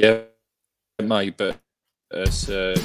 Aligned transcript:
Yeah, 0.00 0.20
mate, 1.02 1.36
but 1.36 1.58
it's. 2.12 2.48
Uh, 2.48 2.76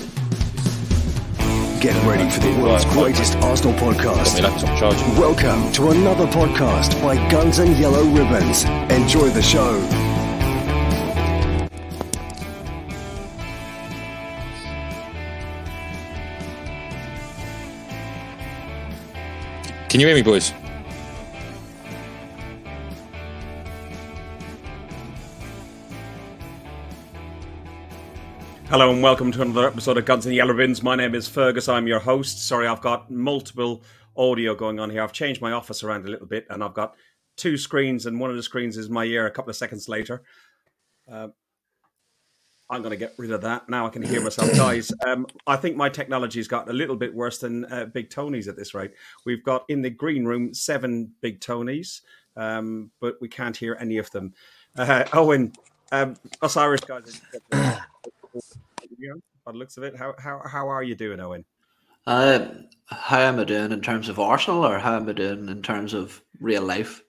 Get 1.79 1.94
ready 2.08 2.28
for 2.28 2.39
the 2.39 2.60
world's 2.60 2.86
greatest 2.86 3.36
Arsenal 3.36 3.76
podcast. 3.76 4.42
Welcome 5.15 5.71
to 5.73 5.91
another 5.91 6.26
podcast 6.26 6.99
by 7.04 7.15
Guns 7.29 7.60
and 7.60 7.78
Yellow 7.78 8.04
Ribbons. 8.05 8.63
Enjoy 8.89 9.29
the 9.29 9.44
show. 9.44 9.79
Can 19.88 19.99
you 19.99 20.07
hear 20.07 20.16
me, 20.16 20.23
boys? 20.23 20.52
Hello 28.73 28.90
and 28.90 29.04
welcome 29.04 29.32
to 29.32 29.44
another 29.44 29.68
episode 29.68 30.00
of 30.00 30.05
Guns 30.05 30.26
and 30.26 30.34
Yellow 30.34 30.55
Ribbons. 30.55 30.82
My 30.82 30.95
name 30.95 31.13
is 31.13 31.27
Fergus. 31.27 31.70
I'm 31.70 31.86
your 31.86 32.00
host. 32.00 32.48
Sorry, 32.48 32.66
I've 32.66 32.82
got 32.82 33.12
multiple 33.12 33.84
audio 34.18 34.55
going 34.55 34.80
on 34.80 34.90
here. 34.90 35.04
I've 35.04 35.13
changed 35.13 35.44
my 35.44 35.52
office 35.52 35.84
around 35.84 36.08
a 36.08 36.09
little 36.09 36.26
bit, 36.26 36.48
and 36.49 36.63
I've 36.63 36.73
got 36.73 36.96
two 37.38 37.55
screens, 37.55 38.08
and 38.08 38.20
one 38.20 38.32
of 38.32 38.36
the 38.36 38.41
screens 38.41 38.76
is 38.76 38.90
my 38.90 39.04
ear. 39.04 39.27
A 39.27 39.32
couple 39.32 39.52
of 39.52 39.55
seconds 39.55 39.88
later, 39.88 40.23
uh, 41.08 41.27
I'm 42.68 42.82
going 42.82 42.90
to 42.90 42.98
get 42.98 43.13
rid 43.20 43.30
of 43.30 43.41
that. 43.41 43.70
Now 43.70 43.86
I 43.86 43.90
can 43.90 44.02
hear 44.02 44.23
myself, 44.23 44.52
guys. 44.55 44.91
Um, 45.05 45.27
I 45.46 45.55
think 45.55 45.77
my 45.77 45.90
technology's 45.90 46.48
got 46.48 46.68
a 46.68 46.74
little 46.74 46.96
bit 46.96 47.13
worse 47.13 47.38
than 47.38 47.66
uh, 47.66 47.85
Big 47.85 48.10
Tony's 48.10 48.48
at 48.48 48.55
this 48.55 48.74
rate. 48.74 48.94
We've 49.24 49.44
got 49.44 49.66
in 49.70 49.84
the 49.84 49.91
green 49.91 50.26
room 50.26 50.52
seven 50.52 51.12
Big 51.21 51.41
Tonys, 51.41 52.02
um, 52.35 52.90
but 52.99 53.21
we 53.21 53.27
can't 53.27 53.55
hear 53.55 53.77
any 53.80 53.99
of 53.99 54.10
them. 54.10 54.34
Uh, 54.76 55.04
Owen, 55.13 55.54
um, 55.91 56.16
us 56.41 56.58
Irish 56.58 56.82
guys 56.82 57.21
by 59.45 59.51
the 59.51 59.57
looks 59.57 59.77
of 59.77 59.84
it. 59.84 59.95
How 59.95 60.15
how 60.17 60.41
how 60.45 60.67
are 60.70 60.84
you 60.84 60.95
doing, 60.95 61.20
Owen? 61.20 61.45
Uh, 62.05 62.48
how 62.87 63.20
am 63.20 63.40
I 63.40 63.43
doing 63.45 63.71
in 63.71 63.81
terms 63.81 64.09
of 64.09 64.20
Arsenal, 64.20 64.66
or 64.66 64.78
how 64.80 64.95
am 64.95 65.08
I 65.08 65.14
doing 65.14 65.48
in 65.48 65.62
terms 65.62 65.94
of 65.94 66.22
real 66.40 66.64
life? 66.64 67.02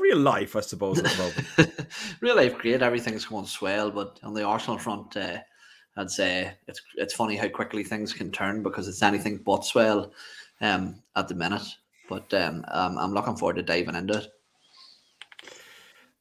Real 0.00 0.18
life, 0.18 0.54
I 0.54 0.60
suppose. 0.60 0.98
At 1.00 1.06
the 1.06 1.18
moment. 1.18 1.86
real 2.20 2.36
life, 2.36 2.56
great. 2.58 2.82
Everything's 2.82 3.24
going 3.24 3.46
swell, 3.46 3.90
but 3.90 4.20
on 4.22 4.34
the 4.34 4.44
Arsenal 4.44 4.78
front, 4.78 5.16
uh, 5.16 5.38
I'd 5.96 6.10
say 6.10 6.52
it's 6.68 6.80
it's 6.96 7.14
funny 7.14 7.36
how 7.36 7.48
quickly 7.48 7.82
things 7.82 8.12
can 8.12 8.30
turn 8.30 8.62
because 8.62 8.86
it's 8.86 9.02
anything 9.02 9.38
but 9.38 9.64
swell 9.64 10.12
um, 10.60 11.02
at 11.16 11.26
the 11.26 11.34
minute. 11.34 11.66
But 12.08 12.32
um, 12.34 12.64
I'm 12.68 13.14
looking 13.14 13.36
forward 13.36 13.56
to 13.56 13.62
diving 13.62 13.96
into 13.96 14.18
it. 14.18 14.28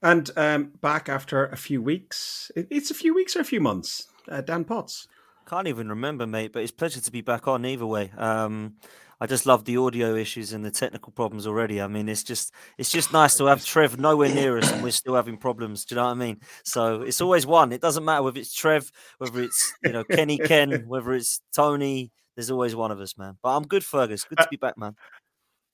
And 0.05 0.29
um, 0.37 0.71
back 0.81 1.09
after 1.09 1.47
a 1.47 1.57
few 1.57 1.81
weeks. 1.81 2.51
It's 2.55 2.91
a 2.91 2.93
few 2.93 3.15
weeks 3.15 3.35
or 3.35 3.39
a 3.39 3.43
few 3.43 3.59
months. 3.59 4.07
Uh, 4.29 4.39
Dan 4.41 4.63
Potts. 4.63 5.07
Can't 5.47 5.67
even 5.67 5.89
remember, 5.89 6.27
mate. 6.27 6.53
But 6.53 6.61
it's 6.61 6.71
pleasure 6.71 7.01
to 7.01 7.11
be 7.11 7.21
back 7.21 7.47
on 7.47 7.65
either 7.65 7.87
way. 7.87 8.11
Um, 8.15 8.75
I 9.19 9.25
just 9.25 9.47
love 9.47 9.65
the 9.65 9.77
audio 9.77 10.13
issues 10.13 10.53
and 10.53 10.63
the 10.63 10.69
technical 10.69 11.11
problems 11.11 11.47
already. 11.47 11.81
I 11.81 11.87
mean, 11.87 12.07
it's 12.07 12.21
just 12.21 12.53
it's 12.77 12.91
just 12.91 13.13
nice 13.13 13.35
to 13.37 13.45
have 13.45 13.65
Trev 13.65 13.97
nowhere 13.97 14.29
near 14.29 14.59
us 14.59 14.71
and 14.71 14.83
we're 14.83 14.91
still 14.91 15.15
having 15.15 15.37
problems. 15.37 15.85
Do 15.85 15.95
you 15.95 16.01
know 16.01 16.05
what 16.05 16.11
I 16.11 16.13
mean? 16.13 16.39
So 16.63 17.01
it's 17.01 17.19
always 17.19 17.47
one. 17.47 17.71
It 17.71 17.81
doesn't 17.81 18.05
matter 18.05 18.21
whether 18.21 18.39
it's 18.39 18.53
Trev, 18.53 18.91
whether 19.17 19.41
it's 19.41 19.73
you 19.83 19.91
know 19.91 20.03
Kenny 20.03 20.37
Ken, 20.45 20.83
whether 20.87 21.13
it's 21.13 21.41
Tony. 21.51 22.11
There's 22.35 22.51
always 22.51 22.75
one 22.75 22.91
of 22.91 22.99
us, 22.99 23.17
man. 23.17 23.37
But 23.41 23.57
I'm 23.57 23.63
good, 23.63 23.83
Fergus. 23.83 24.23
Good 24.23 24.37
to 24.37 24.47
be 24.51 24.57
back, 24.57 24.77
man. 24.77 24.95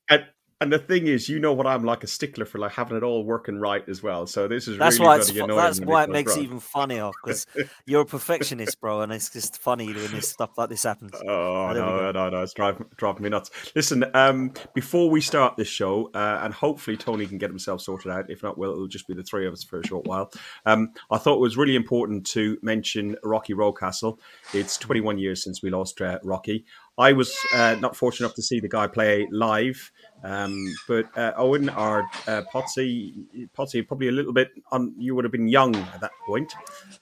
And 0.07 0.25
and 0.61 0.71
the 0.71 0.77
thing 0.77 1.07
is, 1.07 1.27
you 1.27 1.39
know 1.39 1.53
what 1.53 1.65
I'm 1.65 1.83
like 1.83 2.03
a 2.03 2.07
stickler 2.07 2.45
for, 2.45 2.59
like 2.59 2.73
having 2.73 2.95
it 2.95 3.01
all 3.01 3.23
working 3.23 3.57
right 3.57 3.83
as 3.89 4.03
well. 4.03 4.27
So 4.27 4.47
this 4.47 4.67
is 4.67 4.77
that's 4.77 4.99
really 4.99 5.07
why 5.07 5.17
it's 5.17 5.31
that's 5.31 5.81
why 5.81 6.03
it 6.03 6.09
makes 6.11 6.37
it 6.37 6.43
even 6.43 6.59
funnier 6.59 7.09
because 7.23 7.47
you're 7.87 8.01
a 8.01 8.05
perfectionist, 8.05 8.79
bro, 8.79 9.01
and 9.01 9.11
it's 9.11 9.31
just 9.31 9.57
funny 9.57 9.87
when 9.87 10.11
this 10.11 10.29
stuff 10.29 10.51
like 10.57 10.69
this 10.69 10.83
happens. 10.83 11.13
Oh 11.27 11.73
no, 11.73 12.11
no, 12.11 12.29
no, 12.29 12.43
it's 12.43 12.53
driving 12.53 12.85
driving 12.95 13.23
me 13.23 13.29
nuts. 13.29 13.49
Listen, 13.75 14.05
um, 14.13 14.53
before 14.75 15.09
we 15.09 15.19
start 15.19 15.57
this 15.57 15.67
show, 15.67 16.11
uh, 16.13 16.41
and 16.43 16.53
hopefully 16.53 16.95
Tony 16.95 17.25
can 17.25 17.39
get 17.39 17.49
himself 17.49 17.81
sorted 17.81 18.11
out. 18.11 18.29
If 18.29 18.43
not, 18.43 18.55
well, 18.55 18.71
it'll 18.71 18.87
just 18.87 19.07
be 19.07 19.15
the 19.15 19.23
three 19.23 19.47
of 19.47 19.53
us 19.53 19.63
for 19.63 19.79
a 19.79 19.87
short 19.87 20.05
while. 20.05 20.31
Um, 20.67 20.93
I 21.09 21.17
thought 21.17 21.37
it 21.37 21.41
was 21.41 21.57
really 21.57 21.75
important 21.75 22.23
to 22.27 22.59
mention 22.61 23.15
Rocky 23.23 23.55
Rocastle. 23.55 24.19
It's 24.53 24.77
21 24.77 25.17
years 25.17 25.43
since 25.43 25.63
we 25.63 25.71
lost 25.71 25.99
uh, 26.01 26.19
Rocky. 26.23 26.65
I 27.01 27.13
was 27.13 27.35
uh, 27.55 27.75
not 27.79 27.95
fortunate 27.95 28.27
enough 28.27 28.35
to 28.35 28.43
see 28.43 28.59
the 28.59 28.69
guy 28.69 28.85
play 28.85 29.27
live, 29.31 29.91
um, 30.23 30.71
but 30.87 31.05
uh, 31.17 31.33
Owen 31.35 31.67
or 31.69 32.03
uh, 32.27 32.43
Potsy, 32.53 33.25
Potsy, 33.57 33.85
probably 33.87 34.07
a 34.07 34.11
little 34.11 34.33
bit 34.33 34.51
on. 34.71 34.93
You 34.99 35.15
would 35.15 35.25
have 35.25 35.31
been 35.31 35.47
young 35.47 35.75
at 35.75 35.99
that 36.01 36.11
point. 36.27 36.53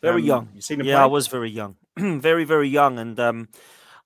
Very 0.01 0.21
um, 0.21 0.27
young. 0.27 0.49
You 0.55 0.61
seen 0.61 0.79
him? 0.79 0.85
Yeah, 0.85 0.95
play? 0.95 1.03
I 1.03 1.07
was 1.07 1.27
very 1.27 1.49
young, 1.49 1.75
very 1.97 2.45
very 2.45 2.69
young, 2.69 2.97
and 2.97 3.19
um, 3.19 3.49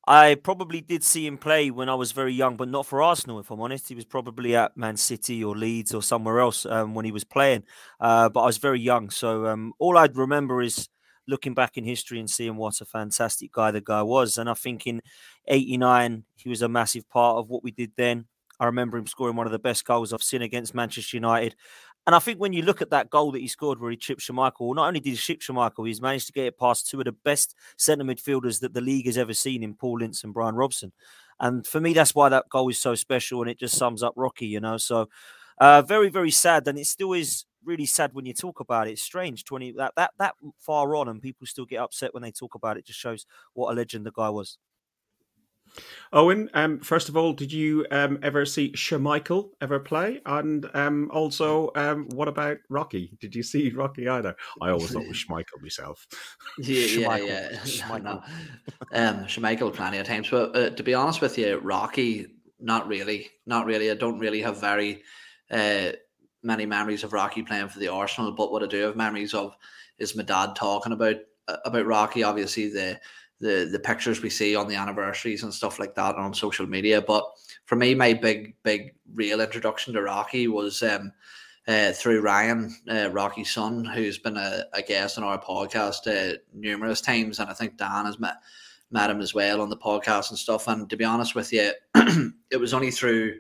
I 0.08 0.34
probably 0.34 0.82
did 0.82 1.03
see 1.03 1.28
him 1.28 1.38
play 1.38 1.70
when 1.70 1.90
I 1.90 1.96
was 1.96 2.12
very 2.12 2.34
young, 2.34 2.58
but 2.58 2.70
not 2.70 2.88
for 2.88 3.00
Arsenal. 3.00 3.40
If 3.40 3.52
I'm 3.52 3.62
honest, 3.62 3.88
he 3.88 3.96
was 3.96 4.06
probably 4.06 4.56
at 4.56 4.76
Man 4.76 4.98
City 4.98 5.44
or 5.44 5.56
Leeds 5.56 5.94
or 5.94 6.02
somewhere 6.02 6.40
else 6.40 6.66
um, 6.66 6.96
when 6.96 7.06
he 7.06 7.12
was 7.12 7.24
playing. 7.24 7.66
Uh, 8.00 8.30
but 8.30 8.42
I 8.42 8.46
was 8.48 8.58
very 8.58 8.80
young, 8.80 9.12
so 9.12 9.46
um, 9.46 9.74
all 9.78 9.96
I'd 9.96 10.18
remember 10.18 10.64
is 10.64 10.90
looking 11.28 11.53
back 11.53 11.78
in 11.78 11.84
history 11.84 12.19
and 12.19 12.29
seeing 12.29 12.56
what 12.56 12.81
a 12.81 12.85
fantastic 12.85 13.51
guy 13.51 13.72
the 13.72 13.81
guy 13.81 14.03
was. 14.03 14.38
And 14.38 14.50
I 14.50 14.53
think 14.53 14.88
in 14.88 15.01
89, 15.47 16.23
he 16.35 16.50
was 16.50 16.61
a 16.61 16.69
massive 16.69 17.07
part 17.09 17.38
of 17.38 17.50
what 17.50 17.63
we 17.63 17.72
did 17.72 17.91
then. 17.95 18.25
I 18.59 18.66
remember 18.66 18.97
him 18.97 19.07
scoring 19.07 19.35
one 19.35 19.45
of 19.45 19.51
the 19.51 19.59
best 19.59 19.85
goals 19.85 20.13
I've 20.13 20.23
seen 20.23 20.41
against 20.41 20.75
Manchester 20.75 21.17
United. 21.17 21.56
And 22.06 22.13
I 22.13 22.19
think 22.19 22.39
when 22.39 22.53
you 22.53 22.63
look 22.63 22.81
at 22.81 22.89
that 22.89 23.09
goal 23.09 23.31
that 23.31 23.39
he 23.39 23.47
scored 23.47 23.79
where 23.79 23.89
he 23.89 23.97
chipped 23.97 24.22
Schmeichel, 24.22 24.75
not 24.75 24.88
only 24.88 25.00
did 25.00 25.11
he 25.11 25.16
chip 25.16 25.39
Schmeichel, 25.39 25.88
he's 25.88 26.01
managed 26.01 26.28
to 26.28 26.34
get 26.34 26.45
it 26.45 26.59
past 26.59 26.89
two 26.89 27.00
of 27.00 27.06
the 27.06 27.13
best 27.13 27.55
centre 27.78 28.03
midfielders 28.03 28.59
that 28.59 28.73
the 28.73 28.81
league 28.81 29.05
has 29.05 29.17
ever 29.17 29.34
seen 29.34 29.63
in 29.63 29.73
Paul 29.73 30.01
Ince 30.01 30.23
and 30.23 30.34
Brian 30.34 30.55
Robson. 30.55 30.91
And 31.40 31.66
for 31.66 31.79
me, 31.79 31.94
that's 31.94 32.13
why 32.13 32.29
that 32.29 32.50
goal 32.50 32.69
is 32.69 32.79
so 32.79 32.94
special 32.95 33.41
and 33.41 33.50
it 33.50 33.59
just 33.59 33.78
sums 33.78 34.03
up 34.03 34.13
Rocky, 34.17 34.47
you 34.47 34.59
know. 34.59 34.78
So 34.78 35.09
uh, 35.59 35.81
very, 35.81 36.09
very 36.09 36.31
sad. 36.31 36.67
And 36.67 36.78
it 36.78 36.88
still 36.88 37.13
is 37.13 37.45
really 37.66 37.85
sad 37.85 38.13
when 38.13 38.25
you 38.25 38.34
talk 38.34 38.59
about 38.59 38.88
it. 38.88 38.91
It's 38.91 39.01
strange, 39.01 39.44
twenty 39.44 39.72
that 39.74 39.94
that 39.96 40.12
that 40.19 40.35
far 40.57 40.96
on, 40.96 41.07
and 41.07 41.22
people 41.22 41.47
still 41.47 41.66
get 41.66 41.79
upset 41.79 42.13
when 42.13 42.24
they 42.24 42.31
talk 42.31 42.56
about 42.56 42.78
it. 42.78 42.85
Just 42.85 43.00
shows 43.00 43.25
what 43.53 43.72
a 43.72 43.75
legend 43.75 44.06
the 44.06 44.12
guy 44.12 44.29
was. 44.29 44.57
Owen, 46.12 46.50
um, 46.53 46.79
first 46.79 47.09
of 47.09 47.18
all, 47.18 47.34
did 47.34 47.52
you 47.52 47.85
um, 47.90 48.19
ever 48.22 48.46
see 48.46 48.72
Schmeichel 48.73 49.50
ever 49.62 49.79
play? 49.79 50.22
And 50.25 50.69
um, 50.75 51.09
also, 51.12 51.72
um, 51.75 52.07
what 52.13 52.28
about 52.28 52.57
Rocky? 52.69 53.18
Did 53.19 53.35
you 53.35 53.41
see 53.41 53.72
Rocky 53.72 54.07
either? 54.07 54.35
I 54.62 54.69
always 54.69 54.91
thought 54.91 55.03
it 55.03 55.07
was 55.07 55.18
Schmeichel 55.29 55.62
myself. 55.62 56.06
Yeah, 56.59 56.85
yeah, 56.85 57.18
yeah. 57.18 57.50
Schmeichel. 57.63 58.03
No, 58.03 58.22
um, 58.91 59.25
Schmeichel 59.25 59.73
plenty 59.73 59.97
of 59.97 60.06
times. 60.06 60.29
But 60.29 60.56
uh, 60.56 60.69
to 60.72 60.84
be 60.84 60.94
honest 60.94 61.22
with 61.22 61.38
you, 61.38 61.57
Rocky, 61.59 62.28
not 62.59 62.88
really. 62.88 63.29
Not 63.47 63.66
really. 63.66 63.90
I 63.90 63.96
don't 63.96 64.19
really 64.19 64.41
have 64.41 64.59
very 64.59 65.02
uh, 65.50 65.94
many 66.44 66.66
memories 66.66 67.04
of 67.04 67.14
Rocky 67.14 67.42
playing 67.42 67.70
for 67.70 67.80
the 67.80 67.88
Arsenal, 67.88 68.31
but 68.31 68.52
what 68.52 68.64
I 68.64 68.68
do 68.68 68.81
have 68.84 68.96
memories 68.96 69.34
of 69.34 69.56
is 69.98 70.16
my 70.16 70.24
dad 70.24 70.56
talking 70.56 70.94
about 70.94 71.16
uh, 71.48 71.58
about 71.66 71.86
Rocky. 71.86 72.24
Obviously, 72.24 72.70
the 72.70 73.00
the 73.40 73.70
the 73.72 73.80
pictures 73.80 74.22
we 74.22 74.30
see 74.30 74.56
on 74.56 74.68
the 74.68 74.76
anniversaries 74.76 75.44
and 75.44 75.53
stuff 75.53 75.80
like 75.80 75.96
that 75.96 76.16
on 76.16 76.34
social 76.34 76.68
media. 76.68 77.02
But 77.02 77.26
for 77.66 77.76
me, 77.76 77.96
my 77.96 78.14
big 78.14 78.56
big 78.64 78.96
real 79.14 79.42
introduction 79.42 79.94
to 79.94 80.02
Rocky 80.02 80.48
was 80.48 80.82
um, 80.84 81.12
uh, 81.68 81.92
through 81.94 82.22
Ryan, 82.22 82.76
uh, 82.90 83.09
Rocky's 83.12 83.53
son, 83.53 83.86
who's 83.86 84.18
been 84.18 84.38
a, 84.38 84.66
a 84.74 84.82
guest 84.82 85.18
on 85.18 85.24
our 85.24 85.42
podcast 85.42 86.08
uh, 86.08 86.38
numerous 86.53 87.02
times, 87.02 87.40
and 87.40 87.50
I 87.50 87.53
think 87.53 87.78
Dan 87.78 88.06
has 88.06 88.20
met 88.20 88.36
met 88.92 89.09
him 89.09 89.22
as 89.22 89.34
well 89.34 89.59
on 89.59 89.70
the 89.70 89.78
podcast 89.78 90.30
and 90.30 90.38
stuff. 90.38 90.68
And 90.68 90.90
to 90.90 90.96
be 90.96 91.03
honest 91.03 91.36
with 91.36 91.52
you, 91.52 91.72
it 92.52 92.59
was 92.59 92.74
only 92.74 92.92
through 92.92 93.36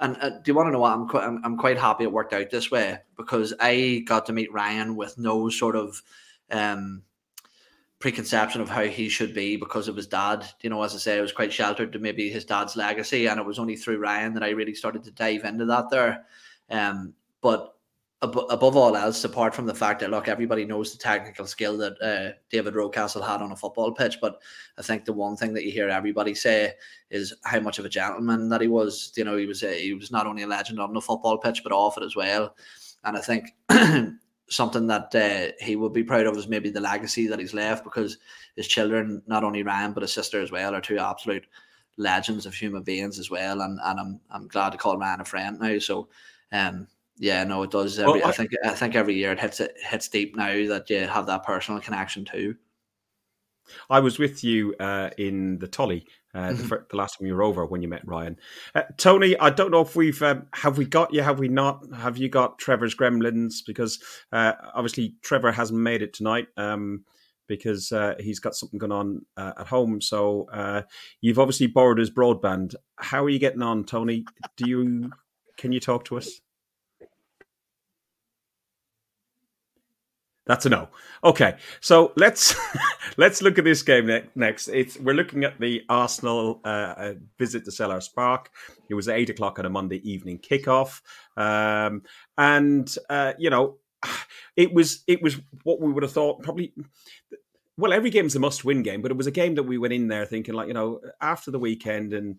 and 0.00 0.16
uh, 0.20 0.30
do 0.30 0.42
you 0.46 0.54
want 0.54 0.68
to 0.68 0.72
know 0.72 0.80
what 0.80 0.92
I'm, 0.92 1.08
quite, 1.08 1.24
I'm? 1.24 1.40
I'm 1.44 1.56
quite 1.56 1.78
happy 1.78 2.04
it 2.04 2.12
worked 2.12 2.32
out 2.32 2.50
this 2.50 2.70
way 2.70 2.98
because 3.16 3.54
I 3.60 4.02
got 4.06 4.26
to 4.26 4.32
meet 4.32 4.52
Ryan 4.52 4.96
with 4.96 5.16
no 5.16 5.48
sort 5.48 5.76
of 5.76 6.02
um, 6.50 7.02
preconception 7.98 8.60
of 8.60 8.68
how 8.68 8.84
he 8.84 9.08
should 9.08 9.34
be 9.34 9.56
because 9.56 9.88
of 9.88 9.96
his 9.96 10.06
dad. 10.06 10.46
You 10.60 10.70
know, 10.70 10.82
as 10.82 10.94
I 10.94 10.98
say, 10.98 11.18
I 11.18 11.22
was 11.22 11.32
quite 11.32 11.52
sheltered 11.52 11.92
to 11.92 11.98
maybe 11.98 12.28
his 12.28 12.44
dad's 12.44 12.76
legacy, 12.76 13.26
and 13.26 13.40
it 13.40 13.46
was 13.46 13.58
only 13.58 13.76
through 13.76 13.98
Ryan 13.98 14.34
that 14.34 14.42
I 14.42 14.50
really 14.50 14.74
started 14.74 15.02
to 15.04 15.10
dive 15.10 15.44
into 15.44 15.64
that 15.66 15.90
there. 15.90 16.24
Um, 16.68 17.14
but 17.40 17.75
ab- 18.22 18.46
above 18.50 18.76
all 18.76 18.96
else, 18.96 19.24
apart 19.24 19.54
from 19.54 19.66
the 19.66 19.74
fact 19.74 20.00
that 20.00 20.10
look, 20.10 20.28
everybody 20.28 20.64
knows 20.64 20.92
the 20.92 20.98
technical 20.98 21.46
skill 21.46 21.76
that 21.78 22.00
uh, 22.02 22.36
David 22.50 22.74
Rocastle 22.74 23.26
had 23.26 23.42
on 23.42 23.52
a 23.52 23.56
football 23.56 23.92
pitch, 23.92 24.18
but 24.20 24.40
I 24.78 24.82
think 24.82 25.04
the 25.04 25.12
one 25.12 25.36
thing 25.36 25.54
that 25.54 25.64
you 25.64 25.72
hear 25.72 25.88
everybody 25.88 26.34
say 26.34 26.74
is 27.10 27.34
how 27.44 27.60
much 27.60 27.78
of 27.78 27.84
a 27.84 27.90
gentleman 27.90 28.48
that 28.48 28.60
he 28.60 28.68
was. 28.68 29.12
You 29.16 29.24
know, 29.24 29.36
he 29.36 29.46
was 29.46 29.62
a, 29.62 29.78
he 29.80 29.94
was 29.94 30.10
not 30.10 30.26
only 30.26 30.42
a 30.42 30.46
legend 30.46 30.80
on 30.80 30.92
the 30.92 31.00
football 31.00 31.38
pitch, 31.38 31.62
but 31.62 31.72
off 31.72 31.98
it 31.98 32.04
as 32.04 32.16
well. 32.16 32.54
And 33.04 33.16
I 33.16 33.20
think 33.20 33.54
something 34.48 34.86
that 34.86 35.14
uh, 35.14 35.52
he 35.64 35.76
would 35.76 35.92
be 35.92 36.04
proud 36.04 36.26
of 36.26 36.36
is 36.36 36.48
maybe 36.48 36.70
the 36.70 36.80
legacy 36.80 37.26
that 37.26 37.38
he's 37.38 37.54
left 37.54 37.84
because 37.84 38.18
his 38.56 38.66
children, 38.66 39.22
not 39.26 39.44
only 39.44 39.62
Ryan 39.62 39.92
but 39.92 40.02
his 40.02 40.12
sister 40.12 40.40
as 40.40 40.50
well, 40.50 40.74
are 40.74 40.80
two 40.80 40.98
absolute 40.98 41.46
legends 41.98 42.46
of 42.46 42.54
human 42.54 42.82
beings 42.82 43.18
as 43.18 43.30
well. 43.30 43.60
And 43.62 43.78
and 43.82 44.00
I'm 44.00 44.20
I'm 44.30 44.48
glad 44.48 44.70
to 44.70 44.78
call 44.78 44.98
Ryan 44.98 45.20
a 45.20 45.24
friend 45.24 45.58
now. 45.58 45.78
So 45.78 46.08
um 46.52 46.86
yeah, 47.18 47.44
no, 47.44 47.62
it 47.62 47.70
does. 47.70 47.98
Every, 47.98 48.20
well, 48.20 48.26
I, 48.26 48.28
I, 48.28 48.32
think 48.32 48.50
I 48.64 48.70
think 48.70 48.94
every 48.94 49.14
year 49.14 49.32
it 49.32 49.40
hits 49.40 49.60
it 49.60 49.74
hits 49.78 50.08
deep 50.08 50.36
now 50.36 50.66
that 50.68 50.88
you 50.90 51.06
have 51.06 51.26
that 51.26 51.44
personal 51.44 51.80
connection 51.80 52.24
too. 52.24 52.56
I 53.90 54.00
was 54.00 54.18
with 54.18 54.44
you 54.44 54.74
uh, 54.78 55.10
in 55.18 55.58
the 55.58 55.66
Tolly 55.66 56.06
uh, 56.36 56.50
mm-hmm. 56.50 56.68
the, 56.68 56.84
the, 56.90 56.96
last 56.96 57.18
time 57.18 57.26
you 57.26 57.34
were 57.34 57.42
over 57.42 57.64
when 57.64 57.82
you 57.82 57.88
met 57.88 58.06
Ryan. 58.06 58.36
Uh, 58.74 58.82
Tony, 58.98 59.38
I 59.38 59.50
don't 59.50 59.70
know 59.70 59.80
if 59.80 59.96
we've 59.96 60.20
um, 60.22 60.46
have 60.52 60.76
we 60.76 60.84
got 60.84 61.12
you, 61.12 61.22
have 61.22 61.38
we 61.38 61.48
not? 61.48 61.82
Have 61.94 62.18
you 62.18 62.28
got 62.28 62.58
Trevor's 62.58 62.94
Gremlins? 62.94 63.64
Because 63.66 64.02
uh, 64.32 64.52
obviously 64.74 65.14
Trevor 65.22 65.50
hasn't 65.50 65.80
made 65.80 66.02
it 66.02 66.12
tonight. 66.12 66.48
Um, 66.56 67.04
because 67.48 67.92
uh, 67.92 68.14
he's 68.18 68.40
got 68.40 68.56
something 68.56 68.76
going 68.76 68.90
on 68.90 69.24
uh, 69.36 69.52
at 69.60 69.68
home. 69.68 70.00
So 70.00 70.48
uh, 70.52 70.82
you've 71.20 71.38
obviously 71.38 71.68
borrowed 71.68 71.98
his 71.98 72.10
broadband. 72.10 72.74
How 72.96 73.22
are 73.22 73.28
you 73.28 73.38
getting 73.38 73.62
on, 73.62 73.84
Tony? 73.84 74.24
Do 74.56 74.68
you 74.68 75.12
can 75.56 75.70
you 75.70 75.78
talk 75.78 76.04
to 76.06 76.16
us? 76.16 76.40
That's 80.46 80.64
a 80.64 80.68
no. 80.68 80.88
Okay, 81.24 81.56
so 81.80 82.12
let's 82.16 82.54
let's 83.16 83.42
look 83.42 83.58
at 83.58 83.64
this 83.64 83.82
game 83.82 84.06
ne- 84.06 84.28
next. 84.36 84.68
It's 84.68 84.98
we're 84.98 85.14
looking 85.14 85.42
at 85.42 85.58
the 85.58 85.82
Arsenal 85.88 86.60
uh, 86.64 86.94
uh, 86.96 87.14
visit 87.36 87.64
to 87.64 87.72
Selhurst 87.72 88.14
Park. 88.14 88.50
It 88.88 88.94
was 88.94 89.08
eight 89.08 89.28
o'clock 89.28 89.58
on 89.58 89.66
a 89.66 89.70
Monday 89.70 90.00
evening 90.08 90.38
kickoff, 90.38 91.00
um, 91.36 92.02
and 92.38 92.94
uh, 93.10 93.32
you 93.38 93.50
know, 93.50 93.78
it 94.56 94.72
was 94.72 95.02
it 95.08 95.20
was 95.20 95.36
what 95.64 95.80
we 95.80 95.92
would 95.92 96.04
have 96.04 96.12
thought 96.12 96.42
probably. 96.42 96.72
Well, 97.78 97.92
every 97.92 98.08
game 98.08 98.24
is 98.24 98.36
a 98.36 98.40
must-win 98.40 98.82
game, 98.82 99.02
but 99.02 99.10
it 99.10 99.18
was 99.18 99.26
a 99.26 99.32
game 99.32 99.56
that 99.56 99.64
we 99.64 99.76
went 99.76 99.92
in 99.92 100.08
there 100.08 100.24
thinking 100.24 100.54
like 100.54 100.68
you 100.68 100.74
know 100.74 101.00
after 101.20 101.50
the 101.50 101.58
weekend 101.58 102.14
and 102.14 102.38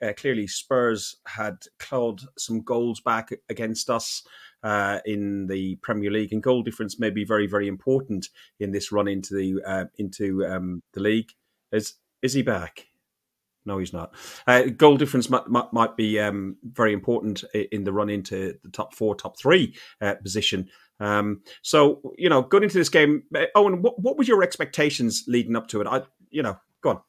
uh, 0.00 0.12
clearly 0.16 0.46
Spurs 0.46 1.16
had 1.26 1.58
clawed 1.78 2.22
some 2.38 2.62
goals 2.62 3.00
back 3.00 3.30
against 3.48 3.90
us 3.90 4.22
uh, 4.62 5.00
in 5.04 5.46
the 5.46 5.76
Premier 5.76 6.10
League, 6.10 6.32
and 6.32 6.42
goal 6.42 6.62
difference 6.62 6.98
may 6.98 7.10
be 7.10 7.24
very, 7.24 7.46
very 7.46 7.68
important 7.68 8.28
in 8.58 8.72
this 8.72 8.92
run 8.92 9.08
into 9.08 9.34
the 9.34 9.62
uh, 9.66 9.84
into 9.98 10.44
um, 10.46 10.82
the 10.92 11.00
league. 11.00 11.32
Is 11.72 11.94
is 12.22 12.32
he 12.32 12.42
back? 12.42 12.86
No, 13.66 13.78
he's 13.78 13.92
not. 13.92 14.14
Uh, 14.46 14.64
goal 14.64 14.96
difference 14.96 15.28
might, 15.28 15.46
might, 15.46 15.70
might 15.72 15.94
be 15.94 16.18
um, 16.18 16.56
very 16.62 16.94
important 16.94 17.44
in 17.52 17.84
the 17.84 17.92
run 17.92 18.08
into 18.08 18.54
the 18.62 18.70
top 18.70 18.94
four, 18.94 19.14
top 19.14 19.38
three 19.38 19.76
uh, 20.00 20.14
position. 20.14 20.70
Um, 20.98 21.42
so 21.62 22.00
you 22.16 22.28
know, 22.28 22.42
going 22.42 22.64
into 22.64 22.78
this 22.78 22.88
game, 22.88 23.24
uh, 23.34 23.46
Owen, 23.54 23.82
what, 23.82 23.98
what 24.00 24.16
was 24.16 24.28
your 24.28 24.42
expectations 24.42 25.24
leading 25.26 25.56
up 25.56 25.68
to 25.68 25.80
it? 25.80 25.86
I, 25.86 26.02
you 26.30 26.42
know, 26.42 26.58
go 26.82 26.90
on. 26.90 27.00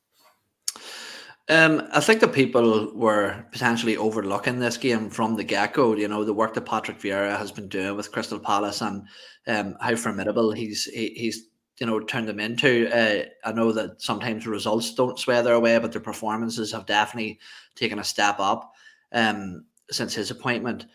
Um, 1.49 1.87
I 1.91 1.99
think 1.99 2.21
that 2.21 2.33
people 2.33 2.91
were 2.93 3.45
potentially 3.51 3.97
overlooking 3.97 4.59
this 4.59 4.77
game 4.77 5.09
from 5.09 5.35
the 5.35 5.43
get 5.43 5.73
go. 5.73 5.95
You 5.95 6.07
know, 6.07 6.23
the 6.23 6.33
work 6.33 6.53
that 6.53 6.65
Patrick 6.65 6.99
Vieira 6.99 7.37
has 7.37 7.51
been 7.51 7.67
doing 7.67 7.95
with 7.97 8.11
Crystal 8.11 8.39
Palace 8.39 8.81
and 8.81 9.03
um, 9.47 9.75
how 9.81 9.95
formidable 9.95 10.51
he's 10.51 10.85
he, 10.85 11.09
he's 11.09 11.47
you 11.79 11.87
know 11.87 11.99
turned 11.99 12.27
them 12.27 12.39
into. 12.39 12.89
Uh, 12.95 13.25
I 13.43 13.51
know 13.51 13.71
that 13.71 14.01
sometimes 14.01 14.47
results 14.47 14.93
don't 14.93 15.19
sway 15.19 15.41
their 15.41 15.59
way, 15.59 15.77
but 15.79 15.91
their 15.91 16.01
performances 16.01 16.71
have 16.71 16.85
definitely 16.85 17.39
taken 17.75 17.99
a 17.99 18.03
step 18.03 18.39
up 18.39 18.71
um, 19.11 19.65
since 19.89 20.13
his 20.13 20.31
appointment. 20.31 20.85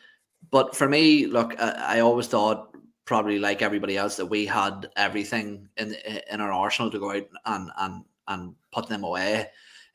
But 0.50 0.76
for 0.76 0.88
me, 0.88 1.26
look, 1.26 1.60
I, 1.60 1.98
I 1.98 2.00
always 2.00 2.28
thought 2.28 2.74
probably 3.04 3.38
like 3.38 3.62
everybody 3.62 3.96
else 3.96 4.16
that 4.16 4.26
we 4.26 4.46
had 4.46 4.88
everything 4.96 5.68
in 5.76 5.96
in 6.30 6.40
our 6.40 6.52
arsenal 6.52 6.90
to 6.92 6.98
go 7.00 7.10
out 7.10 7.28
and 7.44 7.70
and 7.78 8.04
and 8.28 8.54
put 8.72 8.88
them 8.88 9.04
away. 9.04 9.48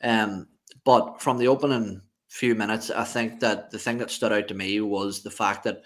Um, 0.03 0.47
but 0.83 1.21
from 1.21 1.37
the 1.37 1.47
opening 1.47 2.01
few 2.27 2.55
minutes, 2.55 2.89
I 2.89 3.03
think 3.03 3.39
that 3.41 3.71
the 3.71 3.79
thing 3.79 3.97
that 3.99 4.11
stood 4.11 4.31
out 4.31 4.47
to 4.47 4.53
me 4.53 4.81
was 4.81 5.21
the 5.21 5.29
fact 5.29 5.63
that 5.65 5.83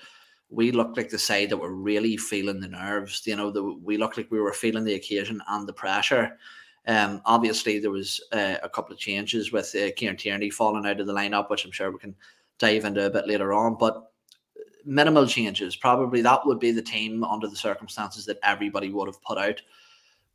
we 0.50 0.72
looked 0.72 0.96
like 0.96 1.10
the 1.10 1.20
side 1.20 1.50
that 1.50 1.58
were 1.58 1.74
really 1.74 2.18
feeling 2.18 2.60
the 2.60 2.68
nerves. 2.68 3.24
You 3.26 3.36
know, 3.36 3.52
the, 3.52 3.64
we 3.64 3.98
looked 3.98 4.18
like 4.18 4.32
we 4.32 4.40
were 4.40 4.54
feeling 4.54 4.84
the 4.84 4.94
occasion 4.94 5.42
and 5.48 5.68
the 5.68 5.74
pressure. 5.74 6.38
Um, 6.88 7.22
obviously, 7.26 7.80
there 7.80 7.92
was 7.92 8.22
uh, 8.32 8.58
a 8.62 8.70
couple 8.70 8.94
of 8.94 9.00
changes 9.00 9.52
with 9.52 9.74
uh, 9.76 9.92
Kieran 9.96 10.18
Tierney 10.18 10.52
falling 10.52 10.86
out 10.86 11.00
of 11.00 11.08
the 11.08 11.14
lineup, 11.14 11.50
which 11.50 11.66
I'm 11.66 11.72
sure 11.72 11.92
we 11.92 11.98
can 11.98 12.16
dive 12.60 12.86
into 12.86 13.06
a 13.06 13.10
bit 13.10 13.28
later 13.28 13.54
on. 13.54 13.76
But 13.80 14.12
minimal 14.86 15.26
changes, 15.26 15.76
probably 15.76 16.22
that 16.22 16.46
would 16.46 16.60
be 16.60 16.72
the 16.72 16.82
team 16.82 17.24
under 17.24 17.48
the 17.48 17.56
circumstances 17.56 18.26
that 18.26 18.40
everybody 18.44 18.92
would 18.92 19.08
have 19.08 19.22
put 19.24 19.40
out. 19.40 19.62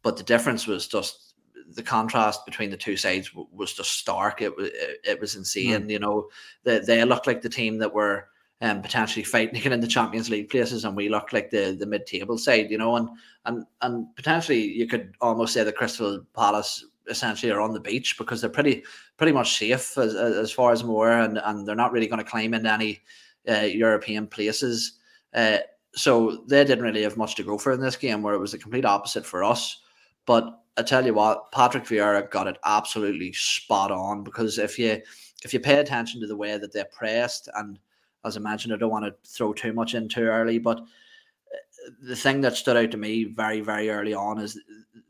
But 0.02 0.16
the 0.16 0.24
difference 0.24 0.66
was 0.66 0.88
just 0.88 1.29
the 1.74 1.82
contrast 1.82 2.44
between 2.44 2.70
the 2.70 2.76
two 2.76 2.96
sides 2.96 3.30
was 3.34 3.74
just 3.74 3.98
stark. 3.98 4.42
It 4.42 4.56
was 4.56 4.70
it 4.72 5.20
was 5.20 5.36
insane. 5.36 5.82
Mm. 5.82 5.90
You 5.90 5.98
know, 5.98 6.28
they 6.64 6.80
they 6.80 7.04
looked 7.04 7.26
like 7.26 7.42
the 7.42 7.48
team 7.48 7.78
that 7.78 7.94
were 7.94 8.28
um, 8.60 8.82
potentially 8.82 9.24
fighting 9.24 9.56
again 9.56 9.72
in 9.74 9.80
the 9.80 9.86
Champions 9.86 10.30
League 10.30 10.50
places, 10.50 10.84
and 10.84 10.96
we 10.96 11.08
looked 11.08 11.32
like 11.32 11.50
the 11.50 11.76
the 11.78 11.86
mid 11.86 12.06
table 12.06 12.38
side. 12.38 12.70
You 12.70 12.78
know, 12.78 12.96
and 12.96 13.08
and 13.46 13.64
and 13.82 14.14
potentially 14.16 14.60
you 14.60 14.86
could 14.86 15.14
almost 15.20 15.54
say 15.54 15.64
the 15.64 15.72
Crystal 15.72 16.24
Palace 16.34 16.84
essentially 17.08 17.50
are 17.50 17.60
on 17.60 17.72
the 17.72 17.80
beach 17.80 18.16
because 18.18 18.40
they're 18.40 18.50
pretty 18.50 18.84
pretty 19.16 19.32
much 19.32 19.58
safe 19.58 19.96
as 19.98 20.14
as 20.14 20.52
far 20.52 20.72
as 20.72 20.84
more, 20.84 21.12
and 21.12 21.38
and 21.44 21.66
they're 21.66 21.74
not 21.74 21.92
really 21.92 22.08
going 22.08 22.22
to 22.22 22.30
climb 22.30 22.54
into 22.54 22.72
any 22.72 23.00
uh, 23.48 23.62
European 23.62 24.26
places. 24.26 24.98
Uh, 25.32 25.58
so 25.94 26.44
they 26.46 26.64
didn't 26.64 26.84
really 26.84 27.02
have 27.02 27.16
much 27.16 27.34
to 27.36 27.42
go 27.42 27.58
for 27.58 27.72
in 27.72 27.80
this 27.80 27.96
game, 27.96 28.22
where 28.22 28.34
it 28.34 28.40
was 28.40 28.52
the 28.52 28.58
complete 28.58 28.84
opposite 28.84 29.26
for 29.26 29.42
us. 29.42 29.80
But 30.26 30.59
I 30.76 30.82
tell 30.82 31.04
you 31.04 31.14
what, 31.14 31.52
Patrick 31.52 31.84
Vieira 31.84 32.30
got 32.30 32.46
it 32.46 32.58
absolutely 32.64 33.32
spot 33.32 33.90
on 33.90 34.22
because 34.22 34.58
if 34.58 34.78
you 34.78 35.00
if 35.44 35.52
you 35.52 35.60
pay 35.60 35.78
attention 35.78 36.20
to 36.20 36.26
the 36.26 36.36
way 36.36 36.58
that 36.58 36.72
they're 36.72 36.88
pressed, 36.92 37.48
and 37.54 37.78
as 38.24 38.36
I 38.36 38.40
mentioned, 38.40 38.74
I 38.74 38.76
don't 38.76 38.90
want 38.90 39.04
to 39.04 39.14
throw 39.28 39.52
too 39.52 39.72
much 39.72 39.94
in 39.94 40.08
too 40.08 40.24
early, 40.24 40.58
but 40.58 40.78
uh, 40.80 41.90
the 42.02 42.16
thing 42.16 42.40
that 42.42 42.56
stood 42.56 42.76
out 42.76 42.90
to 42.90 42.96
me 42.96 43.24
very, 43.24 43.60
very 43.60 43.90
early 43.90 44.14
on 44.14 44.38
is 44.38 44.60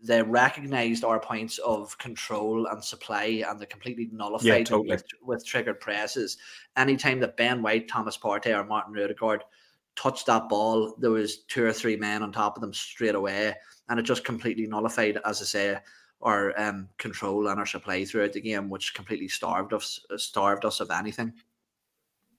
they 0.02 0.22
recognized 0.22 1.04
our 1.04 1.20
points 1.20 1.58
of 1.58 1.96
control 1.98 2.66
and 2.66 2.82
supply 2.82 3.44
and 3.46 3.60
they 3.60 3.66
completely 3.66 4.08
nullified 4.12 4.46
yeah, 4.46 4.64
totally. 4.64 4.88
with, 4.90 5.04
with, 5.22 5.46
triggered 5.46 5.80
presses. 5.80 6.38
Anytime 6.76 7.20
that 7.20 7.36
Ben 7.36 7.60
White, 7.60 7.88
Thomas 7.88 8.16
Partey, 8.16 8.56
or 8.56 8.64
Martin 8.64 8.96
Odegaard 8.98 9.44
touched 10.00 10.26
that 10.26 10.48
ball, 10.48 10.94
there 10.98 11.10
was 11.10 11.42
two 11.44 11.64
or 11.64 11.72
three 11.72 11.96
men 11.96 12.22
on 12.22 12.32
top 12.32 12.56
of 12.56 12.62
them 12.62 12.72
straight 12.72 13.14
away 13.14 13.54
and 13.90 14.00
it 14.00 14.04
just 14.04 14.24
completely 14.24 14.66
nullified, 14.66 15.18
as 15.26 15.42
I 15.42 15.44
say, 15.44 15.78
our 16.22 16.58
um, 16.58 16.88
control 16.96 17.48
and 17.48 17.58
our 17.58 17.66
supply 17.66 18.04
throughout 18.04 18.32
the 18.32 18.40
game, 18.40 18.70
which 18.70 18.94
completely 18.94 19.28
starved 19.28 19.74
us 19.74 20.00
starved 20.16 20.64
us 20.64 20.80
of 20.80 20.90
anything. 20.90 21.34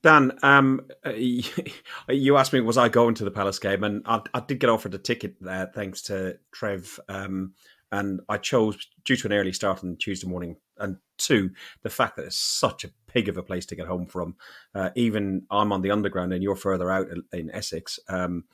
Dan, 0.02 0.32
um, 0.42 0.88
you 1.16 2.38
asked 2.38 2.54
me 2.54 2.62
was 2.62 2.78
I 2.78 2.90
going 2.90 3.16
to 3.16 3.26
the 3.26 3.32
Palace 3.32 3.60
game, 3.60 3.84
and 3.84 4.02
I, 4.06 4.22
I 4.34 4.40
did 4.40 4.60
get 4.60 4.70
offered 4.70 4.96
a 4.96 4.98
ticket 4.98 5.36
there 5.42 5.70
thanks 5.76 6.02
to 6.04 6.38
Trev, 6.52 7.00
um, 7.10 7.54
and 7.92 8.22
I 8.30 8.38
chose 8.38 8.88
due 9.04 9.18
to 9.18 9.28
an 9.28 9.34
early 9.34 9.54
start 9.54 9.84
on 9.84 9.98
Tuesday 9.98 10.28
morning, 10.28 10.56
and 10.82 10.98
two, 11.18 11.52
the 11.84 11.90
fact 11.90 12.16
that 12.16 12.26
it's 12.26 12.36
such 12.36 12.84
a 12.84 12.92
pig 13.08 13.30
of 13.30 13.38
a 13.38 13.44
place 13.44 13.66
to 13.68 13.76
get 13.76 13.88
home 13.88 14.06
from. 14.06 14.36
Uh, 14.74 14.90
even 14.96 15.44
I'm 15.50 15.72
on 15.72 15.82
the 15.82 15.92
underground, 15.92 16.34
and 16.34 16.44
you're 16.44 16.56
further 16.56 16.92
out 16.92 17.08
in 17.32 17.52
Essex. 17.52 18.00
Um, 18.10 18.46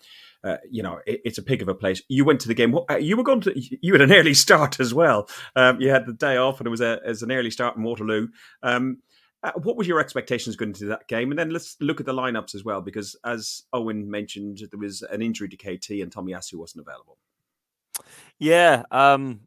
uh, 0.43 0.57
you 0.69 0.83
know, 0.83 0.99
it, 1.05 1.21
it's 1.25 1.37
a 1.37 1.43
pig 1.43 1.61
of 1.61 1.67
a 1.67 1.75
place. 1.75 2.01
You 2.07 2.25
went 2.25 2.41
to 2.41 2.47
the 2.47 2.53
game. 2.53 2.77
Uh, 2.89 2.97
you 2.97 3.17
were 3.17 3.23
going 3.23 3.41
to. 3.41 3.53
You 3.81 3.93
had 3.93 4.01
an 4.01 4.13
early 4.13 4.33
start 4.45 4.79
as 4.79 4.93
well. 4.93 5.29
Um, 5.55 5.81
you 5.81 5.89
had 5.89 6.05
the 6.05 6.13
day 6.13 6.37
off, 6.37 6.59
and 6.59 6.67
it 6.67 6.71
was 6.71 6.81
a, 6.81 6.99
an 7.03 7.31
early 7.31 7.51
start 7.51 7.77
in 7.77 7.83
Waterloo. 7.83 8.27
Um, 8.61 8.99
uh, 9.43 9.51
what 9.61 9.77
was 9.77 9.87
your 9.87 9.99
expectations 9.99 10.55
going 10.55 10.69
into 10.69 10.85
that 10.85 11.07
game? 11.07 11.31
And 11.31 11.37
then 11.37 11.51
let's 11.51 11.77
look 11.79 11.99
at 11.99 12.05
the 12.05 12.13
lineups 12.13 12.55
as 12.55 12.63
well, 12.63 12.81
because 12.81 13.15
as 13.23 13.63
Owen 13.71 14.09
mentioned, 14.09 14.61
there 14.71 14.79
was 14.79 15.03
an 15.03 15.21
injury 15.21 15.47
to 15.49 15.57
KT, 15.57 16.01
and 16.01 16.11
Tomiyasu 16.11 16.55
wasn't 16.55 16.85
available. 16.87 17.17
Yeah, 18.39 18.83
um, 18.91 19.41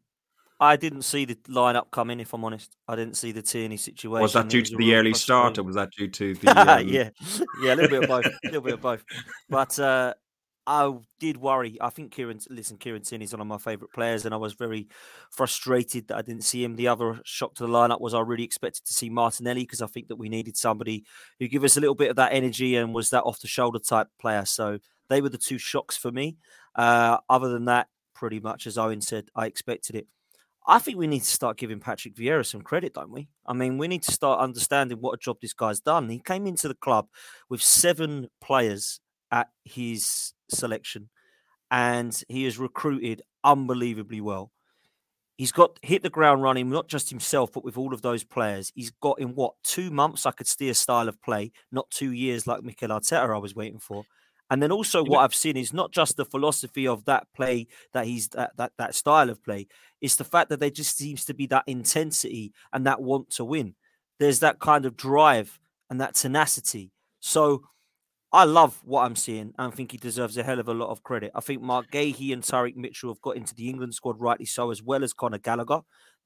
I 0.61 0.75
didn't 0.75 1.01
see 1.01 1.25
the 1.25 1.33
lineup 1.49 1.89
coming. 1.89 2.19
If 2.19 2.35
I'm 2.35 2.45
honest, 2.45 2.77
I 2.87 2.95
didn't 2.95 3.17
see 3.17 3.31
the 3.31 3.41
Tierney 3.41 3.77
situation. 3.77 4.21
Was 4.21 4.33
that 4.33 4.47
due 4.47 4.61
to 4.61 4.77
the 4.77 4.93
early 4.93 5.15
start, 5.15 5.57
or 5.57 5.63
was 5.63 5.75
that 5.75 5.89
due 5.97 6.07
to 6.07 6.33
the? 6.35 6.51
Um... 6.51 6.87
yeah, 6.87 7.09
yeah, 7.63 7.73
a 7.73 7.75
little 7.75 7.89
bit 7.89 8.03
of 8.03 8.09
both. 8.09 8.25
A 8.27 8.31
little 8.43 8.61
bit 8.61 8.73
of 8.75 8.81
both. 8.81 9.03
But 9.49 9.79
uh, 9.79 10.13
I 10.67 10.93
did 11.19 11.37
worry. 11.37 11.79
I 11.81 11.89
think 11.89 12.11
Kieran, 12.11 12.39
listen, 12.51 12.77
Kieran 12.77 13.01
Tierney 13.01 13.25
is 13.25 13.33
one 13.33 13.41
of 13.41 13.47
my 13.47 13.57
favourite 13.57 13.91
players, 13.91 14.23
and 14.23 14.35
I 14.35 14.37
was 14.37 14.53
very 14.53 14.87
frustrated 15.31 16.07
that 16.09 16.17
I 16.17 16.21
didn't 16.21 16.43
see 16.43 16.63
him. 16.63 16.75
The 16.75 16.89
other 16.89 17.19
shock 17.25 17.55
to 17.55 17.63
the 17.63 17.69
lineup 17.69 17.99
was 17.99 18.13
I 18.13 18.19
really 18.19 18.43
expected 18.43 18.85
to 18.85 18.93
see 18.93 19.09
Martinelli 19.09 19.63
because 19.63 19.81
I 19.81 19.87
think 19.87 20.09
that 20.09 20.17
we 20.17 20.29
needed 20.29 20.55
somebody 20.55 21.05
who 21.39 21.47
give 21.47 21.63
us 21.63 21.75
a 21.75 21.79
little 21.79 21.95
bit 21.95 22.11
of 22.11 22.17
that 22.17 22.33
energy 22.33 22.75
and 22.75 22.93
was 22.93 23.09
that 23.09 23.23
off 23.23 23.41
the 23.41 23.47
shoulder 23.47 23.79
type 23.79 24.09
player. 24.19 24.45
So 24.45 24.77
they 25.09 25.21
were 25.21 25.29
the 25.29 25.39
two 25.39 25.57
shocks 25.57 25.97
for 25.97 26.11
me. 26.11 26.37
Uh, 26.75 27.17
other 27.27 27.49
than 27.49 27.65
that, 27.65 27.87
pretty 28.13 28.39
much 28.39 28.67
as 28.67 28.77
Owen 28.77 29.01
said, 29.01 29.29
I 29.35 29.47
expected 29.47 29.95
it. 29.95 30.07
I 30.67 30.79
think 30.79 30.97
we 30.97 31.07
need 31.07 31.21
to 31.21 31.25
start 31.25 31.57
giving 31.57 31.79
Patrick 31.79 32.15
Vieira 32.15 32.45
some 32.45 32.61
credit, 32.61 32.93
don't 32.93 33.09
we? 33.09 33.29
I 33.45 33.53
mean, 33.53 33.77
we 33.77 33.87
need 33.87 34.03
to 34.03 34.11
start 34.11 34.39
understanding 34.41 34.99
what 34.99 35.13
a 35.13 35.17
job 35.17 35.37
this 35.41 35.53
guy's 35.53 35.79
done. 35.79 36.07
He 36.09 36.19
came 36.19 36.45
into 36.45 36.67
the 36.67 36.75
club 36.75 37.07
with 37.49 37.61
seven 37.61 38.27
players 38.41 38.99
at 39.31 39.49
his 39.65 40.33
selection, 40.49 41.09
and 41.71 42.23
he 42.27 42.43
has 42.43 42.59
recruited 42.59 43.23
unbelievably 43.43 44.21
well. 44.21 44.51
He's 45.37 45.51
got 45.51 45.79
hit 45.81 46.03
the 46.03 46.11
ground 46.11 46.43
running, 46.43 46.69
not 46.69 46.87
just 46.87 47.09
himself, 47.09 47.51
but 47.51 47.63
with 47.63 47.75
all 47.75 47.95
of 47.95 48.03
those 48.03 48.23
players. 48.23 48.71
He's 48.75 48.91
got 48.91 49.19
in 49.19 49.33
what 49.33 49.55
two 49.63 49.89
months 49.89 50.27
I 50.27 50.31
could 50.31 50.45
see 50.45 50.69
a 50.69 50.75
style 50.75 51.09
of 51.09 51.19
play, 51.23 51.51
not 51.71 51.89
two 51.89 52.11
years 52.11 52.45
like 52.45 52.61
Mikel 52.61 52.89
Arteta 52.89 53.33
I 53.33 53.39
was 53.39 53.55
waiting 53.55 53.79
for. 53.79 54.03
And 54.51 54.61
then 54.61 54.71
also 54.71 55.01
what 55.01 55.19
I've 55.21 55.33
seen 55.33 55.55
is 55.55 55.71
not 55.71 55.93
just 55.93 56.17
the 56.17 56.25
philosophy 56.25 56.85
of 56.85 57.05
that 57.05 57.25
play 57.33 57.67
that 57.93 58.05
he's 58.05 58.27
that, 58.29 58.51
that 58.57 58.73
that 58.77 58.93
style 58.93 59.29
of 59.29 59.41
play, 59.41 59.67
it's 60.01 60.17
the 60.17 60.25
fact 60.25 60.49
that 60.49 60.59
there 60.59 60.69
just 60.69 60.97
seems 60.97 61.23
to 61.25 61.33
be 61.33 61.47
that 61.47 61.63
intensity 61.67 62.51
and 62.73 62.85
that 62.85 63.01
want 63.01 63.29
to 63.31 63.45
win. 63.45 63.75
There's 64.19 64.39
that 64.39 64.59
kind 64.59 64.85
of 64.85 64.97
drive 64.97 65.57
and 65.89 66.01
that 66.01 66.15
tenacity. 66.15 66.91
So 67.21 67.63
I 68.33 68.43
love 68.43 68.81
what 68.83 69.05
I'm 69.05 69.15
seeing 69.15 69.53
and 69.57 69.71
I 69.71 69.75
think 69.75 69.93
he 69.93 69.97
deserves 69.97 70.37
a 70.37 70.43
hell 70.43 70.59
of 70.59 70.67
a 70.67 70.73
lot 70.73 70.89
of 70.89 71.01
credit. 71.01 71.31
I 71.33 71.39
think 71.39 71.61
Marc 71.61 71.89
Guéhi 71.89 72.33
and 72.33 72.43
Tyrick 72.43 72.75
Mitchell 72.75 73.09
have 73.09 73.21
got 73.21 73.37
into 73.37 73.55
the 73.55 73.69
England 73.69 73.93
squad 73.93 74.19
rightly 74.19 74.45
so, 74.45 74.69
as 74.69 74.83
well 74.83 75.05
as 75.05 75.13
Conor 75.13 75.37
Gallagher. 75.37 75.79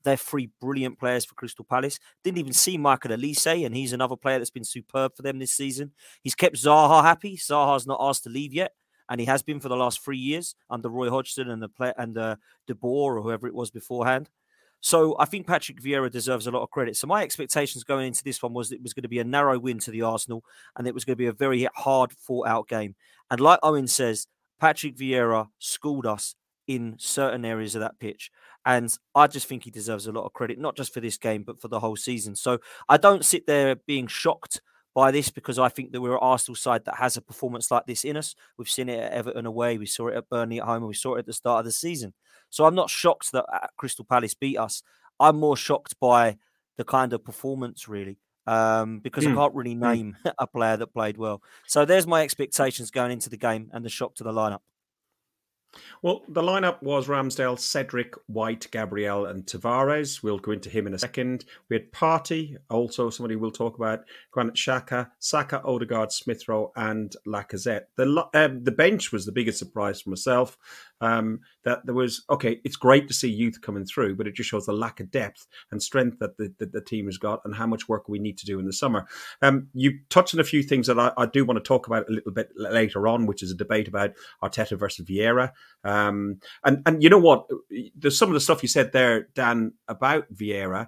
They're 0.05 0.15
three 0.15 0.51
brilliant 0.62 1.00
players 1.00 1.25
for 1.25 1.35
Crystal 1.35 1.65
Palace. 1.65 2.00
Didn't 2.24 2.38
even 2.38 2.53
see 2.53 2.77
Michael 2.77 3.12
Olise, 3.12 3.65
and 3.65 3.75
he's 3.75 3.91
another 3.91 4.15
player 4.15 4.38
that's 4.38 4.51
been 4.51 4.63
superb 4.63 5.15
for 5.15 5.24
them 5.24 5.39
this 5.39 5.51
season. 5.51 5.91
He's 6.21 6.35
kept 6.35 6.55
Zaha 6.55 7.01
happy. 7.01 7.38
Zaha's 7.38 7.88
not 7.88 7.97
asked 8.00 8.24
to 8.24 8.29
leave 8.29 8.53
yet, 8.53 8.74
and 9.09 9.19
he 9.19 9.25
has 9.25 9.41
been 9.41 9.59
for 9.59 9.67
the 9.67 9.75
last 9.75 10.03
three 10.03 10.17
years 10.17 10.55
under 10.69 10.89
Roy 10.89 11.09
Hodgson 11.09 11.50
and 11.50 11.62
the 11.62 11.67
play 11.67 11.91
and 11.97 12.17
uh, 12.17 12.35
De 12.67 12.75
Boer 12.75 13.17
or 13.17 13.24
whoever 13.24 13.47
it 13.47 13.55
was 13.55 13.71
beforehand. 13.71 14.29
So 14.81 15.15
I 15.17 15.25
think 15.25 15.47
Patrick 15.47 15.81
Vieira 15.81 16.12
deserves 16.12 16.45
a 16.45 16.51
lot 16.51 16.62
of 16.62 16.69
credit. 16.69 16.95
So 16.95 17.07
my 17.07 17.24
expectations 17.24 17.83
going 17.83 18.05
into 18.05 18.24
this 18.24 18.43
one 18.43 18.53
was 18.53 18.71
it 18.71 18.83
was 18.83 18.93
going 18.93 19.01
to 19.01 19.09
be 19.09 19.17
a 19.17 19.24
narrow 19.24 19.57
win 19.57 19.79
to 19.79 19.91
the 19.91 20.03
Arsenal, 20.03 20.43
and 20.77 20.88
it 20.88 20.93
was 20.93 21.03
going 21.03 21.15
to 21.15 21.24
be 21.24 21.25
a 21.25 21.33
very 21.33 21.67
hard 21.74 22.12
fought 22.13 22.47
out 22.47 22.67
game. 22.67 22.93
And 23.31 23.39
like 23.39 23.59
Owen 23.63 23.88
says, 23.88 24.27
Patrick 24.59 24.95
Vieira 24.95 25.47
schooled 25.57 26.05
us 26.05 26.35
in 26.67 26.95
certain 26.98 27.45
areas 27.45 27.75
of 27.75 27.81
that 27.81 28.00
pitch. 28.00 28.31
And 28.65 28.95
I 29.13 29.27
just 29.27 29.48
think 29.48 29.63
he 29.63 29.72
deserves 29.72 30.07
a 30.07 30.12
lot 30.12 30.25
of 30.25 30.34
credit, 30.34 30.57
not 30.60 30.75
just 30.75 30.93
for 30.93 31.00
this 31.00 31.17
game, 31.17 31.43
but 31.43 31.62
for 31.62 31.67
the 31.67 31.79
whole 31.79 31.95
season. 31.95 32.36
So 32.36 32.60
I 32.89 32.98
don't 32.98 33.24
sit 33.24 33.45
there 33.45 33.75
being 33.75 34.07
shocked 34.07 34.62
by 34.95 35.12
this 35.12 35.29
because 35.29 35.60
I 35.60 35.69
think 35.69 35.91
that 35.91 36.01
we're 36.01 36.13
an 36.13 36.19
Arsenal 36.22 36.55
side 36.55 36.86
that 36.86 36.95
has 36.95 37.17
a 37.17 37.22
performance 37.22 37.69
like 37.69 37.86
this 37.86 38.05
in 38.05 38.17
us. 38.17 38.34
We've 38.57 38.69
seen 38.69 38.89
it 38.89 39.00
at 39.00 39.12
Everton 39.12 39.45
away, 39.45 39.77
we 39.77 39.86
saw 39.86 40.07
it 40.07 40.15
at 40.15 40.29
Burnley 40.29 40.60
at 40.60 40.65
home, 40.65 40.77
and 40.77 40.88
we 40.88 40.93
saw 40.93 41.15
it 41.15 41.19
at 41.19 41.25
the 41.25 41.34
start 41.34 41.60
of 41.60 41.65
the 41.65 41.72
season. 41.72 42.13
So 42.50 42.65
I'm 42.65 42.75
not 42.75 42.89
shocked 42.89 43.34
that 43.34 43.45
uh, 43.53 43.67
Crystal 43.77 44.05
Palace 44.05 44.34
beat 44.34 44.57
us. 44.57 44.81
I'm 45.19 45.38
more 45.38 45.57
shocked 45.57 45.95
by 46.00 46.38
the 46.77 46.86
kind 46.86 47.13
of 47.13 47.24
performance, 47.24 47.88
really, 47.88 48.17
um, 48.48 49.00
because 49.00 49.25
mm. 49.25 49.27
I 49.27 49.31
hmm. 49.31 49.38
can't 49.38 49.55
really 49.55 49.74
hmm. 49.74 49.84
name 49.84 50.17
a 50.39 50.48
player 50.48 50.77
that 50.77 50.93
played 50.93 51.17
well. 51.17 51.41
So 51.67 51.86
there's 51.86 52.07
my 52.07 52.24
expectations 52.24 52.89
going 52.89 53.12
into 53.12 53.29
the 53.29 53.38
game 53.38 53.69
and 53.74 53.84
the 53.84 53.89
shock 53.89 54.15
to 54.15 54.24
the 54.24 54.31
lineup. 54.31 54.62
Well, 56.01 56.24
the 56.27 56.41
lineup 56.41 56.82
was 56.82 57.08
Ramsdale, 57.08 57.60
Cedric, 57.60 58.13
White, 58.27 58.67
Gabriel, 58.72 59.25
and 59.25 59.46
Tavares. 59.46 60.22
We'll 60.22 60.39
go 60.39 60.51
into 60.51 60.70
him 60.70 60.88
in 60.88 60.94
a 60.94 61.00
second. 61.00 61.46
We 61.70 61.77
had 61.77 61.91
Partey, 61.91 62.58
also 62.70 63.10
somebody 63.10 63.36
we'll 63.36 63.51
talk 63.51 63.77
about. 63.77 64.01
Granit 64.32 64.55
Xhaka, 64.55 65.10
Saka, 65.20 65.62
Odegaard, 65.63 66.12
Smith 66.12 66.48
Rowe, 66.48 66.72
and 66.75 67.15
Lacazette. 67.27 67.86
The 67.96 68.27
um, 68.34 68.63
the 68.63 68.72
bench 68.72 69.12
was 69.12 69.25
the 69.25 69.32
biggest 69.32 69.60
surprise 69.60 70.01
for 70.01 70.10
myself. 70.10 70.58
Um, 71.01 71.41
that 71.65 71.86
there 71.86 71.95
was 71.95 72.24
okay. 72.29 72.62
It's 72.63 72.75
great 72.75 73.07
to 73.07 73.13
see 73.13 73.29
youth 73.29 73.62
coming 73.62 73.86
through, 73.86 74.15
but 74.15 74.27
it 74.27 74.36
just 74.36 74.50
shows 74.50 74.65
the 74.65 74.74
lack 74.74 75.00
of 75.00 75.12
depth 75.12 75.45
and 75.72 75.81
strength 75.81 76.19
that 76.19 76.38
the, 76.38 76.53
the, 76.60 76.86
team 76.86 77.07
has 77.07 77.17
got, 77.17 77.41
and 77.43 77.55
how 77.55 77.65
much 77.65 77.89
work 77.89 78.07
we 78.07 78.19
need 78.19 78.38
to 78.38 78.45
do 78.45 78.60
in 78.60 78.65
the 78.65 78.74
summer. 78.74 79.07
Um, 79.41 79.67
you 79.74 80.00
touched 80.10 80.34
on 80.36 80.39
a 80.39 80.45
few 80.45 80.62
things 80.62 80.88
that 80.88 81.00
I, 81.00 81.12
I 81.17 81.25
do 81.25 81.43
want 81.43 81.57
to 81.57 81.67
talk 81.67 81.88
about 81.88 82.07
a 82.07 82.13
little 82.13 82.31
bit 82.31 82.50
later 82.55 83.07
on, 83.07 83.25
which 83.25 83.41
is 83.41 83.51
a 83.51 83.55
debate 83.55 83.88
about 83.88 84.12
Arteta 84.43 84.77
versus 84.77 85.05
Vieira. 85.05 85.51
Um, 85.84 86.39
and 86.63 86.81
and 86.86 87.03
you 87.03 87.10
know 87.10 87.17
what? 87.17 87.48
There's 87.95 88.17
some 88.17 88.29
of 88.29 88.36
the 88.36 88.39
stuff 88.39 88.63
you 88.63 88.69
said 88.69 88.91
there, 88.91 89.27
Dan, 89.34 89.74
about 89.88 90.31
Vieira 90.31 90.88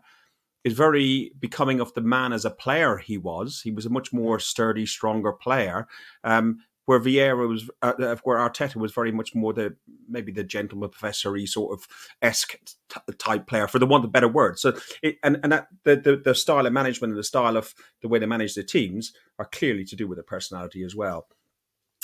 is 0.67 0.73
very 0.73 1.31
becoming 1.39 1.79
of 1.79 1.93
the 1.93 2.01
man 2.01 2.33
as 2.33 2.43
a 2.43 2.49
player 2.49 2.97
he 2.97 3.17
was. 3.17 3.61
He 3.63 3.71
was 3.71 3.85
a 3.85 3.89
much 3.89 4.11
more 4.11 4.37
sturdy, 4.37 4.85
stronger 4.85 5.31
player. 5.31 5.87
Um, 6.23 6.59
where 6.87 6.99
Vieira 7.01 7.47
was, 7.47 7.69
uh, 7.81 7.93
uh 7.99 8.15
where 8.23 8.37
Arteta 8.37 8.77
was 8.77 8.93
very 8.93 9.11
much 9.11 9.35
more 9.35 9.53
the 9.53 9.75
maybe 10.09 10.31
the 10.31 10.43
gentleman 10.43 10.89
professor 10.89 11.37
sort 11.45 11.77
of 11.77 11.87
esque 12.21 12.57
t- 12.89 13.13
type 13.17 13.45
player, 13.45 13.67
for 13.67 13.77
the 13.77 13.85
want 13.85 14.05
of 14.05 14.11
better 14.11 14.27
word. 14.27 14.57
So, 14.57 14.77
it, 15.03 15.17
and 15.21 15.37
and 15.43 15.51
that, 15.51 15.67
the, 15.83 15.97
the 15.97 16.15
the 16.15 16.33
style 16.33 16.65
of 16.65 16.73
management 16.73 17.11
and 17.11 17.19
the 17.19 17.23
style 17.23 17.57
of 17.57 17.75
the 18.01 18.07
way 18.07 18.19
they 18.19 18.25
manage 18.25 18.55
the 18.55 18.63
teams 18.63 19.13
are 19.37 19.45
clearly 19.45 19.83
to 19.83 19.95
do 19.97 20.07
with 20.07 20.15
their 20.15 20.23
personality 20.23 20.83
as 20.83 20.95
well. 20.95 21.27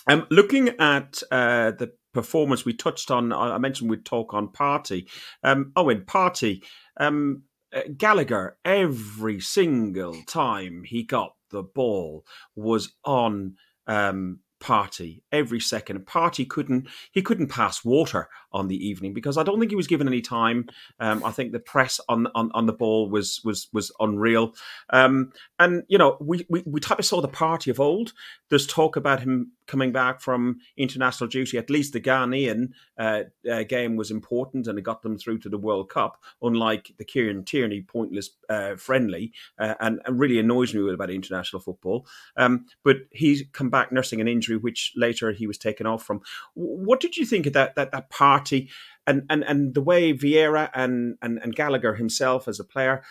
Um, 0.05 0.27
looking 0.29 0.69
at 0.79 1.23
uh, 1.31 1.71
the 1.71 1.93
performance 2.13 2.65
we 2.65 2.73
touched 2.73 3.09
on, 3.09 3.31
I 3.31 3.57
mentioned 3.57 3.89
we'd 3.89 4.05
talk 4.05 4.33
on 4.33 4.49
Partey. 4.49 5.09
Um, 5.43 5.71
Owen, 5.77 6.01
Partey, 6.01 6.61
um, 6.97 7.43
uh, 7.73 7.83
Gallagher, 7.95 8.57
every 8.65 9.39
single 9.39 10.21
time 10.27 10.83
he 10.83 11.03
got 11.03 11.35
the 11.51 11.63
ball 11.63 12.25
was 12.53 12.91
on 13.05 13.55
um, 13.87 14.39
Partey 14.63 15.21
every 15.29 15.59
second. 15.59 16.05
Partey 16.05 16.47
couldn't 16.47 16.87
he 17.11 17.21
couldn't 17.21 17.47
pass 17.47 17.83
water 17.83 18.29
on 18.53 18.69
the 18.69 18.87
evening 18.87 19.13
because 19.13 19.37
I 19.37 19.43
don't 19.43 19.59
think 19.59 19.71
he 19.71 19.75
was 19.75 19.87
given 19.87 20.07
any 20.07 20.21
time. 20.21 20.69
Um, 21.01 21.21
I 21.25 21.31
think 21.31 21.51
the 21.51 21.59
press 21.59 21.99
on, 22.07 22.27
on 22.33 22.49
on 22.53 22.65
the 22.65 22.71
ball 22.71 23.09
was 23.09 23.41
was 23.43 23.67
was 23.73 23.91
unreal. 23.99 24.55
Um, 24.89 25.33
and 25.59 25.83
you 25.89 25.97
know 25.97 26.15
we, 26.21 26.45
we 26.49 26.63
we 26.65 26.79
type 26.79 26.99
of 26.99 27.05
saw 27.05 27.19
the 27.19 27.27
Partey 27.27 27.71
of 27.71 27.81
old. 27.81 28.13
There's 28.49 28.65
talk 28.65 28.95
about 28.95 29.19
him 29.19 29.51
coming 29.67 29.91
back 29.91 30.21
from 30.21 30.59
international 30.77 31.27
duty. 31.29 31.57
At 31.57 31.69
least 31.69 31.93
the 31.93 32.01
Ghanaian 32.01 32.69
uh, 32.97 33.23
uh, 33.49 33.63
game 33.63 33.95
was 33.95 34.11
important 34.11 34.67
and 34.67 34.77
it 34.77 34.83
got 34.83 35.01
them 35.01 35.17
through 35.17 35.39
to 35.39 35.49
the 35.49 35.57
World 35.57 35.89
Cup. 35.89 36.21
Unlike 36.41 36.93
the 36.97 37.05
Kieran 37.05 37.43
Tierney 37.43 37.81
pointless 37.81 38.31
uh, 38.49 38.75
friendly, 38.75 39.31
uh, 39.57 39.75
and, 39.79 39.99
and, 40.05 40.19
really 40.19 40.39
annoys 40.39 40.73
me 40.73 40.93
about 40.93 41.09
international 41.09 41.61
football. 41.61 42.05
Um, 42.37 42.65
but 42.83 42.97
he's 43.11 43.43
come 43.51 43.69
back 43.69 43.91
nursing 43.91 44.21
an 44.21 44.27
injury, 44.27 44.57
which 44.57 44.93
later 44.95 45.31
he 45.31 45.47
was 45.47 45.57
taken 45.57 45.85
off 45.85 46.03
from. 46.03 46.21
What 46.53 46.99
did 46.99 47.17
you 47.17 47.25
think 47.25 47.45
of 47.45 47.53
that 47.53 47.75
that, 47.75 47.91
that 47.91 48.09
Partey 48.09 48.69
and, 49.07 49.23
and 49.29 49.43
and 49.43 49.73
the 49.73 49.81
way 49.81 50.13
Vieira 50.13 50.69
and, 50.73 51.17
and 51.21 51.39
and 51.41 51.55
Gallagher 51.55 51.95
himself 51.95 52.47
as 52.47 52.59
a 52.59 52.63
player 52.63 53.03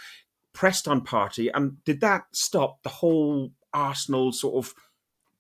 pressed 0.53 0.87
on 0.87 1.03
Partey? 1.03 1.51
and 1.53 1.83
did 1.85 2.01
that 2.01 2.25
stop 2.33 2.83
the 2.83 2.89
whole 2.89 3.53
Arsenal 3.73 4.33
sort 4.33 4.65
of 4.65 4.75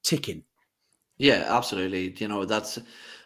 ticking? 0.02 0.44
Yeah, 1.22 1.44
absolutely. 1.48 2.14
You 2.18 2.28
know, 2.28 2.44
that's 2.44 2.78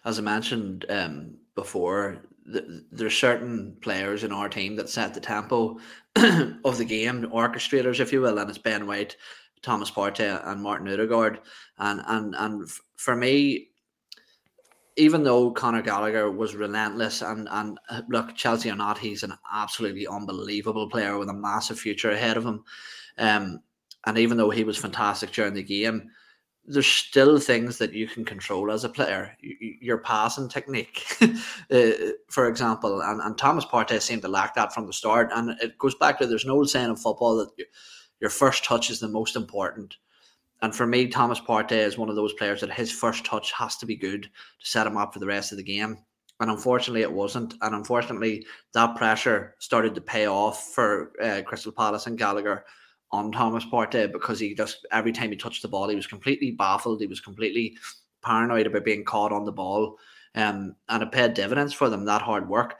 as 0.04 0.18
I 0.18 0.22
mentioned 0.22 0.84
um, 0.88 1.36
before. 1.54 2.18
Th- 2.52 2.64
there's 2.92 3.18
certain 3.18 3.76
players 3.80 4.22
in 4.22 4.32
our 4.32 4.48
team 4.48 4.76
that 4.76 4.88
set 4.88 5.14
the 5.14 5.20
tempo 5.20 5.78
of 6.16 6.78
the 6.78 6.84
game, 6.84 7.22
orchestrators, 7.32 7.98
if 8.00 8.12
you 8.12 8.20
will, 8.20 8.38
and 8.38 8.48
it's 8.48 8.58
Ben 8.58 8.86
White, 8.86 9.16
Thomas 9.62 9.90
Partey, 9.90 10.40
and 10.46 10.62
Martin 10.62 10.88
Odegaard. 10.88 11.40
And 11.78 12.02
and 12.06 12.34
and 12.36 12.70
for 12.96 13.16
me, 13.16 13.70
even 14.96 15.24
though 15.24 15.50
Conor 15.50 15.82
Gallagher 15.82 16.30
was 16.30 16.54
relentless 16.54 17.20
and 17.22 17.48
and 17.50 17.78
uh, 17.90 18.02
look 18.08 18.34
Chelsea 18.34 18.70
or 18.70 18.76
not, 18.76 18.98
he's 18.98 19.22
an 19.22 19.34
absolutely 19.52 20.06
unbelievable 20.06 20.88
player 20.88 21.18
with 21.18 21.28
a 21.28 21.34
massive 21.34 21.78
future 21.78 22.10
ahead 22.12 22.36
of 22.36 22.44
him. 22.46 22.64
Um, 23.18 23.60
and 24.06 24.18
even 24.18 24.38
though 24.38 24.50
he 24.50 24.64
was 24.64 24.78
fantastic 24.78 25.32
during 25.32 25.54
the 25.54 25.62
game, 25.62 26.10
there's 26.66 26.86
still 26.86 27.38
things 27.38 27.78
that 27.78 27.92
you 27.92 28.08
can 28.08 28.24
control 28.24 28.70
as 28.70 28.84
a 28.84 28.88
player. 28.88 29.36
Your 29.40 29.98
passing 29.98 30.48
technique, 30.48 31.06
uh, 31.70 31.90
for 32.28 32.48
example, 32.48 33.00
and, 33.00 33.20
and 33.20 33.38
Thomas 33.38 33.64
Partey 33.64 34.00
seemed 34.02 34.22
to 34.22 34.28
lack 34.28 34.54
that 34.54 34.74
from 34.74 34.86
the 34.86 34.92
start. 34.92 35.30
And 35.34 35.50
it 35.60 35.78
goes 35.78 35.94
back 35.94 36.18
to 36.18 36.26
there's 36.26 36.44
an 36.44 36.50
old 36.50 36.68
saying 36.68 36.90
in 36.90 36.96
football 36.96 37.36
that 37.36 37.50
your 38.20 38.30
first 38.30 38.64
touch 38.64 38.90
is 38.90 39.00
the 39.00 39.08
most 39.08 39.36
important. 39.36 39.96
And 40.62 40.74
for 40.74 40.86
me, 40.86 41.06
Thomas 41.06 41.40
Partey 41.40 41.72
is 41.72 41.98
one 41.98 42.08
of 42.08 42.16
those 42.16 42.32
players 42.32 42.62
that 42.62 42.72
his 42.72 42.90
first 42.90 43.24
touch 43.24 43.52
has 43.52 43.76
to 43.76 43.86
be 43.86 43.96
good 43.96 44.22
to 44.24 44.66
set 44.66 44.86
him 44.86 44.96
up 44.96 45.12
for 45.12 45.20
the 45.20 45.26
rest 45.26 45.52
of 45.52 45.58
the 45.58 45.64
game. 45.64 45.98
And 46.40 46.50
unfortunately, 46.50 47.02
it 47.02 47.12
wasn't. 47.12 47.54
And 47.62 47.74
unfortunately, 47.74 48.46
that 48.74 48.96
pressure 48.96 49.54
started 49.58 49.94
to 49.94 50.00
pay 50.00 50.26
off 50.26 50.72
for 50.74 51.12
uh, 51.22 51.42
Crystal 51.46 51.72
Palace 51.72 52.06
and 52.06 52.18
Gallagher 52.18 52.64
on 53.16 53.32
Thomas 53.32 53.64
Partey 53.64 54.10
because 54.12 54.38
he 54.38 54.54
just 54.54 54.86
every 54.92 55.12
time 55.12 55.30
he 55.30 55.36
touched 55.36 55.62
the 55.62 55.68
ball, 55.68 55.88
he 55.88 55.96
was 55.96 56.06
completely 56.06 56.50
baffled. 56.52 57.00
He 57.00 57.06
was 57.06 57.20
completely 57.20 57.76
paranoid 58.22 58.66
about 58.66 58.84
being 58.84 59.04
caught 59.04 59.32
on 59.32 59.44
the 59.44 59.52
ball, 59.52 59.98
um, 60.34 60.76
and 60.88 61.02
it 61.02 61.12
paid 61.12 61.34
dividends 61.34 61.72
for 61.72 61.88
them 61.88 62.04
that 62.04 62.22
hard 62.22 62.48
work. 62.48 62.78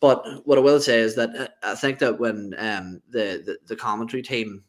But 0.00 0.46
what 0.46 0.58
I 0.58 0.60
will 0.60 0.80
say 0.80 1.00
is 1.00 1.14
that 1.16 1.34
uh, 1.34 1.48
I 1.62 1.74
think 1.74 1.98
that 1.98 2.18
when 2.18 2.54
um, 2.58 3.00
the, 3.08 3.42
the, 3.44 3.58
the 3.66 3.76
commentary 3.76 4.22
team 4.22 4.64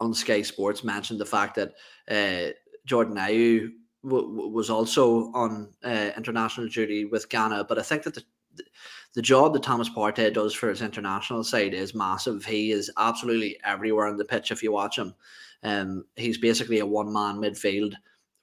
on 0.00 0.12
Sky 0.14 0.42
Sports 0.42 0.84
mentioned 0.84 1.20
the 1.20 1.24
fact 1.24 1.56
that 1.56 1.72
uh, 2.08 2.52
Jordan 2.84 3.16
Ayew 3.16 3.70
w- 4.04 4.50
was 4.50 4.68
also 4.68 5.32
on 5.32 5.72
uh, 5.84 6.10
international 6.16 6.68
duty 6.68 7.04
with 7.04 7.28
Ghana, 7.28 7.64
but 7.64 7.78
I 7.78 7.82
think 7.82 8.02
that 8.02 8.14
the 8.14 8.24
the 9.14 9.22
job 9.22 9.52
that 9.52 9.62
Thomas 9.62 9.88
Partey 9.88 10.32
does 10.32 10.54
for 10.54 10.68
his 10.68 10.82
international 10.82 11.44
side 11.44 11.74
is 11.74 11.94
massive. 11.94 12.44
He 12.44 12.72
is 12.72 12.90
absolutely 12.96 13.58
everywhere 13.64 14.06
on 14.06 14.16
the 14.16 14.24
pitch 14.24 14.50
if 14.50 14.62
you 14.62 14.72
watch 14.72 14.98
him. 14.98 15.14
Um, 15.62 16.04
he's 16.16 16.38
basically 16.38 16.78
a 16.78 16.86
one 16.86 17.12
man 17.12 17.36
midfield 17.36 17.94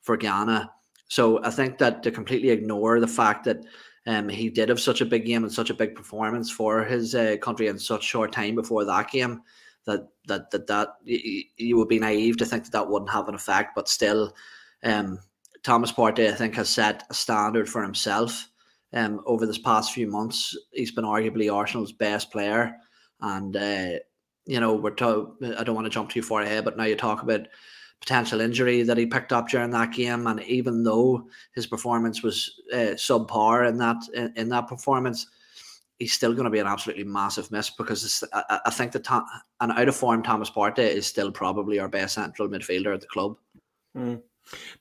for 0.01 0.15
Ghana. 0.15 0.71
So 1.07 1.43
I 1.43 1.49
think 1.49 1.79
that 1.79 2.03
to 2.03 2.11
completely 2.11 2.49
ignore 2.49 2.99
the 2.99 3.07
fact 3.07 3.45
that 3.45 3.65
um, 4.05 4.29
he 4.29 4.49
did 4.49 4.69
have 4.69 4.79
such 4.79 5.01
a 5.01 5.05
big 5.05 5.25
game 5.25 5.43
and 5.43 5.51
such 5.51 5.69
a 5.69 5.73
big 5.75 5.95
performance 5.95 6.49
for 6.49 6.83
his 6.83 7.15
uh, 7.15 7.37
country 7.41 7.67
in 7.67 7.77
such 7.77 8.03
short 8.03 8.31
time 8.31 8.55
before 8.55 8.85
that 8.85 9.11
game, 9.11 9.41
that 9.85 10.07
that 10.27 10.51
that 10.51 10.67
that 10.67 10.95
you, 11.03 11.77
would 11.77 11.87
be 11.87 11.99
naive 11.99 12.37
to 12.37 12.45
think 12.45 12.63
that 12.63 12.71
that 12.71 12.89
wouldn't 12.89 13.11
have 13.11 13.27
an 13.27 13.35
effect. 13.35 13.75
But 13.75 13.89
still, 13.89 14.35
um, 14.83 15.19
Thomas 15.63 15.91
Partey, 15.91 16.31
I 16.31 16.35
think, 16.35 16.55
has 16.55 16.69
set 16.69 17.03
a 17.09 17.13
standard 17.13 17.67
for 17.67 17.83
himself. 17.83 18.49
Um, 18.91 19.21
over 19.25 19.45
this 19.45 19.59
past 19.59 19.93
few 19.93 20.07
months, 20.07 20.57
he's 20.71 20.91
been 20.91 21.05
arguably 21.05 21.53
Arsenal's 21.53 21.91
best 21.91 22.31
player, 22.31 22.75
and 23.21 23.55
uh, 23.55 23.99
you 24.45 24.59
know 24.59 24.73
we're. 24.73 24.91
To- 24.91 25.35
I 25.57 25.63
don't 25.63 25.75
want 25.75 25.85
to 25.85 25.91
jump 25.91 26.09
too 26.09 26.23
far 26.23 26.41
ahead, 26.41 26.65
but 26.65 26.75
now 26.75 26.85
you 26.85 26.95
talk 26.95 27.21
about 27.21 27.47
potential 28.01 28.41
injury 28.41 28.81
that 28.83 28.97
he 28.97 29.05
picked 29.05 29.33
up 29.33 29.49
during 29.49 29.71
that 29.71 29.91
game, 29.91 30.25
and 30.27 30.41
even 30.43 30.83
though 30.83 31.27
his 31.53 31.67
performance 31.67 32.23
was 32.23 32.61
uh, 32.73 32.95
subpar 32.95 33.67
in 33.67 33.77
that 33.77 33.97
in, 34.13 34.33
in, 34.35 34.49
that 34.49 34.67
performance, 34.67 35.27
he's 35.99 36.13
still 36.13 36.33
going 36.33 36.45
to 36.45 36.49
be 36.49 36.59
an 36.59 36.67
absolutely 36.67 37.03
massive 37.03 37.51
miss 37.51 37.69
because 37.69 38.23
I, 38.33 38.59
I, 38.65 38.69
think 38.71 38.93
that 38.93 39.07
an 39.59 39.71
out 39.71 39.87
of 39.87 39.95
form 39.95 40.23
Thomas 40.23 40.49
Partey 40.49 40.79
is 40.79 41.05
still 41.05 41.31
probably 41.31 41.79
our 41.79 41.89
best 41.89 42.15
central 42.15 42.47
midfielder 42.47 42.93
at 42.93 43.01
the 43.01 43.07
club. 43.07 43.35
Mm. 43.95 44.21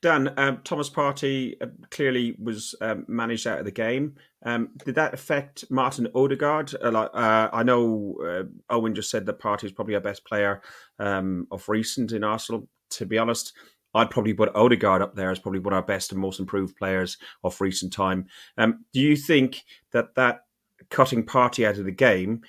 Dan, 0.01 0.33
um, 0.37 0.61
Thomas 0.65 0.91
Partey 0.91 1.55
uh, 1.61 1.67
clearly 1.91 2.37
was 2.41 2.75
um, 2.81 3.05
managed 3.09 3.47
out 3.47 3.59
of 3.59 3.65
the 3.65 3.71
game. 3.71 4.15
Um, 4.45 4.71
did 4.85 4.95
that 4.95 5.15
affect 5.15 5.65
Martin 5.71 6.09
Odegaard? 6.15 6.75
Uh, 6.83 6.89
uh, 6.89 7.51
I 7.53 7.63
know 7.63 8.17
uh, 8.25 8.73
Owen 8.73 8.95
just 8.95 9.11
said 9.11 9.27
that 9.27 9.41
Partey 9.41 9.65
is 9.65 9.73
probably 9.73 9.95
our 9.95 10.01
best 10.01 10.25
player 10.25 10.63
um, 10.99 11.47
of 11.51 11.69
recent 11.69 12.13
in 12.13 12.25
Arsenal. 12.25 12.69
To 12.91 13.07
be 13.07 13.19
honest, 13.19 13.53
I'd 13.95 14.11
probably 14.11 14.35
put 14.35 14.55
Odegaard 14.55 15.03
up 15.03 15.15
there 15.15 15.31
as 15.31 15.39
probably 15.39 15.61
one 15.61 15.73
of 15.73 15.79
our 15.79 15.83
best 15.83 16.13
and 16.13 16.21
most 16.21 16.41
improved 16.41 16.77
players 16.77 17.19
of 17.43 17.61
recent 17.61 17.93
time. 17.93 18.27
Um, 18.57 18.85
do 18.93 19.01
you 19.01 19.17
think 19.17 19.65
that 19.93 20.15
that 20.15 20.43
cutting 20.91 21.25
Partey 21.25 21.67
out 21.67 21.79
of 21.79 21.85
the 21.85 21.91
game 21.93 22.43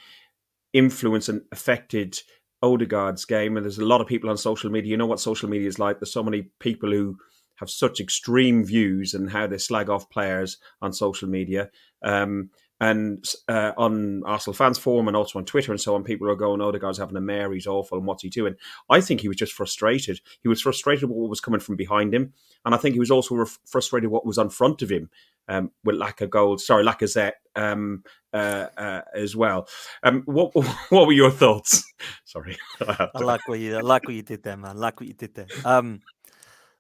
influenced 0.74 1.30
and 1.30 1.42
affected 1.52 2.20
Odegaard's 2.62 3.26
game, 3.26 3.58
and 3.58 3.66
there's 3.66 3.78
a 3.78 3.86
lot 3.86 4.02
of 4.02 4.08
people 4.08 4.30
on 4.30 4.38
social 4.38 4.70
media. 4.70 4.92
You 4.92 4.98
know 4.98 5.06
what 5.06 5.20
social 5.20 5.50
media 5.50 5.68
is 5.68 5.80
like. 5.80 6.00
There's 6.00 6.14
so 6.14 6.24
many 6.24 6.50
people 6.60 6.92
who 6.92 7.18
have 7.56 7.70
such 7.70 8.00
extreme 8.00 8.64
views 8.64 9.14
and 9.14 9.30
how 9.30 9.48
they 9.48 9.58
slag 9.58 9.90
off 9.90 10.10
players 10.10 10.58
on 10.82 10.94
social 10.94 11.28
media. 11.28 11.70
Um, 12.04 12.50
and 12.82 13.26
uh, 13.50 13.74
on 13.78 14.24
Arsenal 14.26 14.54
fans 14.54 14.78
forum 14.78 15.10
and 15.10 15.18
also 15.18 15.38
on 15.38 15.44
Twitter 15.44 15.74
and 15.74 15.82
so 15.82 15.96
on, 15.96 16.04
people 16.04 16.30
are 16.30 16.36
going, 16.36 16.62
"Oh, 16.62 16.72
the 16.72 16.80
guy's 16.80 16.98
having 16.98 17.18
a 17.18 17.22
mare. 17.22 17.52
He's 17.52 17.68
awful. 17.68 17.98
And 17.98 18.08
what's 18.08 18.24
he 18.24 18.30
doing?" 18.30 18.56
I 18.90 19.02
think 19.02 19.20
he 19.20 19.28
was 19.28 19.36
just 19.36 19.52
frustrated. 19.52 20.22
He 20.42 20.48
was 20.48 20.62
frustrated 20.62 21.10
with 21.10 21.18
what 21.18 21.30
was 21.30 21.42
coming 21.42 21.60
from 21.60 21.76
behind 21.76 22.14
him, 22.14 22.34
and 22.66 22.74
I 22.74 22.78
think 22.78 22.94
he 22.94 23.00
was 23.00 23.12
also 23.12 23.46
frustrated 23.66 24.10
what 24.10 24.26
was 24.26 24.38
on 24.38 24.50
front 24.50 24.82
of 24.82 24.90
him 24.90 25.10
um, 25.50 25.72
with 25.84 25.96
lack 25.96 26.22
of 26.22 26.30
goals. 26.30 26.66
Sorry, 26.66 26.86
Lacazette 26.86 27.34
um, 27.56 28.04
uh, 28.34 28.68
uh, 28.78 29.02
as 29.14 29.36
well. 29.36 29.68
Um, 30.04 30.22
what 30.26 30.54
what 30.90 31.08
were 31.08 31.14
your 31.14 31.32
thoughts? 31.32 31.84
Sorry, 32.26 32.58
I, 32.82 33.10
like 33.16 33.46
what 33.48 33.60
you 33.60 33.78
I 33.78 33.82
like 33.82 34.06
what 34.06 34.14
you 34.14 34.22
did 34.22 34.44
there, 34.44 34.56
man. 34.56 34.78
I 34.78 34.80
like 34.80 35.00
what 35.00 35.08
you 35.08 35.14
did 35.14 35.34
there. 35.34 35.48
Um, 35.66 36.00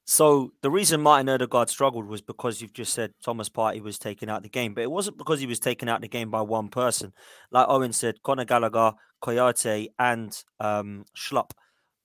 so 0.06 0.54
the 0.62 0.72
reason 0.72 1.02
Martin 1.02 1.30
Odegaard 1.30 1.70
struggled 1.70 2.08
was 2.08 2.22
because 2.22 2.62
you've 2.62 2.74
just 2.74 2.94
said 2.94 3.14
Thomas 3.24 3.50
Partey 3.50 3.82
was 3.82 4.00
taken 4.00 4.28
out 4.28 4.38
of 4.38 4.44
the 4.44 4.50
game, 4.50 4.74
but 4.74 4.82
it 4.82 4.90
wasn't 4.90 5.20
because 5.20 5.40
he 5.40 5.46
was 5.46 5.60
taken 5.60 5.88
out 5.88 5.98
of 5.98 6.02
the 6.02 6.08
game 6.08 6.32
by 6.32 6.42
one 6.42 6.70
person. 6.70 7.14
Like 7.52 7.68
Owen 7.70 7.94
said, 7.94 8.24
Conor 8.24 8.46
Gallagher, 8.46 8.94
Kouyaté, 9.22 9.90
and 10.00 10.36
um, 10.60 11.06
Schlupp 11.16 11.52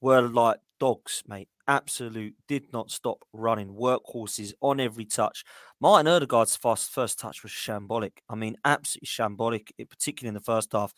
were 0.03 0.21
like 0.21 0.59
dogs, 0.85 1.23
mate. 1.27 1.49
Absolute 1.67 2.35
did 2.47 2.71
not 2.71 2.91
stop 2.91 3.25
running, 3.33 3.69
workhorses 3.69 4.53
on 4.61 4.81
every 4.81 5.07
touch. 5.07 5.43
Martin 5.81 6.13
Odegaard's 6.13 6.57
first 6.57 6.91
first 6.91 7.19
touch 7.19 7.43
was 7.43 7.53
shambolic. 7.53 8.19
I 8.29 8.35
mean, 8.35 8.57
absolutely 8.67 9.07
shambolic, 9.07 9.71
particularly 9.89 10.29
in 10.29 10.35
the 10.35 10.41
first 10.41 10.73
half. 10.73 10.93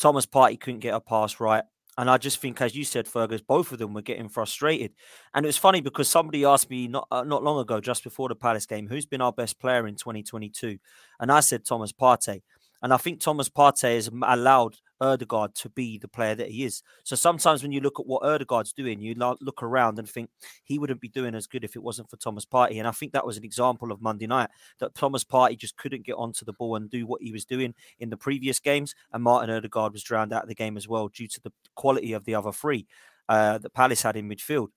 Thomas 0.00 0.24
Partey 0.24 0.58
couldn't 0.58 0.80
get 0.80 0.94
a 0.94 1.00
pass 1.00 1.40
right. 1.40 1.62
And 1.98 2.08
I 2.08 2.16
just 2.16 2.40
think, 2.40 2.62
as 2.62 2.74
you 2.74 2.84
said, 2.84 3.06
Fergus, 3.06 3.42
both 3.42 3.70
of 3.70 3.78
them 3.78 3.92
were 3.92 4.00
getting 4.00 4.30
frustrated. 4.30 4.92
And 5.34 5.44
it 5.44 5.48
was 5.48 5.58
funny 5.58 5.82
because 5.82 6.08
somebody 6.08 6.46
asked 6.46 6.70
me 6.70 6.88
not 6.88 7.06
uh, 7.10 7.24
not 7.24 7.44
long 7.44 7.60
ago, 7.60 7.78
just 7.78 8.04
before 8.04 8.30
the 8.30 8.34
Palace 8.34 8.64
game, 8.64 8.88
who's 8.88 9.04
been 9.04 9.20
our 9.20 9.32
best 9.32 9.60
player 9.60 9.86
in 9.86 9.96
2022? 9.96 10.78
And 11.20 11.30
I 11.30 11.40
said 11.40 11.66
Thomas 11.66 11.92
Partey. 11.92 12.40
And 12.80 12.94
I 12.94 12.96
think 12.96 13.20
Thomas 13.20 13.50
Partey 13.50 13.96
has 13.96 14.08
allowed 14.22 14.76
Odegaard 15.00 15.54
to 15.56 15.68
be 15.68 15.98
the 15.98 16.08
player 16.08 16.34
that 16.34 16.50
he 16.50 16.64
is. 16.64 16.82
So 17.04 17.16
sometimes 17.16 17.62
when 17.62 17.72
you 17.72 17.80
look 17.80 18.00
at 18.00 18.06
what 18.06 18.24
Odegaard's 18.24 18.72
doing, 18.72 19.00
you 19.00 19.14
look 19.14 19.62
around 19.62 19.98
and 19.98 20.08
think 20.08 20.30
he 20.64 20.78
wouldn't 20.78 21.00
be 21.00 21.08
doing 21.08 21.34
as 21.34 21.46
good 21.46 21.64
if 21.64 21.76
it 21.76 21.82
wasn't 21.82 22.10
for 22.10 22.16
Thomas 22.16 22.44
Partey. 22.44 22.78
And 22.78 22.88
I 22.88 22.92
think 22.92 23.12
that 23.12 23.26
was 23.26 23.36
an 23.36 23.44
example 23.44 23.92
of 23.92 24.00
Monday 24.02 24.26
night 24.26 24.50
that 24.80 24.94
Thomas 24.94 25.24
Partey 25.24 25.56
just 25.56 25.76
couldn't 25.76 26.06
get 26.06 26.16
onto 26.16 26.44
the 26.44 26.52
ball 26.52 26.76
and 26.76 26.90
do 26.90 27.06
what 27.06 27.22
he 27.22 27.32
was 27.32 27.44
doing 27.44 27.74
in 27.98 28.10
the 28.10 28.16
previous 28.16 28.58
games. 28.58 28.94
And 29.12 29.22
Martin 29.22 29.54
Odegaard 29.54 29.92
was 29.92 30.02
drowned 30.02 30.32
out 30.32 30.42
of 30.42 30.48
the 30.48 30.54
game 30.54 30.76
as 30.76 30.88
well 30.88 31.08
due 31.08 31.28
to 31.28 31.40
the 31.40 31.52
quality 31.74 32.12
of 32.12 32.24
the 32.24 32.34
other 32.34 32.52
three 32.52 32.86
uh, 33.28 33.58
that 33.58 33.74
Palace 33.74 34.02
had 34.02 34.16
in 34.16 34.28
midfield. 34.28 34.68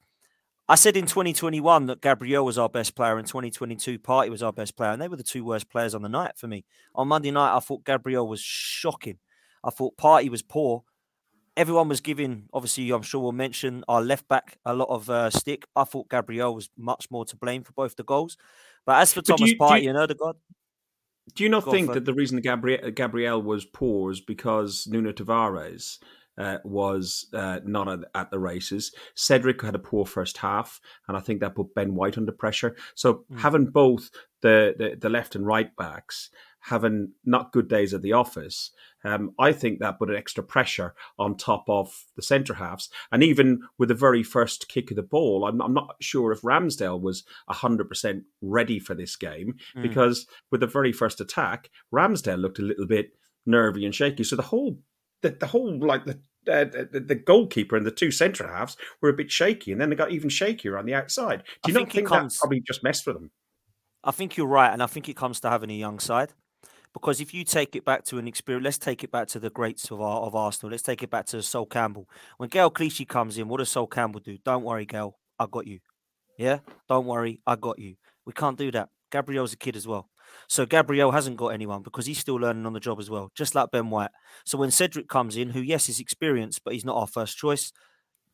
I 0.72 0.76
said 0.76 0.96
in 0.96 1.06
2021 1.06 1.88
that 1.88 2.02
Gabriel 2.02 2.46
was 2.46 2.58
our 2.58 2.70
best 2.70 2.96
player, 2.96 3.18
and 3.18 3.28
2022 3.28 4.00
Partey 4.00 4.30
was 4.30 4.42
our 4.42 4.54
best 4.54 4.78
player, 4.78 4.92
and 4.92 5.02
they 5.02 5.10
were 5.10 5.18
the 5.18 5.24
two 5.24 5.44
worst 5.44 5.70
players 5.70 5.94
on 5.94 6.02
the 6.02 6.08
night 6.08 6.38
for 6.38 6.48
me. 6.48 6.64
On 6.96 7.10
Monday 7.10 7.32
night, 7.32 7.56
I 7.56 7.60
thought 7.60 7.84
Gabriel 7.84 8.26
was 8.26 8.40
shocking. 8.40 9.18
I 9.64 9.70
thought 9.70 9.98
Partey 9.98 10.30
was 10.30 10.42
poor. 10.42 10.84
Everyone 11.58 11.90
was 11.90 12.00
giving, 12.00 12.48
obviously, 12.54 12.90
I'm 12.92 13.02
sure 13.02 13.22
we'll 13.22 13.34
mention 13.34 13.84
our 13.88 14.02
left 14.02 14.28
back 14.28 14.58
a 14.66 14.74
lot 14.74 14.88
of 14.90 15.10
uh, 15.10 15.30
stick. 15.30 15.66
I 15.76 15.84
thought 15.84 16.10
Gabriel 16.10 16.56
was 16.56 16.70
much 16.78 17.12
more 17.12 17.26
to 17.26 17.36
blame 17.36 17.64
for 17.64 17.74
both 17.74 17.96
the 17.98 18.04
goals. 18.04 18.38
But 18.86 19.02
as 19.02 19.14
for 19.14 19.22
but 19.22 19.38
Thomas 19.38 19.52
you, 19.52 19.58
Partey 19.58 19.84
you, 19.84 19.90
and 19.90 19.98
Odegaard, 19.98 20.38
do 21.36 21.44
you 21.44 21.50
not 21.50 21.70
think 21.70 21.94
that 21.94 22.06
the 22.06 22.14
reason 22.14 22.40
Gabriel, 22.40 22.92
Gabriel 22.92 23.42
was 23.42 23.66
poor 23.66 24.12
is 24.12 24.22
because 24.22 24.88
Nuno 24.88 25.12
Tavares 25.12 26.00
uh, 26.38 26.58
was 26.64 27.28
uh, 27.34 27.60
not 27.64 27.88
at, 27.88 28.00
at, 28.16 28.32
the 28.32 28.40
races. 28.40 28.94
Cedric 29.16 29.62
had 29.62 29.76
a 29.76 29.80
poor 29.80 30.06
first 30.06 30.38
half, 30.38 30.80
and 31.08 31.16
I 31.16 31.20
think 31.20 31.40
that 31.40 31.56
put 31.56 31.74
Ben 31.76 31.94
White 31.94 32.18
under 32.18 32.32
pressure. 32.32 32.76
So 32.96 33.26
mm. 33.32 33.40
having 33.40 33.66
both 33.66 34.10
the, 34.42 34.74
the, 34.78 34.96
the 35.00 35.10
left 35.10 35.36
and 35.36 35.46
right 35.46 35.74
backs 35.76 36.30
having 36.62 37.12
not 37.26 37.52
good 37.52 37.68
days 37.68 37.94
at 37.94 38.02
the 38.02 38.14
office, 38.14 38.72
um, 39.04 39.34
I 39.40 39.52
think 39.52 39.80
that 39.80 40.00
put 40.00 40.10
an 40.10 40.16
extra 40.16 40.44
pressure 40.44 40.94
on 41.18 41.36
top 41.36 41.66
of 41.68 42.06
the 42.16 42.22
centre 42.22 42.54
halves. 42.56 42.90
And 43.12 43.24
even 43.24 43.62
with 43.78 43.90
the 43.90 43.96
very 43.96 44.24
first 44.24 44.68
kick 44.68 44.92
of 44.92 44.96
the 44.96 45.04
ball, 45.04 45.46
I'm, 45.46 45.62
I'm 45.62 45.74
not 45.74 45.96
sure 46.00 46.32
if 46.32 46.42
Ramsdale 46.42 47.02
was 47.02 47.24
100% 47.50 48.22
ready 48.42 48.80
for 48.80 48.94
this 48.94 49.16
game 49.16 49.56
mm. 49.76 49.82
because 49.82 50.28
with 50.52 50.62
the 50.62 50.68
very 50.68 50.92
first 50.92 51.20
attack, 51.20 51.70
Ramsdale 51.94 52.40
looked 52.40 52.60
a 52.60 52.64
little 52.64 52.88
bit 52.88 53.12
nervy 53.46 53.86
and 53.86 53.96
shaky. 53.96 54.24
So 54.24 54.36
the 54.36 54.44
whole 54.44 54.80
the, 55.22 55.30
the 55.30 55.48
whole 55.48 55.78
like 55.80 56.06
the, 56.06 56.20
uh, 56.48 56.66
the, 56.66 57.04
the 57.06 57.16
goalkeeper 57.16 57.76
and 57.76 57.86
the 57.86 57.92
two 57.92 58.12
centre 58.12 58.48
halves 58.48 58.76
were 59.02 59.10
a 59.10 59.14
bit 59.14 59.32
shaky, 59.32 59.72
and 59.72 59.80
then 59.80 59.90
they 59.90 59.96
got 59.96 60.12
even 60.12 60.30
shakier 60.30 60.78
on 60.78 60.86
the 60.86 60.94
outside. 60.94 61.44
Do 61.64 61.72
you 61.72 61.78
I 61.78 61.82
not 61.82 61.92
think, 61.92 61.94
think 61.94 62.08
comes, 62.08 62.36
that 62.36 62.40
probably 62.40 62.62
just 62.62 62.84
messed 62.84 63.06
with 63.06 63.16
them? 63.16 63.32
I 64.04 64.12
think 64.12 64.38
you're 64.38 64.48
right, 64.48 64.74
and 64.74 64.82
I 64.82 64.88
think 64.88 65.08
it 65.08 65.16
comes 65.16 65.40
to 65.42 65.50
having 65.50 65.70
a 65.70 65.76
young 65.76 66.00
side. 66.00 66.34
Because 66.94 67.22
if 67.22 67.34
you 67.34 67.44
take 67.44 67.76
it 67.76 67.86
back 67.86 68.04
to 68.06 68.18
an 68.18 68.28
experience, 68.28 68.66
let's 68.66 68.78
take 68.78 69.04
it 69.04 69.12
back 69.12 69.28
to 69.30 69.40
the 69.40 69.50
greats 69.50 69.90
of 69.92 70.02
our, 70.02 70.22
of 70.22 70.36
Arsenal. 70.36 70.72
Let's 70.72 70.84
take 70.84 71.04
it 71.04 71.10
back 71.10 71.26
to 71.28 71.42
Sol 71.42 71.66
Campbell. 71.66 72.08
When 72.38 72.50
Gael 72.50 72.70
Clichy 72.70 73.06
comes 73.06 73.38
in, 73.38 73.48
what 73.48 73.58
does 73.58 73.70
Sol 73.70 73.88
Campbell 73.88 74.20
do? 74.20 74.38
Don't 74.44 74.64
worry, 74.64 74.86
Gael, 74.86 75.18
I 75.40 75.46
got 75.50 75.68
you. 75.68 75.80
Yeah, 76.38 76.60
don't 76.90 77.06
worry, 77.06 77.40
I 77.48 77.56
got 77.56 77.80
you. 77.80 77.96
We 78.26 78.34
can't 78.34 78.58
do 78.58 78.72
that. 78.72 78.90
Gabriel's 79.12 79.54
a 79.54 79.58
kid 79.58 79.76
as 79.76 79.88
well. 79.88 80.10
So 80.48 80.66
Gabriel 80.66 81.12
hasn't 81.12 81.38
got 81.38 81.50
anyone 81.50 81.82
because 81.82 82.06
he's 82.06 82.20
still 82.20 82.36
learning 82.36 82.66
on 82.66 82.74
the 82.74 82.80
job 82.80 83.00
as 83.00 83.10
well, 83.10 83.32
just 83.36 83.56
like 83.56 83.72
Ben 83.72 83.90
White. 83.90 84.12
So 84.46 84.58
when 84.58 84.72
Cedric 84.72 85.08
comes 85.08 85.36
in, 85.36 85.50
who 85.50 85.62
yes 85.62 85.90
is 85.90 86.00
experienced, 86.00 86.64
but 86.64 86.74
he's 86.74 86.86
not 86.86 86.98
our 86.98 87.08
first 87.08 87.38
choice, 87.38 87.72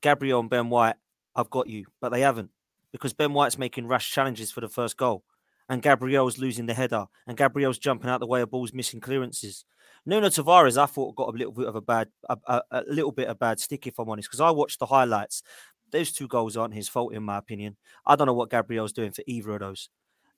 Gabriel 0.02 0.39
and 0.39 0.50
Ben 0.50 0.70
White, 0.70 0.96
I've 1.36 1.50
got 1.50 1.67
you, 1.67 1.86
but 2.02 2.10
they 2.10 2.22
haven't 2.22 2.52
because 2.91 3.13
Ben 3.13 3.34
White's 3.34 3.58
making 3.58 3.88
rash 3.88 4.12
challenges 4.12 4.52
for 4.52 4.62
the 4.62 4.70
first 4.70 4.98
goal, 4.98 5.24
and 5.70 5.82
Gabriel's 5.82 6.38
losing 6.38 6.66
the 6.66 6.74
header, 6.74 7.06
and 7.26 7.38
Gabriel's 7.38 7.78
jumping 7.78 8.10
out 8.10 8.20
the 8.20 8.28
way 8.28 8.42
of 8.42 8.52
balls, 8.52 8.74
missing 8.74 9.00
clearances. 9.00 9.66
Nuno 10.06 10.28
Tavares, 10.28 10.82
I 10.82 10.86
thought 10.86 11.16
got 11.16 11.34
a 11.34 11.38
little 11.38 11.52
bit 11.52 11.68
of 11.68 11.76
a 11.76 11.82
bad, 11.82 12.10
a, 12.30 12.38
a, 12.48 12.62
a 12.72 12.84
little 12.88 13.12
bit 13.12 13.28
of 13.28 13.40
bad 13.40 13.60
stick, 13.60 13.88
if 13.88 14.00
I'm 14.00 14.10
honest, 14.10 14.30
because 14.30 14.40
I 14.40 14.52
watched 14.52 14.80
the 14.80 14.86
highlights. 14.86 15.44
Those 15.92 16.12
two 16.12 16.28
goals 16.28 16.56
aren't 16.58 16.74
his 16.74 16.90
fault, 16.90 17.14
in 17.14 17.24
my 17.24 17.38
opinion. 17.38 17.78
I 18.06 18.16
don't 18.16 18.28
know 18.28 18.34
what 18.34 18.50
Gabriel's 18.50 18.94
doing 18.94 19.12
for 19.12 19.24
either 19.28 19.52
of 19.52 19.60
those. 19.60 19.90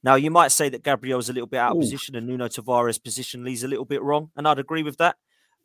Now, 0.04 0.15
you 0.15 0.32
might 0.32 0.52
say 0.52 0.70
that 0.70 0.84
Gabriel's 0.84 1.30
a 1.30 1.34
little 1.34 1.48
bit 1.48 1.58
out 1.58 1.72
of 1.72 1.78
Ooh. 1.78 1.82
position 1.82 2.15
and 2.15 2.26
Nuno 2.26 2.48
Tavares' 2.48 3.04
position 3.04 3.44
leaves 3.44 3.63
a 3.63 3.68
little 3.68 3.86
bit 3.86 4.02
wrong, 4.02 4.32
and 4.36 4.48
I'd 4.48 4.60
agree 4.60 4.84
with 4.84 4.98
that. 4.98 5.18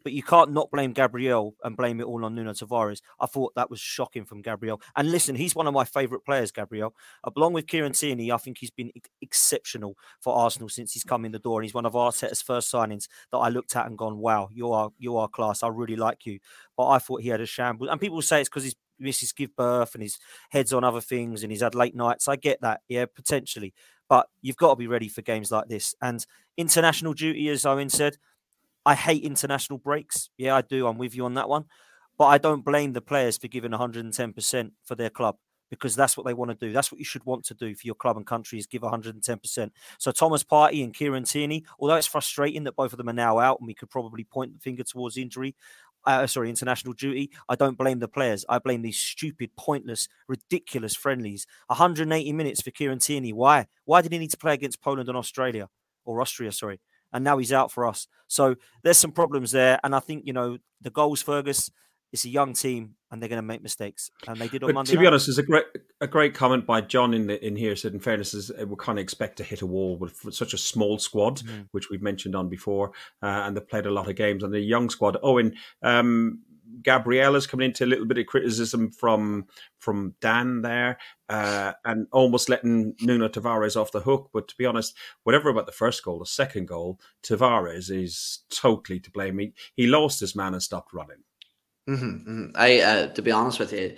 But 0.04 0.12
you 0.12 0.22
can't 0.22 0.52
not 0.52 0.70
blame 0.70 0.92
Gabriel 0.92 1.56
and 1.64 1.76
blame 1.76 1.98
it 1.98 2.04
all 2.04 2.24
on 2.24 2.34
Nuno 2.34 2.52
Tavares. 2.52 3.00
I 3.18 3.26
thought 3.26 3.54
that 3.56 3.70
was 3.70 3.80
shocking 3.80 4.24
from 4.24 4.42
Gabriel. 4.42 4.80
And 4.94 5.10
listen, 5.10 5.34
he's 5.34 5.56
one 5.56 5.66
of 5.66 5.74
my 5.74 5.84
favourite 5.84 6.24
players, 6.24 6.52
Gabriel. 6.52 6.94
Along 7.36 7.54
with 7.54 7.66
Kieran 7.66 7.92
Tierney, 7.92 8.30
I 8.30 8.36
think 8.36 8.58
he's 8.58 8.70
been 8.70 8.92
exceptional 9.22 9.96
for 10.20 10.36
Arsenal 10.36 10.68
since 10.68 10.92
he's 10.92 11.04
come 11.04 11.24
in 11.24 11.32
the 11.32 11.38
door. 11.38 11.60
And 11.60 11.64
he's 11.64 11.74
one 11.74 11.86
of 11.86 11.94
Arteta's 11.94 12.42
first 12.42 12.72
signings 12.72 13.08
that 13.32 13.38
I 13.38 13.48
looked 13.48 13.74
at 13.74 13.86
and 13.86 13.98
gone, 13.98 14.18
wow, 14.18 14.48
you 14.52 14.70
are 14.72 14.90
you 14.98 15.16
are 15.16 15.28
class. 15.28 15.62
I 15.62 15.68
really 15.68 15.96
like 15.96 16.26
you. 16.26 16.38
But 16.76 16.88
I 16.88 16.98
thought 16.98 17.22
he 17.22 17.28
had 17.30 17.40
a 17.40 17.46
shambles. 17.46 17.88
And 17.90 18.00
people 18.00 18.20
say 18.22 18.40
it's 18.40 18.48
because 18.48 18.64
he's 18.64 18.76
misses 18.98 19.32
give 19.32 19.54
birth 19.56 19.94
and 19.94 20.02
his 20.02 20.18
head's 20.50 20.72
on 20.72 20.84
other 20.84 21.00
things 21.00 21.42
and 21.42 21.50
he's 21.50 21.62
had 21.62 21.74
late 21.74 21.94
nights. 21.94 22.28
I 22.28 22.36
get 22.36 22.60
that, 22.60 22.80
yeah, 22.88 23.06
potentially. 23.06 23.74
But 24.08 24.28
you've 24.42 24.56
got 24.56 24.70
to 24.70 24.76
be 24.76 24.86
ready 24.86 25.08
for 25.08 25.22
games 25.22 25.50
like 25.50 25.68
this. 25.68 25.94
And 26.02 26.24
international 26.56 27.14
duty, 27.14 27.48
as 27.48 27.66
Owen 27.66 27.88
said, 27.88 28.16
I 28.86 28.94
hate 28.94 29.22
international 29.24 29.78
breaks. 29.78 30.30
Yeah, 30.36 30.56
I 30.56 30.62
do. 30.62 30.86
I'm 30.86 30.98
with 30.98 31.14
you 31.14 31.24
on 31.24 31.34
that 31.34 31.48
one. 31.48 31.64
But 32.18 32.26
I 32.26 32.38
don't 32.38 32.64
blame 32.64 32.92
the 32.92 33.00
players 33.00 33.36
for 33.38 33.48
giving 33.48 33.72
110% 33.72 34.70
for 34.84 34.94
their 34.94 35.10
club. 35.10 35.36
because 35.70 35.96
that's 35.96 36.16
what 36.16 36.24
they 36.26 36.34
want 36.34 36.50
to 36.50 36.66
do. 36.66 36.72
That's 36.72 36.92
what 36.92 36.98
you 36.98 37.04
should 37.04 37.24
want 37.24 37.44
to 37.46 37.54
do 37.54 37.74
for 37.74 37.86
your 37.86 37.94
club 37.96 38.16
and 38.16 38.26
country 38.26 38.58
is 38.58 38.66
give 38.66 38.82
110%. 38.82 39.70
So 39.98 40.12
Thomas 40.12 40.44
Partey 40.44 40.84
and 40.84 40.94
Kieran 40.94 41.24
Tierney, 41.24 41.64
although 41.78 41.96
it's 41.96 42.06
frustrating 42.06 42.64
that 42.64 42.76
both 42.76 42.92
of 42.92 42.98
them 42.98 43.08
are 43.08 43.14
now 43.14 43.38
out 43.38 43.58
and 43.60 43.66
we 43.66 43.74
could 43.74 43.90
probably 43.90 44.24
point 44.24 44.52
the 44.52 44.60
finger 44.60 44.84
towards 44.84 45.16
injury, 45.16 45.56
uh, 46.06 46.26
sorry, 46.26 46.50
international 46.50 46.92
duty. 46.92 47.30
I 47.48 47.56
don't 47.56 47.78
blame 47.78 47.98
the 47.98 48.08
players. 48.08 48.44
I 48.48 48.58
blame 48.58 48.82
these 48.82 48.98
stupid, 49.00 49.50
pointless, 49.56 50.06
ridiculous 50.28 50.94
friendlies. 50.94 51.46
180 51.68 52.32
minutes 52.32 52.60
for 52.62 52.70
Kieran 52.70 52.98
Tierney. 52.98 53.32
Why? 53.32 53.66
Why 53.84 54.02
did 54.02 54.12
he 54.12 54.18
need 54.18 54.30
to 54.30 54.36
play 54.36 54.54
against 54.54 54.82
Poland 54.82 55.08
and 55.08 55.18
Australia 55.18 55.68
or 56.04 56.20
Austria? 56.20 56.52
Sorry, 56.52 56.78
and 57.14 57.24
now 57.24 57.38
he's 57.38 57.52
out 57.52 57.72
for 57.72 57.86
us. 57.86 58.06
So 58.26 58.56
there's 58.82 58.98
some 58.98 59.12
problems 59.12 59.52
there, 59.52 59.80
and 59.82 59.94
I 59.94 60.00
think 60.00 60.26
you 60.26 60.34
know 60.34 60.58
the 60.82 60.90
goals, 60.90 61.22
Fergus. 61.22 61.70
It's 62.12 62.24
a 62.24 62.28
young 62.28 62.52
team, 62.52 62.94
and 63.10 63.20
they're 63.20 63.28
going 63.28 63.42
to 63.42 63.42
make 63.42 63.60
mistakes, 63.60 64.08
and 64.28 64.36
they 64.36 64.46
did 64.46 64.62
on 64.62 64.68
but 64.68 64.74
Monday. 64.74 64.92
To 64.92 64.98
be 64.98 65.02
night. 65.02 65.08
honest, 65.08 65.26
there's 65.26 65.38
a 65.38 65.42
great 65.42 65.64
a 66.00 66.06
great 66.06 66.34
comment 66.34 66.64
by 66.64 66.80
John 66.80 67.12
in 67.12 67.26
the, 67.26 67.44
in 67.44 67.56
here. 67.56 67.74
Said, 67.74 67.92
in 67.92 67.98
fairness, 67.98 68.34
is 68.34 68.52
we 68.66 68.76
kind 68.78 68.98
of 68.98 69.02
expect 69.02 69.38
to 69.38 69.44
hit 69.44 69.62
a 69.62 69.66
wall 69.66 69.96
with 69.96 70.32
such 70.32 70.54
a 70.54 70.58
small 70.58 70.98
squad, 70.98 71.40
mm. 71.40 71.66
which 71.72 71.90
we've 71.90 72.02
mentioned 72.02 72.36
on 72.36 72.48
before, 72.48 72.92
uh, 73.22 73.26
and 73.26 73.56
they've 73.56 73.68
played 73.68 73.86
a 73.86 73.90
lot 73.90 74.08
of 74.08 74.14
games. 74.14 74.44
And 74.44 74.52
the 74.52 74.60
young 74.60 74.90
squad, 74.90 75.16
Owen, 75.24 75.54
um, 75.82 76.40
Gabriel 76.82 77.40
coming 77.42 77.66
into 77.66 77.84
a 77.84 77.86
little 77.86 78.06
bit 78.06 78.18
of 78.18 78.26
criticism 78.26 78.90
from 78.90 79.46
from 79.78 80.14
Dan 80.20 80.62
there, 80.62 80.98
uh, 81.28 81.72
and 81.84 82.06
almost 82.12 82.48
letting 82.48 82.94
Nuno 83.00 83.28
Tavares 83.28 83.80
off 83.80 83.92
the 83.92 84.00
hook. 84.00 84.30
But 84.32 84.48
to 84.48 84.56
be 84.56 84.66
honest, 84.66 84.96
whatever 85.24 85.50
about 85.50 85.66
the 85.66 85.72
first 85.72 86.02
goal, 86.04 86.18
the 86.18 86.26
second 86.26 86.68
goal, 86.68 87.00
Tavares 87.22 87.90
is 87.90 88.40
totally 88.50 89.00
to 89.00 89.10
blame. 89.10 89.38
He, 89.38 89.52
he 89.74 89.86
lost 89.86 90.20
his 90.20 90.34
man 90.34 90.54
and 90.54 90.62
stopped 90.62 90.92
running. 90.92 91.22
Mm-hmm, 91.88 92.04
mm-hmm. 92.04 92.46
I, 92.54 92.80
uh, 92.80 93.06
to 93.08 93.22
be 93.22 93.30
honest 93.30 93.58
with 93.58 93.72
you, 93.72 93.96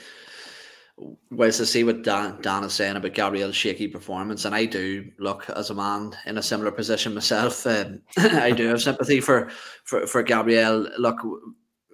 whilst 1.30 1.60
I 1.60 1.64
see 1.64 1.84
what 1.84 2.02
Dan, 2.02 2.38
Dan 2.40 2.64
is 2.64 2.72
saying 2.72 2.96
about 2.96 3.14
Gabriel's 3.14 3.54
shaky 3.54 3.86
performance, 3.88 4.44
and 4.44 4.54
I 4.54 4.64
do 4.64 5.10
look 5.18 5.48
as 5.50 5.70
a 5.70 5.74
man 5.74 6.16
in 6.26 6.38
a 6.38 6.42
similar 6.42 6.72
position 6.72 7.14
myself, 7.14 7.66
um, 7.66 8.00
I 8.18 8.50
do 8.50 8.66
have 8.68 8.82
sympathy 8.82 9.20
for, 9.20 9.50
for 9.84 10.06
for 10.06 10.22
Gabriel. 10.22 10.88
Look, 10.98 11.18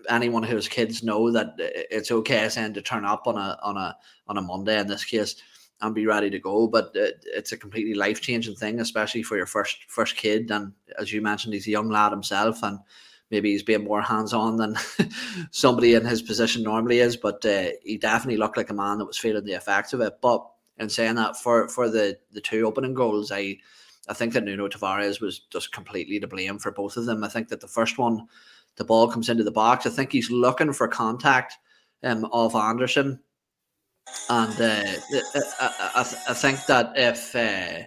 anyone 0.08 0.42
who 0.42 0.56
has 0.56 0.68
kids 0.68 1.02
know 1.02 1.30
that 1.30 1.54
it's 1.58 2.10
okay 2.10 2.48
saying 2.48 2.74
to 2.74 2.82
turn 2.82 3.04
up 3.04 3.26
on 3.26 3.36
a 3.36 3.58
on 3.62 3.76
a 3.76 3.96
on 4.28 4.38
a 4.38 4.42
Monday 4.42 4.78
in 4.78 4.86
this 4.86 5.04
case 5.04 5.36
and 5.80 5.94
be 5.94 6.06
ready 6.06 6.30
to 6.30 6.38
go, 6.38 6.68
but 6.68 6.92
it's 6.94 7.50
a 7.52 7.56
completely 7.56 7.94
life 7.94 8.20
changing 8.20 8.54
thing, 8.54 8.78
especially 8.80 9.22
for 9.22 9.36
your 9.36 9.46
first 9.46 9.78
first 9.88 10.16
kid. 10.16 10.50
And 10.50 10.72
as 10.98 11.12
you 11.12 11.20
mentioned, 11.20 11.54
he's 11.54 11.66
a 11.66 11.72
young 11.72 11.90
lad 11.90 12.12
himself, 12.12 12.62
and 12.62 12.78
maybe 13.30 13.50
he's 13.50 13.64
being 13.64 13.84
more 13.84 14.02
hands 14.02 14.32
on 14.32 14.56
than 14.56 14.76
somebody 15.50 15.94
in 15.94 16.04
his 16.04 16.22
position 16.22 16.62
normally 16.62 17.00
is, 17.00 17.16
but 17.16 17.44
uh, 17.44 17.70
he 17.82 17.98
definitely 17.98 18.36
looked 18.36 18.56
like 18.56 18.70
a 18.70 18.74
man 18.74 18.98
that 18.98 19.06
was 19.06 19.18
feeling 19.18 19.44
the 19.44 19.54
effects 19.54 19.92
of 19.92 20.00
it. 20.00 20.20
But 20.22 20.46
in 20.78 20.88
saying 20.88 21.16
that, 21.16 21.36
for 21.36 21.68
for 21.68 21.88
the 21.88 22.18
the 22.30 22.40
two 22.40 22.64
opening 22.66 22.94
goals, 22.94 23.32
I 23.32 23.58
I 24.08 24.14
think 24.14 24.34
that 24.34 24.44
Nuno 24.44 24.68
Tavares 24.68 25.20
was 25.20 25.40
just 25.50 25.72
completely 25.72 26.20
to 26.20 26.26
blame 26.26 26.58
for 26.58 26.70
both 26.70 26.96
of 26.96 27.06
them. 27.06 27.24
I 27.24 27.28
think 27.28 27.48
that 27.48 27.60
the 27.60 27.68
first 27.68 27.98
one, 27.98 28.28
the 28.76 28.84
ball 28.84 29.08
comes 29.08 29.28
into 29.28 29.44
the 29.44 29.50
box. 29.50 29.86
I 29.86 29.90
think 29.90 30.12
he's 30.12 30.30
looking 30.30 30.72
for 30.72 30.88
contact 30.88 31.56
um, 32.02 32.24
of 32.32 32.54
Andersen, 32.54 33.20
and 34.28 34.60
uh, 34.60 34.92
I, 35.60 35.90
I, 35.94 36.00
I, 36.28 36.34
think 36.34 36.64
that 36.66 36.92
if 36.96 37.34
uh, 37.36 37.84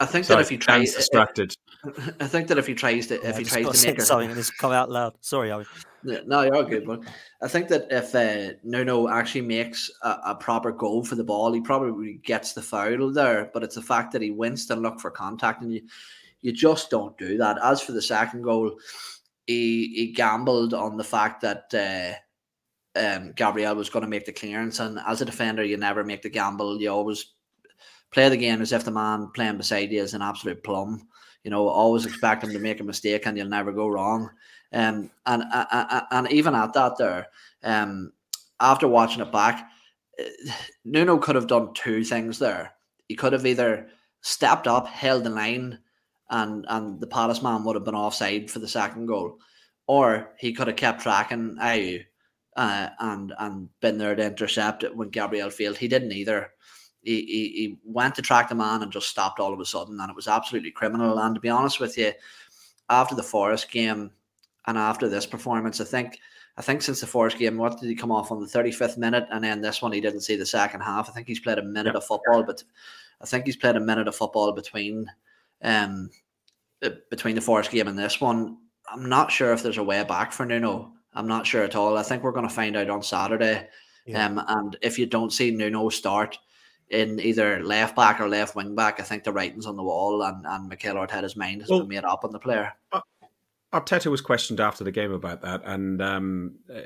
I 0.00 0.06
think 0.06 0.24
Sorry, 0.24 0.38
that 0.38 0.42
if 0.42 0.48
he 0.48 0.58
tries 0.58 0.94
distracted. 0.94 1.56
I 2.20 2.26
think 2.26 2.48
that 2.48 2.58
if 2.58 2.66
he 2.66 2.74
tries 2.74 3.06
to, 3.08 3.14
if 3.26 3.38
he 3.38 3.44
tries 3.44 3.82
to 3.82 3.86
make 3.86 4.00
something 4.00 4.30
and 4.30 4.38
it's 4.38 4.50
come 4.50 4.72
out 4.72 4.90
loud. 4.90 5.14
Sorry, 5.20 5.52
I 5.52 5.64
No, 6.02 6.42
you're 6.42 6.64
good, 6.64 6.86
but 6.86 7.02
I 7.42 7.48
think 7.48 7.68
that 7.68 7.86
if 7.90 8.14
uh, 8.14 8.56
Nuno 8.64 9.08
actually 9.08 9.42
makes 9.42 9.90
a, 10.02 10.16
a, 10.26 10.34
proper 10.34 10.72
goal 10.72 11.04
for 11.04 11.14
the 11.14 11.24
ball, 11.24 11.52
he 11.52 11.60
probably 11.60 12.14
gets 12.24 12.54
the 12.54 12.62
foul 12.62 13.12
there. 13.12 13.50
But 13.52 13.62
it's 13.62 13.76
the 13.76 13.82
fact 13.82 14.12
that 14.12 14.22
he 14.22 14.30
winced 14.30 14.70
and 14.70 14.82
looked 14.82 15.00
for 15.00 15.10
contact, 15.10 15.62
and 15.62 15.72
you, 15.72 15.82
you 16.42 16.52
just 16.52 16.90
don't 16.90 17.16
do 17.18 17.36
that. 17.38 17.58
As 17.62 17.80
for 17.80 17.92
the 17.92 18.02
second 18.02 18.42
goal, 18.42 18.76
he 19.46 19.92
he 19.94 20.12
gambled 20.12 20.74
on 20.74 20.96
the 20.96 21.04
fact 21.04 21.42
that. 21.42 21.72
Uh, 21.74 22.18
um, 22.96 23.32
Gabriel 23.32 23.74
was 23.74 23.90
going 23.90 24.04
to 24.04 24.08
make 24.08 24.24
the 24.24 24.32
clearance, 24.32 24.78
and 24.78 25.00
as 25.04 25.20
a 25.20 25.24
defender, 25.24 25.64
you 25.64 25.76
never 25.76 26.04
make 26.04 26.22
the 26.22 26.30
gamble. 26.30 26.80
You 26.80 26.90
always 26.90 27.34
play 28.14 28.28
the 28.28 28.36
game 28.36 28.62
as 28.62 28.72
if 28.72 28.84
the 28.84 28.92
man 28.92 29.28
playing 29.34 29.56
beside 29.56 29.90
you 29.90 30.00
is 30.00 30.14
an 30.14 30.22
absolute 30.22 30.62
plum. 30.62 31.08
You 31.42 31.50
know, 31.50 31.68
always 31.68 32.06
expect 32.06 32.44
him 32.44 32.52
to 32.52 32.58
make 32.58 32.80
a 32.80 32.84
mistake 32.84 33.26
and 33.26 33.36
you'll 33.36 33.48
never 33.48 33.72
go 33.72 33.88
wrong. 33.88 34.30
Um, 34.72 35.10
and, 35.26 35.42
and 35.52 36.02
and 36.10 36.32
even 36.32 36.54
at 36.54 36.72
that, 36.72 36.96
there, 36.96 37.26
um, 37.64 38.12
after 38.60 38.88
watching 38.88 39.20
it 39.20 39.32
back, 39.32 39.68
uh, 40.18 40.52
Nuno 40.84 41.18
could 41.18 41.34
have 41.34 41.48
done 41.48 41.74
two 41.74 42.04
things 42.04 42.38
there. 42.38 42.72
He 43.08 43.16
could 43.16 43.34
have 43.34 43.44
either 43.44 43.88
stepped 44.22 44.66
up, 44.66 44.86
held 44.86 45.24
the 45.24 45.30
line, 45.30 45.80
and 46.34 46.66
and 46.68 47.00
the 47.00 47.06
Palace 47.06 47.42
man 47.42 47.64
would 47.64 47.76
have 47.76 47.84
been 47.84 47.94
offside 47.94 48.50
for 48.50 48.58
the 48.58 48.68
second 48.68 49.06
goal, 49.06 49.38
or 49.86 50.34
he 50.38 50.52
could 50.52 50.66
have 50.66 50.76
kept 50.76 51.02
tracking 51.02 51.56
Ayew 51.60 52.04
uh, 52.56 52.88
and 52.98 53.32
and 53.38 53.68
been 53.80 53.98
there 53.98 54.16
to 54.16 54.26
intercept 54.26 54.82
it 54.82 54.96
when 54.96 55.10
Gabriel 55.10 55.50
failed. 55.50 55.78
He 55.78 55.88
didn't 55.88 56.12
either 56.12 56.50
he, 57.02 57.20
he, 57.20 57.48
he 57.48 57.78
went 57.84 58.16
to 58.16 58.22
track 58.22 58.48
the 58.48 58.54
man 58.54 58.82
and 58.82 58.90
just 58.90 59.08
stopped 59.08 59.38
all 59.38 59.52
of 59.52 59.60
a 59.60 59.64
sudden, 59.64 60.00
and 60.00 60.10
it 60.10 60.16
was 60.16 60.26
absolutely 60.26 60.72
criminal. 60.72 61.18
And 61.18 61.34
to 61.34 61.40
be 61.40 61.50
honest 61.50 61.78
with 61.78 61.96
you, 61.96 62.12
after 62.88 63.14
the 63.14 63.22
Forest 63.22 63.70
game 63.70 64.10
and 64.66 64.76
after 64.76 65.08
this 65.08 65.26
performance, 65.26 65.80
I 65.80 65.84
think 65.84 66.18
I 66.56 66.62
think 66.62 66.82
since 66.82 67.00
the 67.00 67.06
Forest 67.06 67.38
game, 67.38 67.58
what 67.58 67.78
did 67.78 67.88
he 67.88 67.94
come 67.94 68.10
off 68.10 68.32
on 68.32 68.40
the 68.40 68.46
35th 68.46 68.96
minute? 68.96 69.26
And 69.30 69.44
then 69.44 69.60
this 69.60 69.82
one, 69.82 69.92
he 69.92 70.00
didn't 70.00 70.22
see 70.22 70.36
the 70.36 70.46
second 70.46 70.80
half. 70.80 71.08
I 71.08 71.12
think 71.12 71.28
he's 71.28 71.40
played 71.40 71.58
a 71.58 71.62
minute 71.62 71.94
yep. 71.94 71.96
of 71.96 72.04
football, 72.04 72.42
but 72.42 72.62
I 73.20 73.26
think 73.26 73.46
he's 73.46 73.56
played 73.56 73.76
a 73.76 73.80
minute 73.80 74.08
of 74.08 74.16
football 74.16 74.52
between 74.52 75.06
um 75.62 76.10
between 77.10 77.34
the 77.34 77.40
Forest 77.40 77.70
game 77.70 77.88
and 77.88 77.98
this 77.98 78.20
one. 78.20 78.58
I'm 78.90 79.08
not 79.08 79.32
sure 79.32 79.52
if 79.52 79.62
there's 79.62 79.78
a 79.78 79.84
way 79.84 80.02
back 80.04 80.32
for 80.32 80.44
Nuno. 80.44 80.92
I'm 81.14 81.26
not 81.26 81.46
sure 81.46 81.62
at 81.62 81.76
all. 81.76 81.96
I 81.96 82.02
think 82.02 82.22
we're 82.22 82.32
going 82.32 82.48
to 82.48 82.54
find 82.54 82.76
out 82.76 82.90
on 82.90 83.02
Saturday. 83.02 83.68
Yeah. 84.06 84.26
Um, 84.26 84.42
and 84.46 84.76
if 84.82 84.98
you 84.98 85.06
don't 85.06 85.32
see 85.32 85.50
Nuno 85.50 85.88
start, 85.88 86.38
in 86.90 87.18
either 87.20 87.62
left 87.64 87.96
back 87.96 88.20
or 88.20 88.28
left 88.28 88.54
wing 88.54 88.74
back, 88.74 89.00
I 89.00 89.02
think 89.02 89.24
the 89.24 89.32
writing's 89.32 89.66
on 89.66 89.76
the 89.76 89.82
wall, 89.82 90.22
and, 90.22 90.44
and 90.46 90.68
Mikel 90.68 90.96
Arteta's 90.96 91.36
mind 91.36 91.62
has 91.62 91.70
well, 91.70 91.80
been 91.80 91.88
made 91.88 92.04
up 92.04 92.24
on 92.24 92.30
the 92.30 92.38
player. 92.38 92.72
Uh, 93.74 93.80
Arteta 93.80 94.10
was 94.10 94.20
questioned 94.20 94.60
after 94.60 94.84
the 94.84 94.92
game 94.92 95.12
about 95.12 95.42
that, 95.42 95.62
and 95.64 96.00
um, 96.00 96.54
uh, 96.72 96.80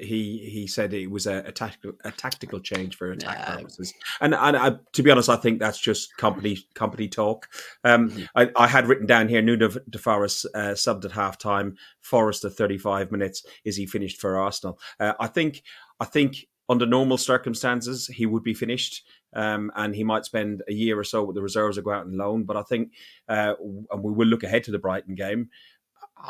he 0.00 0.48
he 0.50 0.66
said 0.66 0.92
it 0.92 1.10
was 1.10 1.26
a, 1.26 1.38
a, 1.46 1.52
tactical 1.52 1.92
a 2.04 2.10
tactical 2.10 2.60
change 2.60 2.96
for 2.96 3.10
attack 3.10 3.38
yeah. 3.38 3.56
purposes. 3.56 3.94
And 4.20 4.34
and 4.34 4.56
I, 4.56 4.76
to 4.92 5.02
be 5.02 5.10
honest, 5.10 5.28
I 5.28 5.36
think 5.36 5.58
that's 5.58 5.78
just 5.78 6.16
company 6.16 6.58
company 6.74 7.08
talk. 7.08 7.48
Um, 7.84 8.10
mm-hmm. 8.10 8.24
I, 8.34 8.50
I, 8.56 8.66
had 8.66 8.86
written 8.86 9.06
down 9.06 9.28
here: 9.28 9.42
Nuno 9.42 9.68
Tavares 9.68 10.44
uh, 10.54 10.74
subbed 10.74 11.04
at 11.04 11.12
half 11.12 11.38
time. 11.38 11.76
Forest 12.00 12.44
at 12.44 12.52
thirty 12.52 12.78
five 12.78 13.10
minutes. 13.10 13.44
Is 13.64 13.76
he 13.76 13.86
finished 13.86 14.20
for 14.20 14.36
Arsenal? 14.36 14.78
Uh, 15.00 15.14
I 15.20 15.26
think 15.26 15.62
I 16.00 16.04
think 16.04 16.46
under 16.68 16.86
normal 16.86 17.16
circumstances 17.16 18.06
he 18.08 18.26
would 18.26 18.42
be 18.42 18.52
finished 18.52 19.02
um, 19.34 19.70
and 19.76 19.94
he 19.94 20.04
might 20.04 20.24
spend 20.24 20.62
a 20.68 20.72
year 20.72 20.98
or 20.98 21.04
so 21.04 21.24
with 21.24 21.34
the 21.34 21.42
reserves 21.42 21.78
or 21.78 21.82
go 21.82 21.92
out 21.92 22.06
and 22.06 22.16
loan. 22.16 22.44
But 22.44 22.56
I 22.56 22.62
think, 22.62 22.92
uh, 23.28 23.54
and 23.90 24.02
we 24.02 24.12
will 24.12 24.26
look 24.26 24.42
ahead 24.42 24.64
to 24.64 24.70
the 24.70 24.78
Brighton 24.78 25.14
game. 25.14 25.50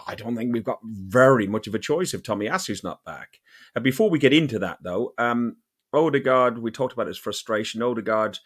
I 0.06 0.14
don't 0.14 0.36
think 0.36 0.52
we've 0.52 0.64
got 0.64 0.80
very 0.84 1.46
much 1.46 1.66
of 1.66 1.74
a 1.74 1.78
choice 1.78 2.14
if 2.14 2.22
Tomiyasu's 2.22 2.84
not 2.84 3.04
back. 3.04 3.40
Uh, 3.74 3.80
before 3.80 4.10
we 4.10 4.18
get 4.18 4.32
into 4.32 4.58
that, 4.58 4.78
though, 4.82 5.14
um, 5.18 5.56
Odegaard, 5.92 6.58
we 6.58 6.70
talked 6.70 6.92
about 6.92 7.06
his 7.06 7.18
frustration. 7.18 7.82
Odegaard, 7.82 8.38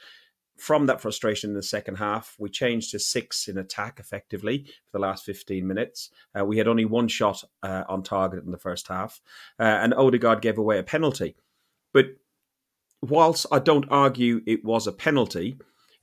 from 0.57 0.87
that 0.87 1.01
frustration 1.01 1.51
in 1.51 1.57
the 1.57 1.63
second 1.63 1.97
half, 1.97 2.37
we 2.39 2.49
changed 2.49 2.93
to 2.93 2.99
six 2.99 3.49
in 3.49 3.59
attack 3.59 3.99
effectively 3.99 4.65
for 4.87 4.99
the 4.99 5.01
last 5.01 5.25
15 5.25 5.67
minutes. 5.67 6.11
Uh, 6.39 6.45
we 6.45 6.59
had 6.59 6.69
only 6.69 6.85
one 6.85 7.09
shot 7.09 7.43
uh, 7.63 7.85
on 7.89 8.03
target 8.03 8.45
in 8.45 8.53
the 8.53 8.59
first 8.59 8.89
half, 8.89 9.21
uh, 9.59 9.63
and 9.63 9.95
Odegaard 9.95 10.43
gave 10.43 10.59
away 10.59 10.79
a 10.79 10.85
penalty. 10.85 11.37
But 11.93 12.07
whilst 13.01 13.47
I 13.51 13.59
don't 13.59 13.91
argue 13.91 14.43
it 14.47 14.65
was 14.65 14.87
a 14.87 14.93
penalty, 14.93 15.57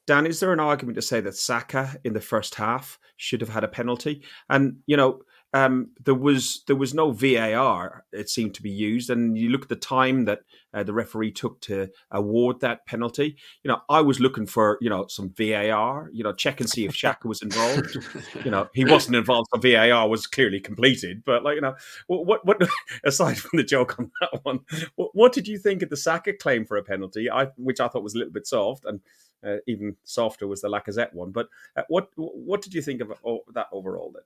Dan, 0.06 0.26
is 0.26 0.40
there 0.40 0.52
an 0.54 0.60
argument 0.60 0.96
to 0.96 1.02
say 1.02 1.22
that 1.22 1.36
Saka 1.36 1.98
in 2.04 2.14
the 2.14 2.22
first 2.22 2.56
half 2.56 3.00
should 3.16 3.42
have 3.42 3.52
had 3.52 3.64
a 3.64 3.68
penalty? 3.68 4.24
And 4.50 4.78
you 4.88 4.98
know, 4.98 5.22
um, 5.54 5.90
there 6.04 6.16
was 6.16 6.64
there 6.68 6.76
was 6.76 6.94
no 6.94 7.12
VAR. 7.12 8.06
It 8.12 8.30
seemed 8.30 8.54
to 8.56 8.62
be 8.62 8.70
used, 8.70 9.10
and 9.10 9.38
you 9.38 9.50
look 9.50 9.64
at 9.64 9.70
the 9.70 9.76
time 9.76 10.26
that 10.26 10.42
uh, 10.74 10.84
the 10.84 10.94
referee 10.94 11.32
took 11.32 11.60
to 11.62 11.90
award 12.12 12.60
that 12.60 12.86
penalty. 12.86 13.36
You 13.64 13.70
know, 13.70 13.82
I 13.90 14.02
was 14.02 14.20
looking 14.20 14.46
for 14.46 14.78
you 14.80 14.90
know 14.90 15.08
some 15.08 15.34
VAR. 15.36 16.10
You 16.14 16.24
know, 16.24 16.34
check 16.34 16.60
and 16.60 16.70
see 16.70 16.86
if 16.86 16.94
Xhaka 16.94 17.26
was 17.26 17.42
involved. 17.42 17.98
you 18.46 18.52
know, 18.52 18.70
he 18.76 18.86
wasn't 18.86 19.16
involved. 19.16 19.48
So 19.54 19.60
VAR 19.60 20.08
was 20.08 20.28
clearly 20.28 20.60
completed. 20.60 21.24
But 21.26 21.44
like 21.44 21.56
you 21.56 21.62
know, 21.62 21.76
what 22.06 22.46
what 22.46 22.62
aside 23.04 23.40
from 23.40 23.58
the 23.58 23.64
joke 23.64 23.98
on 23.98 24.12
that 24.22 24.42
one, 24.44 24.60
what, 24.96 25.16
what 25.16 25.34
did 25.34 25.48
you 25.48 25.58
think 25.58 25.82
of 25.82 25.90
the 25.90 25.98
Saka 25.98 26.34
claim 26.34 26.66
for 26.66 26.78
a 26.78 26.84
penalty? 26.84 27.30
I 27.30 27.48
which 27.58 27.80
I 27.80 27.88
thought 27.88 28.04
was 28.04 28.14
a 28.16 28.18
little 28.18 28.34
bit 28.34 28.48
soft 28.48 28.86
and. 28.86 29.02
Uh, 29.42 29.56
even 29.68 29.96
softer 30.04 30.46
was 30.46 30.60
the 30.60 30.68
Lacazette 30.68 31.14
one, 31.14 31.32
but 31.32 31.48
uh, 31.78 31.84
what 31.88 32.10
what 32.18 32.62
did 32.62 32.74
you 32.74 32.82
think 32.82 33.00
of 33.00 33.08
that 33.54 33.68
overall 33.72 34.12
then? 34.14 34.24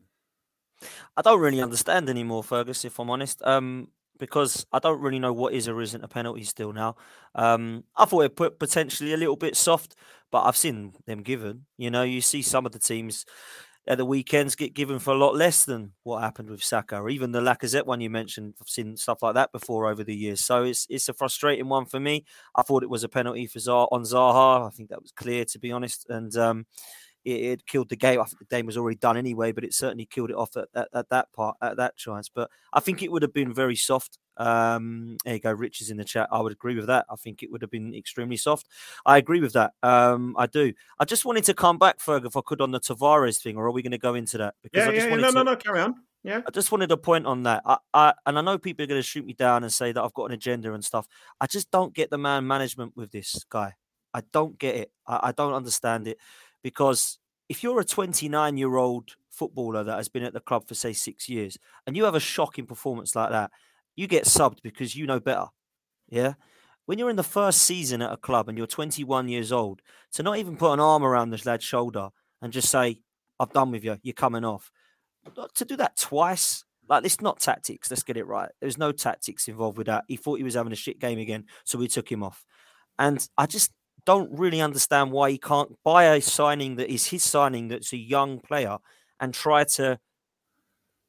I 1.15 1.21
don't 1.21 1.39
really 1.39 1.61
understand 1.61 2.09
anymore, 2.09 2.43
Fergus. 2.43 2.85
If 2.85 2.99
I'm 2.99 3.09
honest, 3.09 3.41
um, 3.45 3.87
because 4.19 4.65
I 4.71 4.79
don't 4.79 5.01
really 5.01 5.19
know 5.19 5.33
what 5.33 5.53
is 5.53 5.67
or 5.67 5.81
isn't 5.81 6.03
a 6.03 6.07
penalty 6.07 6.43
still 6.43 6.73
now. 6.73 6.95
Um, 7.35 7.83
I 7.95 8.05
thought 8.05 8.25
it 8.25 8.35
put 8.35 8.59
potentially 8.59 9.13
a 9.13 9.17
little 9.17 9.35
bit 9.35 9.55
soft, 9.55 9.95
but 10.31 10.43
I've 10.43 10.57
seen 10.57 10.93
them 11.05 11.23
given. 11.23 11.65
You 11.77 11.91
know, 11.91 12.03
you 12.03 12.21
see 12.21 12.41
some 12.41 12.65
of 12.65 12.71
the 12.71 12.79
teams 12.79 13.25
at 13.85 13.97
the 13.97 14.05
weekends 14.05 14.55
get 14.55 14.73
given 14.73 14.97
for 14.97 15.11
a 15.11 15.17
lot 15.17 15.35
less 15.35 15.65
than 15.65 15.91
what 16.03 16.21
happened 16.21 16.49
with 16.49 16.63
Saka, 16.63 16.97
or 17.01 17.09
even 17.09 17.31
the 17.31 17.41
Lacazette 17.41 17.85
one 17.85 17.99
you 17.99 18.09
mentioned. 18.09 18.53
I've 18.61 18.69
seen 18.69 18.95
stuff 18.95 19.21
like 19.21 19.35
that 19.35 19.51
before 19.51 19.87
over 19.89 20.03
the 20.03 20.15
years, 20.15 20.45
so 20.45 20.63
it's 20.63 20.87
it's 20.89 21.09
a 21.09 21.13
frustrating 21.13 21.67
one 21.67 21.85
for 21.85 21.99
me. 21.99 22.23
I 22.55 22.61
thought 22.61 22.83
it 22.83 22.89
was 22.89 23.03
a 23.03 23.09
penalty 23.09 23.45
for 23.47 23.59
Zaha, 23.59 23.87
on 23.91 24.03
Zaha. 24.03 24.67
I 24.67 24.69
think 24.69 24.89
that 24.89 25.01
was 25.01 25.11
clear, 25.11 25.43
to 25.45 25.59
be 25.59 25.71
honest, 25.71 26.05
and 26.09 26.33
um, 26.37 26.65
it, 27.25 27.31
it, 27.31 27.65
killed 27.65 27.89
the 27.89 27.95
game. 27.95 28.19
I 28.19 28.25
think 28.25 28.39
the 28.39 28.55
game 28.55 28.65
was 28.65 28.77
already 28.77 28.97
done 28.97 29.17
anyway, 29.17 29.51
but 29.51 29.63
it 29.63 29.73
certainly 29.73 30.05
killed 30.05 30.29
it 30.29 30.35
off 30.35 30.55
at, 30.57 30.67
at, 30.75 30.87
at 30.93 31.09
that 31.09 31.31
part 31.33 31.57
at 31.61 31.77
that 31.77 31.95
chance. 31.97 32.29
But 32.29 32.49
I 32.71 32.79
think 32.79 33.01
it 33.01 33.11
would 33.11 33.21
have 33.21 33.33
been 33.33 33.53
very 33.53 33.75
soft. 33.75 34.17
Um, 34.37 35.17
there 35.25 35.35
you 35.35 35.39
go, 35.39 35.51
Rich 35.51 35.81
is 35.81 35.89
in 35.89 35.97
the 35.97 36.03
chat. 36.03 36.27
I 36.31 36.41
would 36.41 36.51
agree 36.51 36.75
with 36.75 36.87
that. 36.87 37.05
I 37.09 37.15
think 37.15 37.43
it 37.43 37.51
would 37.51 37.61
have 37.61 37.71
been 37.71 37.93
extremely 37.93 38.37
soft. 38.37 38.67
I 39.05 39.17
agree 39.17 39.39
with 39.39 39.53
that. 39.53 39.73
Um, 39.83 40.35
I 40.37 40.47
do. 40.47 40.73
I 40.99 41.05
just 41.05 41.25
wanted 41.25 41.43
to 41.45 41.53
come 41.53 41.77
back, 41.77 41.99
Ferg, 41.99 42.25
if 42.25 42.35
I 42.35 42.41
could, 42.45 42.61
on 42.61 42.71
the 42.71 42.79
Tavares 42.79 43.41
thing, 43.41 43.57
or 43.57 43.65
are 43.65 43.71
we 43.71 43.81
going 43.81 43.91
to 43.91 43.97
go 43.97 44.15
into 44.15 44.37
that? 44.39 44.55
Because 44.63 44.85
yeah, 44.85 44.91
I 44.91 44.95
just 44.95 45.09
yeah, 45.09 45.15
no, 45.15 45.27
to, 45.27 45.33
no, 45.33 45.43
no, 45.43 45.55
carry 45.55 45.81
on. 45.81 45.95
Yeah. 46.23 46.41
I 46.47 46.51
just 46.51 46.71
wanted 46.71 46.87
to 46.87 46.97
point 46.97 47.25
on 47.25 47.43
that. 47.43 47.63
I, 47.65 47.77
I 47.93 48.13
and 48.25 48.39
I 48.39 48.41
know 48.41 48.57
people 48.57 48.83
are 48.83 48.87
going 48.87 48.99
to 48.99 49.07
shoot 49.07 49.25
me 49.25 49.33
down 49.33 49.63
and 49.63 49.71
say 49.71 49.91
that 49.91 50.01
I've 50.01 50.13
got 50.13 50.25
an 50.25 50.31
agenda 50.31 50.73
and 50.73 50.83
stuff. 50.83 51.07
I 51.39 51.47
just 51.47 51.69
don't 51.69 51.93
get 51.93 52.09
the 52.09 52.17
man 52.17 52.47
management 52.47 52.93
with 52.95 53.11
this 53.11 53.43
guy. 53.49 53.75
I 54.13 54.21
don't 54.31 54.57
get 54.57 54.75
it. 54.75 54.91
I, 55.05 55.19
I 55.23 55.31
don't 55.33 55.53
understand 55.53 56.07
it 56.07 56.17
because 56.63 57.19
if 57.49 57.61
you're 57.61 57.79
a 57.79 57.85
29 57.85 58.57
year 58.57 58.77
old 58.77 59.15
footballer 59.29 59.83
that 59.83 59.97
has 59.97 60.09
been 60.09 60.23
at 60.23 60.33
the 60.33 60.39
club 60.39 60.67
for 60.67 60.75
say 60.75 60.93
six 60.93 61.27
years 61.27 61.57
and 61.85 61.95
you 61.95 62.05
have 62.05 62.15
a 62.15 62.19
shocking 62.19 62.65
performance 62.65 63.15
like 63.15 63.29
that, 63.29 63.51
you 63.95 64.07
get 64.07 64.25
subbed 64.25 64.61
because 64.63 64.95
you 64.95 65.05
know 65.05 65.19
better. 65.19 65.45
Yeah. 66.09 66.33
When 66.85 66.99
you're 66.99 67.09
in 67.09 67.15
the 67.15 67.23
first 67.23 67.61
season 67.61 68.01
at 68.01 68.11
a 68.11 68.17
club 68.17 68.49
and 68.49 68.57
you're 68.57 68.67
21 68.67 69.27
years 69.27 69.51
old, 69.51 69.81
to 70.13 70.23
not 70.23 70.37
even 70.37 70.57
put 70.57 70.73
an 70.73 70.79
arm 70.79 71.03
around 71.03 71.29
this 71.29 71.45
lad's 71.45 71.63
shoulder 71.63 72.09
and 72.41 72.51
just 72.51 72.69
say, 72.69 72.99
I've 73.39 73.53
done 73.53 73.71
with 73.71 73.83
you, 73.83 73.97
you're 74.03 74.13
coming 74.13 74.43
off. 74.43 74.71
To 75.55 75.65
do 75.65 75.77
that 75.77 75.97
twice, 75.97 76.65
like 76.89 77.05
it's 77.05 77.21
not 77.21 77.39
tactics. 77.39 77.89
Let's 77.89 78.03
get 78.03 78.17
it 78.17 78.27
right. 78.27 78.49
There's 78.59 78.77
no 78.77 78.91
tactics 78.91 79.47
involved 79.47 79.77
with 79.77 79.87
that. 79.87 80.03
He 80.07 80.17
thought 80.17 80.37
he 80.37 80.43
was 80.43 80.55
having 80.55 80.73
a 80.73 80.77
shit 80.77 80.99
game 80.99 81.19
again, 81.19 81.45
so 81.63 81.77
we 81.77 81.87
took 81.87 82.11
him 82.11 82.23
off. 82.23 82.43
And 82.99 83.25
I 83.37 83.45
just 83.45 83.71
don't 84.05 84.31
really 84.37 84.61
understand 84.61 85.11
why 85.11 85.31
he 85.31 85.37
can't 85.37 85.77
buy 85.83 86.05
a 86.05 86.21
signing 86.21 86.75
that 86.75 86.91
is 86.91 87.07
his 87.07 87.23
signing 87.23 87.67
that's 87.67 87.93
a 87.93 87.97
young 87.97 88.39
player 88.39 88.77
and 89.19 89.33
try 89.33 89.63
to 89.63 89.99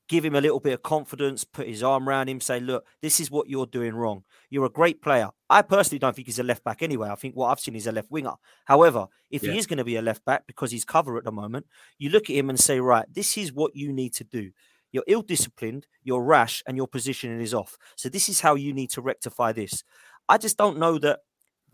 give 0.09 0.25
him 0.25 0.35
a 0.35 0.41
little 0.41 0.61
bit 0.61 0.75
of 0.75 0.83
confidence, 0.83 1.45
put 1.45 1.67
his 1.67 1.83
arm 1.83 2.09
around 2.09 2.29
him, 2.29 2.41
say, 2.41 2.61
look, 2.61 2.87
this 3.01 3.21
is 3.21 3.31
what 3.31 3.49
you're 3.49 3.67
doing 3.67 3.95
wrong. 3.95 4.23
You're 4.51 4.67
a 4.67 4.71
great 4.71 5.01
player. 5.01 5.31
I 5.49 5.63
personally 5.63 5.99
don't 5.99 6.15
think 6.15 6.29
he's 6.29 6.39
a 6.39 6.45
left 6.45 6.63
back 6.63 6.83
anyway. 6.83 7.09
I 7.09 7.15
think 7.15 7.35
what 7.35 7.49
I've 7.49 7.61
seen 7.61 7.75
is 7.75 7.87
a 7.87 7.93
left 7.93 8.11
winger. 8.11 8.35
However, 8.67 9.07
if 9.31 9.43
yeah. 9.43 9.53
he 9.53 9.59
is 9.59 9.67
going 9.67 9.79
to 9.79 9.85
be 9.85 9.97
a 9.97 10.03
left 10.03 10.25
back 10.25 10.47
because 10.47 10.71
he's 10.71 10.85
cover 10.85 11.17
at 11.17 11.25
the 11.25 11.33
moment, 11.33 11.67
you 11.99 12.11
look 12.11 12.29
at 12.29 12.37
him 12.37 12.51
and 12.51 12.61
say, 12.61 12.81
right, 12.81 13.07
this 13.11 13.39
is 13.39 13.53
what 13.53 13.75
you 13.75 13.93
need 13.93 14.15
to 14.15 14.25
do. 14.25 14.51
You're 14.93 15.05
ill 15.07 15.23
disciplined, 15.23 15.87
you're 16.03 16.23
rash, 16.23 16.63
and 16.69 16.77
your 16.77 16.87
positioning 16.87 17.41
is 17.41 17.55
off. 17.55 17.77
So 17.97 18.09
this 18.09 18.29
is 18.29 18.41
how 18.41 18.55
you 18.55 18.73
need 18.73 18.91
to 18.91 19.01
rectify 19.01 19.53
this. 19.53 19.83
I 20.29 20.39
just 20.39 20.57
don't 20.57 20.79
know 20.79 20.99
that 20.99 21.21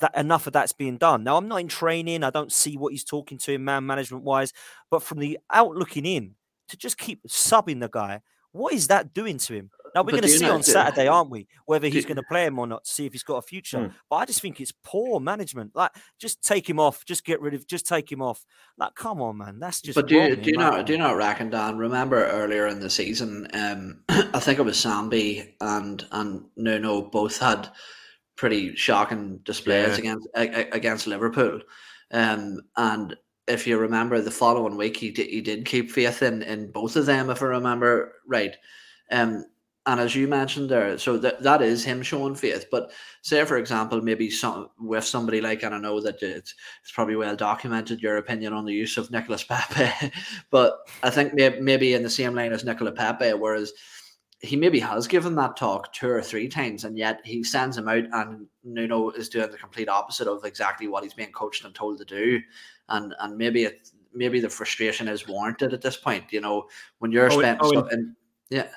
that 0.01 0.17
enough 0.17 0.47
of 0.47 0.53
that's 0.53 0.73
being 0.73 0.99
done. 0.99 1.25
Now 1.25 1.37
I'm 1.37 1.49
not 1.49 1.61
in 1.61 1.69
training. 1.69 2.25
I 2.25 2.31
don't 2.31 2.53
see 2.53 2.77
what 2.77 2.93
he's 2.93 3.05
talking 3.05 3.39
to 3.39 3.53
him 3.53 3.65
man 3.65 3.87
management 3.87 4.25
wise, 4.25 4.53
but 4.91 5.03
from 5.03 5.19
the 5.19 5.39
out 5.51 5.75
looking 5.75 6.07
in, 6.07 6.35
to 6.69 6.77
just 6.77 6.99
keep 6.99 7.23
subbing 7.29 7.81
the 7.81 7.89
guy. 7.89 8.21
What 8.53 8.73
is 8.73 8.89
that 8.89 9.15
doing 9.15 9.39
to 9.39 9.55
him? 9.55 9.71
Now 9.95 10.03
we're 10.03 10.13
going 10.13 10.23
to 10.23 10.29
see 10.29 10.49
on 10.49 10.63
Saturday, 10.63 11.09
aren't 11.09 11.31
we? 11.31 11.49
Whether 11.67 11.89
he's 11.89 12.05
going 12.05 12.17
to 12.17 12.23
play 12.23 12.47
him 12.47 12.59
or 12.59 12.67
not, 12.67 12.85
to 12.85 12.91
see 12.91 13.07
if 13.07 13.13
he's 13.13 13.23
got 13.23 13.37
a 13.37 13.43
future. 13.43 13.87
Hmm. 13.87 13.95
But 14.09 14.17
I 14.17 14.25
just 14.25 14.41
think 14.41 14.61
it's 14.61 14.73
poor 14.85 15.21
management. 15.21 15.73
Like, 15.75 15.93
just 16.19 16.43
take 16.43 16.69
him 16.69 16.79
off. 16.79 17.05
Just 17.05 17.25
get 17.25 17.41
rid 17.41 17.55
of. 17.55 17.67
Just 17.67 17.87
take 17.87 18.11
him 18.11 18.23
off. 18.23 18.45
Like, 18.79 18.95
come 18.95 19.21
on, 19.21 19.39
man. 19.39 19.59
That's 19.59 19.81
just. 19.81 19.97
But 19.97 20.09
do 20.09 20.17
you, 20.17 20.37
do 20.37 20.51
you 20.51 20.57
not 20.57 20.87
do 20.87 20.93
you 20.93 20.99
not 20.99 21.17
reckon, 21.17 21.51
Dan? 21.51 21.79
Remember 21.79 22.25
earlier 22.27 22.67
in 22.67 22.81
the 22.81 22.91
season, 22.91 23.49
um, 23.53 24.03
I 24.09 24.41
think 24.41 24.59
it 24.59 24.63
was 24.63 24.77
Sambi 24.77 25.55
and 25.61 26.05
and 26.13 26.45
Nuno 26.57 27.03
both 27.03 27.39
had 27.39 27.69
pretty 28.41 28.75
shocking 28.75 29.37
displays 29.45 29.99
yeah. 29.99 30.15
against 30.15 30.29
against 30.75 31.07
Liverpool, 31.07 31.61
um, 32.11 32.63
and 32.79 33.15
if 33.47 33.67
you 33.67 33.77
remember, 33.77 34.23
the 34.23 34.31
following 34.31 34.79
week 34.79 34.97
he 34.97 35.11
did, 35.11 35.29
he 35.29 35.43
did 35.43 35.67
keep 35.67 35.91
faith 35.91 36.23
in 36.23 36.43
in 36.43 36.73
both 36.73 36.97
of 36.97 37.05
them, 37.05 37.29
if 37.29 37.43
I 37.43 37.47
remember 37.47 38.15
right. 38.27 38.57
Um, 39.11 39.45
and 39.85 40.01
as 40.01 40.15
you 40.15 40.27
mentioned 40.27 40.71
there, 40.71 40.97
so 40.97 41.19
that 41.19 41.43
that 41.43 41.61
is 41.61 41.85
him 41.85 42.03
showing 42.03 42.35
faith. 42.35 42.67
But 42.71 42.93
say, 43.21 43.45
for 43.45 43.59
example, 43.59 44.01
maybe 44.01 44.31
some 44.31 44.71
with 44.79 45.05
somebody 45.05 45.43
like, 45.43 45.63
and 45.63 45.75
I 45.75 45.79
know 45.79 46.01
that 46.01 46.23
it's, 46.23 46.55
it's 46.83 46.93
probably 46.93 47.17
well 47.17 47.37
documented 47.37 48.01
your 48.01 48.17
opinion 48.17 48.55
on 48.55 48.65
the 48.65 48.73
use 48.73 48.97
of 48.97 49.11
Nicolas 49.11 49.45
Pepe, 49.45 50.13
but 50.51 50.79
I 51.03 51.11
think 51.11 51.35
maybe, 51.35 51.61
maybe 51.61 51.93
in 51.93 52.03
the 52.03 52.11
same 52.11 52.35
line 52.35 52.53
as 52.53 52.65
Nicolas 52.65 52.95
Pepe, 52.97 53.35
whereas 53.35 53.75
he 54.41 54.57
maybe 54.57 54.81
has 54.81 55.07
given 55.07 55.35
that 55.35 55.57
talk 55.57 55.93
two 55.93 56.09
or 56.09 56.23
three 56.23 56.49
times, 56.49 56.85
and 56.85 56.97
yet 56.97 57.21
he 57.25 57.45
sends 57.45 57.77
him 57.77 57.89
out, 57.89 58.05
and 58.13 58.47
Nuno 58.65 59.11
is 59.11 59.29
doing 59.29 59.51
the 59.51 59.59
complete 59.59 59.89
opposite 59.89 60.27
of 60.27 60.45
exactly 60.45 60.89
what 60.89 61.03
he's 61.03 61.15
being 61.15 61.33
coached 61.33 61.65
and 61.65 61.75
told 61.75 61.99
to 61.99 62.05
do, 62.05 62.41
and 62.89 63.15
and 63.21 63.37
maybe 63.37 63.65
it 63.65 63.91
maybe 64.15 64.41
the 64.41 64.49
frustration 64.49 65.09
is 65.09 65.29
warranted 65.29 65.75
at 65.75 65.83
this 65.83 65.97
point. 65.97 66.33
You 66.33 66.41
know, 66.41 66.69
when 66.99 67.13
you're 67.13 67.31
oh, 67.31 67.39
spending 67.39 67.59
oh, 67.63 67.89
yeah. 68.49 68.69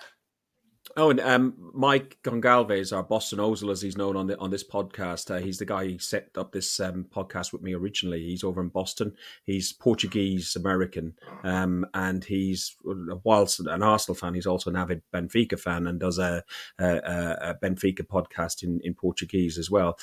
Oh, 0.96 1.10
and 1.10 1.20
um, 1.22 1.56
Mike 1.74 2.20
Gonçalves, 2.24 2.96
our 2.96 3.02
Boston 3.02 3.40
Ozil, 3.40 3.72
as 3.72 3.82
he's 3.82 3.98
known 3.98 4.16
on 4.16 4.28
the 4.28 4.38
on 4.38 4.52
this 4.52 4.64
podcast, 4.64 5.34
uh, 5.34 5.40
he's 5.40 5.58
the 5.58 5.66
guy 5.66 5.86
who 5.86 5.98
set 5.98 6.30
up 6.38 6.52
this 6.52 6.80
um, 6.80 7.08
podcast 7.10 7.52
with 7.52 7.64
me 7.64 7.74
originally. 7.74 8.22
He's 8.22 8.44
over 8.44 8.62
in 8.62 8.68
Boston. 8.68 9.16
He's 9.44 9.74
Portuguese 9.74 10.56
American, 10.56 11.16
um, 11.44 11.88
and 11.96 12.24
he's 12.24 12.76
whilst 13.24 13.60
an 13.62 13.82
Arsenal 13.82 14.16
fan, 14.16 14.36
he's 14.36 14.46
also 14.46 14.70
an 14.70 14.76
avid 14.76 15.02
Benfica 15.12 15.60
fan 15.60 15.88
and 15.88 16.00
does 16.00 16.20
a, 16.20 16.44
a, 16.78 16.86
a 16.86 17.56
Benfica 17.56 18.06
podcast 18.06 18.62
in, 18.62 18.80
in 18.84 18.94
Portuguese 18.94 19.58
as 19.58 19.72
well. 19.72 19.98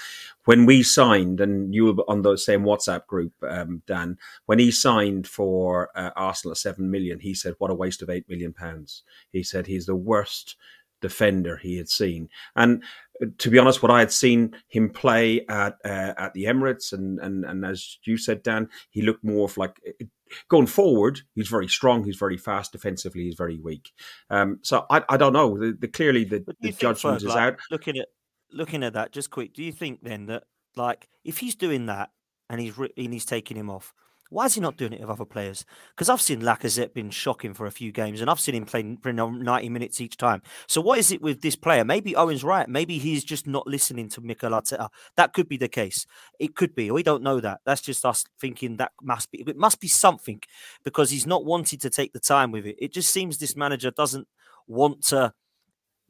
When 0.47 0.67
we 0.67 0.83
signed, 0.83 1.41
and 1.41 1.73
you 1.73 1.85
were 1.95 2.05
on 2.09 2.23
the 2.23 2.37
same 2.37 2.65
WhatsApp 2.65 3.07
group, 3.07 3.33
um, 3.49 3.83
Dan, 3.87 4.19
when 4.47 4.59
he 4.59 4.73
signed 4.73 5.29
for 5.29 5.91
uh, 5.95 6.11
Arsenal 6.17 6.51
at 6.51 6.59
seven 6.59 6.91
million, 6.91 7.21
he 7.21 7.33
said, 7.33 7.55
"What 7.59 7.71
a 7.71 7.75
waste 7.75 8.03
of 8.03 8.11
eight 8.11 8.29
million 8.29 8.53
pounds." 8.53 9.05
He 9.31 9.45
said 9.45 9.69
he's 9.69 9.87
the 9.87 9.95
worst 9.95 10.57
defender 11.01 11.57
he 11.57 11.77
had 11.77 11.89
seen. 11.89 12.29
And 12.57 12.83
uh, 13.23 13.27
to 13.39 13.51
be 13.51 13.59
honest, 13.59 13.83
what 13.83 13.91
I 13.91 14.01
had 14.01 14.13
seen 14.13 14.57
him 14.69 14.91
play 14.91 15.45
at 15.49 15.77
uh, 15.85 16.15
at 16.17 16.35
the 16.35 16.45
Emirates, 16.45 16.93
and, 16.93 17.19
and 17.21 17.45
and 17.45 17.65
as 17.65 17.99
you 18.05 18.17
said, 18.17 18.43
Dan, 18.43 18.69
he 18.91 19.03
looked 19.03 19.25
more 19.25 19.45
of 19.45 19.57
like 19.57 19.81
uh, 19.87 20.05
going 20.49 20.67
forward. 20.67 21.21
He's 21.35 21.49
very 21.49 21.69
strong. 21.69 22.05
He's 22.05 22.17
very 22.17 22.37
fast. 22.37 22.73
Defensively, 22.73 23.25
he's 23.25 23.35
very 23.35 23.59
weak. 23.59 23.93
Um, 24.31 24.59
so 24.63 24.87
I, 24.91 25.03
I 25.09 25.17
don't 25.17 25.33
know. 25.33 25.59
The, 25.59 25.77
the 25.79 25.89
clearly 25.89 26.25
the, 26.25 26.45
the 26.61 26.73
judgment 26.73 27.19
is 27.19 27.25
like, 27.25 27.39
out. 27.39 27.59
Looking 27.71 27.99
at 27.99 28.09
looking 28.53 28.83
at 28.83 28.95
that, 28.95 29.13
just 29.13 29.31
quick. 29.31 29.55
Do 29.55 29.63
you 29.63 29.73
think 29.73 30.03
then 30.03 30.27
that 30.27 30.45
like 30.77 31.09
if 31.25 31.39
he's 31.39 31.55
doing 31.55 31.87
that 31.87 32.11
and 32.49 32.61
he's 32.61 32.77
and 32.79 33.13
he's 33.13 33.25
taking 33.25 33.57
him 33.57 33.71
off, 33.71 33.93
why 34.31 34.47
is 34.47 34.55
he 34.55 34.61
not 34.61 34.77
doing 34.77 34.93
it 34.93 35.01
with 35.01 35.11
other 35.11 35.25
players? 35.25 35.65
Because 35.91 36.09
I've 36.09 36.21
seen 36.21 36.41
Lacazette 36.41 36.95
been 36.95 37.11
shocking 37.11 37.53
for 37.53 37.67
a 37.67 37.71
few 37.71 37.93
games, 37.93 38.21
and 38.21 38.31
I've 38.31 38.41
seen 38.41 38.55
him 38.55 38.65
play 38.65 38.83
90 38.83 39.69
minutes 39.69 40.01
each 40.01 40.17
time. 40.17 40.41
So 40.69 40.81
what 40.81 40.99
is 40.99 41.11
it 41.11 41.21
with 41.21 41.43
this 41.43 41.57
player? 41.57 41.85
Maybe 41.85 42.15
Owen's 42.17 42.45
right. 42.45 42.69
Maybe 42.69 42.99
he's 42.99 43.25
just 43.25 43.47
not 43.47 43.67
listening 43.67 44.09
to 44.11 44.21
Mikel 44.21 44.53
Arteta. 44.53 44.89
That 45.17 45.33
could 45.33 45.49
be 45.49 45.57
the 45.57 45.69
case. 45.69 46.07
It 46.39 46.55
could 46.55 46.75
be. 46.75 46.91
We 46.91 47.03
don't 47.03 47.23
know 47.23 47.41
that. 47.41 47.61
That's 47.67 47.83
just 47.83 48.07
us 48.07 48.25
thinking 48.41 48.77
that 48.77 48.93
must 49.03 49.31
be. 49.31 49.43
It 49.47 49.57
must 49.57 49.81
be 49.81 49.89
something 49.89 50.41
because 50.85 51.11
he's 51.11 51.27
not 51.27 51.45
wanted 51.45 51.81
to 51.81 51.91
take 51.91 52.13
the 52.13 52.21
time 52.21 52.53
with 52.53 52.67
it. 52.67 52.77
It 52.79 52.93
just 52.93 53.13
seems 53.13 53.39
this 53.39 53.57
manager 53.57 53.91
doesn't 53.91 54.29
want 54.69 55.05
to 55.07 55.35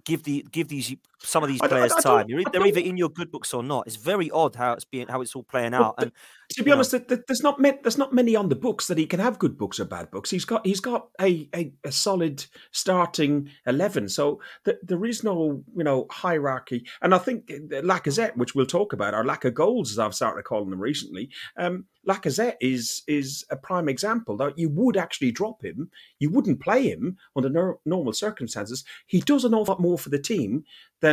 give 0.04 0.22
the 0.24 0.46
give 0.50 0.68
these 0.68 0.94
some 1.22 1.42
of 1.42 1.48
these 1.48 1.61
players 1.61 1.92
I, 1.92 1.98
I, 1.98 2.00
time. 2.00 2.26
You're, 2.28 2.42
they're 2.52 2.66
either 2.66 2.80
in 2.80 2.96
your 2.96 3.09
good 3.09 3.30
books 3.30 3.52
or 3.54 3.62
not. 3.62 3.87
It's 3.87 3.96
very 3.96 4.30
odd 4.30 4.56
how 4.56 4.72
it's 4.72 4.85
being 4.85 5.09
how 5.09 5.20
it's 5.20 5.35
all 5.35 5.42
playing 5.42 5.74
out. 5.74 5.94
and 5.98 6.12
to 6.50 6.64
be 6.64 6.72
honest, 6.72 6.92
know. 6.92 7.00
there's 7.26 7.42
not 7.42 7.61
there's 7.62 7.98
not 7.98 8.12
many 8.12 8.35
on 8.35 8.48
the 8.48 8.56
books 8.56 8.87
that 8.88 8.98
he 8.98 9.06
can 9.06 9.20
have 9.20 9.38
good 9.38 9.56
books 9.56 9.78
or 9.78 9.85
bad 9.85 10.11
books. 10.11 10.30
He's 10.30 10.44
got 10.44 10.66
he's 10.66 10.80
got 10.80 11.09
a 11.20 11.48
a, 11.54 11.72
a 11.85 11.92
solid 11.92 12.44
starting 12.72 13.50
eleven, 13.66 14.09
so 14.09 14.40
the, 14.64 14.78
there 14.83 15.04
is 15.04 15.22
no 15.24 15.62
you 15.76 15.85
know 15.85 16.06
hierarchy. 16.11 16.85
And 17.02 17.14
I 17.14 17.18
think 17.18 17.46
Lacazette, 17.48 18.37
which 18.37 18.54
we'll 18.54 18.66
talk 18.66 18.92
about, 18.92 19.14
or 19.14 19.24
lack 19.24 19.44
of 19.44 19.54
goals, 19.54 19.92
as 19.92 19.98
I've 19.98 20.14
started 20.14 20.44
calling 20.44 20.70
them 20.70 20.80
recently. 20.80 21.30
Um, 21.56 21.87
Lacazette 22.09 22.56
is 22.61 23.02
is 23.06 23.44
a 23.50 23.56
prime 23.56 23.88
example 23.88 24.37
that 24.38 24.59
you 24.59 24.68
would 24.70 24.96
actually 24.96 25.33
drop 25.33 25.62
him. 25.64 25.90
You 26.18 26.30
wouldn't 26.30 26.61
play 26.61 26.88
him 26.88 27.18
under 27.37 27.50
no, 27.50 27.80
normal 27.85 28.12
circumstances. 28.12 28.85
He 29.06 29.20
does 29.20 29.44
an 29.44 29.54
awful 29.54 29.70
lot 29.70 29.80
more 29.80 29.98
for 29.98 30.09
the 30.09 30.18
team 30.18 30.64
than 31.00 31.09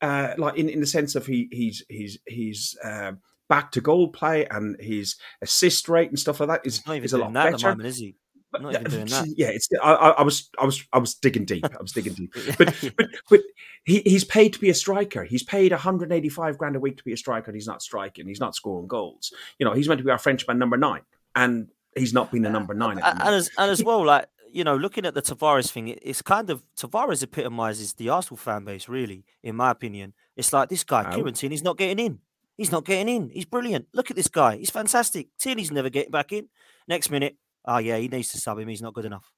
uh, 0.00 0.34
like 0.38 0.56
in, 0.56 0.68
in 0.68 0.80
the 0.80 0.86
sense 0.86 1.14
of 1.14 1.26
he 1.26 1.48
he's 1.50 1.84
he's 1.88 2.18
he's 2.26 2.76
uh, 2.84 3.12
back 3.48 3.70
to 3.72 3.80
goal 3.80 4.08
play 4.08 4.46
and 4.46 4.80
his 4.80 5.16
assist 5.42 5.88
rate 5.88 6.08
and 6.08 6.18
stuff 6.18 6.40
like 6.40 6.48
that 6.48 6.66
is, 6.66 6.82
is 6.88 7.12
a 7.12 7.18
lot 7.18 7.32
better. 7.32 7.68
Moment, 7.68 7.88
is 7.88 7.98
he? 7.98 8.16
not 8.60 8.74
even 8.74 8.90
doing 8.90 9.06
that. 9.06 9.26
Yeah, 9.36 9.48
it's. 9.48 9.68
I, 9.82 9.92
I, 9.92 10.22
was, 10.22 10.50
I 10.58 10.64
was, 10.64 10.84
I 10.92 10.98
was 10.98 11.14
digging 11.14 11.44
deep. 11.44 11.64
I 11.64 11.82
was 11.82 11.92
digging 11.92 12.14
deep. 12.14 12.34
But, 12.58 12.74
but, 12.96 13.06
but 13.28 13.40
he, 13.84 14.00
he's 14.00 14.24
paid 14.24 14.52
to 14.52 14.58
be 14.60 14.70
a 14.70 14.74
striker. 14.74 15.24
He's 15.24 15.42
paid 15.42 15.72
185 15.72 16.58
grand 16.58 16.76
a 16.76 16.80
week 16.80 16.96
to 16.98 17.04
be 17.04 17.12
a 17.12 17.16
striker, 17.16 17.50
and 17.50 17.56
he's 17.56 17.66
not 17.66 17.82
striking. 17.82 18.26
He's 18.26 18.40
not 18.40 18.54
scoring 18.54 18.86
goals. 18.86 19.32
You 19.58 19.66
know, 19.66 19.72
he's 19.72 19.88
meant 19.88 19.98
to 19.98 20.04
be 20.04 20.10
our 20.10 20.18
Frenchman 20.18 20.58
number 20.58 20.76
nine, 20.76 21.02
and 21.34 21.68
he's 21.96 22.12
not 22.12 22.30
been 22.30 22.44
a 22.44 22.50
number 22.50 22.74
nine. 22.74 22.98
And, 22.98 23.20
and, 23.20 23.34
as, 23.34 23.50
and 23.58 23.70
as 23.70 23.82
well, 23.82 24.04
like 24.04 24.26
you 24.54 24.62
know, 24.62 24.76
looking 24.76 25.04
at 25.04 25.14
the 25.14 25.20
Tavares 25.20 25.72
thing, 25.72 25.88
it's 25.88 26.22
kind 26.22 26.48
of 26.48 26.62
Tavares 26.78 27.24
epitomizes 27.24 27.94
the 27.94 28.08
Arsenal 28.08 28.36
fan 28.36 28.64
base, 28.64 28.88
really, 28.88 29.24
in 29.42 29.56
my 29.56 29.72
opinion. 29.72 30.14
It's 30.36 30.52
like 30.52 30.68
this 30.68 30.84
guy, 30.84 31.04
oh. 31.10 31.14
Kieran 31.14 31.34
he's 31.34 31.64
not 31.64 31.76
getting 31.76 31.98
in. 31.98 32.20
He's 32.56 32.70
not 32.70 32.84
getting 32.84 33.08
in. 33.08 33.30
He's 33.30 33.46
brilliant. 33.46 33.88
Look 33.92 34.12
at 34.12 34.16
this 34.16 34.28
guy. 34.28 34.56
He's 34.56 34.70
fantastic. 34.70 35.26
Tierney's 35.40 35.72
never 35.72 35.90
getting 35.90 36.12
back 36.12 36.30
in. 36.30 36.48
Next 36.86 37.10
minute, 37.10 37.36
oh 37.64 37.78
yeah, 37.78 37.96
he 37.96 38.06
needs 38.06 38.30
to 38.30 38.38
sub 38.38 38.60
him. 38.60 38.68
He's 38.68 38.80
not 38.80 38.94
good 38.94 39.06
enough. 39.06 39.28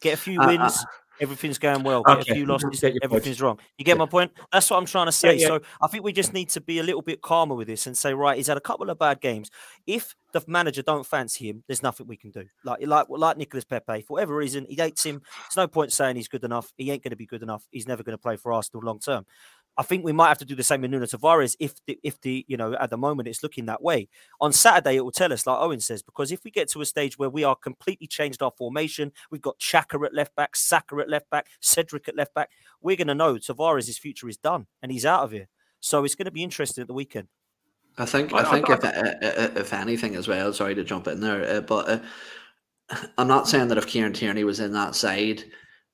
Get 0.00 0.14
a 0.14 0.16
few 0.16 0.40
wins. 0.40 0.60
Uh, 0.62 0.64
uh, 0.66 0.84
everything's 1.22 1.58
going 1.58 1.84
well. 1.84 2.02
Get 2.02 2.18
okay. 2.18 2.32
a 2.32 2.34
few 2.34 2.46
losses. 2.46 2.82
Everything's 2.82 3.36
point. 3.36 3.40
wrong. 3.40 3.58
You 3.78 3.84
get 3.84 3.92
yeah. 3.92 3.98
my 3.98 4.06
point? 4.06 4.32
That's 4.52 4.68
what 4.68 4.76
I'm 4.76 4.86
trying 4.86 5.06
to 5.06 5.12
say. 5.12 5.36
Yeah, 5.36 5.40
yeah. 5.40 5.46
So 5.46 5.60
I 5.80 5.86
think 5.86 6.04
we 6.04 6.12
just 6.12 6.32
need 6.32 6.50
to 6.50 6.60
be 6.60 6.80
a 6.80 6.82
little 6.82 7.00
bit 7.00 7.22
calmer 7.22 7.54
with 7.54 7.68
this 7.68 7.86
and 7.86 7.96
say, 7.96 8.12
right, 8.12 8.36
he's 8.36 8.48
had 8.48 8.56
a 8.56 8.60
couple 8.60 8.90
of 8.90 8.98
bad 8.98 9.20
games. 9.20 9.50
If 9.86 10.14
the 10.32 10.42
manager 10.46 10.82
don't 10.82 11.06
fancy 11.06 11.48
him, 11.48 11.62
there's 11.66 11.82
nothing 11.82 12.06
we 12.06 12.16
can 12.16 12.30
do. 12.30 12.44
Like 12.64 12.86
like 12.86 13.06
like 13.08 13.36
Nicolas 13.36 13.64
Pepe, 13.64 14.02
for 14.02 14.14
whatever 14.14 14.34
reason, 14.34 14.66
he 14.68 14.74
hates 14.74 15.04
him. 15.04 15.22
There's 15.42 15.56
no 15.56 15.68
point 15.68 15.92
saying 15.92 16.16
he's 16.16 16.28
good 16.28 16.44
enough. 16.44 16.72
He 16.76 16.90
ain't 16.90 17.02
going 17.02 17.10
to 17.10 17.16
be 17.16 17.26
good 17.26 17.42
enough. 17.42 17.64
He's 17.70 17.86
never 17.86 18.02
going 18.02 18.16
to 18.16 18.22
play 18.22 18.36
for 18.36 18.52
Arsenal 18.52 18.82
long 18.84 18.98
term. 18.98 19.24
I 19.76 19.82
think 19.82 20.04
we 20.04 20.12
might 20.12 20.28
have 20.28 20.38
to 20.38 20.44
do 20.44 20.54
the 20.54 20.62
same 20.62 20.82
with 20.82 20.90
Nuno 20.90 21.06
Tavares 21.06 21.56
if 21.58 21.74
the, 21.86 21.98
if 22.02 22.20
the 22.20 22.44
you 22.46 22.56
know 22.56 22.74
at 22.74 22.90
the 22.90 22.98
moment 22.98 23.28
it's 23.28 23.42
looking 23.42 23.66
that 23.66 23.82
way. 23.82 24.08
On 24.40 24.52
Saturday 24.52 24.96
it 24.96 25.04
will 25.04 25.12
tell 25.12 25.32
us, 25.32 25.46
like 25.46 25.58
Owen 25.58 25.80
says, 25.80 26.02
because 26.02 26.30
if 26.30 26.44
we 26.44 26.50
get 26.50 26.68
to 26.70 26.80
a 26.80 26.86
stage 26.86 27.18
where 27.18 27.30
we 27.30 27.44
are 27.44 27.56
completely 27.56 28.06
changed 28.06 28.42
our 28.42 28.52
formation, 28.56 29.12
we've 29.30 29.40
got 29.40 29.58
Xhaka 29.58 30.04
at 30.04 30.14
left 30.14 30.34
back, 30.36 30.56
Saka 30.56 30.96
at 30.96 31.08
left 31.08 31.30
back, 31.30 31.46
Cedric 31.60 32.08
at 32.08 32.16
left 32.16 32.34
back, 32.34 32.50
we're 32.80 32.96
going 32.96 33.06
to 33.06 33.14
know 33.14 33.34
Tavares' 33.34 33.98
future 33.98 34.28
is 34.28 34.36
done 34.36 34.66
and 34.82 34.92
he's 34.92 35.06
out 35.06 35.24
of 35.24 35.32
here. 35.32 35.48
So 35.80 36.04
it's 36.04 36.14
going 36.14 36.26
to 36.26 36.32
be 36.32 36.42
interesting 36.42 36.82
at 36.82 36.88
the 36.88 36.94
weekend. 36.94 37.28
I 37.98 38.06
think 38.06 38.32
I 38.32 38.50
think 38.50 38.66
if 38.70 39.56
if 39.56 39.72
anything 39.72 40.16
as 40.16 40.28
well. 40.28 40.52
Sorry 40.52 40.74
to 40.74 40.84
jump 40.84 41.08
in 41.08 41.20
there, 41.20 41.58
uh, 41.58 41.60
but 41.60 41.88
uh, 41.88 42.96
I'm 43.18 43.28
not 43.28 43.48
saying 43.48 43.68
that 43.68 43.78
if 43.78 43.86
Kieran 43.86 44.12
Tierney 44.12 44.44
was 44.44 44.60
in 44.60 44.72
that 44.72 44.94
side 44.94 45.44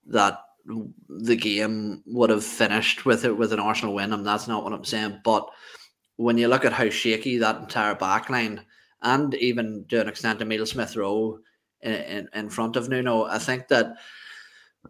that 0.06 0.38
the 1.08 1.36
game 1.36 2.02
would 2.06 2.30
have 2.30 2.44
finished 2.44 3.04
with 3.04 3.24
it 3.24 3.36
with 3.36 3.52
an 3.52 3.60
Arsenal 3.60 3.94
win. 3.94 4.12
And 4.12 4.26
that's 4.26 4.48
not 4.48 4.64
what 4.64 4.72
I'm 4.72 4.84
saying. 4.84 5.20
But 5.24 5.48
when 6.16 6.36
you 6.36 6.48
look 6.48 6.64
at 6.64 6.72
how 6.72 6.90
shaky 6.90 7.38
that 7.38 7.60
entire 7.60 7.94
back 7.94 8.28
line 8.28 8.64
and 9.02 9.34
even 9.36 9.84
to 9.88 10.00
an 10.00 10.08
extent 10.08 10.42
Emile 10.42 10.66
Smith 10.66 10.96
Rowe 10.96 11.38
in, 11.80 11.92
in, 11.92 12.28
in, 12.34 12.50
front 12.50 12.76
of 12.76 12.88
Nuno, 12.88 13.24
I 13.24 13.38
think 13.38 13.68
that 13.68 13.94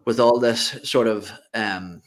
with 0.05 0.19
all 0.19 0.39
this 0.39 0.79
sort 0.83 1.07
of 1.07 1.31
um, 1.53 2.01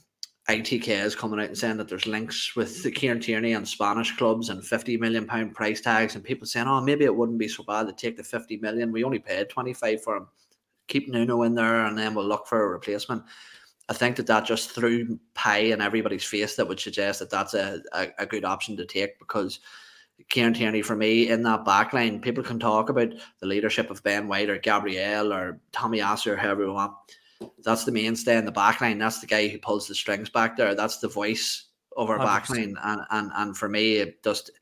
ITKs 0.48 1.16
coming 1.16 1.38
out 1.38 1.46
and 1.46 1.58
saying 1.58 1.76
that 1.76 1.88
there's 1.88 2.06
links 2.06 2.56
with 2.56 2.82
the 2.82 2.90
Kieran 2.90 3.20
Tierney 3.20 3.52
and 3.52 3.66
Spanish 3.66 4.16
clubs 4.16 4.48
and 4.48 4.64
50 4.64 4.96
million 4.96 5.24
pound 5.24 5.54
price 5.54 5.80
tags 5.80 6.16
and 6.16 6.24
people 6.24 6.46
saying, 6.46 6.66
oh, 6.66 6.80
maybe 6.80 7.04
it 7.04 7.14
wouldn't 7.14 7.38
be 7.38 7.48
so 7.48 7.62
bad 7.62 7.87
to 7.87 7.92
take 7.92 8.16
the 8.16 8.24
50 8.24 8.56
million. 8.56 8.90
We 8.90 9.04
only 9.04 9.20
paid 9.20 9.48
25 9.48 10.02
for 10.02 10.16
him. 10.16 10.26
Keep 10.88 11.08
Nuno 11.08 11.42
in 11.42 11.54
there 11.54 11.87
and 11.87 11.96
then 11.96 12.14
we'll 12.14 12.26
look 12.26 12.48
for 12.48 12.64
a 12.64 12.68
replacement. 12.68 13.22
I 13.88 13.94
think 13.94 14.16
that 14.16 14.26
that 14.28 14.46
just 14.46 14.70
threw 14.70 15.18
pie 15.34 15.58
in 15.58 15.80
everybody's 15.80 16.24
face 16.24 16.56
that 16.56 16.68
would 16.68 16.80
suggest 16.80 17.18
that 17.18 17.30
that's 17.30 17.54
a, 17.54 17.82
a, 17.92 18.08
a 18.20 18.26
good 18.26 18.44
option 18.44 18.76
to 18.76 18.86
take 18.86 19.18
because 19.18 19.60
Kieran 20.28 20.54
Tierney 20.54 20.82
for 20.82 20.96
me 20.96 21.28
in 21.28 21.42
that 21.42 21.64
back 21.64 21.92
line, 21.92 22.20
people 22.20 22.44
can 22.44 22.58
talk 22.58 22.88
about 22.88 23.12
the 23.40 23.46
leadership 23.46 23.90
of 23.90 24.02
Ben 24.02 24.28
White 24.28 24.50
or 24.50 24.58
Gabriel 24.58 25.32
or 25.32 25.60
Tomiyasu 25.72 26.28
or 26.28 26.36
whoever 26.36 26.64
you 26.64 26.72
want. 26.72 26.92
That's 27.64 27.84
the 27.84 27.92
mainstay 27.92 28.36
in 28.36 28.44
the 28.44 28.52
back 28.52 28.80
line. 28.80 28.98
That's 28.98 29.20
the 29.20 29.26
guy 29.26 29.48
who 29.48 29.58
pulls 29.58 29.88
the 29.88 29.94
strings 29.94 30.30
back 30.30 30.56
there. 30.56 30.74
That's 30.74 30.98
the 30.98 31.08
voice 31.08 31.64
of 31.96 32.08
our 32.08 32.18
100%. 32.18 32.24
back 32.24 32.50
line. 32.50 32.76
And, 32.84 33.00
and 33.10 33.30
and 33.34 33.56
for 33.56 33.68
me, 33.68 33.96
it 33.96 34.22
just 34.22 34.52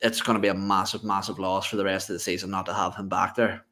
it's 0.00 0.20
going 0.20 0.34
to 0.34 0.42
be 0.42 0.48
a 0.48 0.54
massive, 0.54 1.04
massive 1.04 1.38
loss 1.38 1.66
for 1.66 1.76
the 1.76 1.84
rest 1.84 2.10
of 2.10 2.14
the 2.14 2.20
season 2.20 2.50
not 2.50 2.66
to 2.66 2.74
have 2.74 2.96
him 2.96 3.08
back 3.08 3.36
there. 3.36 3.64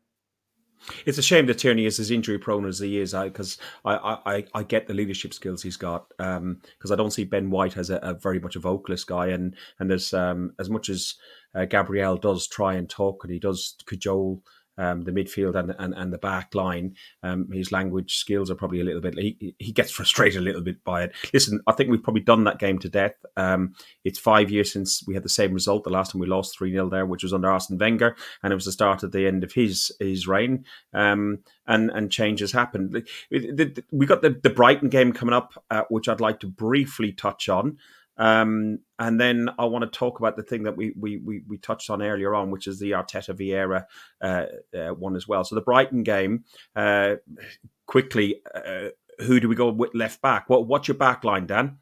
It's 1.06 1.18
a 1.18 1.22
shame 1.22 1.46
that 1.46 1.58
Tierney 1.58 1.86
is 1.86 2.00
as 2.00 2.10
injury 2.10 2.38
prone 2.38 2.66
as 2.66 2.78
he 2.78 2.98
is, 2.98 3.12
because 3.12 3.58
I, 3.84 3.94
I, 3.94 4.36
I, 4.36 4.44
I, 4.54 4.62
get 4.62 4.86
the 4.86 4.94
leadership 4.94 5.34
skills 5.34 5.62
he's 5.62 5.76
got. 5.76 6.08
Because 6.08 6.38
um, 6.38 6.92
I 6.92 6.96
don't 6.96 7.12
see 7.12 7.24
Ben 7.24 7.50
White 7.50 7.76
as 7.76 7.90
a, 7.90 7.96
a, 7.96 8.14
very 8.14 8.40
much 8.40 8.56
a 8.56 8.60
vocalist 8.60 9.06
guy, 9.06 9.28
and 9.28 9.54
and 9.78 9.90
there's 9.90 10.14
um, 10.14 10.54
as 10.58 10.70
much 10.70 10.88
as 10.88 11.16
uh, 11.54 11.64
Gabriel 11.64 12.16
does 12.16 12.46
try 12.46 12.74
and 12.74 12.88
talk 12.88 13.24
and 13.24 13.32
he 13.32 13.38
does 13.38 13.76
cajole 13.86 14.42
um, 14.80 15.02
the 15.02 15.12
midfield 15.12 15.54
and, 15.54 15.74
and, 15.78 15.94
and 15.94 16.12
the 16.12 16.18
back 16.18 16.54
line. 16.54 16.94
Um, 17.22 17.50
his 17.52 17.70
language 17.70 18.16
skills 18.16 18.50
are 18.50 18.54
probably 18.54 18.80
a 18.80 18.84
little 18.84 19.02
bit. 19.02 19.14
He, 19.18 19.54
he 19.58 19.72
gets 19.72 19.90
frustrated 19.90 20.40
a 20.40 20.44
little 20.44 20.62
bit 20.62 20.82
by 20.84 21.04
it. 21.04 21.12
Listen, 21.34 21.60
I 21.66 21.72
think 21.72 21.90
we've 21.90 22.02
probably 22.02 22.22
done 22.22 22.44
that 22.44 22.58
game 22.58 22.78
to 22.78 22.88
death. 22.88 23.14
Um, 23.36 23.74
it's 24.04 24.18
five 24.18 24.50
years 24.50 24.72
since 24.72 25.04
we 25.06 25.14
had 25.14 25.22
the 25.22 25.28
same 25.28 25.52
result. 25.52 25.84
The 25.84 25.90
last 25.90 26.12
time 26.12 26.20
we 26.20 26.26
lost 26.26 26.56
three 26.56 26.72
0 26.72 26.88
there, 26.88 27.04
which 27.04 27.22
was 27.22 27.34
under 27.34 27.50
Arsene 27.50 27.76
Wenger, 27.76 28.16
and 28.42 28.52
it 28.52 28.56
was 28.56 28.64
the 28.64 28.72
start 28.72 29.04
at 29.04 29.12
the 29.12 29.26
end 29.26 29.44
of 29.44 29.52
his 29.52 29.92
his 30.00 30.26
reign. 30.26 30.64
Um, 30.94 31.40
and 31.66 31.90
and 31.90 32.10
changes 32.10 32.52
happened. 32.52 33.06
We 33.30 34.06
got 34.06 34.22
the, 34.22 34.40
the 34.42 34.50
Brighton 34.50 34.88
game 34.88 35.12
coming 35.12 35.34
up, 35.34 35.62
uh, 35.70 35.82
which 35.90 36.08
I'd 36.08 36.20
like 36.20 36.40
to 36.40 36.46
briefly 36.46 37.12
touch 37.12 37.48
on. 37.48 37.78
Um, 38.20 38.80
and 38.98 39.18
then 39.18 39.48
I 39.58 39.64
want 39.64 39.90
to 39.90 39.98
talk 39.98 40.20
about 40.20 40.36
the 40.36 40.42
thing 40.42 40.64
that 40.64 40.76
we 40.76 40.92
we 40.96 41.16
we, 41.16 41.42
we 41.48 41.56
touched 41.56 41.88
on 41.88 42.02
earlier 42.02 42.34
on, 42.34 42.50
which 42.50 42.66
is 42.66 42.78
the 42.78 42.90
Arteta 42.90 43.34
Vieira 43.34 43.86
uh, 44.20 44.78
uh, 44.78 44.94
one 44.94 45.16
as 45.16 45.26
well. 45.26 45.42
So 45.42 45.54
the 45.54 45.62
Brighton 45.62 46.02
game, 46.02 46.44
uh, 46.76 47.16
quickly, 47.86 48.42
uh, 48.54 48.90
who 49.20 49.40
do 49.40 49.48
we 49.48 49.54
go 49.56 49.70
with 49.70 49.94
left 49.94 50.20
back? 50.20 50.50
What 50.50 50.66
what's 50.66 50.86
your 50.86 50.98
back 50.98 51.24
line, 51.24 51.46
Dan? 51.46 51.78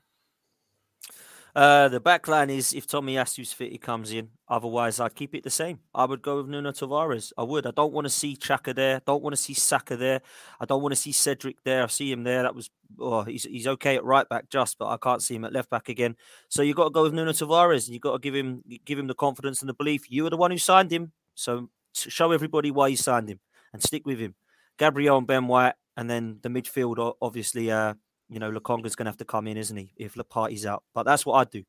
Uh, 1.58 1.88
the 1.88 1.98
back 1.98 2.28
line 2.28 2.50
is 2.50 2.72
if 2.72 2.86
Tomiyasu's 2.86 3.52
fit, 3.52 3.72
he 3.72 3.78
comes 3.78 4.12
in. 4.12 4.28
Otherwise, 4.46 5.00
I'd 5.00 5.16
keep 5.16 5.34
it 5.34 5.42
the 5.42 5.50
same. 5.50 5.80
I 5.92 6.04
would 6.04 6.22
go 6.22 6.36
with 6.36 6.46
Nuno 6.46 6.70
Tavares. 6.70 7.32
I 7.36 7.42
would. 7.42 7.66
I 7.66 7.72
don't 7.72 7.92
want 7.92 8.04
to 8.04 8.10
see 8.10 8.36
Xhaka 8.36 8.72
there. 8.72 9.00
Don't 9.04 9.24
want 9.24 9.34
to 9.34 9.42
see 9.42 9.54
Saka 9.54 9.96
there. 9.96 10.20
I 10.60 10.66
don't 10.66 10.82
want 10.82 10.92
to 10.92 11.00
see 11.00 11.10
Cedric 11.10 11.56
there. 11.64 11.82
I 11.82 11.88
see 11.88 12.12
him 12.12 12.22
there. 12.22 12.44
That 12.44 12.54
was 12.54 12.70
oh, 13.00 13.24
he's 13.24 13.42
he's 13.42 13.66
okay 13.66 13.96
at 13.96 14.04
right 14.04 14.28
back, 14.28 14.50
just, 14.50 14.78
but 14.78 14.86
I 14.86 14.98
can't 14.98 15.20
see 15.20 15.34
him 15.34 15.44
at 15.44 15.52
left 15.52 15.68
back 15.68 15.88
again. 15.88 16.14
So 16.48 16.62
you 16.62 16.74
got 16.74 16.84
to 16.84 16.90
go 16.90 17.02
with 17.02 17.12
Nuno 17.12 17.32
Tavares, 17.32 17.86
and 17.86 17.94
you 17.94 17.98
got 17.98 18.12
to 18.12 18.18
give 18.20 18.36
him 18.36 18.62
give 18.84 18.96
him 18.96 19.08
the 19.08 19.14
confidence 19.14 19.60
and 19.60 19.68
the 19.68 19.74
belief. 19.74 20.08
You 20.08 20.22
were 20.22 20.30
the 20.30 20.36
one 20.36 20.52
who 20.52 20.58
signed 20.58 20.92
him, 20.92 21.10
so 21.34 21.70
show 21.92 22.30
everybody 22.30 22.70
why 22.70 22.86
you 22.86 22.96
signed 22.96 23.28
him 23.28 23.40
and 23.72 23.82
stick 23.82 24.06
with 24.06 24.20
him. 24.20 24.36
Gabriel 24.78 25.18
and 25.18 25.26
Ben 25.26 25.48
White, 25.48 25.74
and 25.96 26.08
then 26.08 26.38
the 26.40 26.50
midfield, 26.50 27.14
obviously. 27.20 27.68
Uh, 27.68 27.94
you 28.28 28.38
know, 28.38 28.50
Lokonga's 28.50 28.94
going 28.94 29.06
to 29.06 29.10
have 29.10 29.18
to 29.18 29.24
come 29.24 29.46
in, 29.46 29.56
isn't 29.56 29.76
he, 29.76 29.92
if 29.96 30.14
Partey's 30.14 30.66
out? 30.66 30.84
But 30.94 31.04
that's 31.04 31.24
what 31.24 31.34
I'd 31.34 31.50
do. 31.50 31.64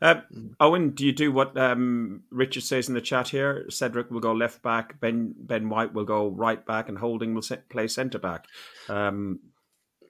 Uh, 0.00 0.20
Owen, 0.58 0.90
do 0.90 1.04
you 1.04 1.12
do 1.12 1.30
what 1.30 1.56
um, 1.56 2.22
Richard 2.30 2.62
says 2.62 2.88
in 2.88 2.94
the 2.94 3.00
chat 3.00 3.28
here? 3.28 3.66
Cedric 3.68 4.10
will 4.10 4.20
go 4.20 4.32
left 4.32 4.62
back, 4.62 4.98
Ben 5.00 5.34
Ben 5.38 5.68
White 5.68 5.92
will 5.92 6.04
go 6.04 6.28
right 6.28 6.64
back, 6.64 6.88
and 6.88 6.98
Holding 6.98 7.34
will 7.34 7.42
play 7.68 7.86
centre 7.86 8.18
back. 8.18 8.46
Um, 8.88 9.40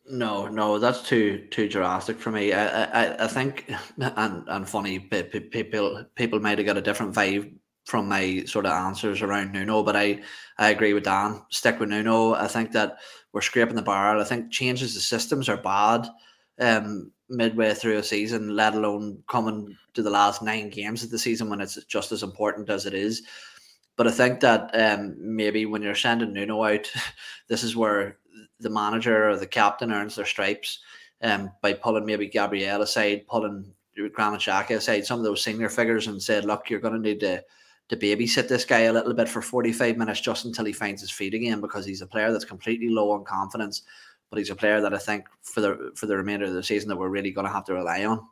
no, 0.09 0.47
no, 0.47 0.79
that's 0.79 1.03
too 1.03 1.47
too 1.51 1.69
drastic 1.69 2.19
for 2.19 2.31
me. 2.31 2.53
I 2.53 2.85
I, 2.85 3.25
I 3.25 3.27
think, 3.27 3.71
and 3.99 4.45
and 4.47 4.69
funny, 4.69 5.01
people 5.01 6.05
people 6.15 6.41
might 6.41 6.59
have 6.59 6.67
got 6.67 6.77
a 6.77 6.83
different 6.83 7.15
vibe 7.15 7.53
from 7.87 8.09
my 8.09 8.43
sort 8.47 8.67
of 8.67 8.73
answers 8.73 9.23
around 9.23 9.53
Nuno, 9.53 9.83
but 9.83 9.97
I 9.97 10.21
I 10.59 10.71
agree 10.71 10.93
with 10.93 11.05
Dan. 11.05 11.41
Stick 11.49 11.81
with 11.81 11.89
Nuno. 11.89 12.35
I 12.35 12.49
think 12.49 12.73
that 12.73 12.99
we're 13.33 13.41
scraping 13.41 13.77
the 13.77 13.83
barrel. 13.83 14.21
I 14.21 14.25
think 14.25 14.53
changes 14.53 14.95
to 14.95 15.01
systems 15.01 15.49
are 15.49 15.57
bad. 15.57 16.07
Um, 16.59 17.13
midway 17.29 17.75
through 17.75 17.99
a 17.99 18.03
season, 18.03 18.55
let 18.55 18.75
alone 18.75 19.23
coming 19.29 19.77
to 19.95 20.03
the 20.03 20.11
last 20.11 20.43
nine 20.43 20.71
games 20.71 21.03
of 21.03 21.11
the 21.11 21.19
season 21.19 21.51
when 21.51 21.61
it's 21.61 21.83
just 21.85 22.13
as 22.13 22.23
important 22.23 22.71
as 22.71 22.87
it 22.87 22.95
is. 22.95 23.23
But 23.97 24.07
I 24.07 24.11
think 24.11 24.41
that 24.41 24.71
um, 24.75 25.17
maybe 25.19 25.67
when 25.67 25.83
you're 25.83 25.95
sending 25.95 26.33
Nuno 26.33 26.65
out, 26.65 26.91
this 27.49 27.63
is 27.63 27.77
where 27.77 28.19
the 28.61 28.71
manager 28.71 29.31
or 29.31 29.37
the 29.37 29.47
captain 29.47 29.93
earns 29.93 30.17
their 30.17 30.27
stripes 30.27 30.81
um, 31.23 31.51
by 31.63 31.73
pulling 31.73 32.07
maybe 32.07 32.27
Gabriel 32.29 32.83
aside, 32.83 33.27
pulling 33.27 33.73
Granit 34.13 34.41
Xhaka 34.41 34.77
aside, 34.77 35.07
some 35.07 35.19
of 35.19 35.25
those 35.25 35.43
senior 35.43 35.69
figures, 35.69 36.07
and 36.07 36.23
said, 36.23 36.45
"Look, 36.45 36.69
you're 36.69 36.81
going 36.81 36.95
to 36.95 37.01
need 37.01 37.21
to." 37.21 37.43
To 37.91 37.97
babysit 37.97 38.49
this 38.49 38.65
guy 38.65 38.81
a 38.81 38.93
little 38.93 39.15
bit 39.15 39.29
for 39.29 39.41
45 39.41 39.97
minutes 39.97 40.21
just 40.21 40.45
until 40.45 40.65
he 40.65 40.73
finds 40.73 41.01
his 41.01 41.11
feet 41.11 41.35
again 41.35 41.61
because 41.61 41.87
he's 41.87 42.03
a 42.03 42.07
player 42.07 42.33
that's 42.33 42.45
completely 42.45 42.89
low 42.89 43.13
on 43.13 43.25
confidence 43.25 43.83
but 44.31 44.39
he's 44.39 44.51
a 44.51 44.57
player 44.57 44.81
that 44.81 44.95
I 44.95 44.99
think 44.99 45.27
for 45.43 45.61
the 45.61 45.93
for 45.95 46.07
the 46.07 46.17
remainder 46.17 46.47
of 46.47 46.55
the 46.55 46.63
season 46.63 46.89
that 46.89 46.97
we're 46.97 47.09
really 47.09 47.31
going 47.31 47.47
to 47.47 47.53
have 47.53 47.65
to 47.65 47.75
rely 47.75 48.05
on. 48.05 48.27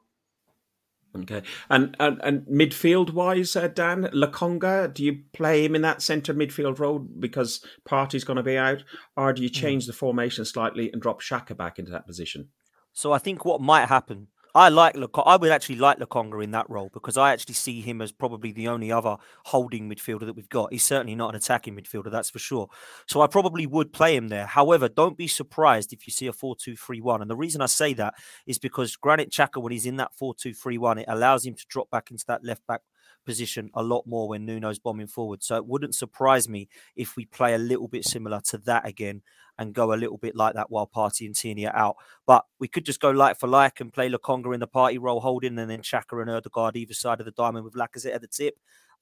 Okay, 1.17 1.43
and 1.71 1.97
and, 2.01 2.21
and 2.25 2.47
midfield 2.47 3.13
wise, 3.13 3.55
uh, 3.55 3.69
Dan 3.69 4.05
Lokonga, 4.13 4.93
do 4.93 5.05
you 5.05 5.21
play 5.33 5.65
him 5.65 5.77
in 5.77 5.83
that 5.83 6.03
centre 6.03 6.35
midfield 6.35 6.81
role 6.81 6.99
because 6.99 7.65
Partey's 7.89 8.25
going 8.25 8.37
to 8.37 8.43
be 8.43 8.59
out, 8.59 8.83
or 9.17 9.33
do 9.33 9.43
you 9.43 9.49
hmm. 9.49 9.55
change 9.55 9.85
mm. 9.85 9.87
the 9.89 9.93
formation 9.93 10.45
slightly 10.45 10.91
and 10.93 11.01
drop 11.01 11.23
Xhaka 11.23 11.57
back 11.57 11.79
into 11.79 11.93
that 11.93 12.07
position? 12.07 12.49
So 12.93 13.13
I 13.13 13.19
think 13.19 13.45
what 13.45 13.61
might 13.61 13.89
happen, 13.89 14.29
I 14.57 14.69
like 14.69 14.97
Look, 14.97 15.21
I 15.27 15.37
would 15.37 15.51
actually 15.51 15.77
like 15.77 15.99
Lokonga 15.99 16.43
in 16.43 16.53
that 16.53 16.71
role 16.71 16.89
because 16.93 17.17
I 17.17 17.33
actually 17.33 17.55
see 17.55 17.81
him 17.81 18.01
as 18.01 18.13
probably 18.13 18.53
the 18.53 18.69
only 18.69 18.93
other 18.93 19.17
holding 19.45 19.91
midfielder 19.91 20.27
that 20.27 20.37
we've 20.37 20.49
got. 20.49 20.73
He's 20.73 20.85
certainly 20.85 21.17
not 21.17 21.31
an 21.31 21.37
attacking 21.37 21.77
midfielder, 21.77 22.11
that's 22.11 22.31
for 22.31 22.39
sure. 22.39 22.69
So 23.09 23.21
I 23.21 23.27
probably 23.27 23.67
would 23.67 23.93
play 23.93 24.15
him 24.15 24.29
there. 24.29 24.47
However, 24.47 24.89
don't 24.89 25.17
be 25.19 25.27
surprised 25.27 25.93
if 25.93 26.07
you 26.07 26.13
see 26.13 26.29
a 26.29 26.33
4-2-3-1. 26.33 27.23
And 27.23 27.31
the 27.31 27.37
reason 27.37 27.63
I 27.63 27.67
say 27.67 27.95
that 27.95 28.15
is 28.47 28.59
because 28.59 28.95
Granit 28.95 29.31
Xhaka, 29.31 29.61
when 29.61 29.73
he's 29.73 29.87
in 29.87 29.97
that 29.97 30.13
4-2-3-1, 30.21 31.01
it 31.01 31.07
allows 31.09 31.45
him 31.45 31.55
to 31.55 31.67
drop 31.69 31.91
back 31.91 32.13
into 32.13 32.25
that 32.29 32.45
left 32.45 32.65
back 32.69 32.83
position 33.25 33.71
a 33.75 33.83
lot 33.83 34.07
more 34.07 34.29
when 34.29 34.47
Nuno's 34.47 34.79
bombing 34.79 35.07
forward. 35.07 35.43
So 35.43 35.57
it 35.57 35.67
wouldn't 35.67 35.95
surprise 35.95 36.49
me 36.49 36.69
if 36.97 37.17
we 37.17 37.27
play 37.27 37.55
a 37.55 37.59
little 37.59 37.89
bit 37.89 38.05
similar 38.05 38.41
to 38.47 38.59
that 38.59 38.87
again 38.87 39.23
and 39.59 39.75
go 39.75 39.93
a 39.93 39.97
little 39.97 40.19
bit 40.19 40.35
like 40.35 40.55
that 40.55 40.71
while 40.71 40.91
Partey 40.93 41.27
and 41.27 41.67
are 41.67 41.77
out. 41.77 41.97
But 42.27 42.45
we 42.59 42.69
could 42.69 42.85
just 42.85 43.01
go 43.01 43.11
like 43.11 43.39
for 43.39 43.47
like 43.47 43.81
and 43.81 43.93
play 43.93 44.11
Lokonga 44.11 44.53
in 44.55 44.61
the 44.61 44.69
Partey 44.69 44.99
role 45.01 45.21
holding 45.21 45.59
and 45.59 45.71
then 45.71 45.83
Xhaka 45.83 46.21
and 46.21 46.31
Odegaard 46.31 46.77
either 46.77 46.95
side 46.95 47.21
of 47.21 47.27
the 47.27 47.33
diamond 47.33 47.65
with 47.65 47.75
Lacazette 47.75 48.15
at 48.15 48.21
the 48.21 48.29
tip. 48.29 48.57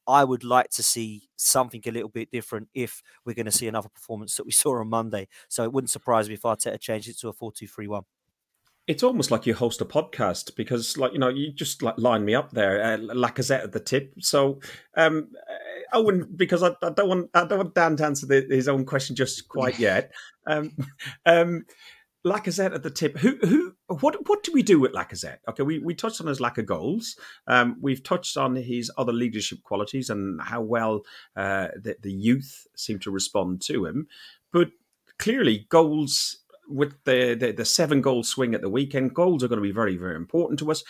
I 0.06 0.24
would 0.24 0.42
like 0.42 0.68
to 0.70 0.82
see 0.82 1.28
something 1.36 1.82
a 1.86 1.90
little 1.90 2.08
bit 2.08 2.30
different 2.30 2.68
if 2.74 3.02
we're 3.24 3.34
going 3.34 3.46
to 3.46 3.52
see 3.52 3.68
another 3.68 3.88
performance 3.88 4.36
that 4.36 4.46
we 4.46 4.52
saw 4.52 4.78
on 4.80 4.88
Monday. 4.88 5.28
So 5.48 5.62
it 5.62 5.72
wouldn't 5.72 5.90
surprise 5.90 6.28
me 6.28 6.34
if 6.34 6.42
Arteta 6.42 6.80
changed 6.80 7.08
it 7.08 7.18
to 7.20 7.28
a 7.28 7.32
4 7.32 7.52
2 7.52 7.66
3 7.66 7.86
1 7.88 8.02
it's 8.86 9.02
almost 9.02 9.30
like 9.30 9.46
you 9.46 9.54
host 9.54 9.80
a 9.80 9.84
podcast 9.84 10.56
because, 10.56 10.96
like 10.96 11.12
you 11.12 11.18
know, 11.18 11.28
you 11.28 11.52
just 11.52 11.82
like 11.82 11.98
line 11.98 12.24
me 12.24 12.34
up 12.34 12.50
there, 12.50 12.82
uh, 12.82 12.96
Lacazette 12.98 13.64
at 13.64 13.72
the 13.72 13.80
tip. 13.80 14.14
So, 14.18 14.60
um, 14.96 15.28
uh, 15.48 15.96
Owen, 15.96 16.28
because 16.34 16.62
I, 16.62 16.70
I, 16.82 16.90
don't 16.90 17.08
want 17.08 17.30
I 17.34 17.44
don't 17.44 17.58
want 17.58 17.74
Dan 17.74 17.96
to 17.96 18.04
answer 18.04 18.26
the, 18.26 18.46
his 18.48 18.68
own 18.68 18.84
question 18.84 19.14
just 19.14 19.48
quite 19.48 19.78
yet. 19.78 20.12
Um, 20.46 20.76
um, 21.26 21.64
Lacazette 22.24 22.74
at 22.74 22.82
the 22.82 22.90
tip. 22.90 23.18
Who 23.18 23.36
who 23.42 23.74
what 23.86 24.28
what 24.28 24.42
do 24.42 24.52
we 24.52 24.62
do 24.62 24.78
with 24.78 24.92
Lacazette? 24.92 25.38
Okay, 25.48 25.62
we, 25.62 25.78
we 25.78 25.94
touched 25.94 26.20
on 26.20 26.26
his 26.26 26.40
lack 26.40 26.58
of 26.58 26.66
goals. 26.66 27.16
Um, 27.46 27.76
we've 27.80 28.02
touched 28.02 28.36
on 28.36 28.54
his 28.54 28.90
other 28.96 29.12
leadership 29.12 29.62
qualities 29.62 30.08
and 30.08 30.40
how 30.40 30.60
well 30.60 31.02
uh, 31.36 31.68
the, 31.74 31.96
the 32.00 32.12
youth 32.12 32.66
seem 32.76 32.98
to 33.00 33.10
respond 33.10 33.60
to 33.62 33.86
him. 33.86 34.06
But 34.52 34.70
clearly, 35.18 35.66
goals 35.68 36.38
with 36.72 37.02
the, 37.04 37.34
the, 37.34 37.52
the 37.52 37.64
seven 37.64 38.00
goal 38.00 38.22
swing 38.22 38.54
at 38.54 38.60
the 38.60 38.68
weekend, 38.68 39.14
goals 39.14 39.42
are 39.42 39.48
going 39.48 39.58
to 39.58 39.62
be 39.62 39.72
very, 39.72 39.96
very 39.96 40.16
important 40.16 40.58
to 40.60 40.70
us. 40.70 40.82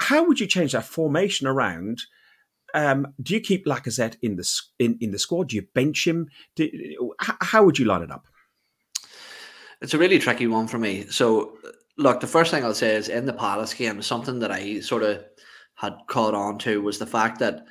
How 0.00 0.24
would 0.24 0.40
you 0.40 0.46
change 0.46 0.72
that 0.72 0.84
formation 0.84 1.46
around? 1.46 2.02
Um, 2.74 3.14
do 3.20 3.34
you 3.34 3.40
keep 3.40 3.66
Lacazette 3.66 4.16
in 4.22 4.36
the 4.36 4.60
in, 4.78 4.98
in 5.00 5.10
the 5.10 5.18
squad? 5.18 5.48
Do 5.48 5.56
you 5.56 5.62
bench 5.74 6.06
him? 6.06 6.28
Do, 6.54 6.70
how 7.20 7.64
would 7.64 7.78
you 7.78 7.86
line 7.86 8.02
it 8.02 8.10
up? 8.10 8.26
It's 9.80 9.94
a 9.94 9.98
really 9.98 10.18
tricky 10.18 10.46
one 10.46 10.66
for 10.66 10.78
me. 10.78 11.06
So, 11.08 11.56
look, 11.96 12.20
the 12.20 12.26
first 12.26 12.50
thing 12.50 12.64
I'll 12.64 12.74
say 12.74 12.96
is 12.96 13.08
in 13.08 13.26
the 13.26 13.32
Palace 13.32 13.74
game, 13.74 14.02
something 14.02 14.40
that 14.40 14.50
I 14.50 14.80
sort 14.80 15.02
of 15.02 15.24
had 15.76 15.94
caught 16.08 16.34
on 16.34 16.58
to 16.58 16.82
was 16.82 16.98
the 16.98 17.06
fact 17.06 17.38
that 17.38 17.64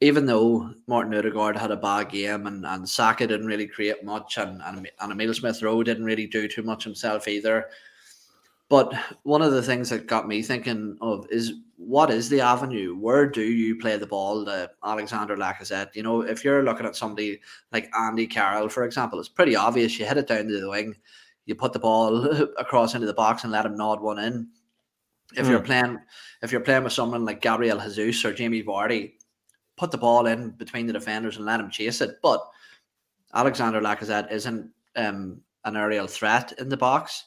even 0.00 0.26
though 0.26 0.74
Martin 0.86 1.14
Odegaard 1.14 1.56
had 1.56 1.70
a 1.70 1.76
bad 1.76 2.10
game 2.10 2.46
and, 2.46 2.66
and 2.66 2.88
Saka 2.88 3.26
didn't 3.26 3.46
really 3.46 3.66
create 3.66 4.04
much 4.04 4.36
and, 4.36 4.60
and, 4.62 4.88
and 5.00 5.12
Emile 5.12 5.32
Smith 5.32 5.62
Rowe 5.62 5.82
didn't 5.82 6.04
really 6.04 6.26
do 6.26 6.46
too 6.48 6.62
much 6.62 6.84
himself 6.84 7.28
either. 7.28 7.66
But 8.68 8.92
one 9.22 9.42
of 9.42 9.52
the 9.52 9.62
things 9.62 9.90
that 9.90 10.06
got 10.06 10.28
me 10.28 10.42
thinking 10.42 10.98
of 11.00 11.26
is 11.30 11.54
what 11.76 12.10
is 12.10 12.28
the 12.28 12.40
avenue? 12.40 12.96
Where 12.96 13.26
do 13.26 13.42
you 13.42 13.76
play 13.76 13.96
the 13.96 14.06
ball 14.06 14.44
to 14.44 14.70
Alexander 14.84 15.36
Lacazette? 15.36 15.94
You 15.94 16.02
know, 16.02 16.22
if 16.22 16.44
you're 16.44 16.64
looking 16.64 16.86
at 16.86 16.96
somebody 16.96 17.40
like 17.72 17.88
Andy 17.96 18.26
Carroll, 18.26 18.68
for 18.68 18.84
example, 18.84 19.20
it's 19.20 19.28
pretty 19.28 19.54
obvious. 19.54 19.98
You 19.98 20.04
hit 20.04 20.16
it 20.16 20.26
down 20.26 20.48
to 20.48 20.60
the 20.60 20.68
wing, 20.68 20.96
you 21.44 21.54
put 21.54 21.72
the 21.72 21.78
ball 21.78 22.24
across 22.58 22.94
into 22.94 23.06
the 23.06 23.14
box 23.14 23.44
and 23.44 23.52
let 23.52 23.66
him 23.66 23.76
nod 23.76 24.00
one 24.00 24.18
in. 24.18 24.48
If 25.36 25.46
mm. 25.46 25.50
you're 25.50 25.60
playing, 25.60 25.98
if 26.42 26.50
you're 26.50 26.60
playing 26.60 26.84
with 26.84 26.92
someone 26.92 27.24
like 27.24 27.40
Gabriel 27.40 27.80
Jesus 27.80 28.24
or 28.24 28.32
Jamie 28.32 28.62
Vardy, 28.62 29.12
put 29.76 29.90
the 29.90 29.98
ball 29.98 30.26
in 30.26 30.50
between 30.50 30.86
the 30.86 30.92
defenders 30.92 31.36
and 31.36 31.46
let 31.46 31.60
him 31.60 31.70
chase 31.70 32.00
it. 32.00 32.18
But 32.22 32.46
Alexander 33.34 33.80
Lacazette 33.80 34.30
isn't 34.32 34.70
um, 34.96 35.40
an 35.64 35.76
aerial 35.76 36.06
threat 36.06 36.52
in 36.58 36.68
the 36.68 36.76
box. 36.76 37.24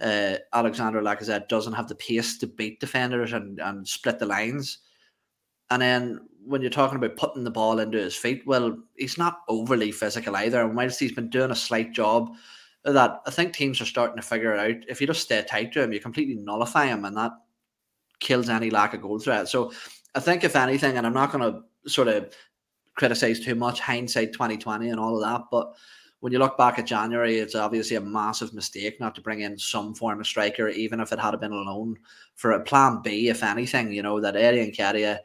Uh, 0.00 0.36
Alexander 0.52 1.00
Lacazette 1.00 1.48
doesn't 1.48 1.74
have 1.74 1.88
the 1.88 1.94
pace 1.94 2.38
to 2.38 2.46
beat 2.46 2.80
defenders 2.80 3.32
and, 3.32 3.60
and 3.60 3.86
split 3.86 4.18
the 4.18 4.26
lines. 4.26 4.78
And 5.70 5.80
then 5.80 6.20
when 6.44 6.60
you're 6.60 6.70
talking 6.70 6.96
about 6.96 7.16
putting 7.16 7.44
the 7.44 7.50
ball 7.50 7.78
into 7.78 7.98
his 7.98 8.16
feet, 8.16 8.42
well, 8.46 8.76
he's 8.96 9.18
not 9.18 9.42
overly 9.48 9.92
physical 9.92 10.36
either. 10.36 10.62
And 10.62 10.74
whilst 10.74 10.98
he's 10.98 11.12
been 11.12 11.30
doing 11.30 11.50
a 11.50 11.56
slight 11.56 11.92
job 11.92 12.32
that, 12.84 13.20
I 13.26 13.30
think 13.30 13.52
teams 13.52 13.80
are 13.80 13.86
starting 13.86 14.16
to 14.16 14.22
figure 14.22 14.56
out. 14.56 14.76
If 14.88 15.00
you 15.00 15.06
just 15.06 15.22
stay 15.22 15.44
tight 15.48 15.72
to 15.72 15.82
him, 15.82 15.92
you 15.92 16.00
completely 16.00 16.34
nullify 16.34 16.86
him, 16.86 17.04
and 17.04 17.16
that 17.16 17.32
kills 18.18 18.48
any 18.48 18.70
lack 18.70 18.94
of 18.94 19.02
goal 19.02 19.18
threat. 19.18 19.48
So 19.48 19.72
I 20.14 20.20
think, 20.20 20.42
if 20.42 20.56
anything, 20.56 20.96
and 20.96 21.06
I'm 21.06 21.14
not 21.14 21.32
going 21.32 21.52
to 21.52 21.62
sort 21.86 22.08
of 22.08 22.34
criticize 22.94 23.40
too 23.40 23.54
much 23.54 23.80
hindsight 23.80 24.32
2020 24.32 24.90
and 24.90 25.00
all 25.00 25.16
of 25.16 25.22
that. 25.22 25.46
But 25.50 25.74
when 26.20 26.32
you 26.32 26.38
look 26.38 26.56
back 26.56 26.78
at 26.78 26.86
January, 26.86 27.38
it's 27.38 27.54
obviously 27.54 27.96
a 27.96 28.00
massive 28.00 28.54
mistake 28.54 29.00
not 29.00 29.14
to 29.16 29.20
bring 29.20 29.40
in 29.40 29.58
some 29.58 29.94
form 29.94 30.20
of 30.20 30.26
striker, 30.26 30.68
even 30.68 31.00
if 31.00 31.12
it 31.12 31.18
had 31.18 31.38
been 31.40 31.52
a 31.52 31.56
loan 31.56 31.98
for 32.34 32.52
a 32.52 32.60
plan 32.60 33.00
B, 33.02 33.28
if 33.28 33.42
anything, 33.42 33.92
you 33.92 34.02
know, 34.02 34.20
that 34.20 34.36
Eddie 34.36 34.70
Nketiah 34.70 35.18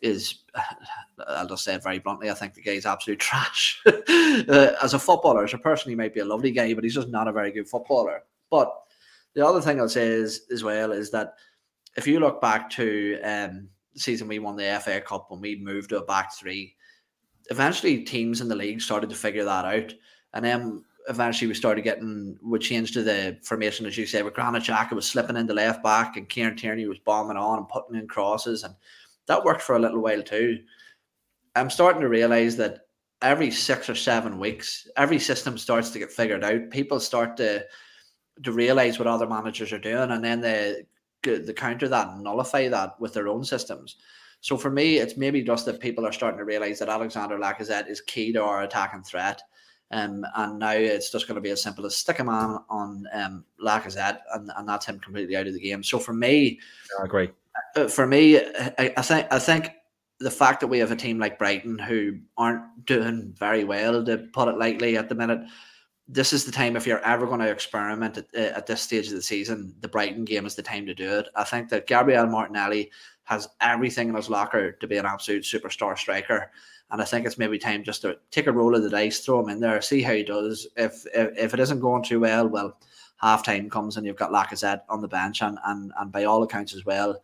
is, 0.00 0.44
I'll 1.28 1.46
just 1.46 1.64
say 1.64 1.74
it 1.74 1.82
very 1.82 1.98
bluntly, 1.98 2.30
I 2.30 2.34
think 2.34 2.54
the 2.54 2.62
guy's 2.62 2.86
absolute 2.86 3.18
trash. 3.20 3.82
uh, 3.86 4.72
as 4.82 4.94
a 4.94 4.98
footballer, 4.98 5.44
as 5.44 5.54
a 5.54 5.58
person, 5.58 5.90
he 5.90 5.96
might 5.96 6.14
be 6.14 6.20
a 6.20 6.24
lovely 6.24 6.50
guy, 6.50 6.72
but 6.72 6.84
he's 6.84 6.94
just 6.94 7.08
not 7.08 7.28
a 7.28 7.32
very 7.32 7.52
good 7.52 7.68
footballer. 7.68 8.22
But 8.50 8.72
the 9.34 9.46
other 9.46 9.60
thing 9.60 9.80
I'll 9.80 9.88
say 9.88 10.06
is, 10.06 10.46
as 10.50 10.64
well, 10.64 10.92
is 10.92 11.10
that 11.10 11.34
if 11.96 12.06
you 12.06 12.20
look 12.20 12.40
back 12.40 12.70
to 12.70 13.20
um, 13.22 13.68
season 13.96 14.28
we 14.28 14.38
won 14.38 14.56
the 14.56 14.80
FA 14.82 15.00
Cup 15.00 15.26
when 15.30 15.40
we 15.40 15.56
moved 15.56 15.90
to 15.90 15.98
a 15.98 16.04
back 16.04 16.34
three, 16.34 16.74
eventually 17.50 18.04
teams 18.04 18.40
in 18.40 18.48
the 18.48 18.56
league 18.56 18.80
started 18.80 19.10
to 19.10 19.16
figure 19.16 19.44
that 19.44 19.64
out. 19.64 19.94
And 20.34 20.44
then 20.44 20.84
eventually 21.08 21.48
we 21.48 21.54
started 21.54 21.82
getting, 21.82 22.36
we 22.42 22.58
changed 22.58 22.94
to 22.94 23.02
the 23.02 23.38
formation, 23.42 23.86
as 23.86 23.96
you 23.96 24.06
say, 24.06 24.22
with 24.22 24.34
Granit 24.34 24.92
was 24.92 25.08
slipping 25.08 25.36
into 25.36 25.54
left 25.54 25.82
back 25.82 26.16
and 26.16 26.28
Kieran 26.28 26.56
Tierney 26.56 26.86
was 26.86 26.98
bombing 26.98 27.36
on 27.36 27.58
and 27.58 27.68
putting 27.68 27.96
in 27.96 28.06
crosses. 28.06 28.64
And 28.64 28.74
that 29.26 29.44
worked 29.44 29.62
for 29.62 29.76
a 29.76 29.80
little 29.80 30.00
while 30.00 30.22
too. 30.22 30.58
I'm 31.56 31.70
starting 31.70 32.02
to 32.02 32.08
realize 32.08 32.56
that 32.56 32.80
every 33.22 33.50
six 33.50 33.88
or 33.88 33.94
seven 33.94 34.38
weeks, 34.38 34.86
every 34.96 35.18
system 35.18 35.58
starts 35.58 35.90
to 35.90 35.98
get 35.98 36.12
figured 36.12 36.44
out. 36.44 36.70
People 36.70 37.00
start 37.00 37.36
to 37.38 37.64
to 38.44 38.52
realize 38.52 38.98
what 38.98 39.08
other 39.08 39.26
managers 39.26 39.72
are 39.72 39.80
doing, 39.80 40.12
and 40.12 40.24
then 40.24 40.40
they 40.40 40.84
the 41.22 41.54
counter 41.54 41.88
that 41.88 42.08
and 42.08 42.22
nullify 42.22 42.68
that 42.68 43.00
with 43.00 43.14
their 43.14 43.28
own 43.28 43.44
systems. 43.44 43.96
So 44.40 44.56
for 44.56 44.70
me, 44.70 44.98
it's 44.98 45.16
maybe 45.16 45.42
just 45.42 45.66
that 45.66 45.80
people 45.80 46.06
are 46.06 46.12
starting 46.12 46.38
to 46.38 46.44
realize 46.44 46.78
that 46.78 46.88
Alexander 46.88 47.38
Lacazette 47.38 47.90
is 47.90 48.00
key 48.00 48.32
to 48.32 48.42
our 48.42 48.62
attacking 48.62 49.02
threat. 49.02 49.42
Um, 49.90 50.24
and 50.36 50.58
now 50.58 50.72
it's 50.72 51.10
just 51.10 51.26
going 51.26 51.36
to 51.36 51.40
be 51.40 51.50
as 51.50 51.62
simple 51.62 51.86
as 51.86 51.96
stick 51.96 52.18
a 52.18 52.24
man 52.24 52.58
on 52.68 53.06
um, 53.12 53.44
Lacazette, 53.62 54.18
and, 54.34 54.50
and 54.56 54.68
that's 54.68 54.84
him 54.84 55.00
completely 55.00 55.34
out 55.34 55.46
of 55.46 55.54
the 55.54 55.60
game. 55.60 55.82
So 55.82 55.98
for 55.98 56.12
me, 56.12 56.60
I 57.00 57.04
agree. 57.04 57.30
Uh, 57.74 57.88
for 57.88 58.06
me, 58.06 58.38
I, 58.38 58.92
I 58.96 59.02
think 59.02 59.26
I 59.30 59.38
think 59.38 59.70
the 60.20 60.30
fact 60.30 60.60
that 60.60 60.66
we 60.66 60.78
have 60.80 60.92
a 60.92 60.96
team 60.96 61.18
like 61.18 61.38
Brighton 61.38 61.78
who 61.78 62.18
aren't 62.36 62.84
doing 62.84 63.32
very 63.38 63.64
well, 63.64 64.04
to 64.04 64.18
put 64.18 64.48
it 64.48 64.58
lightly, 64.58 64.98
at 64.98 65.08
the 65.08 65.14
minute, 65.14 65.40
this 66.08 66.32
is 66.32 66.44
the 66.44 66.52
time 66.52 66.74
if 66.74 66.86
you're 66.86 67.04
ever 67.04 67.26
going 67.26 67.40
to 67.40 67.50
experiment 67.50 68.16
at, 68.16 68.26
uh, 68.34 68.56
at, 68.56 68.66
this 68.66 68.80
stage 68.80 69.08
of 69.08 69.12
the 69.12 69.22
season, 69.22 69.74
the 69.80 69.88
Brighton 69.88 70.24
game 70.24 70.46
is 70.46 70.54
the 70.54 70.62
time 70.62 70.86
to 70.86 70.94
do 70.94 71.18
it. 71.18 71.28
I 71.36 71.44
think 71.44 71.68
that 71.68 71.86
Gabriel 71.86 72.26
Martinelli 72.26 72.90
has 73.24 73.46
everything 73.60 74.08
in 74.08 74.14
his 74.14 74.30
locker 74.30 74.72
to 74.72 74.86
be 74.86 74.96
an 74.96 75.04
absolute 75.04 75.42
superstar 75.42 75.98
striker. 75.98 76.50
And 76.90 77.02
I 77.02 77.04
think 77.04 77.26
it's 77.26 77.36
maybe 77.36 77.58
time 77.58 77.84
just 77.84 78.00
to 78.02 78.16
take 78.30 78.46
a 78.46 78.52
roll 78.52 78.74
of 78.74 78.82
the 78.82 78.88
dice, 78.88 79.20
throw 79.20 79.40
him 79.40 79.50
in 79.50 79.60
there, 79.60 79.82
see 79.82 80.00
how 80.00 80.14
he 80.14 80.22
does. 80.22 80.66
If 80.76 81.04
if, 81.14 81.36
if 81.36 81.54
it 81.54 81.60
isn't 81.60 81.80
going 81.80 82.02
too 82.02 82.20
well, 82.20 82.48
well, 82.48 82.78
half 83.18 83.44
time 83.44 83.68
comes 83.68 83.98
and 83.98 84.06
you've 84.06 84.16
got 84.16 84.32
Lacazette 84.32 84.82
on 84.88 85.02
the 85.02 85.08
bench 85.08 85.42
and, 85.42 85.58
and 85.66 85.92
and 86.00 86.10
by 86.10 86.24
all 86.24 86.42
accounts 86.42 86.74
as 86.74 86.86
well, 86.86 87.22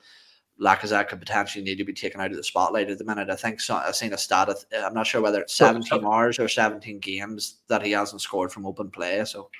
Lacazette 0.60 1.08
could 1.08 1.18
potentially 1.18 1.64
need 1.64 1.78
to 1.78 1.84
be 1.84 1.92
taken 1.92 2.20
out 2.20 2.30
of 2.30 2.36
the 2.36 2.44
spotlight 2.44 2.90
at 2.90 2.98
the 2.98 3.04
minute. 3.04 3.28
I 3.30 3.36
think 3.36 3.60
so, 3.60 3.76
I've 3.76 3.96
seen 3.96 4.12
a 4.12 4.18
stat. 4.18 4.48
Of, 4.48 4.64
I'm 4.72 4.94
not 4.94 5.06
sure 5.06 5.20
whether 5.20 5.40
it's 5.40 5.54
17 5.54 6.04
hours 6.04 6.38
or 6.38 6.48
17 6.48 7.00
games 7.00 7.58
that 7.68 7.84
he 7.84 7.92
hasn't 7.92 8.20
scored 8.20 8.52
from 8.52 8.66
open 8.66 8.90
play. 8.90 9.24
So, 9.24 9.50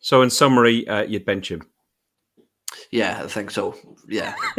so 0.00 0.22
in 0.22 0.30
summary, 0.30 0.86
uh, 0.88 1.02
you'd 1.02 1.24
bench 1.24 1.50
him. 1.50 1.62
Yeah, 2.90 3.22
I 3.24 3.26
think 3.26 3.50
so. 3.50 3.76
Yeah. 4.08 4.34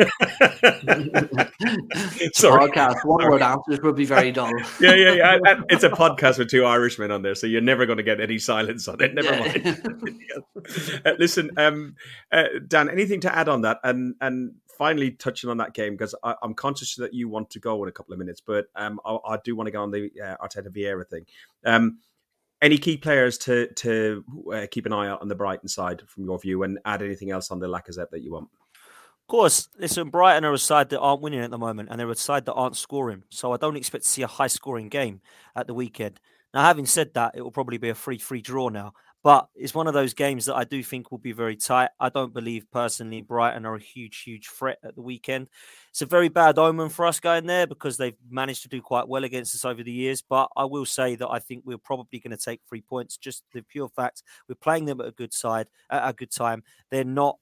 Sorry. 2.33 2.69
podcast. 2.69 3.05
One 3.05 3.29
word 3.29 3.41
answers 3.41 3.79
would 3.81 3.95
be 3.95 4.05
very 4.05 4.31
dull. 4.31 4.51
yeah, 4.81 4.93
yeah, 4.93 5.13
yeah. 5.13 5.61
It's 5.69 5.83
a 5.83 5.89
podcast 5.89 6.37
with 6.37 6.49
two 6.49 6.65
Irishmen 6.65 7.11
on 7.11 7.21
there, 7.21 7.35
so 7.35 7.47
you're 7.47 7.61
never 7.61 7.85
going 7.85 7.97
to 7.97 8.03
get 8.03 8.19
any 8.19 8.37
silence 8.37 8.87
on 8.87 9.01
it. 9.01 9.13
Never 9.13 9.33
yeah. 9.33 9.39
mind. 9.39 9.81
uh, 11.05 11.13
listen, 11.17 11.51
um, 11.57 11.95
uh, 12.31 12.45
Dan, 12.67 12.89
anything 12.89 13.21
to 13.21 13.33
add 13.33 13.47
on 13.47 13.61
that? 13.61 13.79
And 13.83 14.15
and 14.21 14.55
finally 14.77 15.11
touching 15.11 15.49
on 15.49 15.57
that 15.57 15.73
game 15.73 15.93
because 15.93 16.15
I'm 16.23 16.53
conscious 16.53 16.95
that 16.95 17.13
you 17.13 17.29
want 17.29 17.49
to 17.51 17.59
go 17.59 17.83
in 17.83 17.89
a 17.89 17.91
couple 17.91 18.13
of 18.13 18.19
minutes, 18.19 18.41
but 18.41 18.67
um, 18.75 18.99
I, 19.05 19.17
I, 19.27 19.37
do 19.43 19.55
want 19.55 19.67
to 19.67 19.71
go 19.71 19.81
on 19.81 19.91
the 19.91 20.11
uh, 20.23 20.35
Arteta 20.45 20.69
Vieira 20.69 21.07
thing. 21.07 21.25
Um, 21.65 21.99
any 22.61 22.77
key 22.77 22.97
players 22.97 23.37
to 23.39 23.67
to 23.73 24.23
uh, 24.53 24.65
keep 24.71 24.85
an 24.85 24.93
eye 24.93 25.07
out 25.07 25.21
on 25.21 25.27
the 25.27 25.35
Brighton 25.35 25.67
side 25.67 26.01
from 26.07 26.25
your 26.25 26.39
view, 26.39 26.63
and 26.63 26.79
add 26.85 27.01
anything 27.01 27.31
else 27.31 27.51
on 27.51 27.59
the 27.59 27.67
Lacazette 27.67 28.09
that 28.11 28.21
you 28.21 28.31
want? 28.31 28.49
Of 29.25 29.27
course, 29.27 29.69
listen, 29.79 30.09
Brighton 30.09 30.45
are 30.45 30.53
a 30.53 30.57
side 30.57 30.89
that 30.89 30.99
aren't 30.99 31.21
winning 31.21 31.41
at 31.41 31.51
the 31.51 31.57
moment, 31.57 31.89
and 31.89 31.99
they're 31.99 32.09
a 32.09 32.15
side 32.15 32.45
that 32.45 32.53
aren't 32.53 32.77
scoring. 32.77 33.23
So 33.29 33.51
I 33.51 33.57
don't 33.57 33.75
expect 33.75 34.03
to 34.03 34.09
see 34.09 34.21
a 34.21 34.27
high 34.27 34.47
scoring 34.47 34.89
game 34.89 35.21
at 35.55 35.67
the 35.67 35.73
weekend. 35.73 36.19
Now, 36.53 36.63
having 36.63 36.85
said 36.85 37.13
that, 37.15 37.33
it 37.35 37.41
will 37.41 37.51
probably 37.51 37.77
be 37.77 37.89
a 37.89 37.95
free 37.95 38.17
free 38.17 38.41
draw 38.41 38.69
now. 38.69 38.93
But 39.25 39.47
it's 39.55 39.73
one 39.73 39.87
of 39.87 39.95
those 39.95 40.13
games 40.13 40.45
that 40.45 40.53
I 40.53 40.65
do 40.65 40.83
think 40.83 41.09
will 41.09 41.17
be 41.17 41.31
very 41.31 41.55
tight. 41.55 41.89
I 41.99 42.09
don't 42.09 42.31
believe 42.31 42.69
personally 42.69 43.23
Brighton 43.23 43.65
are 43.65 43.73
a 43.73 43.79
huge, 43.79 44.21
huge 44.21 44.49
threat 44.49 44.77
at 44.83 44.93
the 44.93 45.01
weekend. 45.01 45.47
It's 45.89 46.03
a 46.03 46.05
very 46.05 46.29
bad 46.29 46.59
omen 46.59 46.89
for 46.89 47.07
us 47.07 47.19
going 47.19 47.47
there 47.47 47.65
because 47.65 47.97
they've 47.97 48.15
managed 48.29 48.61
to 48.61 48.69
do 48.69 48.83
quite 48.83 49.07
well 49.07 49.23
against 49.23 49.55
us 49.55 49.65
over 49.65 49.81
the 49.81 49.91
years. 49.91 50.21
But 50.21 50.49
I 50.55 50.65
will 50.65 50.85
say 50.85 51.15
that 51.15 51.27
I 51.27 51.39
think 51.39 51.63
we're 51.65 51.79
probably 51.79 52.19
going 52.19 52.37
to 52.37 52.43
take 52.43 52.61
three 52.69 52.81
points. 52.81 53.17
Just 53.17 53.41
the 53.51 53.63
pure 53.63 53.89
fact 53.89 54.21
we're 54.47 54.53
playing 54.53 54.85
them 54.85 55.01
at 55.01 55.07
a 55.07 55.11
good 55.11 55.33
side 55.33 55.69
at 55.89 56.07
a 56.07 56.13
good 56.13 56.29
time. 56.29 56.61
They're 56.91 57.03
not 57.03 57.39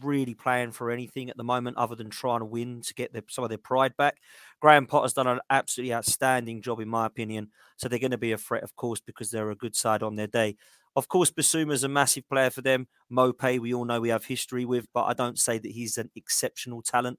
really 0.00 0.34
playing 0.34 0.72
for 0.72 0.90
anything 0.90 1.28
at 1.30 1.36
the 1.36 1.44
moment 1.44 1.76
other 1.76 1.94
than 1.94 2.10
trying 2.10 2.40
to 2.40 2.46
win 2.46 2.80
to 2.80 2.94
get 2.94 3.12
their, 3.12 3.22
some 3.28 3.44
of 3.44 3.50
their 3.50 3.58
pride 3.58 3.96
back. 3.96 4.16
Graham 4.60 4.86
Potter's 4.86 5.12
done 5.12 5.26
an 5.26 5.40
absolutely 5.50 5.94
outstanding 5.94 6.62
job, 6.62 6.80
in 6.80 6.88
my 6.88 7.06
opinion. 7.06 7.48
So 7.76 7.88
they're 7.88 7.98
going 7.98 8.12
to 8.12 8.18
be 8.18 8.32
a 8.32 8.38
threat, 8.38 8.62
of 8.62 8.74
course, 8.74 9.00
because 9.00 9.30
they're 9.30 9.50
a 9.50 9.56
good 9.56 9.76
side 9.76 10.02
on 10.02 10.16
their 10.16 10.26
day. 10.26 10.56
Of 10.94 11.08
course, 11.08 11.30
Bissouma's 11.30 11.84
a 11.84 11.88
massive 11.88 12.28
player 12.28 12.50
for 12.50 12.60
them. 12.62 12.86
Maupay, 13.10 13.58
we 13.58 13.72
all 13.72 13.84
know 13.84 14.00
we 14.00 14.10
have 14.10 14.26
history 14.26 14.64
with, 14.64 14.86
but 14.92 15.04
I 15.04 15.14
don't 15.14 15.38
say 15.38 15.58
that 15.58 15.72
he's 15.72 15.96
an 15.98 16.10
exceptional 16.14 16.82
talent. 16.82 17.18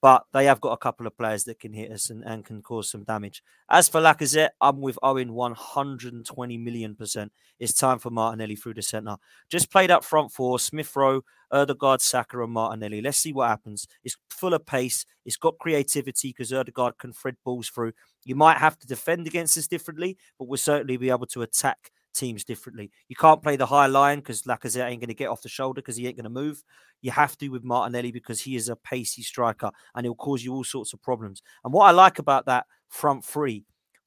But 0.00 0.24
they 0.32 0.46
have 0.46 0.60
got 0.60 0.72
a 0.72 0.78
couple 0.78 1.06
of 1.06 1.16
players 1.16 1.44
that 1.44 1.60
can 1.60 1.72
hit 1.72 1.92
us 1.92 2.10
and, 2.10 2.24
and 2.24 2.44
can 2.44 2.60
cause 2.60 2.90
some 2.90 3.04
damage. 3.04 3.40
As 3.70 3.88
for 3.88 4.00
Lacazette, 4.00 4.48
I'm 4.60 4.80
with 4.80 4.98
Owen 5.00 5.32
120 5.32 6.58
million 6.58 6.96
percent. 6.96 7.30
It's 7.60 7.72
time 7.72 8.00
for 8.00 8.10
Martinelli 8.10 8.56
through 8.56 8.74
the 8.74 8.82
centre. 8.82 9.14
Just 9.48 9.70
played 9.70 9.92
up 9.92 10.02
front 10.02 10.32
for 10.32 10.58
Smith 10.58 10.96
Rowe, 10.96 11.22
Ødegaard, 11.52 12.00
Saka, 12.00 12.42
and 12.42 12.52
Martinelli. 12.52 13.00
Let's 13.00 13.18
see 13.18 13.32
what 13.32 13.48
happens. 13.48 13.86
It's 14.02 14.16
full 14.28 14.54
of 14.54 14.66
pace. 14.66 15.06
It's 15.24 15.36
got 15.36 15.58
creativity 15.60 16.30
because 16.30 16.50
Ødegaard 16.50 16.98
can 16.98 17.12
thread 17.12 17.36
balls 17.44 17.68
through. 17.68 17.92
You 18.24 18.34
might 18.34 18.58
have 18.58 18.76
to 18.80 18.88
defend 18.88 19.28
against 19.28 19.56
us 19.56 19.68
differently, 19.68 20.16
but 20.36 20.48
we'll 20.48 20.56
certainly 20.56 20.96
be 20.96 21.10
able 21.10 21.26
to 21.26 21.42
attack 21.42 21.91
teams 22.12 22.44
differently. 22.44 22.90
You 23.08 23.16
can't 23.16 23.42
play 23.42 23.56
the 23.56 23.66
high 23.66 23.86
line 23.86 24.18
because 24.18 24.42
Lacazette 24.42 24.88
ain't 24.88 25.00
going 25.00 25.08
to 25.08 25.14
get 25.14 25.28
off 25.28 25.42
the 25.42 25.48
shoulder 25.48 25.80
because 25.80 25.96
he 25.96 26.06
ain't 26.06 26.16
going 26.16 26.24
to 26.24 26.30
move. 26.30 26.62
You 27.00 27.10
have 27.10 27.36
to 27.38 27.48
with 27.48 27.64
Martinelli 27.64 28.12
because 28.12 28.40
he 28.40 28.56
is 28.56 28.68
a 28.68 28.76
pacey 28.76 29.22
striker 29.22 29.70
and 29.94 30.04
he'll 30.04 30.14
cause 30.14 30.44
you 30.44 30.54
all 30.54 30.64
sorts 30.64 30.92
of 30.92 31.02
problems. 31.02 31.42
And 31.64 31.72
what 31.72 31.86
I 31.86 31.90
like 31.90 32.18
about 32.18 32.46
that 32.46 32.66
front 32.88 33.24
three 33.24 33.64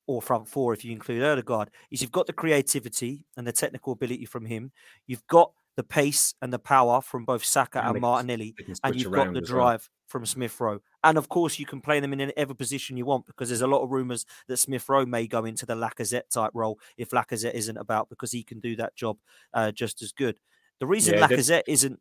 or 0.07 0.21
front 0.21 0.47
four, 0.47 0.73
if 0.73 0.85
you 0.85 0.91
include 0.91 1.21
Ødegaard, 1.21 1.67
is 1.91 2.01
you've 2.01 2.11
got 2.11 2.27
the 2.27 2.33
creativity 2.33 3.25
and 3.37 3.45
the 3.45 3.51
technical 3.51 3.93
ability 3.93 4.25
from 4.25 4.45
him. 4.45 4.71
You've 5.07 5.25
got 5.27 5.51
the 5.75 5.83
pace 5.83 6.33
and 6.41 6.53
the 6.53 6.59
power 6.59 7.01
from 7.01 7.25
both 7.25 7.43
Saka 7.43 7.79
and, 7.79 7.91
and 7.91 8.01
Martinelli, 8.01 8.55
and 8.83 8.95
you've 8.95 9.11
got 9.11 9.33
the 9.33 9.41
drive 9.41 9.81
well. 9.81 10.07
from 10.07 10.25
Smith 10.25 10.59
Rowe. 10.59 10.81
And 11.03 11.17
of 11.17 11.29
course, 11.29 11.59
you 11.59 11.65
can 11.65 11.81
play 11.81 11.99
them 11.99 12.13
in 12.13 12.21
any 12.21 12.53
position 12.53 12.97
you 12.97 13.05
want 13.05 13.25
because 13.25 13.49
there's 13.49 13.61
a 13.61 13.67
lot 13.67 13.83
of 13.83 13.91
rumours 13.91 14.25
that 14.47 14.57
Smith 14.57 14.87
Rowe 14.87 15.05
may 15.05 15.27
go 15.27 15.45
into 15.45 15.65
the 15.65 15.75
Lacazette 15.75 16.29
type 16.31 16.51
role 16.53 16.79
if 16.97 17.09
Lacazette 17.09 17.53
isn't 17.53 17.77
about 17.77 18.09
because 18.09 18.31
he 18.31 18.43
can 18.43 18.59
do 18.59 18.75
that 18.77 18.95
job 18.95 19.17
uh, 19.53 19.71
just 19.71 20.01
as 20.01 20.11
good. 20.11 20.39
The 20.79 20.87
reason 20.87 21.15
yeah, 21.15 21.27
Lacazette 21.27 21.63
isn't 21.67 21.99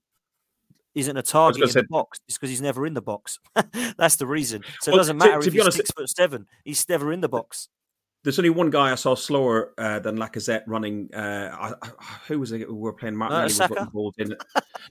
isn't 0.95 1.17
a 1.17 1.23
target 1.23 1.63
in 1.63 1.69
say, 1.69 1.81
the 1.81 1.89
box 1.89 2.21
is 2.29 2.37
because 2.37 2.51
he's 2.51 2.63
never 2.63 2.87
in 2.87 2.95
the 2.95 3.03
box. 3.03 3.41
That's 3.99 4.17
the 4.17 4.27
reason. 4.27 4.63
So 4.81 4.93
well, 4.93 4.99
it 4.99 5.01
doesn't 5.01 5.19
matter 5.19 5.33
to, 5.33 5.41
to 5.41 5.47
if 5.49 5.53
he's 5.53 5.63
honest, 5.63 5.77
six 5.79 5.91
foot 5.91 6.09
seven; 6.09 6.47
he's 6.65 6.89
never 6.89 7.13
in 7.13 7.21
the 7.21 7.29
box 7.29 7.69
there's 8.25 8.39
only 8.39 8.51
one 8.51 8.71
guy 8.71 8.91
I 8.91 8.95
saw 8.95 9.15
slower 9.15 9.75
uh, 9.77 9.99
than 9.99 10.17
Lacazette 10.17 10.63
running. 10.67 11.11
Uh, 11.15 11.51
I, 11.53 11.75
I, 11.83 11.91
who 12.27 12.41
was 12.41 12.53
it? 12.53 12.67
We 12.67 12.75
were 12.75 12.95
playing 12.95 13.17
Martin. 13.17 13.37
Uh, 13.37 13.43
was 13.45 13.61
involved 13.61 14.19
in 14.19 14.33
it. 14.33 14.43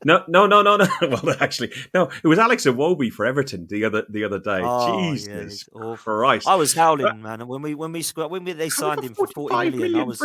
No, 0.05 0.23
no, 0.27 0.45
no, 0.45 0.61
no, 0.61 0.77
no. 0.77 0.87
well, 1.01 1.35
actually, 1.39 1.73
no. 1.95 2.09
It 2.23 2.27
was 2.27 2.37
Alex 2.37 2.65
Iwobi 2.65 3.11
for 3.11 3.25
Everton 3.25 3.65
the 3.69 3.85
other 3.85 4.05
the 4.07 4.23
other 4.23 4.39
day. 4.39 4.61
Oh, 4.63 5.13
Jesus 5.13 5.67
yeah, 5.73 5.95
Christ! 5.95 6.47
I 6.47 6.55
was 6.55 6.75
howling, 6.75 7.23
man. 7.23 7.41
And 7.41 7.49
when 7.49 7.63
we 7.63 7.73
when 7.73 7.91
we 7.91 8.03
when 8.15 8.43
we, 8.43 8.53
they 8.53 8.69
signed 8.69 9.03
him 9.03 9.15
for 9.15 9.25
forty 9.27 9.71
million, 9.71 9.99
I 9.99 10.03
was 10.03 10.21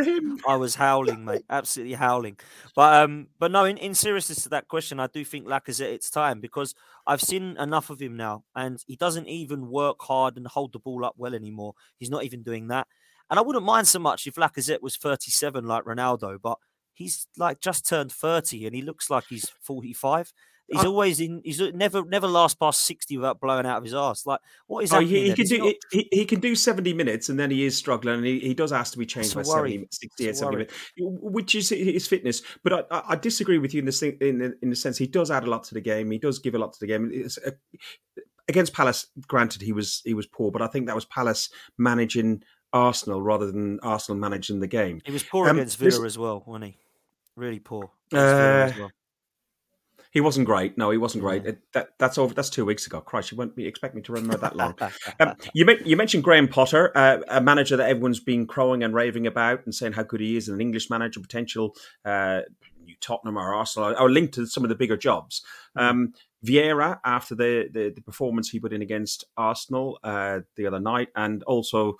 I 0.46 0.56
was 0.56 0.74
howling, 0.74 1.24
mate. 1.24 1.44
Absolutely 1.48 1.94
howling. 1.94 2.36
But 2.76 3.02
um, 3.02 3.28
but 3.38 3.50
no. 3.50 3.64
In, 3.64 3.78
in 3.78 3.94
seriousness 3.94 4.42
to 4.42 4.50
that 4.50 4.68
question, 4.68 5.00
I 5.00 5.06
do 5.06 5.24
think 5.24 5.46
Lacazette 5.46 5.92
it's 5.92 6.10
time 6.10 6.40
because 6.40 6.74
I've 7.06 7.22
seen 7.22 7.56
enough 7.58 7.88
of 7.88 8.00
him 8.00 8.16
now, 8.16 8.44
and 8.54 8.82
he 8.86 8.96
doesn't 8.96 9.28
even 9.28 9.68
work 9.70 9.96
hard 10.00 10.36
and 10.36 10.46
hold 10.46 10.74
the 10.74 10.78
ball 10.78 11.06
up 11.06 11.14
well 11.16 11.34
anymore. 11.34 11.72
He's 11.96 12.10
not 12.10 12.24
even 12.24 12.42
doing 12.42 12.68
that. 12.68 12.86
And 13.30 13.38
I 13.38 13.42
wouldn't 13.42 13.64
mind 13.64 13.88
so 13.88 13.98
much 13.98 14.26
if 14.26 14.34
Lacazette 14.34 14.82
was 14.82 14.96
37 14.96 15.66
like 15.66 15.84
Ronaldo, 15.84 16.38
but 16.42 16.58
he's 16.94 17.26
like 17.36 17.60
just 17.60 17.88
turned 17.88 18.12
30 18.12 18.66
and 18.66 18.74
he 18.74 18.82
looks 18.82 19.10
like 19.10 19.24
he's 19.28 19.50
45. 19.62 20.32
He's 20.70 20.84
uh, 20.84 20.88
always 20.88 21.18
in. 21.18 21.40
He's 21.44 21.60
never 21.72 22.04
never 22.04 22.26
last 22.26 22.60
past 22.60 22.82
sixty 22.82 23.16
without 23.16 23.40
blowing 23.40 23.64
out 23.64 23.78
of 23.78 23.84
his 23.84 23.94
ass. 23.94 24.26
Like 24.26 24.40
what 24.66 24.84
is? 24.84 24.92
Oh, 24.92 25.00
he, 25.00 25.30
he 25.30 25.34
can 25.34 25.46
do. 25.46 25.58
Not... 25.58 25.74
He, 25.90 26.08
he, 26.12 26.24
can 26.26 26.40
do 26.40 26.54
seventy 26.54 26.92
minutes, 26.92 27.30
and 27.30 27.40
then 27.40 27.50
he 27.50 27.64
is 27.64 27.74
struggling, 27.74 28.16
and 28.16 28.26
he, 28.26 28.38
he 28.38 28.52
does 28.52 28.70
ask 28.70 28.92
to 28.92 28.98
be 28.98 29.06
changed 29.06 29.34
by 29.34 29.42
70, 29.42 29.88
68, 29.90 30.36
70 30.36 30.56
minutes, 30.56 30.74
which 30.98 31.54
is 31.54 31.70
his 31.70 32.06
fitness. 32.06 32.42
But 32.62 32.86
I, 32.90 33.02
I, 33.08 33.16
disagree 33.16 33.56
with 33.56 33.72
you 33.72 33.78
in 33.78 33.86
the 33.86 34.16
in 34.20 34.54
in 34.60 34.68
the 34.68 34.76
sense 34.76 34.98
he 34.98 35.06
does 35.06 35.30
add 35.30 35.44
a 35.44 35.50
lot 35.50 35.64
to 35.64 35.74
the 35.74 35.80
game. 35.80 36.10
He 36.10 36.18
does 36.18 36.38
give 36.38 36.54
a 36.54 36.58
lot 36.58 36.74
to 36.74 36.80
the 36.80 36.86
game. 36.86 37.28
A, 37.46 37.52
against 38.46 38.74
Palace, 38.74 39.06
granted, 39.26 39.62
he 39.62 39.72
was 39.72 40.02
he 40.04 40.12
was 40.12 40.26
poor, 40.26 40.50
but 40.50 40.60
I 40.60 40.66
think 40.66 40.86
that 40.86 40.94
was 40.94 41.06
Palace 41.06 41.48
managing 41.78 42.42
Arsenal 42.72 43.22
rather 43.22 43.50
than 43.50 43.80
Arsenal 43.80 44.18
managing 44.18 44.60
the 44.60 44.66
game. 44.66 45.00
He 45.04 45.12
was 45.12 45.22
poor 45.22 45.48
um, 45.48 45.56
against 45.56 45.78
Villa 45.78 46.04
as 46.04 46.18
well, 46.18 46.42
wasn't 46.46 46.66
he? 46.66 46.76
Really 47.36 47.58
poor. 47.58 47.90
Uh, 48.12 48.70
well. 48.78 48.90
He 50.10 50.20
wasn't 50.20 50.46
great. 50.46 50.78
No, 50.78 50.90
he 50.90 50.96
wasn't 50.96 51.22
great. 51.22 51.46
It, 51.46 51.58
that, 51.74 51.90
that's 51.98 52.16
over. 52.16 52.32
That's 52.32 52.48
two 52.48 52.64
weeks 52.64 52.86
ago. 52.86 53.00
Christ, 53.00 53.30
you 53.30 53.36
won't 53.36 53.54
be 53.54 53.66
expect 53.66 53.94
me 53.94 54.02
to 54.02 54.12
remember 54.12 54.38
that 54.38 54.56
long. 54.56 54.74
um, 55.20 55.34
you, 55.52 55.66
you 55.84 55.96
mentioned 55.96 56.24
Graham 56.24 56.48
Potter, 56.48 56.90
uh, 56.96 57.18
a 57.28 57.40
manager 57.40 57.76
that 57.76 57.88
everyone's 57.88 58.20
been 58.20 58.46
crowing 58.46 58.82
and 58.82 58.94
raving 58.94 59.26
about 59.26 59.64
and 59.64 59.74
saying 59.74 59.92
how 59.92 60.02
good 60.02 60.20
he 60.20 60.36
is, 60.36 60.48
and 60.48 60.54
an 60.54 60.60
English 60.60 60.88
manager, 60.88 61.20
potential 61.20 61.74
uh, 62.04 62.40
Tottenham 63.00 63.38
or 63.38 63.54
Arsenal, 63.54 63.94
or 63.98 64.10
linked 64.10 64.34
to 64.34 64.46
some 64.46 64.64
of 64.64 64.68
the 64.68 64.74
bigger 64.74 64.96
jobs. 64.96 65.42
Hmm. 65.76 65.82
Um, 65.82 66.12
Vieira 66.46 67.00
after 67.04 67.34
the, 67.34 67.68
the, 67.72 67.92
the 67.94 68.02
performance 68.02 68.48
he 68.48 68.60
put 68.60 68.72
in 68.72 68.82
against 68.82 69.24
Arsenal 69.36 69.98
uh, 70.04 70.40
the 70.56 70.66
other 70.66 70.80
night, 70.80 71.08
and 71.16 71.42
also 71.44 71.96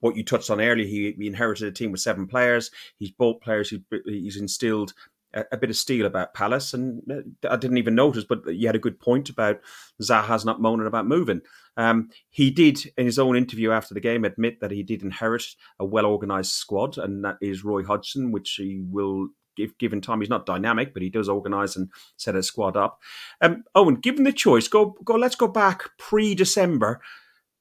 what 0.00 0.16
you 0.16 0.24
touched 0.24 0.50
on 0.50 0.60
earlier, 0.60 0.86
he, 0.86 1.14
he, 1.18 1.26
inherited 1.26 1.66
a 1.66 1.72
team 1.72 1.90
with 1.90 2.00
seven 2.00 2.26
players. 2.26 2.70
He's 2.98 3.10
bought 3.10 3.40
players. 3.40 3.70
He, 3.70 3.82
he's 4.06 4.36
instilled 4.36 4.92
a, 5.34 5.44
a, 5.52 5.56
bit 5.56 5.70
of 5.70 5.76
steel 5.76 6.06
about 6.06 6.34
Palace, 6.34 6.74
and 6.74 7.02
uh, 7.10 7.48
I 7.50 7.56
didn't 7.56 7.78
even 7.78 7.94
notice, 7.94 8.24
but 8.24 8.46
you 8.54 8.66
had 8.66 8.76
a 8.76 8.80
good 8.80 9.00
point 9.00 9.28
about 9.28 9.60
Zaha's 10.02 10.44
not 10.44 10.60
moaning 10.60 10.86
about 10.86 11.06
moving. 11.06 11.40
Um, 11.76 12.10
he 12.30 12.50
did, 12.50 12.80
in 12.96 13.06
his 13.06 13.18
own 13.18 13.36
interview 13.36 13.70
after 13.72 13.94
the 13.94 14.00
game, 14.00 14.24
admit 14.24 14.60
that 14.60 14.70
he 14.70 14.82
did 14.82 15.02
inherit 15.02 15.44
a 15.78 15.84
well 15.84 16.06
organised 16.06 16.56
squad, 16.56 16.98
and 16.98 17.24
that 17.24 17.36
is 17.40 17.64
Roy 17.64 17.82
Hodgson, 17.82 18.30
which 18.30 18.54
he 18.56 18.82
will 18.86 19.28
if 19.56 19.76
given 19.78 20.00
time, 20.00 20.20
he's 20.20 20.30
not 20.30 20.46
dynamic, 20.46 20.92
but 20.92 21.02
he 21.02 21.10
does 21.10 21.28
organise 21.28 21.76
and 21.76 21.90
set 22.16 22.36
a 22.36 22.42
squad 22.42 22.76
up. 22.76 23.00
Um, 23.40 23.64
Owen, 23.74 23.96
given 23.96 24.24
the 24.24 24.32
choice, 24.32 24.68
go 24.68 24.96
go. 25.04 25.14
Let's 25.14 25.36
go 25.36 25.48
back 25.48 25.90
pre-December 25.98 27.00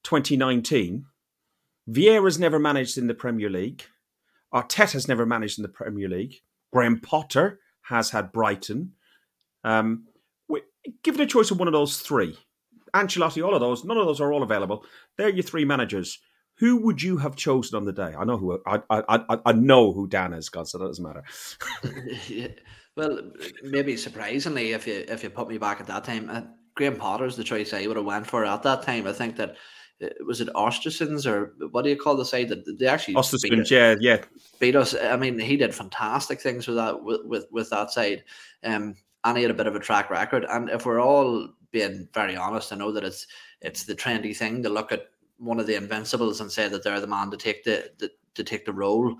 2019. 0.03 1.05
Vieira's 1.89 2.39
never 2.39 2.59
managed 2.59 2.97
in 2.97 3.07
the 3.07 3.13
Premier 3.13 3.49
League. 3.49 3.83
Arteta's 4.53 5.07
never 5.07 5.25
managed 5.25 5.59
in 5.59 5.63
the 5.63 5.69
Premier 5.69 6.07
League. 6.07 6.41
Graham 6.71 6.99
Potter 6.99 7.59
has 7.83 8.11
had 8.11 8.31
Brighton. 8.31 8.93
Um, 9.63 10.05
given 11.03 11.21
a 11.21 11.25
choice 11.25 11.51
of 11.51 11.59
one 11.59 11.67
of 11.67 11.73
those 11.73 11.99
three, 11.99 12.37
Ancelotti, 12.93 13.45
all 13.45 13.55
of 13.55 13.61
those, 13.61 13.83
none 13.83 13.97
of 13.97 14.05
those 14.05 14.21
are 14.21 14.31
all 14.31 14.43
available. 14.43 14.85
They're 15.17 15.29
your 15.29 15.43
three 15.43 15.65
managers 15.65 16.19
who 16.55 16.77
would 16.77 17.01
you 17.01 17.17
have 17.17 17.35
chosen 17.35 17.75
on 17.75 17.85
the 17.85 17.93
day? 17.93 18.13
I 18.17 18.23
know 18.25 18.37
who 18.37 18.59
I 18.65 18.81
I 18.89 19.01
I, 19.07 19.39
I 19.45 19.51
know 19.53 19.93
who 19.93 20.07
Dan 20.07 20.33
is, 20.33 20.49
God, 20.49 20.67
so 20.67 20.77
that 20.77 20.87
doesn't 20.87 21.03
matter. 21.03 21.23
well, 22.95 23.19
maybe 23.63 23.97
surprisingly, 23.97 24.71
if 24.71 24.87
you 24.87 25.05
if 25.07 25.23
you 25.23 25.29
put 25.29 25.47
me 25.47 25.57
back 25.57 25.79
at 25.79 25.87
that 25.87 26.03
time, 26.03 26.29
uh, 26.29 26.41
Graham 26.75 26.97
Potter's 26.97 27.35
the 27.35 27.43
choice 27.43 27.73
I 27.73 27.87
would 27.87 27.97
have 27.97 28.05
went 28.05 28.27
for 28.27 28.45
at 28.45 28.63
that 28.63 28.83
time. 28.83 29.07
I 29.07 29.13
think 29.13 29.35
that 29.37 29.55
uh, 30.03 30.09
was 30.25 30.41
it 30.41 30.49
Ostersunds 30.55 31.25
or 31.25 31.55
what 31.71 31.83
do 31.83 31.89
you 31.89 31.97
call 31.97 32.15
the 32.15 32.25
side 32.25 32.49
that 32.49 32.77
they 32.79 32.87
actually 32.87 33.15
Ostersunds, 33.15 33.69
yeah, 33.69 33.95
yeah, 33.99 34.23
beat 34.59 34.75
us. 34.75 34.95
I 34.95 35.17
mean, 35.17 35.39
he 35.39 35.57
did 35.57 35.73
fantastic 35.73 36.39
things 36.39 36.67
with 36.67 36.77
that 36.77 37.03
with 37.03 37.21
with, 37.25 37.45
with 37.51 37.69
that 37.71 37.91
side, 37.91 38.23
um, 38.63 38.95
and 39.23 39.37
he 39.37 39.43
had 39.43 39.51
a 39.51 39.55
bit 39.55 39.67
of 39.67 39.75
a 39.75 39.79
track 39.79 40.09
record. 40.09 40.45
And 40.47 40.69
if 40.69 40.85
we're 40.85 41.01
all 41.01 41.49
being 41.71 42.07
very 42.13 42.35
honest, 42.35 42.71
I 42.71 42.75
know 42.75 42.91
that 42.91 43.03
it's 43.03 43.27
it's 43.61 43.83
the 43.83 43.95
trendy 43.95 44.35
thing 44.35 44.63
to 44.63 44.69
look 44.69 44.91
at 44.91 45.07
one 45.37 45.59
of 45.59 45.67
the 45.67 45.75
invincibles 45.75 46.41
and 46.41 46.51
say 46.51 46.67
that 46.67 46.83
they're 46.83 47.01
the 47.01 47.07
man 47.07 47.31
to 47.31 47.37
take 47.37 47.63
the, 47.63 47.91
the 47.99 48.11
to 48.35 48.43
take 48.43 48.65
the 48.65 48.73
role. 48.73 49.15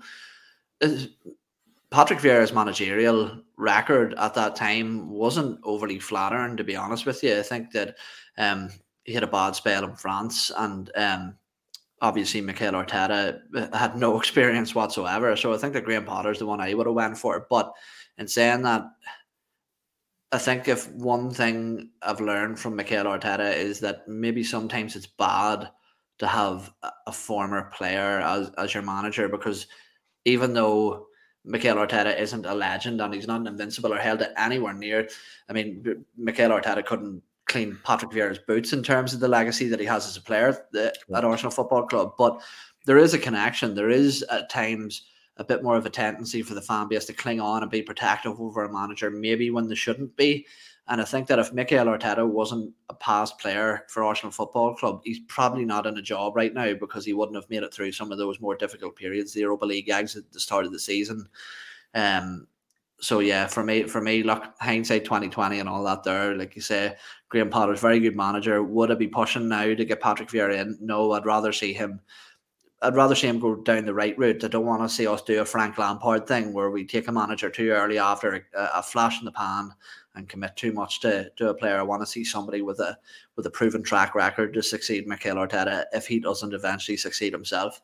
Patrick 1.90 2.18
Vieira's 2.18 2.52
managerial 2.52 3.40
record 3.56 4.14
at 4.18 4.34
that 4.34 4.56
time 4.56 5.08
wasn't 5.08 5.60
overly 5.62 6.00
flattering, 6.00 6.56
to 6.56 6.64
be 6.64 6.74
honest 6.74 7.06
with 7.06 7.22
you. 7.22 7.38
I 7.38 7.42
think 7.42 7.70
that 7.70 7.96
um, 8.36 8.70
he 9.04 9.12
had 9.12 9.22
a 9.22 9.28
bad 9.28 9.54
spell 9.54 9.84
in 9.84 9.94
France, 9.94 10.50
and 10.56 10.90
um, 10.96 11.36
obviously 12.00 12.40
Mikel 12.40 12.72
Arteta 12.72 13.40
had 13.74 13.96
no 13.96 14.18
experience 14.18 14.74
whatsoever. 14.74 15.36
So 15.36 15.54
I 15.54 15.56
think 15.56 15.72
that 15.74 15.84
Graham 15.84 16.04
Potter's 16.04 16.40
the 16.40 16.46
one 16.46 16.60
I 16.60 16.74
would 16.74 16.86
have 16.86 16.96
went 16.96 17.16
for. 17.16 17.46
But 17.48 17.72
in 18.18 18.26
saying 18.26 18.62
that, 18.62 18.82
I 20.32 20.38
think 20.38 20.66
if 20.66 20.90
one 20.90 21.30
thing 21.30 21.90
I've 22.02 22.20
learned 22.20 22.58
from 22.58 22.74
Mikel 22.74 23.04
Arteta 23.04 23.54
is 23.54 23.78
that 23.80 24.08
maybe 24.08 24.42
sometimes 24.42 24.96
it's 24.96 25.06
bad 25.06 25.70
to 26.18 26.26
have 26.26 26.72
a 27.06 27.12
former 27.12 27.70
player 27.76 28.20
as, 28.20 28.50
as 28.56 28.74
your 28.74 28.82
manager 28.82 29.28
because 29.28 29.66
even 30.24 30.54
though 30.54 31.06
Mikel 31.44 31.76
Arteta 31.76 32.18
isn't 32.18 32.46
a 32.46 32.54
legend 32.54 33.00
and 33.00 33.12
he's 33.12 33.26
not 33.26 33.46
invincible 33.46 33.92
or 33.92 33.98
held 33.98 34.22
it 34.22 34.32
anywhere 34.36 34.72
near, 34.72 35.08
I 35.48 35.52
mean, 35.52 36.04
Mikel 36.16 36.50
Arteta 36.50 36.84
couldn't 36.84 37.22
clean 37.46 37.78
Patrick 37.84 38.12
Vieira's 38.12 38.38
boots 38.38 38.72
in 38.72 38.82
terms 38.82 39.12
of 39.12 39.20
the 39.20 39.28
legacy 39.28 39.68
that 39.68 39.80
he 39.80 39.86
has 39.86 40.06
as 40.06 40.16
a 40.16 40.22
player 40.22 40.66
uh, 40.74 40.88
at 41.14 41.24
Arsenal 41.24 41.50
Football 41.50 41.86
Club. 41.86 42.14
But 42.16 42.40
there 42.86 42.98
is 42.98 43.12
a 43.12 43.18
connection. 43.18 43.74
There 43.74 43.90
is 43.90 44.22
at 44.24 44.48
times 44.48 45.06
a 45.36 45.44
bit 45.44 45.62
more 45.62 45.76
of 45.76 45.84
a 45.84 45.90
tendency 45.90 46.42
for 46.42 46.54
the 46.54 46.62
fan 46.62 46.88
base 46.88 47.04
to 47.06 47.12
cling 47.12 47.40
on 47.40 47.62
and 47.62 47.70
be 47.70 47.82
protective 47.82 48.40
over 48.40 48.64
a 48.64 48.72
manager, 48.72 49.10
maybe 49.10 49.50
when 49.50 49.68
they 49.68 49.74
shouldn't 49.74 50.16
be. 50.16 50.46
And 50.86 51.00
I 51.00 51.04
think 51.04 51.28
that 51.28 51.38
if 51.38 51.52
Mikel 51.52 51.86
Arteta 51.86 52.28
wasn't 52.28 52.74
a 52.90 52.94
past 52.94 53.38
player 53.38 53.86
for 53.88 54.04
Arsenal 54.04 54.30
Football 54.30 54.74
Club, 54.74 55.00
he's 55.02 55.20
probably 55.28 55.64
not 55.64 55.86
in 55.86 55.96
a 55.96 56.02
job 56.02 56.36
right 56.36 56.52
now 56.52 56.74
because 56.74 57.06
he 57.06 57.14
wouldn't 57.14 57.36
have 57.36 57.48
made 57.48 57.62
it 57.62 57.72
through 57.72 57.92
some 57.92 58.12
of 58.12 58.18
those 58.18 58.40
more 58.40 58.54
difficult 58.54 58.94
periods, 58.94 59.32
the 59.32 59.40
Europa 59.40 59.64
League 59.64 59.88
exit 59.88 60.26
at 60.26 60.32
the 60.32 60.40
start 60.40 60.66
of 60.66 60.72
the 60.72 60.78
season. 60.78 61.26
Um, 61.94 62.46
so 63.00 63.20
yeah, 63.20 63.46
for 63.46 63.64
me, 63.64 63.84
for 63.84 64.00
me, 64.02 64.22
look, 64.22 64.44
hindsight 64.60 65.04
twenty 65.04 65.28
twenty 65.28 65.58
and 65.58 65.68
all 65.68 65.84
that. 65.84 66.04
There, 66.04 66.34
like 66.34 66.54
you 66.54 66.62
say, 66.62 66.96
Graham 67.28 67.50
Potter's 67.50 67.80
very 67.80 67.98
good 67.98 68.16
manager. 68.16 68.62
Would 68.62 68.90
I 68.90 68.94
be 68.94 69.08
pushing 69.08 69.48
now 69.48 69.64
to 69.64 69.84
get 69.84 70.00
Patrick 70.00 70.28
Vieira 70.28 70.60
in? 70.60 70.78
No, 70.80 71.12
I'd 71.12 71.26
rather 71.26 71.52
see 71.52 71.72
him 71.72 72.00
I'd 72.82 72.96
rather 72.96 73.14
see 73.14 73.28
him 73.28 73.40
go 73.40 73.56
down 73.56 73.86
the 73.86 73.94
right 73.94 74.16
route. 74.18 74.44
I 74.44 74.48
don't 74.48 74.66
want 74.66 74.82
to 74.82 74.94
see 74.94 75.06
us 75.06 75.22
do 75.22 75.40
a 75.40 75.44
Frank 75.44 75.78
Lampard 75.78 76.26
thing 76.26 76.52
where 76.52 76.70
we 76.70 76.84
take 76.84 77.08
a 77.08 77.12
manager 77.12 77.48
too 77.48 77.70
early 77.70 77.98
after 77.98 78.46
a, 78.54 78.70
a 78.74 78.82
flash 78.82 79.18
in 79.18 79.24
the 79.24 79.32
pan 79.32 79.70
and 80.14 80.28
commit 80.28 80.56
too 80.56 80.72
much 80.72 81.00
to, 81.00 81.30
to 81.36 81.48
a 81.48 81.54
player. 81.54 81.78
I 81.78 81.82
want 81.82 82.02
to 82.02 82.06
see 82.06 82.24
somebody 82.24 82.62
with 82.62 82.80
a 82.80 82.96
with 83.36 83.46
a 83.46 83.50
proven 83.50 83.82
track 83.82 84.14
record 84.14 84.54
to 84.54 84.62
succeed 84.62 85.06
Mikel 85.06 85.36
Arteta 85.36 85.84
if 85.92 86.06
he 86.06 86.20
doesn't 86.20 86.54
eventually 86.54 86.96
succeed 86.96 87.32
himself. 87.32 87.80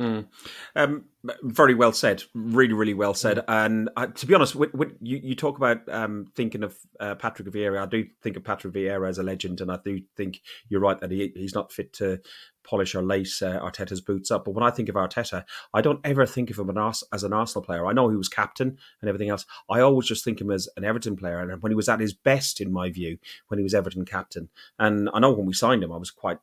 Mm. 0.00 0.26
Um, 0.74 1.04
very 1.42 1.74
well 1.74 1.92
said. 1.92 2.24
Really, 2.34 2.72
really 2.72 2.94
well 2.94 3.14
said. 3.14 3.38
Hmm. 3.38 3.44
And 3.48 3.90
uh, 3.96 4.06
to 4.08 4.26
be 4.26 4.34
honest, 4.34 4.56
with, 4.56 4.74
with, 4.74 4.96
you, 5.00 5.20
you 5.22 5.34
talk 5.34 5.56
about 5.56 5.88
um, 5.88 6.26
thinking 6.34 6.64
of 6.64 6.76
uh, 6.98 7.14
Patrick 7.14 7.48
Vieira. 7.48 7.80
I 7.80 7.86
do 7.86 8.06
think 8.22 8.36
of 8.36 8.44
Patrick 8.44 8.74
Vieira 8.74 9.08
as 9.08 9.18
a 9.18 9.22
legend, 9.22 9.60
and 9.60 9.70
I 9.70 9.78
do 9.84 10.00
think 10.16 10.40
you're 10.68 10.80
right 10.80 10.98
that 11.00 11.10
he, 11.10 11.32
he's 11.34 11.54
not 11.54 11.72
fit 11.72 11.92
to 11.94 12.20
polish 12.64 12.94
or 12.94 13.02
lace 13.02 13.40
uh, 13.42 13.60
Arteta's 13.60 14.00
boots 14.00 14.30
up. 14.30 14.44
But 14.44 14.52
when 14.52 14.64
I 14.64 14.70
think 14.70 14.88
of 14.88 14.96
Arteta, 14.96 15.44
I 15.72 15.80
don't 15.80 16.00
ever 16.02 16.26
think 16.26 16.50
of 16.50 16.58
him 16.58 16.76
as 16.76 17.22
an 17.22 17.32
Arsenal 17.32 17.64
player. 17.64 17.86
I 17.86 17.92
know 17.92 18.08
he 18.08 18.16
was 18.16 18.28
captain 18.28 18.78
and 19.00 19.08
everything 19.08 19.28
else. 19.28 19.46
I 19.70 19.80
always 19.80 20.08
just 20.08 20.24
think 20.24 20.40
of 20.40 20.46
him 20.46 20.52
as 20.52 20.68
an 20.76 20.84
Everton 20.84 21.14
player. 21.16 21.38
And 21.38 21.62
when 21.62 21.70
he 21.70 21.76
was 21.76 21.88
at 21.88 22.00
his 22.00 22.14
best, 22.14 22.60
in 22.60 22.72
my 22.72 22.90
view, 22.90 23.18
when 23.48 23.58
he 23.58 23.64
was 23.64 23.74
Everton 23.74 24.04
captain. 24.04 24.48
And 24.78 25.08
I 25.12 25.20
know 25.20 25.32
when 25.32 25.46
we 25.46 25.52
signed 25.52 25.84
him, 25.84 25.92
I 25.92 25.98
was 25.98 26.10
quite 26.10 26.38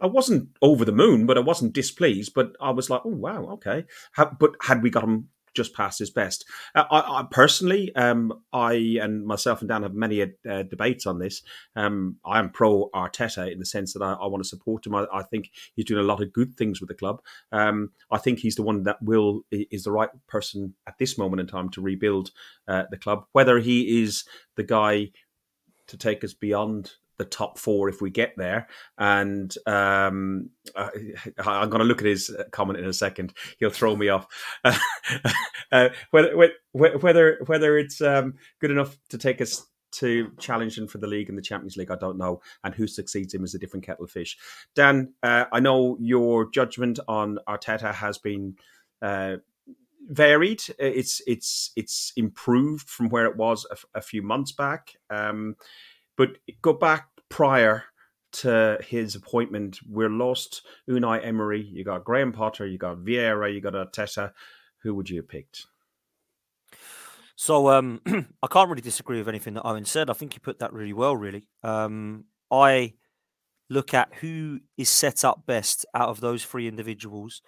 I 0.00 0.06
wasn't 0.06 0.50
over 0.62 0.84
the 0.84 0.92
moon, 0.92 1.26
but 1.26 1.36
I 1.38 1.40
wasn't 1.40 1.72
displeased. 1.72 2.34
But 2.34 2.52
I 2.60 2.70
was 2.70 2.90
like, 2.90 3.02
oh 3.04 3.10
wow, 3.10 3.44
okay. 3.52 3.84
but 4.16 4.52
had 4.62 4.82
we 4.82 4.90
got 4.90 5.04
him 5.04 5.28
just 5.54 5.74
past 5.74 5.98
his 5.98 6.10
best. 6.10 6.44
Uh, 6.74 6.84
I, 6.90 7.20
I, 7.20 7.26
personally, 7.28 7.94
um, 7.96 8.32
I 8.52 8.98
and 9.02 9.26
myself 9.26 9.60
and 9.60 9.68
Dan 9.68 9.82
have 9.82 9.94
many 9.94 10.22
uh, 10.22 10.62
debates 10.62 11.04
on 11.04 11.18
this. 11.18 11.42
Um, 11.74 12.16
I 12.24 12.38
am 12.38 12.50
pro 12.50 12.90
Arteta 12.94 13.50
in 13.50 13.58
the 13.58 13.66
sense 13.66 13.92
that 13.92 14.02
I, 14.02 14.12
I 14.12 14.26
want 14.26 14.42
to 14.42 14.48
support 14.48 14.86
him. 14.86 14.94
I, 14.94 15.06
I, 15.12 15.22
think 15.24 15.50
he's 15.74 15.86
doing 15.86 16.04
a 16.04 16.06
lot 16.06 16.22
of 16.22 16.32
good 16.32 16.54
things 16.56 16.80
with 16.80 16.88
the 16.88 16.94
club. 16.94 17.20
Um, 17.50 17.90
I 18.10 18.18
think 18.18 18.38
he's 18.38 18.54
the 18.54 18.62
one 18.62 18.84
that 18.84 19.02
will 19.02 19.42
is 19.50 19.82
the 19.82 19.90
right 19.90 20.10
person 20.28 20.74
at 20.86 20.98
this 20.98 21.18
moment 21.18 21.40
in 21.40 21.48
time 21.48 21.70
to 21.70 21.80
rebuild 21.80 22.30
uh, 22.68 22.84
the 22.90 22.98
club. 22.98 23.24
Whether 23.32 23.58
he 23.58 24.02
is 24.02 24.24
the 24.56 24.62
guy 24.62 25.10
to 25.88 25.96
take 25.96 26.22
us 26.22 26.34
beyond 26.34 26.92
the 27.18 27.24
top 27.24 27.58
four 27.58 27.88
if 27.88 28.00
we 28.00 28.10
get 28.10 28.34
there. 28.36 28.68
And 28.96 29.54
um, 29.66 30.50
uh, 30.74 30.88
I'm 31.38 31.68
going 31.68 31.80
to 31.80 31.84
look 31.84 32.00
at 32.00 32.06
his 32.06 32.34
comment 32.52 32.78
in 32.78 32.86
a 32.86 32.92
second. 32.92 33.34
He'll 33.58 33.70
throw 33.70 33.94
me 33.94 34.08
off. 34.08 34.26
uh, 35.72 35.88
whether 36.10 36.50
whether 36.72 37.38
whether 37.46 37.78
it's 37.78 38.00
um, 38.00 38.34
good 38.60 38.70
enough 38.70 38.96
to 39.10 39.18
take 39.18 39.40
us 39.40 39.66
to 39.90 40.30
challenge 40.38 40.78
him 40.78 40.86
for 40.86 40.98
the 40.98 41.06
league 41.06 41.28
and 41.28 41.36
the 41.38 41.42
Champions 41.42 41.76
League, 41.76 41.90
I 41.90 41.96
don't 41.96 42.18
know. 42.18 42.40
And 42.62 42.74
who 42.74 42.86
succeeds 42.86 43.34
him 43.34 43.44
is 43.44 43.54
a 43.54 43.58
different 43.58 43.84
kettle 43.84 44.04
of 44.04 44.10
fish. 44.10 44.38
Dan, 44.74 45.14
uh, 45.22 45.44
I 45.52 45.60
know 45.60 45.96
your 46.00 46.50
judgment 46.50 46.98
on 47.08 47.38
Arteta 47.48 47.92
has 47.94 48.18
been. 48.18 48.56
Uh, 49.02 49.36
varied 50.10 50.62
it's 50.78 51.20
it's 51.26 51.70
it's 51.76 52.14
improved 52.16 52.88
from 52.88 53.10
where 53.10 53.26
it 53.26 53.36
was 53.36 53.66
a, 53.70 53.98
a 53.98 54.00
few 54.00 54.22
months 54.22 54.52
back 54.52 54.94
um, 55.10 55.54
but 56.18 56.36
go 56.60 56.74
back 56.74 57.08
prior 57.30 57.84
to 58.30 58.78
his 58.86 59.14
appointment, 59.14 59.78
we're 59.88 60.10
lost 60.10 60.66
Unai 60.90 61.24
Emery, 61.24 61.62
you 61.62 61.84
got 61.84 62.04
Graham 62.04 62.32
Potter, 62.32 62.66
you 62.66 62.76
got 62.76 62.98
Vieira, 62.98 63.54
you 63.54 63.62
got 63.62 63.72
Arteta. 63.72 64.32
Who 64.82 64.94
would 64.94 65.08
you 65.08 65.18
have 65.18 65.28
picked? 65.28 65.66
So 67.36 67.70
um, 67.70 68.00
I 68.42 68.46
can't 68.50 68.68
really 68.68 68.82
disagree 68.82 69.18
with 69.18 69.28
anything 69.28 69.54
that 69.54 69.62
Owen 69.62 69.84
said. 69.84 70.10
I 70.10 70.12
think 70.12 70.32
he 70.32 70.40
put 70.40 70.58
that 70.58 70.72
really 70.72 70.92
well. 70.92 71.16
Really, 71.16 71.46
um, 71.62 72.24
I 72.50 72.94
look 73.70 73.94
at 73.94 74.12
who 74.20 74.60
is 74.76 74.88
set 74.88 75.24
up 75.24 75.46
best 75.46 75.86
out 75.94 76.08
of 76.08 76.20
those 76.20 76.44
three 76.44 76.66
individuals 76.66 77.42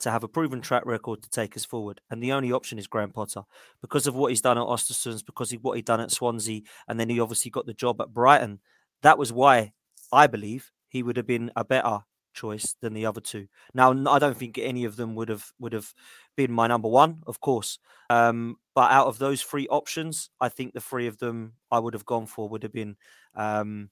to 0.00 0.10
have 0.10 0.24
a 0.24 0.28
proven 0.28 0.60
track 0.60 0.84
record 0.86 1.22
to 1.22 1.30
take 1.30 1.56
us 1.56 1.64
forward. 1.64 2.00
And 2.10 2.22
the 2.22 2.32
only 2.32 2.52
option 2.52 2.78
is 2.78 2.86
Graham 2.86 3.10
Potter 3.10 3.42
because 3.80 4.06
of 4.06 4.14
what 4.14 4.30
he's 4.30 4.40
done 4.40 4.58
at 4.58 4.64
Ostersunds, 4.64 5.24
because 5.24 5.52
of 5.52 5.62
what 5.62 5.76
he'd 5.76 5.84
done 5.84 6.00
at 6.00 6.10
Swansea, 6.10 6.62
and 6.88 6.98
then 6.98 7.08
he 7.08 7.20
obviously 7.20 7.50
got 7.50 7.66
the 7.66 7.74
job 7.74 8.00
at 8.00 8.12
Brighton. 8.12 8.60
That 9.02 9.18
was 9.18 9.32
why 9.32 9.72
I 10.12 10.26
believe 10.26 10.70
he 10.88 11.02
would 11.02 11.16
have 11.16 11.26
been 11.26 11.50
a 11.56 11.64
better 11.64 12.00
choice 12.32 12.76
than 12.80 12.94
the 12.94 13.06
other 13.06 13.20
two. 13.20 13.46
Now, 13.74 13.92
I 14.10 14.18
don't 14.18 14.36
think 14.36 14.58
any 14.58 14.84
of 14.84 14.96
them 14.96 15.14
would 15.14 15.28
have 15.28 15.52
would 15.58 15.72
have 15.72 15.92
been 16.36 16.52
my 16.52 16.66
number 16.66 16.88
one, 16.88 17.22
of 17.26 17.40
course. 17.40 17.78
Um, 18.08 18.56
but 18.74 18.90
out 18.90 19.06
of 19.06 19.18
those 19.18 19.42
three 19.42 19.68
options, 19.68 20.30
I 20.40 20.48
think 20.48 20.72
the 20.72 20.80
three 20.80 21.06
of 21.06 21.18
them 21.18 21.54
I 21.70 21.78
would 21.78 21.94
have 21.94 22.06
gone 22.06 22.26
for 22.26 22.48
would 22.48 22.62
have 22.62 22.72
been 22.72 22.96
um, 23.34 23.90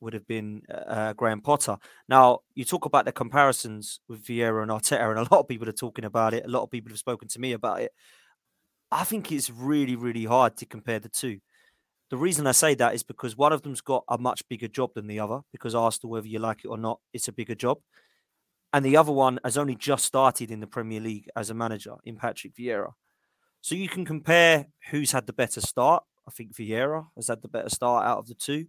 would 0.00 0.12
have 0.12 0.26
been 0.26 0.62
uh, 0.68 1.12
Graham 1.14 1.40
Potter. 1.40 1.76
Now, 2.08 2.40
you 2.54 2.64
talk 2.64 2.84
about 2.84 3.04
the 3.04 3.12
comparisons 3.12 4.00
with 4.08 4.24
Vieira 4.24 4.62
and 4.62 4.70
Arteta, 4.70 5.10
and 5.10 5.18
a 5.18 5.22
lot 5.22 5.40
of 5.40 5.48
people 5.48 5.68
are 5.68 5.72
talking 5.72 6.04
about 6.04 6.34
it. 6.34 6.44
A 6.44 6.48
lot 6.48 6.62
of 6.62 6.70
people 6.70 6.90
have 6.90 6.98
spoken 6.98 7.28
to 7.28 7.40
me 7.40 7.52
about 7.52 7.80
it. 7.80 7.92
I 8.90 9.04
think 9.04 9.32
it's 9.32 9.50
really, 9.50 9.96
really 9.96 10.24
hard 10.24 10.56
to 10.58 10.66
compare 10.66 11.00
the 11.00 11.08
two. 11.08 11.40
The 12.10 12.16
reason 12.16 12.46
I 12.46 12.52
say 12.52 12.74
that 12.76 12.94
is 12.94 13.02
because 13.02 13.36
one 13.36 13.52
of 13.52 13.62
them's 13.62 13.80
got 13.80 14.04
a 14.08 14.16
much 14.16 14.46
bigger 14.48 14.68
job 14.68 14.90
than 14.94 15.08
the 15.08 15.18
other, 15.18 15.40
because 15.50 15.74
Arsenal, 15.74 16.12
whether 16.12 16.28
you 16.28 16.38
like 16.38 16.64
it 16.64 16.68
or 16.68 16.78
not, 16.78 17.00
it's 17.12 17.28
a 17.28 17.32
bigger 17.32 17.56
job. 17.56 17.78
And 18.72 18.84
the 18.84 18.96
other 18.96 19.12
one 19.12 19.40
has 19.42 19.56
only 19.56 19.74
just 19.74 20.04
started 20.04 20.50
in 20.50 20.60
the 20.60 20.66
Premier 20.66 21.00
League 21.00 21.28
as 21.34 21.50
a 21.50 21.54
manager 21.54 21.94
in 22.04 22.16
Patrick 22.16 22.54
Vieira. 22.54 22.92
So 23.60 23.74
you 23.74 23.88
can 23.88 24.04
compare 24.04 24.66
who's 24.90 25.10
had 25.12 25.26
the 25.26 25.32
better 25.32 25.60
start. 25.60 26.04
I 26.28 26.30
think 26.30 26.54
Vieira 26.54 27.06
has 27.16 27.28
had 27.28 27.42
the 27.42 27.48
better 27.48 27.70
start 27.70 28.06
out 28.06 28.18
of 28.18 28.28
the 28.28 28.34
two. 28.34 28.66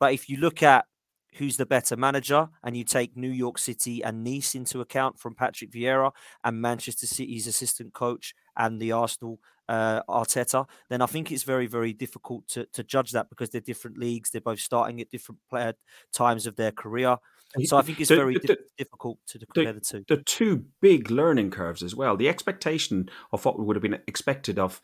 But 0.00 0.14
if 0.14 0.28
you 0.28 0.38
look 0.38 0.62
at 0.62 0.86
who's 1.34 1.56
the 1.56 1.66
better 1.66 1.96
manager 1.96 2.48
and 2.64 2.76
you 2.76 2.82
take 2.82 3.16
New 3.16 3.30
York 3.30 3.58
City 3.58 4.02
and 4.02 4.24
Nice 4.24 4.54
into 4.54 4.80
account 4.80 5.18
from 5.18 5.34
Patrick 5.34 5.70
Vieira 5.70 6.10
and 6.42 6.60
Manchester 6.60 7.06
City's 7.06 7.46
assistant 7.46 7.92
coach 7.92 8.34
and 8.56 8.80
the 8.80 8.92
Arsenal 8.92 9.38
uh, 9.68 10.02
Arteta, 10.08 10.66
then 10.88 11.00
I 11.00 11.06
think 11.06 11.30
it's 11.30 11.44
very, 11.44 11.68
very 11.68 11.92
difficult 11.92 12.48
to, 12.48 12.66
to 12.72 12.82
judge 12.82 13.12
that 13.12 13.28
because 13.30 13.50
they're 13.50 13.60
different 13.60 13.98
leagues. 13.98 14.30
They're 14.30 14.40
both 14.40 14.58
starting 14.58 15.00
at 15.00 15.10
different 15.10 15.40
player 15.48 15.74
times 16.12 16.46
of 16.48 16.56
their 16.56 16.72
career. 16.72 17.16
So 17.64 17.76
I 17.76 17.82
think 17.82 18.00
it's 18.00 18.08
the, 18.08 18.16
very 18.16 18.34
the, 18.34 18.58
difficult 18.76 19.18
to 19.28 19.38
compare 19.38 19.72
the, 19.72 19.80
the, 19.80 19.84
two. 19.84 20.04
The 20.08 20.22
two 20.22 20.64
big 20.80 21.10
learning 21.10 21.50
curves 21.50 21.82
as 21.82 21.94
well. 21.94 22.16
The 22.16 22.28
expectation 22.28 23.08
of 23.32 23.44
what 23.44 23.58
would 23.58 23.76
have 23.76 23.82
been 23.82 23.98
expected 24.08 24.58
of 24.58 24.80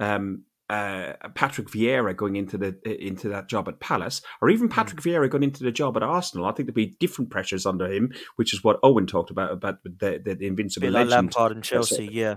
um, 0.00 0.44
uh, 0.70 1.14
Patrick 1.34 1.68
Vieira 1.68 2.16
going 2.16 2.36
into 2.36 2.56
the 2.56 2.78
into 2.84 3.28
that 3.28 3.48
job 3.48 3.68
at 3.68 3.80
Palace, 3.80 4.22
or 4.40 4.48
even 4.50 4.68
hmm. 4.68 4.72
Patrick 4.72 5.00
mm. 5.00 5.12
Vieira 5.12 5.28
going 5.28 5.42
into 5.42 5.64
the 5.64 5.72
job 5.72 5.96
at 5.96 6.04
Arsenal, 6.04 6.46
I 6.46 6.52
think 6.52 6.68
there'd 6.68 6.74
be 6.74 6.96
different 7.00 7.30
pressures 7.30 7.66
under 7.66 7.90
him, 7.92 8.12
which 8.36 8.54
is 8.54 8.62
what 8.62 8.78
Owen 8.84 9.06
talked 9.06 9.30
about 9.30 9.52
about 9.52 9.82
the 9.82 10.20
the, 10.24 10.34
the 10.34 10.46
invincible 10.46 10.88
like 10.88 11.08
legend. 11.08 11.10
Lampard 11.10 11.52
and 11.52 11.64
Chelsea, 11.64 12.08
yeah, 12.12 12.36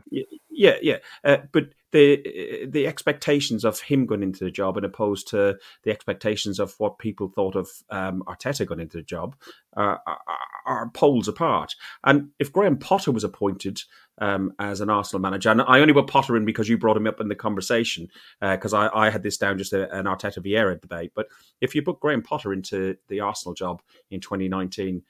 yeah, 0.50 0.78
yeah. 0.82 0.98
Uh, 1.24 1.38
but 1.52 1.66
the 1.94 2.68
the 2.68 2.86
expectations 2.86 3.64
of 3.64 3.80
him 3.80 4.06
going 4.06 4.24
into 4.24 4.44
the 4.44 4.52
job, 4.52 4.76
and 4.76 4.86
opposed 4.86 5.30
to 5.30 5.58
the 5.84 5.92
expectations 5.92 6.60
of 6.60 6.74
what 6.80 7.00
people 7.00 7.30
thought 7.30 7.56
of 7.56 7.70
um, 7.90 8.24
Arteta 8.28 8.68
going 8.68 8.82
into 8.82 8.98
the 8.98 9.04
job, 9.04 9.38
uh, 9.78 9.98
are, 10.06 10.20
are 10.66 10.90
poles 10.90 11.30
apart. 11.30 11.76
And 12.04 12.32
if 12.40 12.52
Graham 12.52 12.78
Potter 12.78 13.12
was 13.12 13.24
appointed 13.24 13.82
um, 14.20 14.54
as 14.60 14.82
an 14.82 14.90
Arsenal 14.90 15.22
manager. 15.22 15.50
And 15.50 15.62
I 15.62 15.80
only 15.80 15.94
put 15.94 16.08
Potter 16.08 16.38
in 16.38 16.46
because 16.46 16.70
you 16.70 16.78
brought 16.78 16.98
him 16.98 17.08
up 17.08 17.20
in 17.20 17.30
the 17.30 17.36
conversation 17.36 18.10
because 18.40 18.74
uh, 18.74 18.90
I, 18.94 19.08
I, 19.08 19.10
had 19.10 19.24
this 19.24 19.38
down 19.38 19.58
just 19.58 19.74
a, 19.74 19.92
an 19.92 20.06
Arteta 20.06 20.38
Vieira 20.38 20.80
debate. 20.80 21.14
But 21.16 21.28
if 21.62 21.74
you 21.74 21.82
put 21.82 22.00
Graham 22.00 22.22
Potter 22.22 22.54
into 22.54 22.98
the 23.08 23.22
Arsenal 23.22 23.56
job 23.56 23.82
in 24.12 24.20
2019, 24.20 25.02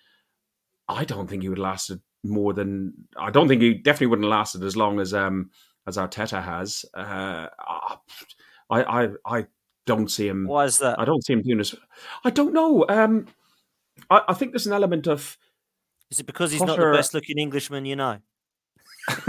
I 0.88 1.06
don't 1.06 1.30
think 1.30 1.44
he 1.44 1.50
would 1.50 1.58
have 1.58 1.64
lasted 1.64 2.02
more 2.24 2.54
than 2.54 2.94
I 3.18 3.32
don't 3.32 3.48
think 3.48 3.62
he 3.62 3.74
definitely 3.74 4.08
wouldn't 4.08 4.26
have 4.26 4.38
lasted 4.38 4.64
as 4.64 4.78
long 4.78 5.00
as 5.00 5.14
um, 5.14 5.52
as 5.88 5.98
Arteta 5.98 6.44
has. 6.44 6.86
Uh, 6.94 7.48
I, 8.70 8.84
I, 8.84 9.08
I 9.26 9.46
don't 9.86 10.10
see 10.10 10.28
him. 10.28 10.48
Why 10.48 10.66
is 10.66 10.80
that? 10.80 11.00
I 11.00 11.06
don't 11.06 11.24
see 11.26 11.34
him 11.34 11.42
doing 11.42 11.58
this. 11.58 11.76
I 12.24 12.30
don't 12.30 12.54
know. 12.54 12.86
Um, 12.88 13.28
I, 14.10 14.22
I 14.30 14.34
think 14.34 14.52
there's 14.52 14.68
an 14.68 14.74
element 14.74 15.08
of. 15.08 15.38
Is 16.12 16.20
it 16.20 16.26
because 16.26 16.52
he's 16.52 16.60
Potter... 16.60 16.82
not 16.82 16.92
the 16.92 16.98
best 16.98 17.14
looking 17.14 17.38
Englishman 17.38 17.86
you 17.86 17.96
know? 17.96 18.20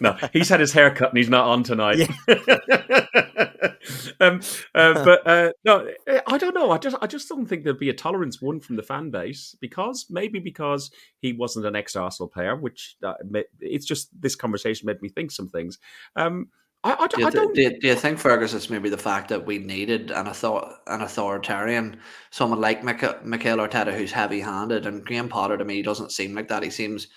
no, 0.00 0.16
he's 0.32 0.48
had 0.48 0.60
his 0.60 0.72
hair 0.72 0.94
cut 0.94 1.08
and 1.08 1.18
he's 1.18 1.28
not 1.28 1.46
on 1.46 1.64
tonight. 1.64 1.98
Yeah. 1.98 2.06
um, 4.20 4.40
uh, 4.74 4.94
but 5.04 5.26
uh, 5.26 5.52
no, 5.64 5.88
eh, 6.06 6.20
I 6.26 6.38
don't 6.38 6.54
know. 6.54 6.70
I 6.70 6.78
just, 6.78 6.96
I 7.00 7.06
just 7.06 7.28
don't 7.28 7.46
think 7.46 7.64
there'd 7.64 7.78
be 7.78 7.90
a 7.90 7.94
tolerance 7.94 8.40
one 8.40 8.60
from 8.60 8.76
the 8.76 8.82
fan 8.82 9.10
base 9.10 9.54
because 9.60 10.06
maybe 10.10 10.38
because 10.38 10.90
he 11.20 11.32
wasn't 11.32 11.66
an 11.66 11.76
ex-Arsenal 11.76 12.28
player, 12.28 12.56
which 12.56 12.96
uh, 13.02 13.14
it's 13.60 13.86
just 13.86 14.08
this 14.20 14.36
conversation 14.36 14.86
made 14.86 15.02
me 15.02 15.08
think 15.08 15.30
some 15.30 15.48
things. 15.48 15.78
Um, 16.16 16.48
I, 16.84 16.96
I, 17.00 17.06
do, 17.06 17.20
you, 17.20 17.26
I 17.26 17.30
don't... 17.30 17.54
do, 17.54 17.62
you, 17.62 17.80
do 17.80 17.88
you 17.88 17.94
think 17.94 18.18
Fergus 18.18 18.52
it's 18.52 18.68
maybe 18.68 18.90
the 18.90 18.98
fact 18.98 19.28
that 19.30 19.46
we 19.46 19.58
needed 19.58 20.10
an 20.10 20.28
author, 20.28 20.76
an 20.86 21.00
authoritarian, 21.00 21.98
someone 22.30 22.60
like 22.60 22.84
Mikel 22.84 23.14
Arteta 23.24 23.96
who's 23.96 24.12
heavy-handed, 24.12 24.84
and 24.84 25.04
Graham 25.04 25.30
Potter 25.30 25.56
to 25.56 25.64
me 25.64 25.80
doesn't 25.80 26.12
seem 26.12 26.34
like 26.34 26.48
that. 26.48 26.62
He 26.62 26.68
seems 26.68 27.08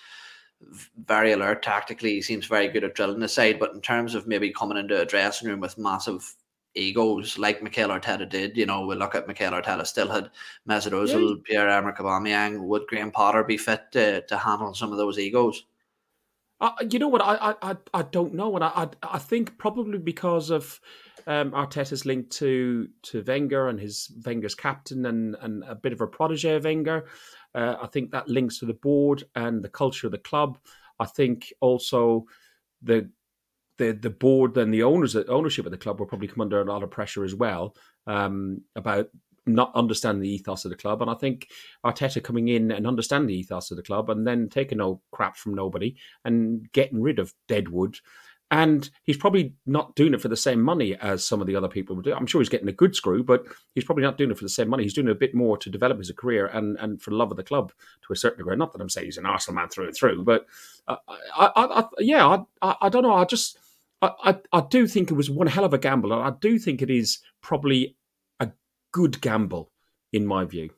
very 1.05 1.33
alert 1.33 1.63
tactically. 1.63 2.13
He 2.13 2.21
seems 2.21 2.45
very 2.45 2.69
good 2.69 2.85
at 2.85 2.95
drilling 2.95 3.19
the 3.19 3.27
side, 3.27 3.59
but 3.59 3.73
in 3.73 3.81
terms 3.81 4.15
of 4.15 4.25
maybe 4.25 4.51
coming 4.51 4.77
into 4.77 4.99
a 4.99 5.05
dressing 5.05 5.49
room 5.49 5.59
with 5.59 5.77
massive 5.77 6.33
egos 6.75 7.37
like 7.37 7.63
Mikel 7.63 7.89
Arteta 7.89 8.27
did, 8.29 8.55
you 8.57 8.65
know, 8.65 8.85
we 8.85 8.95
look 8.95 9.15
at 9.15 9.27
Mikel 9.27 9.51
Arteta 9.51 9.85
still 9.85 10.09
had 10.09 10.29
Mesut 10.69 10.91
Ozil, 10.91 11.29
yeah. 11.29 11.41
Pierre 11.43 11.69
Emerick 11.69 11.97
Aubameyang. 11.97 12.61
Would 12.63 12.87
Graham 12.87 13.11
Potter 13.11 13.43
be 13.43 13.57
fit 13.57 13.91
to, 13.93 14.21
to 14.21 14.37
handle 14.37 14.73
some 14.73 14.91
of 14.91 14.97
those 14.97 15.17
egos? 15.19 15.65
Uh, 16.59 16.71
you 16.89 16.97
know 16.97 17.07
what? 17.07 17.21
I, 17.21 17.53
I 17.61 17.75
I 17.93 18.01
don't 18.01 18.33
know, 18.33 18.55
and 18.55 18.63
I 18.63 18.67
I, 18.69 18.89
I 19.03 19.19
think 19.19 19.57
probably 19.59 19.99
because 19.99 20.49
of 20.49 20.79
um, 21.27 21.51
Arteta's 21.51 22.05
link 22.05 22.31
to 22.31 22.87
to 23.03 23.23
Wenger 23.27 23.69
and 23.69 23.79
his 23.79 24.11
Wenger's 24.25 24.55
captain 24.55 25.05
and 25.05 25.35
and 25.41 25.63
a 25.67 25.75
bit 25.75 25.93
of 25.93 26.01
a 26.01 26.07
protege 26.07 26.55
of 26.55 26.63
Wenger. 26.63 27.05
Uh, 27.53 27.75
I 27.81 27.87
think 27.87 28.11
that 28.11 28.27
links 28.27 28.57
to 28.59 28.65
the 28.65 28.73
board 28.73 29.23
and 29.35 29.63
the 29.63 29.69
culture 29.69 30.07
of 30.07 30.11
the 30.11 30.17
club. 30.17 30.57
I 30.99 31.05
think 31.05 31.53
also 31.61 32.25
the 32.81 33.09
the 33.77 33.91
the 33.91 34.09
board 34.09 34.57
and 34.57 34.73
the 34.73 34.83
owners 34.83 35.15
ownership 35.15 35.65
of 35.65 35.71
the 35.71 35.77
club 35.77 35.99
will 35.99 36.07
probably 36.07 36.27
come 36.27 36.41
under 36.41 36.61
a 36.61 36.65
lot 36.65 36.83
of 36.83 36.91
pressure 36.91 37.23
as 37.23 37.35
well 37.35 37.75
um, 38.07 38.61
about 38.75 39.09
not 39.47 39.71
understanding 39.75 40.21
the 40.21 40.29
ethos 40.29 40.65
of 40.65 40.71
the 40.71 40.77
club. 40.77 41.01
And 41.01 41.09
I 41.09 41.15
think 41.15 41.47
Arteta 41.85 42.21
coming 42.23 42.49
in 42.49 42.71
and 42.71 42.85
understanding 42.85 43.27
the 43.27 43.39
ethos 43.39 43.71
of 43.71 43.77
the 43.77 43.83
club 43.83 44.09
and 44.09 44.27
then 44.27 44.49
taking 44.49 44.79
no 44.79 45.01
crap 45.11 45.37
from 45.37 45.55
nobody 45.55 45.95
and 46.25 46.69
getting 46.73 47.01
rid 47.01 47.19
of 47.19 47.33
Deadwood. 47.47 47.97
And 48.49 48.89
he's 49.03 49.17
probably 49.17 49.55
not 49.65 49.93
doing 49.95 50.13
it 50.13 50.21
for 50.21 50.29
the 50.29 50.37
same 50.37 50.61
money 50.61 50.95
as 50.95 51.25
some 51.25 51.41
of 51.41 51.47
the 51.47 51.55
other 51.55 51.67
people 51.67 51.97
would 51.97 52.05
do. 52.05 52.13
I'm 52.13 52.27
sure 52.27 52.39
he's 52.39 52.47
getting 52.47 52.69
a 52.69 52.73
good 52.73 52.95
screw, 52.95 53.21
but 53.21 53.43
he's 53.75 53.83
probably 53.83 54.03
not 54.03 54.17
doing 54.17 54.31
it 54.31 54.37
for 54.37 54.45
the 54.45 54.49
same 54.49 54.69
money. 54.69 54.83
He's 54.83 54.93
doing 54.93 55.09
a 55.09 55.15
bit 55.15 55.35
more 55.35 55.57
to 55.57 55.69
develop 55.69 55.97
his 55.97 56.11
career 56.11 56.47
and, 56.47 56.77
and 56.79 57.01
for 57.01 57.11
love 57.11 57.29
of 57.29 57.35
the 57.35 57.43
club 57.43 57.73
to 58.05 58.13
a 58.13 58.15
certain 58.15 58.37
degree. 58.37 58.55
Not 58.55 58.71
that 58.71 58.81
I'm 58.81 58.89
saying 58.89 59.07
he's 59.07 59.17
an 59.17 59.25
Arsenal 59.25 59.59
man 59.59 59.67
through 59.67 59.87
and 59.87 59.95
through, 59.95 60.23
but 60.23 60.45
uh, 60.87 60.95
I, 61.09 61.51
I, 61.55 61.79
I, 61.81 61.83
yeah, 61.99 62.43
I, 62.61 62.75
I 62.83 62.89
don't 62.89 63.03
know. 63.03 63.15
I 63.15 63.25
just 63.25 63.59
I, 64.01 64.37
I 64.53 64.61
do 64.69 64.87
think 64.87 65.09
it 65.09 65.15
was 65.15 65.29
one 65.29 65.47
hell 65.47 65.65
of 65.65 65.73
a 65.73 65.77
gamble, 65.77 66.13
and 66.13 66.21
I 66.21 66.31
do 66.39 66.59
think 66.59 66.81
it 66.81 66.89
is 66.89 67.19
probably 67.41 67.95
a 68.39 68.51
good 68.91 69.19
gamble, 69.21 69.71
in 70.13 70.25
my 70.25 70.45
view. 70.45 70.69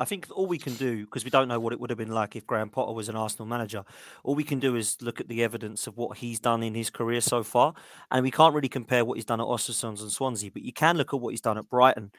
I 0.00 0.04
think 0.04 0.28
all 0.30 0.46
we 0.46 0.58
can 0.58 0.74
do, 0.74 1.04
because 1.04 1.24
we 1.24 1.30
don't 1.30 1.48
know 1.48 1.58
what 1.58 1.72
it 1.72 1.80
would 1.80 1.90
have 1.90 1.98
been 1.98 2.12
like 2.12 2.36
if 2.36 2.46
Graham 2.46 2.70
Potter 2.70 2.92
was 2.92 3.08
an 3.08 3.16
Arsenal 3.16 3.46
manager, 3.46 3.84
all 4.22 4.36
we 4.36 4.44
can 4.44 4.60
do 4.60 4.76
is 4.76 4.96
look 5.02 5.20
at 5.20 5.28
the 5.28 5.42
evidence 5.42 5.88
of 5.88 5.96
what 5.96 6.18
he's 6.18 6.38
done 6.38 6.62
in 6.62 6.74
his 6.74 6.88
career 6.88 7.20
so 7.20 7.42
far. 7.42 7.74
And 8.10 8.22
we 8.22 8.30
can't 8.30 8.54
really 8.54 8.68
compare 8.68 9.04
what 9.04 9.16
he's 9.16 9.24
done 9.24 9.40
at 9.40 9.46
Ostersunds 9.46 10.00
and 10.00 10.12
Swansea, 10.12 10.52
but 10.52 10.62
you 10.62 10.72
can 10.72 10.96
look 10.96 11.12
at 11.12 11.20
what 11.20 11.30
he's 11.30 11.40
done 11.40 11.58
at 11.58 11.68
Brighton. 11.68 12.12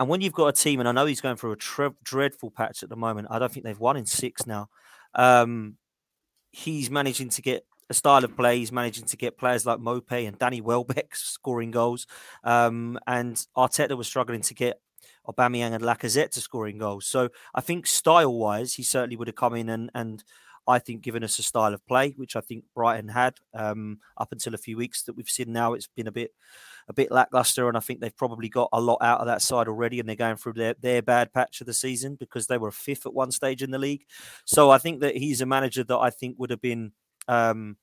And 0.00 0.08
when 0.08 0.20
you've 0.20 0.32
got 0.32 0.48
a 0.48 0.52
team, 0.52 0.80
and 0.80 0.88
I 0.88 0.92
know 0.92 1.06
he's 1.06 1.20
going 1.20 1.36
through 1.36 1.52
a 1.52 1.56
tre- 1.56 1.90
dreadful 2.02 2.50
patch 2.50 2.82
at 2.82 2.88
the 2.88 2.96
moment, 2.96 3.28
I 3.30 3.38
don't 3.38 3.52
think 3.52 3.64
they've 3.64 3.78
won 3.78 3.96
in 3.96 4.06
six 4.06 4.44
now. 4.44 4.68
Um, 5.14 5.76
he's 6.50 6.90
managing 6.90 7.28
to 7.30 7.42
get 7.42 7.64
a 7.92 7.94
style 7.94 8.24
of 8.24 8.36
play. 8.36 8.58
He's 8.58 8.72
managing 8.72 9.04
to 9.04 9.16
get 9.16 9.38
players 9.38 9.64
like 9.64 9.78
Maupay 9.78 10.26
and 10.26 10.38
Danny 10.38 10.60
Welbeck 10.60 11.14
scoring 11.14 11.70
goals. 11.70 12.06
Um, 12.42 12.98
and 13.06 13.36
Arteta 13.56 13.96
was 13.96 14.06
struggling 14.06 14.40
to 14.42 14.54
get 14.54 14.80
Aubameyang 15.28 15.74
and 15.74 15.84
Lacazette 15.84 16.30
to 16.30 16.40
scoring 16.40 16.78
goals. 16.78 17.06
So 17.06 17.28
I 17.54 17.60
think 17.60 17.86
style 17.86 18.34
wise, 18.34 18.74
he 18.74 18.82
certainly 18.82 19.16
would 19.16 19.28
have 19.28 19.36
come 19.36 19.54
in 19.54 19.68
and, 19.68 19.90
and 19.94 20.24
I 20.66 20.78
think 20.78 21.02
given 21.02 21.24
us 21.24 21.38
a 21.38 21.42
style 21.42 21.74
of 21.74 21.86
play, 21.86 22.14
which 22.16 22.36
I 22.36 22.40
think 22.40 22.64
Brighton 22.74 23.08
had 23.08 23.34
um, 23.52 23.98
up 24.16 24.32
until 24.32 24.54
a 24.54 24.58
few 24.58 24.76
weeks 24.76 25.02
that 25.02 25.16
we've 25.16 25.28
seen 25.28 25.52
now. 25.52 25.74
It's 25.74 25.88
been 25.88 26.06
a 26.06 26.12
bit 26.12 26.32
a 26.88 26.92
bit 26.92 27.10
lackluster, 27.10 27.68
and 27.68 27.76
I 27.76 27.80
think 27.80 28.00
they've 28.00 28.16
probably 28.16 28.48
got 28.48 28.68
a 28.72 28.80
lot 28.80 28.98
out 29.02 29.20
of 29.20 29.26
that 29.26 29.42
side 29.42 29.68
already, 29.68 29.98
and 29.98 30.08
they're 30.08 30.16
going 30.16 30.36
through 30.36 30.54
their, 30.54 30.74
their 30.80 31.02
bad 31.02 31.32
patch 31.32 31.60
of 31.60 31.66
the 31.66 31.74
season 31.74 32.16
because 32.16 32.46
they 32.46 32.58
were 32.58 32.70
fifth 32.70 33.06
at 33.06 33.14
one 33.14 33.30
stage 33.32 33.62
in 33.62 33.70
the 33.70 33.78
league. 33.78 34.04
So 34.44 34.70
I 34.70 34.78
think 34.78 35.00
that 35.00 35.16
he's 35.16 35.40
a 35.40 35.46
manager 35.46 35.84
that 35.84 35.98
I 35.98 36.10
think 36.10 36.36
would 36.38 36.50
have 36.50 36.60
been 36.60 36.92
um, 37.28 37.76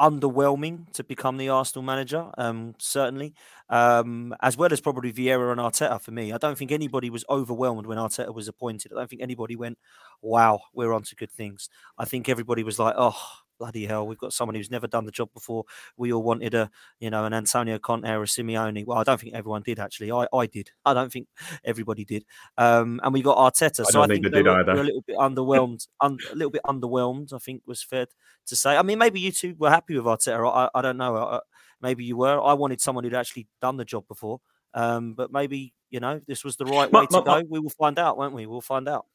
underwhelming 0.00 0.90
to 0.92 1.02
become 1.02 1.36
the 1.36 1.48
Arsenal 1.48 1.82
manager, 1.82 2.30
um, 2.38 2.74
certainly, 2.78 3.34
um, 3.68 4.34
as 4.40 4.56
well 4.56 4.72
as 4.72 4.80
probably 4.80 5.12
Vieira 5.12 5.50
and 5.50 5.60
Arteta 5.60 6.00
for 6.00 6.12
me. 6.12 6.32
I 6.32 6.38
don't 6.38 6.56
think 6.56 6.70
anybody 6.70 7.10
was 7.10 7.24
overwhelmed 7.28 7.86
when 7.86 7.98
Arteta 7.98 8.32
was 8.32 8.48
appointed. 8.48 8.92
I 8.92 8.96
don't 8.96 9.10
think 9.10 9.22
anybody 9.22 9.56
went, 9.56 9.78
wow, 10.22 10.60
we're 10.72 10.92
on 10.92 11.02
to 11.02 11.16
good 11.16 11.32
things. 11.32 11.68
I 11.98 12.04
think 12.04 12.28
everybody 12.28 12.62
was 12.62 12.78
like, 12.78 12.94
oh, 12.96 13.18
bloody 13.58 13.86
hell, 13.86 14.06
we've 14.06 14.18
got 14.18 14.32
someone 14.32 14.54
who's 14.54 14.70
never 14.70 14.86
done 14.86 15.04
the 15.04 15.12
job 15.12 15.30
before. 15.34 15.64
We 15.96 16.12
all 16.12 16.22
wanted 16.22 16.54
a, 16.54 16.70
you 17.00 17.10
know, 17.10 17.24
an 17.24 17.32
Antonio 17.32 17.78
Conte 17.78 18.08
or 18.08 18.22
a 18.22 18.26
Simeone. 18.26 18.86
Well, 18.86 18.98
I 18.98 19.04
don't 19.04 19.20
think 19.20 19.34
everyone 19.34 19.62
did 19.62 19.78
actually. 19.78 20.12
I, 20.12 20.26
I 20.32 20.46
did. 20.46 20.70
I 20.84 20.94
don't 20.94 21.12
think 21.12 21.26
everybody 21.64 22.04
did. 22.04 22.24
Um, 22.56 23.00
and 23.02 23.12
we 23.12 23.22
got 23.22 23.36
Arteta. 23.36 23.80
I 23.80 23.90
so 23.90 24.02
I 24.02 24.06
think, 24.06 24.24
think 24.24 24.34
they, 24.34 24.42
did 24.42 24.46
were, 24.46 24.60
either. 24.60 24.74
Were 24.74 24.80
a 24.80 24.84
little 24.84 25.04
bit 25.06 25.16
underwhelmed. 25.16 25.86
un, 26.00 26.18
a 26.30 26.34
little 26.34 26.50
bit 26.50 26.62
underwhelmed. 26.64 27.32
I 27.32 27.38
think 27.38 27.62
was 27.66 27.82
fair 27.82 28.06
to 28.46 28.56
say. 28.56 28.76
I 28.76 28.82
mean, 28.82 28.98
maybe 28.98 29.20
you 29.20 29.32
two 29.32 29.54
were 29.58 29.70
happy 29.70 29.98
with 29.98 30.04
Arteta. 30.04 30.50
I, 30.52 30.68
I 30.74 30.82
don't 30.82 30.96
know. 30.96 31.16
I, 31.16 31.40
maybe 31.80 32.04
you 32.04 32.16
were. 32.16 32.40
I 32.40 32.54
wanted 32.54 32.80
someone 32.80 33.04
who'd 33.04 33.14
actually 33.14 33.48
done 33.60 33.76
the 33.76 33.84
job 33.84 34.06
before. 34.08 34.40
Um, 34.74 35.14
but 35.14 35.32
maybe 35.32 35.72
you 35.90 36.00
know 36.00 36.20
this 36.26 36.44
was 36.44 36.56
the 36.56 36.64
right 36.64 36.92
way 36.92 37.00
my, 37.02 37.06
to 37.06 37.24
my, 37.24 37.42
go. 37.42 37.46
We 37.48 37.58
will 37.58 37.70
find 37.70 37.98
out, 37.98 38.18
won't 38.18 38.34
we? 38.34 38.46
We'll 38.46 38.60
find 38.60 38.88
out. 38.88 39.06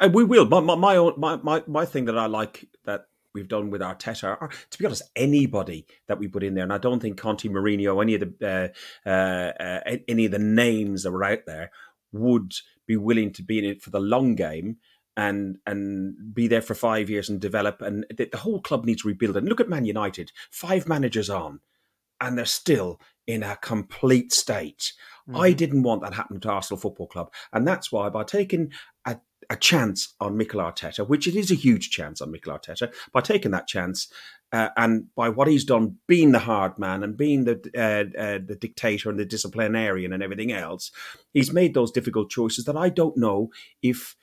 Uh, 0.00 0.08
we 0.08 0.24
will. 0.24 0.46
My 0.46 0.60
my 0.60 0.74
my 1.16 1.36
my 1.36 1.62
my 1.66 1.84
thing 1.84 2.06
that 2.06 2.18
I 2.18 2.26
like 2.26 2.66
that 2.84 3.06
we've 3.34 3.48
done 3.48 3.70
with 3.70 3.80
Arteta, 3.80 4.36
or 4.40 4.50
to 4.70 4.78
be 4.78 4.86
honest, 4.86 5.02
anybody 5.16 5.86
that 6.08 6.18
we 6.18 6.28
put 6.28 6.42
in 6.42 6.54
there, 6.54 6.64
and 6.64 6.72
I 6.72 6.78
don't 6.78 7.00
think 7.00 7.18
Conte, 7.18 7.48
Mourinho, 7.48 8.02
any 8.02 8.14
of 8.14 8.20
the 8.20 8.72
uh, 9.06 9.08
uh, 9.08 9.62
uh, 9.62 9.96
any 10.08 10.26
of 10.26 10.32
the 10.32 10.38
names 10.38 11.02
that 11.02 11.12
were 11.12 11.24
out 11.24 11.46
there 11.46 11.70
would 12.12 12.54
be 12.86 12.96
willing 12.96 13.32
to 13.32 13.42
be 13.42 13.58
in 13.58 13.64
it 13.64 13.82
for 13.82 13.90
the 13.90 14.00
long 14.00 14.34
game 14.34 14.76
and 15.16 15.58
and 15.66 16.34
be 16.34 16.48
there 16.48 16.62
for 16.62 16.74
five 16.74 17.10
years 17.10 17.28
and 17.28 17.40
develop. 17.40 17.82
And 17.82 18.06
the, 18.14 18.28
the 18.30 18.38
whole 18.38 18.60
club 18.60 18.84
needs 18.84 19.04
rebuild. 19.04 19.36
And 19.36 19.48
look 19.48 19.60
at 19.60 19.68
Man 19.68 19.84
United, 19.84 20.32
five 20.50 20.88
managers 20.88 21.30
on, 21.30 21.60
and 22.20 22.36
they're 22.36 22.44
still 22.44 23.00
in 23.26 23.42
a 23.42 23.56
complete 23.56 24.32
state. 24.32 24.92
Mm-hmm. 25.28 25.40
I 25.40 25.52
didn't 25.52 25.82
want 25.82 26.02
that 26.02 26.14
happening 26.14 26.40
to 26.40 26.50
Arsenal 26.50 26.80
Football 26.80 27.06
Club, 27.06 27.32
and 27.52 27.66
that's 27.66 27.92
why 27.92 28.08
by 28.08 28.24
taking 28.24 28.72
a 29.04 29.18
a 29.50 29.56
chance 29.56 30.14
on 30.20 30.36
Mikel 30.36 30.60
Arteta, 30.60 31.06
which 31.06 31.26
it 31.26 31.36
is 31.36 31.50
a 31.50 31.56
huge 31.56 31.90
chance 31.90 32.20
on 32.20 32.30
Mikel 32.30 32.56
Arteta, 32.56 32.92
by 33.12 33.20
taking 33.20 33.50
that 33.50 33.66
chance 33.66 34.08
uh, 34.52 34.68
and 34.76 35.06
by 35.14 35.28
what 35.28 35.48
he's 35.48 35.64
done, 35.64 35.96
being 36.06 36.32
the 36.32 36.38
hard 36.38 36.78
man 36.78 37.02
and 37.02 37.16
being 37.16 37.44
the 37.44 37.58
uh, 37.76 38.20
uh, 38.20 38.38
the 38.44 38.56
dictator 38.56 39.10
and 39.10 39.18
the 39.18 39.24
disciplinarian 39.24 40.12
and 40.12 40.22
everything 40.22 40.52
else, 40.52 40.90
he's 41.32 41.52
made 41.52 41.74
those 41.74 41.90
difficult 41.90 42.30
choices 42.30 42.64
that 42.66 42.76
I 42.76 42.88
don't 42.88 43.16
know 43.16 43.50
if 43.82 44.14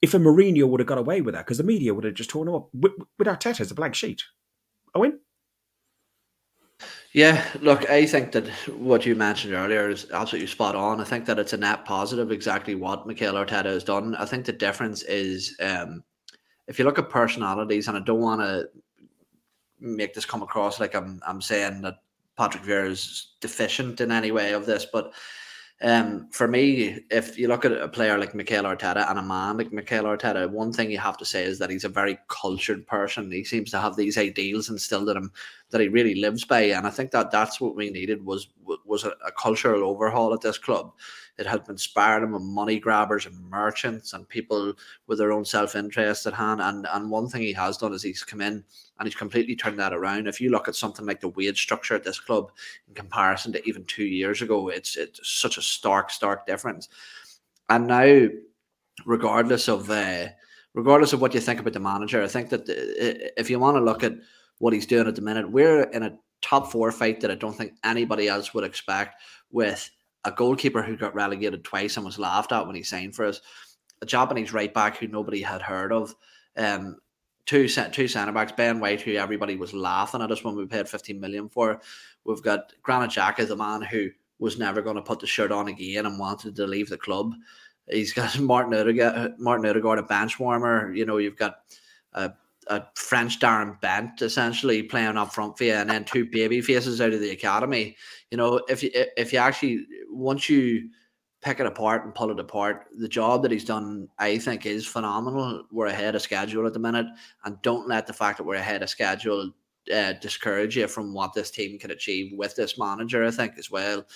if 0.00 0.14
a 0.14 0.18
Mourinho 0.18 0.68
would 0.68 0.80
have 0.80 0.86
got 0.86 0.98
away 0.98 1.20
with 1.20 1.34
that 1.34 1.46
because 1.46 1.58
the 1.58 1.64
media 1.64 1.94
would 1.94 2.04
have 2.04 2.14
just 2.14 2.30
torn 2.30 2.48
him 2.48 2.54
up. 2.54 2.68
With, 2.74 2.92
with 3.18 3.28
Arteta 3.28 3.60
as 3.60 3.70
a 3.70 3.74
blank 3.74 3.94
sheet. 3.94 4.22
Owen? 4.94 5.20
Yeah, 7.14 7.46
look, 7.60 7.88
I 7.88 8.06
think 8.06 8.32
that 8.32 8.48
what 8.76 9.06
you 9.06 9.14
mentioned 9.14 9.54
earlier 9.54 9.88
is 9.88 10.10
absolutely 10.10 10.48
spot 10.48 10.74
on. 10.74 11.00
I 11.00 11.04
think 11.04 11.26
that 11.26 11.38
it's 11.38 11.52
a 11.52 11.56
net 11.56 11.84
positive, 11.84 12.32
exactly 12.32 12.74
what 12.74 13.06
Mikel 13.06 13.34
Arteta 13.34 13.66
has 13.66 13.84
done. 13.84 14.16
I 14.16 14.24
think 14.24 14.44
the 14.44 14.52
difference 14.52 15.04
is 15.04 15.56
um, 15.60 16.02
if 16.66 16.76
you 16.76 16.84
look 16.84 16.98
at 16.98 17.08
personalities, 17.08 17.86
and 17.86 17.96
I 17.96 18.00
don't 18.00 18.20
want 18.20 18.40
to 18.40 18.68
make 19.78 20.12
this 20.12 20.24
come 20.24 20.42
across 20.42 20.80
like 20.80 20.96
I'm 20.96 21.20
I'm 21.24 21.40
saying 21.40 21.82
that 21.82 21.98
Patrick 22.36 22.64
Vieira 22.64 22.90
is 22.90 23.34
deficient 23.40 24.00
in 24.00 24.10
any 24.10 24.32
way 24.32 24.52
of 24.52 24.66
this, 24.66 24.84
but 24.92 25.12
um, 25.82 26.28
for 26.30 26.46
me, 26.46 27.00
if 27.10 27.36
you 27.36 27.48
look 27.48 27.64
at 27.64 27.72
a 27.72 27.88
player 27.88 28.16
like 28.16 28.34
Mikel 28.34 28.64
Arteta 28.64 29.10
and 29.10 29.18
a 29.18 29.22
man 29.22 29.58
like 29.58 29.72
Mikel 29.72 30.04
Arteta, 30.04 30.48
one 30.48 30.72
thing 30.72 30.90
you 30.90 30.98
have 30.98 31.18
to 31.18 31.24
say 31.24 31.44
is 31.44 31.58
that 31.58 31.68
he's 31.68 31.84
a 31.84 31.88
very 31.88 32.18
cultured 32.28 32.86
person. 32.86 33.30
He 33.30 33.44
seems 33.44 33.70
to 33.72 33.80
have 33.80 33.96
these 33.96 34.16
ideals 34.16 34.70
instilled 34.70 35.08
in 35.08 35.16
him 35.16 35.32
that 35.70 35.80
he 35.80 35.88
really 35.88 36.14
lives 36.14 36.44
by, 36.44 36.60
and 36.62 36.86
I 36.86 36.90
think 36.90 37.10
that 37.10 37.32
that's 37.32 37.60
what 37.60 37.74
we 37.74 37.90
needed 37.90 38.24
was 38.24 38.48
was 38.84 39.04
a, 39.04 39.10
a, 39.26 39.32
cultural 39.32 39.82
overhaul 39.88 40.32
at 40.32 40.40
this 40.40 40.58
club. 40.58 40.92
It 41.36 41.46
had 41.46 41.64
been 41.64 41.78
spared 41.78 42.22
of 42.22 42.30
money 42.30 42.78
grabbers 42.78 43.26
and 43.26 43.50
merchants 43.50 44.12
and 44.12 44.28
people 44.28 44.74
with 45.06 45.18
their 45.18 45.32
own 45.32 45.44
self 45.44 45.74
interest 45.74 46.26
at 46.26 46.34
hand. 46.34 46.60
And 46.60 46.86
and 46.92 47.10
one 47.10 47.28
thing 47.28 47.42
he 47.42 47.52
has 47.54 47.76
done 47.76 47.92
is 47.92 48.02
he's 48.02 48.22
come 48.22 48.40
in 48.40 48.64
and 48.98 49.06
he's 49.06 49.16
completely 49.16 49.56
turned 49.56 49.78
that 49.78 49.92
around. 49.92 50.28
If 50.28 50.40
you 50.40 50.50
look 50.50 50.68
at 50.68 50.76
something 50.76 51.06
like 51.06 51.20
the 51.20 51.28
wage 51.28 51.60
structure 51.60 51.94
at 51.94 52.04
this 52.04 52.20
club 52.20 52.52
in 52.88 52.94
comparison 52.94 53.52
to 53.52 53.68
even 53.68 53.84
two 53.84 54.04
years 54.04 54.42
ago, 54.42 54.68
it's 54.68 54.96
it's 54.96 55.20
such 55.28 55.58
a 55.58 55.62
stark, 55.62 56.10
stark 56.10 56.46
difference. 56.46 56.88
And 57.68 57.86
now, 57.86 58.28
regardless 59.04 59.68
of 59.68 59.90
uh, 59.90 60.28
regardless 60.74 61.12
of 61.12 61.20
what 61.20 61.34
you 61.34 61.40
think 61.40 61.60
about 61.60 61.72
the 61.72 61.80
manager, 61.80 62.22
I 62.22 62.28
think 62.28 62.50
that 62.50 62.68
uh, 62.68 63.30
if 63.36 63.50
you 63.50 63.58
want 63.58 63.76
to 63.76 63.82
look 63.82 64.04
at 64.04 64.14
what 64.58 64.72
he's 64.72 64.86
doing 64.86 65.08
at 65.08 65.16
the 65.16 65.22
minute, 65.22 65.50
we're 65.50 65.84
in 65.84 66.02
a 66.04 66.18
top 66.42 66.70
four 66.70 66.92
fight 66.92 67.20
that 67.20 67.30
I 67.30 67.34
don't 67.34 67.54
think 67.56 67.72
anybody 67.82 68.28
else 68.28 68.52
would 68.52 68.64
expect 68.64 69.20
with 69.50 69.90
a 70.24 70.32
goalkeeper 70.32 70.82
who 70.82 70.96
got 70.96 71.14
relegated 71.14 71.64
twice 71.64 71.96
and 71.96 72.06
was 72.06 72.18
laughed 72.18 72.52
at 72.52 72.66
when 72.66 72.76
he 72.76 72.82
signed 72.82 73.14
for 73.14 73.24
us, 73.26 73.40
a 74.02 74.06
Japanese 74.06 74.52
right 74.52 74.72
back 74.72 74.96
who 74.96 75.06
nobody 75.06 75.42
had 75.42 75.62
heard 75.62 75.92
of, 75.92 76.14
um, 76.56 76.96
two 77.46 77.68
two 77.68 78.08
centre 78.08 78.32
backs, 78.32 78.52
Ben 78.52 78.80
White, 78.80 79.00
who 79.00 79.14
everybody 79.14 79.56
was 79.56 79.74
laughing 79.74 80.22
at 80.22 80.30
us 80.30 80.42
when 80.42 80.56
we 80.56 80.66
paid 80.66 80.88
15 80.88 81.20
million 81.20 81.48
for. 81.48 81.80
We've 82.24 82.42
got 82.42 82.72
Granit 82.82 83.10
Xhaka, 83.10 83.46
the 83.46 83.56
man 83.56 83.82
who 83.82 84.10
was 84.38 84.58
never 84.58 84.82
going 84.82 84.96
to 84.96 85.02
put 85.02 85.20
the 85.20 85.26
shirt 85.26 85.52
on 85.52 85.68
again 85.68 86.06
and 86.06 86.18
wanted 86.18 86.56
to 86.56 86.66
leave 86.66 86.88
the 86.88 86.98
club. 86.98 87.34
He's 87.90 88.12
got 88.12 88.38
Martin 88.40 88.74
Odegaard, 88.74 89.38
Martin 89.38 89.66
Odegaard, 89.66 89.98
a 89.98 90.02
bench 90.02 90.38
warmer. 90.38 90.92
You 90.92 91.06
know, 91.06 91.18
you've 91.18 91.36
got 91.36 91.56
a, 92.12 92.32
a 92.68 92.82
French 92.94 93.40
Darren 93.40 93.80
Bent 93.80 94.22
essentially 94.22 94.82
playing 94.82 95.16
up 95.16 95.32
front 95.32 95.58
for 95.58 95.64
you, 95.64 95.74
and 95.74 95.90
then 95.90 96.04
two 96.04 96.26
baby 96.30 96.60
faces 96.60 97.00
out 97.00 97.12
of 97.12 97.20
the 97.20 97.30
academy. 97.30 97.96
You 98.30 98.38
know, 98.38 98.60
if 98.68 98.82
you 98.82 98.90
if 98.94 99.32
you 99.32 99.38
actually 99.38 99.86
once 100.08 100.48
you 100.48 100.88
pick 101.42 101.60
it 101.60 101.66
apart 101.66 102.04
and 102.04 102.14
pull 102.14 102.30
it 102.30 102.40
apart, 102.40 102.86
the 102.98 103.08
job 103.08 103.42
that 103.42 103.50
he's 103.50 103.64
done, 103.64 104.08
I 104.18 104.38
think, 104.38 104.64
is 104.64 104.86
phenomenal. 104.86 105.64
We're 105.70 105.86
ahead 105.86 106.14
of 106.14 106.22
schedule 106.22 106.66
at 106.66 106.72
the 106.72 106.78
minute, 106.78 107.06
and 107.44 107.60
don't 107.62 107.88
let 107.88 108.06
the 108.06 108.12
fact 108.12 108.38
that 108.38 108.44
we're 108.44 108.54
ahead 108.54 108.82
of 108.82 108.88
schedule 108.88 109.52
uh, 109.94 110.14
discourage 110.14 110.76
you 110.76 110.88
from 110.88 111.12
what 111.12 111.34
this 111.34 111.50
team 111.50 111.78
can 111.78 111.90
achieve 111.90 112.32
with 112.36 112.56
this 112.56 112.78
manager. 112.78 113.24
I 113.24 113.30
think 113.30 113.58
as 113.58 113.70
well. 113.70 114.06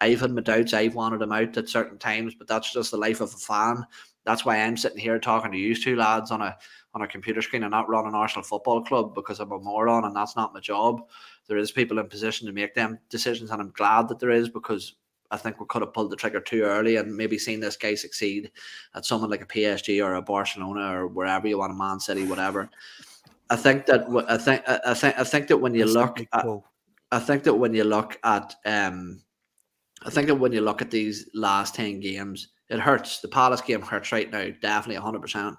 I've 0.00 0.20
had 0.20 0.30
my 0.30 0.42
doubts. 0.42 0.74
I've 0.74 0.94
wanted 0.94 1.22
him 1.22 1.32
out 1.32 1.56
at 1.56 1.68
certain 1.68 1.98
times, 1.98 2.34
but 2.34 2.46
that's 2.46 2.72
just 2.72 2.92
the 2.92 2.96
life 2.96 3.20
of 3.20 3.34
a 3.34 3.36
fan. 3.36 3.84
That's 4.28 4.44
why 4.44 4.58
I'm 4.60 4.76
sitting 4.76 4.98
here 4.98 5.18
talking 5.18 5.50
to 5.50 5.56
you 5.56 5.74
two 5.74 5.96
lads 5.96 6.30
on 6.30 6.42
a 6.42 6.54
on 6.92 7.00
a 7.00 7.08
computer 7.08 7.40
screen 7.40 7.62
and 7.62 7.70
not 7.70 7.88
running 7.88 8.14
Arsenal 8.14 8.44
Football 8.44 8.84
Club 8.84 9.14
because 9.14 9.40
I'm 9.40 9.52
a 9.52 9.58
moron 9.58 10.04
and 10.04 10.14
that's 10.14 10.36
not 10.36 10.52
my 10.52 10.60
job. 10.60 11.00
There 11.46 11.56
is 11.56 11.72
people 11.72 11.98
in 11.98 12.08
position 12.08 12.46
to 12.46 12.52
make 12.52 12.74
them 12.74 12.98
decisions, 13.08 13.50
and 13.50 13.62
I'm 13.62 13.70
glad 13.70 14.06
that 14.08 14.18
there 14.18 14.30
is 14.30 14.50
because 14.50 14.96
I 15.30 15.38
think 15.38 15.58
we 15.58 15.64
could 15.66 15.80
have 15.80 15.94
pulled 15.94 16.10
the 16.10 16.16
trigger 16.16 16.40
too 16.40 16.60
early 16.60 16.96
and 16.96 17.16
maybe 17.16 17.38
seen 17.38 17.58
this 17.58 17.78
guy 17.78 17.94
succeed 17.94 18.50
at 18.94 19.06
someone 19.06 19.30
like 19.30 19.40
a 19.40 19.46
PSG 19.46 20.04
or 20.04 20.16
a 20.16 20.22
Barcelona 20.22 20.94
or 20.94 21.06
wherever 21.06 21.48
you 21.48 21.56
want, 21.56 21.72
a 21.72 21.74
Man 21.74 21.98
City, 21.98 22.26
whatever. 22.26 22.68
I 23.48 23.56
think 23.56 23.86
that 23.86 24.04
I 24.28 24.36
think 24.36 24.62
I 24.68 24.92
think 24.92 25.18
I 25.18 25.24
think 25.24 25.48
that 25.48 25.56
when 25.56 25.74
you 25.74 25.86
look 25.86 26.20
at, 26.34 26.44
I 27.12 27.18
think 27.18 27.44
that 27.44 27.54
when 27.54 27.72
you 27.72 27.84
look 27.84 28.18
at 28.24 28.56
um 28.66 29.22
I 30.04 30.10
think 30.10 30.26
that 30.26 30.34
when 30.34 30.52
you 30.52 30.60
look 30.60 30.82
at 30.82 30.90
these 30.90 31.30
last 31.32 31.74
10 31.76 32.00
games, 32.00 32.48
it 32.70 32.80
hurts. 32.80 33.20
The 33.20 33.28
Palace 33.28 33.60
game 33.60 33.82
hurts 33.82 34.12
right 34.12 34.30
now, 34.30 34.48
definitely 34.60 35.02
100%. 35.02 35.56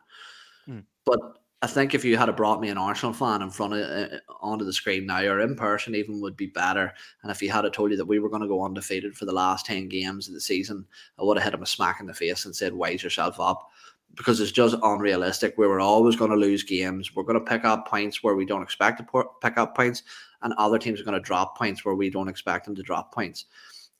Mm. 0.67 0.83
But 1.05 1.19
I 1.61 1.67
think 1.67 1.93
if 1.93 2.05
you 2.05 2.15
had 2.15 2.33
brought 2.35 2.61
me 2.61 2.69
an 2.69 2.77
Arsenal 2.77 3.13
fan 3.13 3.41
in 3.41 3.49
front 3.49 3.73
of 3.73 3.81
uh, 3.81 4.17
onto 4.41 4.63
the 4.63 4.71
screen 4.71 5.05
now 5.05 5.21
or 5.23 5.41
in 5.41 5.55
person, 5.55 5.95
even 5.95 6.21
would 6.21 6.37
be 6.37 6.47
better. 6.47 6.93
And 7.21 7.31
if 7.31 7.41
you 7.41 7.51
had 7.51 7.71
told 7.73 7.91
you 7.91 7.97
that 7.97 8.05
we 8.05 8.19
were 8.19 8.29
going 8.29 8.41
to 8.41 8.47
go 8.47 8.63
undefeated 8.63 9.17
for 9.17 9.25
the 9.25 9.33
last 9.33 9.65
10 9.65 9.89
games 9.89 10.27
of 10.27 10.33
the 10.33 10.41
season, 10.41 10.85
I 11.19 11.23
would 11.23 11.37
have 11.37 11.43
hit 11.43 11.53
him 11.53 11.63
a 11.63 11.65
smack 11.65 11.99
in 11.99 12.07
the 12.07 12.13
face 12.13 12.45
and 12.45 12.55
said, 12.55 12.73
Wise 12.73 13.03
yourself 13.03 13.39
up. 13.39 13.69
Because 14.15 14.39
it's 14.39 14.51
just 14.51 14.75
unrealistic. 14.81 15.53
We 15.57 15.67
were 15.67 15.79
always 15.79 16.15
going 16.15 16.31
to 16.31 16.37
lose 16.37 16.63
games. 16.63 17.15
We're 17.15 17.23
going 17.23 17.37
to 17.37 17.45
pick 17.45 17.63
up 17.63 17.87
points 17.87 18.23
where 18.23 18.35
we 18.35 18.43
don't 18.43 18.63
expect 18.63 18.97
to 18.97 19.25
pick 19.39 19.57
up 19.57 19.75
points, 19.75 20.01
and 20.41 20.51
other 20.57 20.79
teams 20.79 20.99
are 20.99 21.03
going 21.03 21.13
to 21.13 21.19
drop 21.19 21.55
points 21.55 21.85
where 21.85 21.93
we 21.93 22.09
don't 22.09 22.27
expect 22.27 22.65
them 22.65 22.75
to 22.75 22.81
drop 22.81 23.13
points 23.13 23.45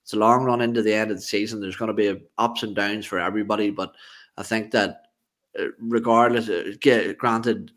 it's 0.10 0.16
a 0.16 0.18
long 0.18 0.44
run 0.44 0.60
into 0.60 0.82
the 0.82 0.96
end 0.96 1.12
of 1.12 1.18
the 1.18 1.22
season. 1.22 1.62
There's 1.62 1.76
going 1.76 1.90
to 1.90 1.94
be 1.94 2.20
ups 2.40 2.64
and 2.64 2.76
downs 2.76 3.06
for 3.06 3.20
everybody, 3.20 3.70
but 3.70 3.94
I 4.38 4.42
think 4.42 4.72
that 4.72 5.04
uh, 5.60 5.66
regardless, 5.80 6.50
uh, 6.50 7.14
granted, 7.16 7.74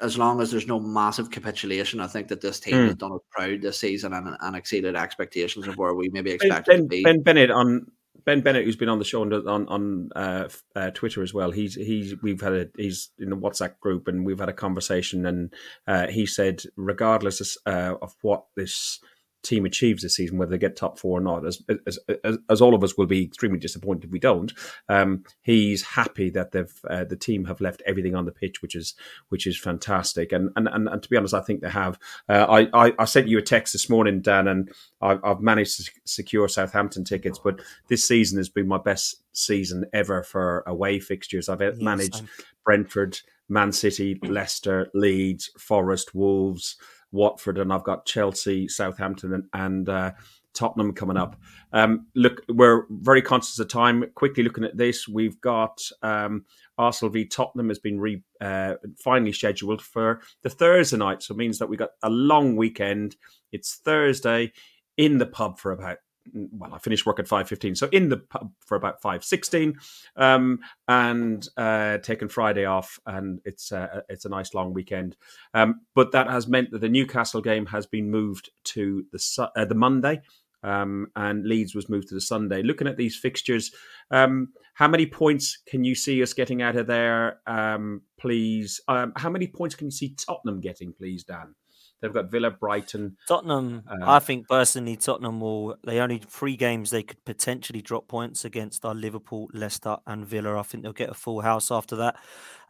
as 0.00 0.16
long 0.16 0.40
as 0.40 0.50
there's 0.50 0.66
no 0.66 0.80
massive 0.80 1.30
capitulation, 1.30 2.00
I 2.00 2.06
think 2.06 2.28
that 2.28 2.40
this 2.40 2.60
team 2.60 2.76
mm. 2.76 2.86
has 2.86 2.94
done 2.94 3.12
us 3.12 3.20
proud 3.30 3.60
this 3.60 3.78
season 3.78 4.14
and, 4.14 4.38
and, 4.40 4.56
exceeded 4.56 4.96
expectations 4.96 5.68
of 5.68 5.76
where 5.76 5.92
we 5.92 6.08
maybe 6.08 6.30
expected 6.30 6.72
ben, 6.72 6.78
to 6.78 6.86
be. 6.86 7.04
Ben 7.04 7.22
Bennett 7.22 7.50
on 7.50 7.88
Ben 8.24 8.40
Bennett, 8.40 8.64
who's 8.64 8.76
been 8.76 8.88
on 8.88 8.98
the 8.98 9.04
show 9.04 9.20
on 9.20 9.30
on, 9.46 9.68
on 9.68 10.10
uh, 10.16 10.48
uh, 10.74 10.90
Twitter 10.92 11.22
as 11.22 11.34
well. 11.34 11.50
He's 11.50 11.74
he's 11.74 12.14
we've 12.22 12.40
had 12.40 12.54
a 12.54 12.68
he's 12.78 13.10
in 13.18 13.28
the 13.28 13.36
WhatsApp 13.36 13.78
group 13.80 14.08
and 14.08 14.24
we've 14.24 14.40
had 14.40 14.48
a 14.48 14.54
conversation 14.54 15.26
and 15.26 15.52
uh, 15.86 16.06
he 16.06 16.24
said 16.24 16.62
regardless 16.76 17.58
of, 17.66 17.74
uh, 17.74 17.94
of 18.00 18.16
what 18.22 18.46
this 18.56 18.98
team 19.42 19.64
achieves 19.64 20.02
this 20.02 20.16
season, 20.16 20.38
whether 20.38 20.50
they 20.50 20.58
get 20.58 20.76
top 20.76 20.98
four 20.98 21.18
or 21.18 21.22
not, 21.22 21.46
as 21.46 21.62
as, 21.86 21.98
as, 22.24 22.38
as 22.48 22.60
all 22.60 22.74
of 22.74 22.84
us 22.84 22.96
will 22.96 23.06
be 23.06 23.24
extremely 23.24 23.58
disappointed 23.58 24.04
if 24.04 24.10
we 24.10 24.18
don't. 24.18 24.52
Um, 24.88 25.24
he's 25.42 25.82
happy 25.82 26.30
that 26.30 26.52
they've 26.52 26.80
uh, 26.88 27.04
the 27.04 27.16
team 27.16 27.46
have 27.46 27.60
left 27.60 27.82
everything 27.86 28.14
on 28.14 28.26
the 28.26 28.32
pitch, 28.32 28.62
which 28.62 28.74
is 28.74 28.94
which 29.28 29.46
is 29.46 29.58
fantastic. 29.58 30.32
And 30.32 30.50
and 30.56 30.68
and, 30.68 30.88
and 30.88 31.02
to 31.02 31.08
be 31.08 31.16
honest, 31.16 31.34
I 31.34 31.40
think 31.40 31.60
they 31.60 31.70
have. 31.70 31.98
Uh, 32.28 32.46
I, 32.48 32.86
I, 32.86 32.92
I 32.98 33.04
sent 33.04 33.28
you 33.28 33.38
a 33.38 33.42
text 33.42 33.72
this 33.72 33.88
morning, 33.88 34.20
Dan, 34.20 34.48
and 34.48 34.70
I've, 35.00 35.20
I've 35.24 35.40
managed 35.40 35.76
to 35.84 35.90
secure 36.04 36.48
Southampton 36.48 37.04
tickets. 37.04 37.38
But 37.38 37.60
this 37.88 38.06
season 38.06 38.38
has 38.38 38.48
been 38.48 38.68
my 38.68 38.78
best 38.78 39.22
season 39.32 39.86
ever 39.92 40.22
for 40.22 40.64
away 40.66 41.00
fixtures. 41.00 41.48
I've 41.48 41.60
yes, 41.60 41.76
managed 41.78 42.16
I'm... 42.16 42.28
Brentford, 42.64 43.20
Man 43.48 43.72
City, 43.72 44.18
Leicester, 44.22 44.88
Leeds, 44.94 45.50
Forest, 45.58 46.14
Wolves. 46.14 46.76
Watford, 47.12 47.58
and 47.58 47.72
I've 47.72 47.84
got 47.84 48.06
Chelsea, 48.06 48.68
Southampton, 48.68 49.32
and, 49.34 49.44
and 49.52 49.88
uh, 49.88 50.12
Tottenham 50.54 50.92
coming 50.92 51.16
up. 51.16 51.36
Um, 51.72 52.06
look, 52.14 52.42
we're 52.48 52.84
very 52.90 53.22
conscious 53.22 53.58
of 53.58 53.68
time. 53.68 54.04
Quickly 54.14 54.42
looking 54.42 54.64
at 54.64 54.76
this, 54.76 55.06
we've 55.08 55.40
got 55.40 55.80
um, 56.02 56.44
Arsenal 56.78 57.12
v 57.12 57.26
Tottenham 57.26 57.68
has 57.68 57.78
been 57.78 58.00
re, 58.00 58.22
uh, 58.40 58.74
finally 59.02 59.32
scheduled 59.32 59.82
for 59.82 60.20
the 60.42 60.50
Thursday 60.50 60.96
night, 60.96 61.22
so 61.22 61.34
it 61.34 61.38
means 61.38 61.58
that 61.58 61.68
we 61.68 61.76
got 61.76 61.90
a 62.02 62.10
long 62.10 62.56
weekend. 62.56 63.16
It's 63.52 63.80
Thursday 63.84 64.52
in 64.96 65.18
the 65.18 65.26
pub 65.26 65.58
for 65.58 65.72
about 65.72 65.98
well, 66.32 66.74
I 66.74 66.78
finished 66.78 67.06
work 67.06 67.18
at 67.18 67.28
five 67.28 67.48
fifteen, 67.48 67.74
so 67.74 67.88
in 67.92 68.08
the 68.08 68.18
pub 68.18 68.52
for 68.66 68.76
about 68.76 69.00
five 69.00 69.24
sixteen, 69.24 69.78
um, 70.16 70.60
and 70.86 71.46
uh, 71.56 71.98
taken 71.98 72.28
Friday 72.28 72.64
off, 72.64 72.98
and 73.06 73.40
it's 73.44 73.72
uh, 73.72 74.02
it's 74.08 74.24
a 74.24 74.28
nice 74.28 74.54
long 74.54 74.72
weekend. 74.72 75.16
Um, 75.54 75.80
but 75.94 76.12
that 76.12 76.28
has 76.28 76.46
meant 76.46 76.70
that 76.70 76.80
the 76.80 76.88
Newcastle 76.88 77.40
game 77.40 77.66
has 77.66 77.86
been 77.86 78.10
moved 78.10 78.50
to 78.64 79.04
the 79.12 79.50
uh, 79.56 79.64
the 79.64 79.74
Monday, 79.74 80.20
um, 80.62 81.08
and 81.16 81.46
Leeds 81.46 81.74
was 81.74 81.88
moved 81.88 82.08
to 82.08 82.14
the 82.14 82.20
Sunday. 82.20 82.62
Looking 82.62 82.86
at 82.86 82.96
these 82.96 83.16
fixtures, 83.16 83.72
um, 84.10 84.52
how 84.74 84.88
many 84.88 85.06
points 85.06 85.58
can 85.66 85.84
you 85.84 85.94
see 85.94 86.22
us 86.22 86.32
getting 86.32 86.62
out 86.62 86.76
of 86.76 86.86
there, 86.86 87.40
um, 87.46 88.02
please? 88.18 88.80
Um, 88.88 89.12
how 89.16 89.30
many 89.30 89.46
points 89.46 89.74
can 89.74 89.86
you 89.88 89.92
see 89.92 90.14
Tottenham 90.14 90.60
getting, 90.60 90.92
please, 90.92 91.24
Dan? 91.24 91.54
They've 92.00 92.12
got 92.12 92.30
Villa, 92.30 92.50
Brighton. 92.50 93.16
Tottenham, 93.28 93.82
uh, 93.86 93.96
I 94.02 94.20
think 94.20 94.48
personally, 94.48 94.96
Tottenham 94.96 95.38
will. 95.38 95.76
They 95.84 96.00
only 96.00 96.18
three 96.18 96.56
games 96.56 96.90
they 96.90 97.02
could 97.02 97.22
potentially 97.26 97.82
drop 97.82 98.08
points 98.08 98.44
against 98.44 98.86
are 98.86 98.94
Liverpool, 98.94 99.48
Leicester, 99.52 99.98
and 100.06 100.24
Villa. 100.24 100.58
I 100.58 100.62
think 100.62 100.82
they'll 100.82 100.94
get 100.94 101.10
a 101.10 101.14
full 101.14 101.42
house 101.42 101.70
after 101.70 101.96
that. 101.96 102.16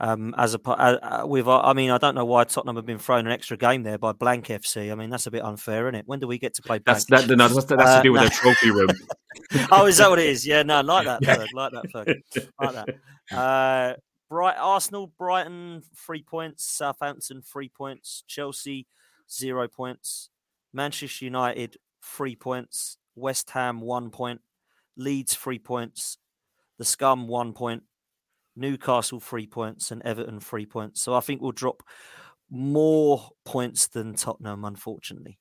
Um, 0.01 0.35
as 0.37 0.55
a 0.55 0.69
uh, 0.69 1.27
with, 1.27 1.47
uh, 1.47 1.61
I 1.61 1.75
mean, 1.75 1.91
I 1.91 1.99
don't 1.99 2.17
know 2.17 2.25
why 2.25 2.43
Tottenham 2.45 2.75
have 2.77 2.87
been 2.87 2.99
thrown 2.99 3.27
an 3.27 3.33
extra 3.33 3.57
game 3.57 3.85
there 3.85 3.99
by 3.99 4.13
Blank 4.13 4.47
FC. 4.47 4.91
I 4.91 4.95
mean, 4.97 5.11
that's 5.11 5.27
a 5.27 5.31
bit 5.31 5.45
unfair, 5.45 5.87
isn't 5.87 5.95
it? 5.95 6.09
When 6.09 6.19
do 6.19 6.27
we 6.27 6.39
get 6.39 6.55
to 6.55 6.63
play? 6.63 6.79
Blank? 6.79 7.07
That's 7.07 7.27
that, 7.27 7.37
no, 7.37 7.47
that's, 7.47 7.67
that's 7.67 7.83
uh, 7.83 7.97
to 7.99 8.03
do 8.03 8.13
with 8.13 8.23
no. 8.23 8.29
their 8.29 8.37
trophy 8.37 8.71
room. 8.73 8.89
oh, 9.71 9.87
is 9.87 9.99
that 9.99 10.11
what 10.11 10.19
it 10.19 10.27
is? 10.27 10.45
Yeah, 10.45 10.65
no, 10.65 10.81
like 10.81 11.07
that, 11.07 11.21
yeah. 11.23 11.37
Ferg, 11.37 11.47
like 11.55 11.73
that, 11.73 11.93
Ferg. 11.93 12.49
like 12.61 12.87
that. 13.31 13.37
Uh, 13.37 13.95
Bright 14.29 14.57
Arsenal, 14.59 15.13
Brighton, 15.19 15.83
three 15.95 16.23
points. 16.23 16.65
Southampton, 16.65 17.43
three 17.43 17.69
points. 17.69 18.25
Chelsea 18.27 18.87
zero 19.33 19.69
points. 19.69 20.31
Manchester 20.73 21.25
United, 21.25 21.77
three 22.03 22.37
points. 22.37 22.97
West 23.15 23.51
Ham, 23.51 23.81
one 23.81 24.11
point. 24.11 24.41
Leeds, 24.97 25.35
three 25.35 25.59
points. 25.59 26.19
The 26.79 26.85
Scum, 26.85 27.29
one 27.29 27.53
point. 27.53 27.83
Newcastle, 28.57 29.21
three 29.21 29.47
points. 29.47 29.91
And 29.91 30.03
Everton, 30.03 30.41
three 30.41 30.67
points. 30.67 31.03
So 31.03 31.15
I 31.15 31.21
think 31.21 31.41
we'll 31.41 31.53
drop 31.53 31.83
more 32.51 33.31
points 33.45 33.87
than 33.89 34.15
Tottenham, 34.15 34.65
unfortunately. 34.65 35.39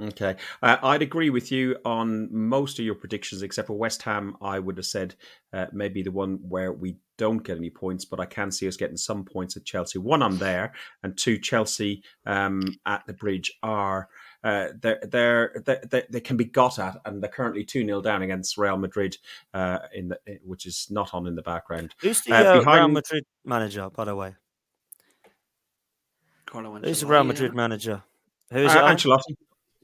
Okay. 0.00 0.36
Uh, 0.62 0.76
I'd 0.82 1.02
agree 1.02 1.30
with 1.30 1.50
you 1.50 1.76
on 1.84 2.28
most 2.32 2.78
of 2.78 2.84
your 2.84 2.94
predictions, 2.94 3.42
except 3.42 3.66
for 3.66 3.76
West 3.76 4.02
Ham. 4.02 4.36
I 4.40 4.60
would 4.60 4.76
have 4.76 4.86
said 4.86 5.16
uh, 5.52 5.66
maybe 5.72 6.02
the 6.02 6.12
one 6.12 6.38
where 6.48 6.72
we 6.72 6.96
don't 7.16 7.42
get 7.42 7.56
any 7.56 7.70
points, 7.70 8.04
but 8.04 8.20
I 8.20 8.26
can 8.26 8.52
see 8.52 8.68
us 8.68 8.76
getting 8.76 8.96
some 8.96 9.24
points 9.24 9.56
at 9.56 9.64
Chelsea. 9.64 9.98
One, 9.98 10.22
I'm 10.22 10.38
there, 10.38 10.72
and 11.02 11.18
two, 11.18 11.36
Chelsea 11.36 12.04
um, 12.26 12.62
at 12.86 13.04
the 13.08 13.12
bridge 13.12 13.52
are 13.64 14.08
uh, 14.44 14.68
they're, 14.80 15.00
they're, 15.02 15.64
they're, 15.64 16.06
they 16.08 16.20
can 16.20 16.36
be 16.36 16.44
got 16.44 16.78
at, 16.78 16.96
and 17.04 17.20
they're 17.20 17.28
currently 17.28 17.64
2 17.64 17.84
0 17.84 18.00
down 18.00 18.22
against 18.22 18.56
Real 18.56 18.76
Madrid, 18.76 19.16
uh, 19.52 19.78
in 19.92 20.10
the, 20.10 20.18
which 20.44 20.64
is 20.64 20.86
not 20.90 21.12
on 21.12 21.26
in 21.26 21.34
the 21.34 21.42
background. 21.42 21.96
Who's 22.00 22.22
the 22.22 22.34
uh, 22.34 22.58
behind... 22.60 22.78
Real 22.78 22.88
Madrid 22.88 23.24
manager, 23.44 23.90
by 23.90 24.04
the 24.04 24.14
way? 24.14 24.36
Who's 26.52 27.00
the 27.00 27.06
Real 27.06 27.24
Madrid 27.24 27.52
manager? 27.52 28.04
Who's 28.52 28.70
uh, 28.70 28.84
Ancelotti. 28.84 29.34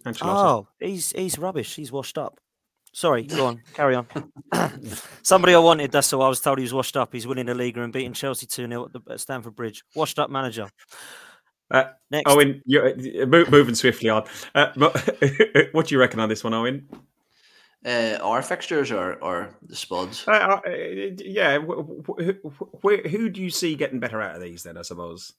Ancelotti. 0.05 0.45
Oh, 0.45 0.69
he's 0.79 1.13
he's 1.13 1.39
rubbish. 1.39 1.75
He's 1.75 1.93
washed 1.93 2.19
up. 2.19 2.39
Sorry, 2.93 3.25
go 3.25 3.47
on, 3.47 3.61
carry 3.75 3.97
on. 3.97 4.07
Somebody 5.23 5.55
I 5.55 5.59
wanted, 5.59 5.91
that's 5.91 6.13
all. 6.13 6.23
I 6.23 6.29
was 6.29 6.41
told 6.41 6.59
he 6.59 6.63
was 6.63 6.73
washed 6.73 6.97
up. 6.97 7.13
He's 7.13 7.27
winning 7.27 7.47
the 7.47 7.55
league 7.55 7.77
and 7.77 7.93
beating 7.93 8.13
Chelsea 8.13 8.47
2 8.47 8.69
0 8.69 8.89
at, 8.95 9.13
at 9.13 9.21
Stamford 9.21 9.57
Bridge. 9.57 9.83
Washed 9.97 10.19
up 10.19 10.31
manager. 10.31 10.69
Uh, 11.71 11.85
Next. 12.11 12.31
Owen, 12.31 12.63
you're 12.67 12.91
uh, 12.91 13.27
moving 13.27 13.75
swiftly 13.75 14.11
on. 14.11 14.25
Uh, 14.55 14.71
what 15.73 15.87
do 15.89 15.95
you 15.95 15.99
reckon 15.99 16.21
on 16.21 16.29
this 16.29 16.45
one, 16.45 16.55
Owen? 16.55 16.89
Uh, 17.85 18.17
our 18.23 18.43
fixtures 18.43 18.93
or, 18.93 19.15
or 19.15 19.51
the 19.63 19.75
spuds? 19.75 20.25
Uh, 20.29 20.31
uh, 20.33 20.61
yeah. 21.19 21.59
Who, 21.59 22.05
who 22.83 23.29
do 23.29 23.43
you 23.43 23.51
see 23.51 23.75
getting 23.75 23.99
better 23.99 24.23
out 24.23 24.37
of 24.37 24.43
these 24.43 24.63
then, 24.63 24.77
I 24.77 24.83
suppose? 24.83 25.33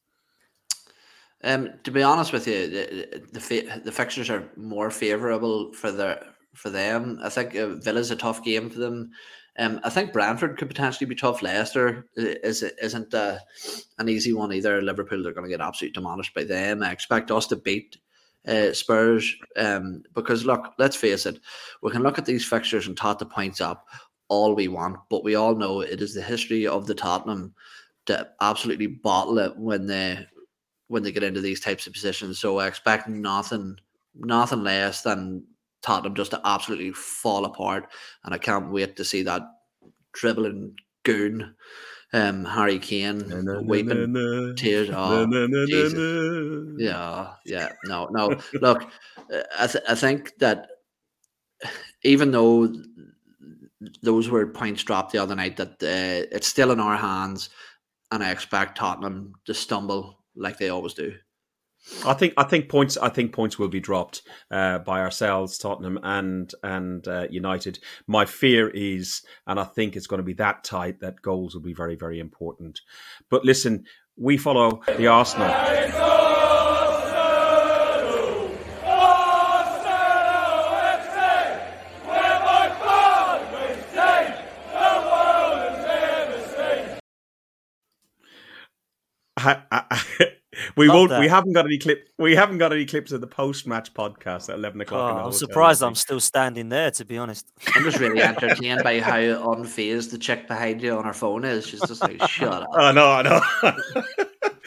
Um, 1.46 1.70
to 1.84 1.92
be 1.92 2.02
honest 2.02 2.34
with 2.34 2.48
you, 2.48 2.68
the 2.68 3.24
the, 3.32 3.82
the 3.86 3.92
fixtures 3.92 4.32
are 4.32 4.50
more 4.58 4.90
favourable 4.90 5.72
for 5.74 5.92
the 5.92 6.20
for 6.54 6.72
them. 6.72 7.20
I 7.24 7.30
think 7.30 7.56
uh, 7.56 7.76
Villa's 7.76 8.12
a 8.12 8.16
tough 8.16 8.44
game 8.44 8.70
for 8.70 8.80
them. 8.80 9.12
Um, 9.58 9.80
I 9.84 9.90
think 9.90 10.12
Brentford 10.12 10.58
could 10.58 10.68
potentially 10.68 11.08
be 11.08 11.16
tough. 11.16 11.44
Leicester 11.44 12.08
is 12.16 12.64
isn't 12.64 13.14
uh, 13.14 13.38
an 14.00 14.10
easy 14.10 14.34
one 14.34 14.52
either. 14.52 14.82
Liverpool 14.82 15.22
they're 15.22 15.34
going 15.34 15.50
to 15.50 15.56
get 15.56 15.66
absolutely 15.66 15.94
demolished 15.94 16.34
by 16.34 16.44
them. 16.44 16.82
I 16.82 16.92
expect 16.92 17.30
us 17.30 17.46
to 17.48 17.56
beat 17.56 17.98
uh, 18.48 18.74
Spurs 18.74 19.36
um, 19.56 20.04
because 20.14 20.46
look, 20.46 20.74
let's 20.80 20.96
face 20.96 21.28
it, 21.28 21.40
we 21.84 21.92
can 21.92 22.04
look 22.04 22.18
at 22.18 22.26
these 22.26 22.46
fixtures 22.46 22.88
and 22.88 22.98
tot 22.98 23.20
the 23.20 23.26
points 23.26 23.62
up 23.62 23.86
all 24.30 24.56
we 24.56 24.68
want, 24.68 24.98
but 25.10 25.24
we 25.24 25.36
all 25.36 25.56
know 25.56 25.82
it 25.82 26.02
is 26.02 26.16
the 26.16 26.22
history 26.22 26.66
of 26.66 26.88
the 26.88 26.96
Tottenham 26.96 27.54
to 28.08 28.28
absolutely 28.42 28.88
bottle 28.88 29.38
it 29.38 29.56
when 29.58 29.86
they 29.86 30.26
when 30.88 31.04
they 31.04 31.12
get 31.12 31.24
into 31.24 31.42
these 31.42 31.60
types 31.60 31.88
of 31.88 31.94
positions. 31.94 32.40
So 32.40 32.60
I 32.60 32.68
expect 32.68 33.08
nothing 33.08 33.78
nothing 34.16 34.64
less 34.64 35.02
than 35.02 35.44
Tottenham 35.82 36.16
just 36.16 36.32
to 36.32 36.42
absolutely 36.46 36.92
fall 36.92 37.46
apart. 37.46 37.92
And 38.24 38.34
I 38.34 38.38
can't 38.38 38.72
wait 38.72 38.96
to 38.96 39.06
see 39.06 39.24
that 39.24 39.44
dribbling 40.14 40.76
goon, 41.04 41.56
um, 42.14 42.46
Harry 42.46 42.80
Kane, 42.80 43.28
na, 43.28 43.42
na, 43.42 43.62
weeping 43.62 44.14
na, 44.14 44.54
tears. 44.56 44.90
Oh, 44.90 45.26
yeah, 46.78 47.34
yeah. 47.46 47.70
No, 47.86 48.08
no. 48.12 48.40
Look, 48.54 48.84
uh, 49.34 49.44
I, 49.60 49.68
th- 49.68 49.84
I 49.88 49.96
think 49.96 50.34
that 50.40 50.68
even 52.04 52.32
though 52.32 52.74
those 54.02 54.30
were 54.30 54.48
points 54.48 54.84
dropped 54.84 55.12
the 55.12 55.22
other 55.22 55.36
night, 55.36 55.58
that 55.58 55.72
uh, 55.84 56.28
it's 56.36 56.48
still 56.48 56.72
in 56.72 56.80
our 56.80 56.98
hands, 56.98 57.50
and 58.12 58.24
I 58.24 58.32
expect 58.32 58.78
Tottenham 58.78 59.34
to 59.46 59.54
stumble 59.54 60.25
like 60.36 60.58
they 60.58 60.70
always 60.70 60.94
do. 60.94 61.16
I 62.04 62.14
think 62.14 62.34
I 62.36 62.44
think 62.44 62.68
points 62.68 62.98
I 62.98 63.10
think 63.10 63.32
points 63.32 63.60
will 63.60 63.68
be 63.68 63.80
dropped 63.80 64.24
uh, 64.50 64.80
by 64.80 65.02
ourselves, 65.02 65.58
Tottenham 65.58 66.00
and 66.02 66.52
and 66.64 67.08
uh, 67.08 67.28
United. 67.30 67.80
My 68.08 68.26
fear 68.26 68.70
is, 68.70 69.22
and 69.46 69.60
I 69.60 69.66
think 69.66 69.96
it's 69.96 70.08
going 70.08 70.20
to 70.20 70.24
be 70.24 70.34
that 70.34 70.64
tight 70.64 71.00
that 71.02 71.22
goals 71.22 71.54
will 71.54 71.62
be 71.62 71.74
very 71.74 71.96
very 71.96 72.20
important. 72.20 72.82
But 73.30 73.46
listen, 73.46 73.86
we 74.18 74.38
follow 74.38 74.82
the 74.98 75.08
Arsenal. 75.08 76.15
I, 89.38 89.62
I, 89.72 90.02
we 90.78 90.88
Love 90.88 90.96
won't. 90.96 91.10
That. 91.10 91.20
We 91.20 91.28
haven't 91.28 91.54
got 91.54 91.66
any 91.66 91.78
clip. 91.78 92.08
We 92.18 92.36
haven't 92.36 92.58
got 92.58 92.72
any 92.72 92.86
clips 92.86 93.12
of 93.12 93.22
the 93.22 93.28
post-match 93.28 93.94
podcast 93.94 94.50
at 94.50 94.56
eleven 94.56 94.82
o'clock. 94.82 95.16
Oh, 95.16 95.26
I'm 95.28 95.32
surprised 95.34 95.84
I'm 95.84 95.96
still 95.96 96.20
standing 96.20 96.70
there. 96.70 96.92
To 96.92 97.06
be 97.06 97.18
honest, 97.18 97.52
I'm 97.76 97.84
just 97.84 98.00
really 98.00 98.22
entertained 98.24 98.84
by 98.84 99.00
how 99.00 99.20
unfazed 99.20 100.12
the 100.12 100.18
chick 100.18 100.48
behind 100.48 100.82
you 100.82 100.98
on 100.98 101.04
her 101.04 101.14
phone 101.14 101.44
is. 101.44 101.68
She's 101.68 101.82
just 101.82 102.02
like, 102.02 102.22
"Shut 102.28 102.64
up." 102.64 102.70
Oh 102.74 102.92
no, 102.92 103.12
I 103.12 103.22
know. 103.22 103.74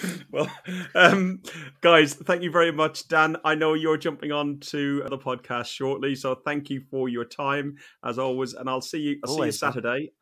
well, 0.31 0.51
um, 0.95 1.43
guys, 1.81 2.15
thank 2.15 2.43
you 2.43 2.51
very 2.51 2.73
much, 2.73 3.09
Dan. 3.09 3.37
I 3.45 3.55
know 3.55 3.75
you're 3.75 3.97
jumping 3.97 4.33
on 4.33 4.61
to 4.61 5.03
the 5.09 5.19
podcast 5.19 5.67
shortly, 5.67 6.15
so 6.15 6.35
thank 6.35 6.69
you 6.69 6.83
for 6.91 7.09
your 7.09 7.25
time 7.25 7.77
as 8.05 8.19
always, 8.19 8.55
and 8.55 8.69
I'll 8.69 8.81
see 8.81 9.01
you. 9.01 9.21
I'll 9.25 9.33
always, 9.33 9.59
see 9.59 9.67
you 9.67 9.73
Saturday. 9.73 10.13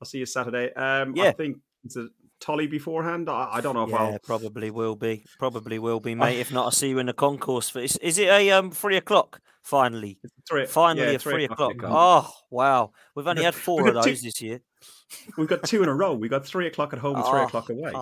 I'll 0.00 0.06
see 0.06 0.18
you 0.18 0.26
Saturday. 0.26 0.72
Um, 0.74 1.14
yeah. 1.14 1.24
I 1.24 1.32
think 1.32 1.58
it's 1.84 1.96
a 1.96 2.08
Tolly 2.44 2.66
beforehand? 2.66 3.30
I, 3.30 3.48
I 3.52 3.60
don't 3.62 3.74
know 3.74 3.84
if 3.84 3.90
yeah, 3.90 3.96
I'll 3.96 4.18
probably 4.18 4.70
will 4.70 4.96
be. 4.96 5.24
Probably 5.38 5.78
will 5.78 5.98
be, 5.98 6.14
mate. 6.14 6.38
if 6.38 6.52
not, 6.52 6.66
I'll 6.66 6.70
see 6.70 6.90
you 6.90 6.98
in 6.98 7.06
the 7.06 7.14
concourse. 7.14 7.70
For, 7.70 7.80
is, 7.80 7.96
is 8.02 8.18
it 8.18 8.28
a 8.28 8.50
um 8.50 8.70
three 8.70 8.98
o'clock? 8.98 9.40
Finally, 9.62 10.18
three, 10.46 10.66
finally 10.66 11.06
yeah, 11.06 11.14
a 11.14 11.18
three, 11.18 11.44
o'clock. 11.44 11.72
o'clock. 11.72 11.92
Oh 11.94 12.30
wow, 12.50 12.92
we've 13.14 13.26
only 13.26 13.44
had 13.44 13.54
four 13.54 13.88
of 13.88 13.94
those 13.94 14.04
two, 14.04 14.16
this 14.16 14.42
year. 14.42 14.60
We've 15.38 15.48
got 15.48 15.62
two 15.62 15.82
in 15.82 15.88
a 15.88 15.94
row. 15.94 16.12
We've 16.12 16.30
got 16.30 16.44
three 16.44 16.66
o'clock 16.66 16.92
at 16.92 16.98
home 16.98 17.16
and 17.16 17.24
three 17.24 17.40
oh, 17.40 17.44
o'clock 17.44 17.70
away. 17.70 17.92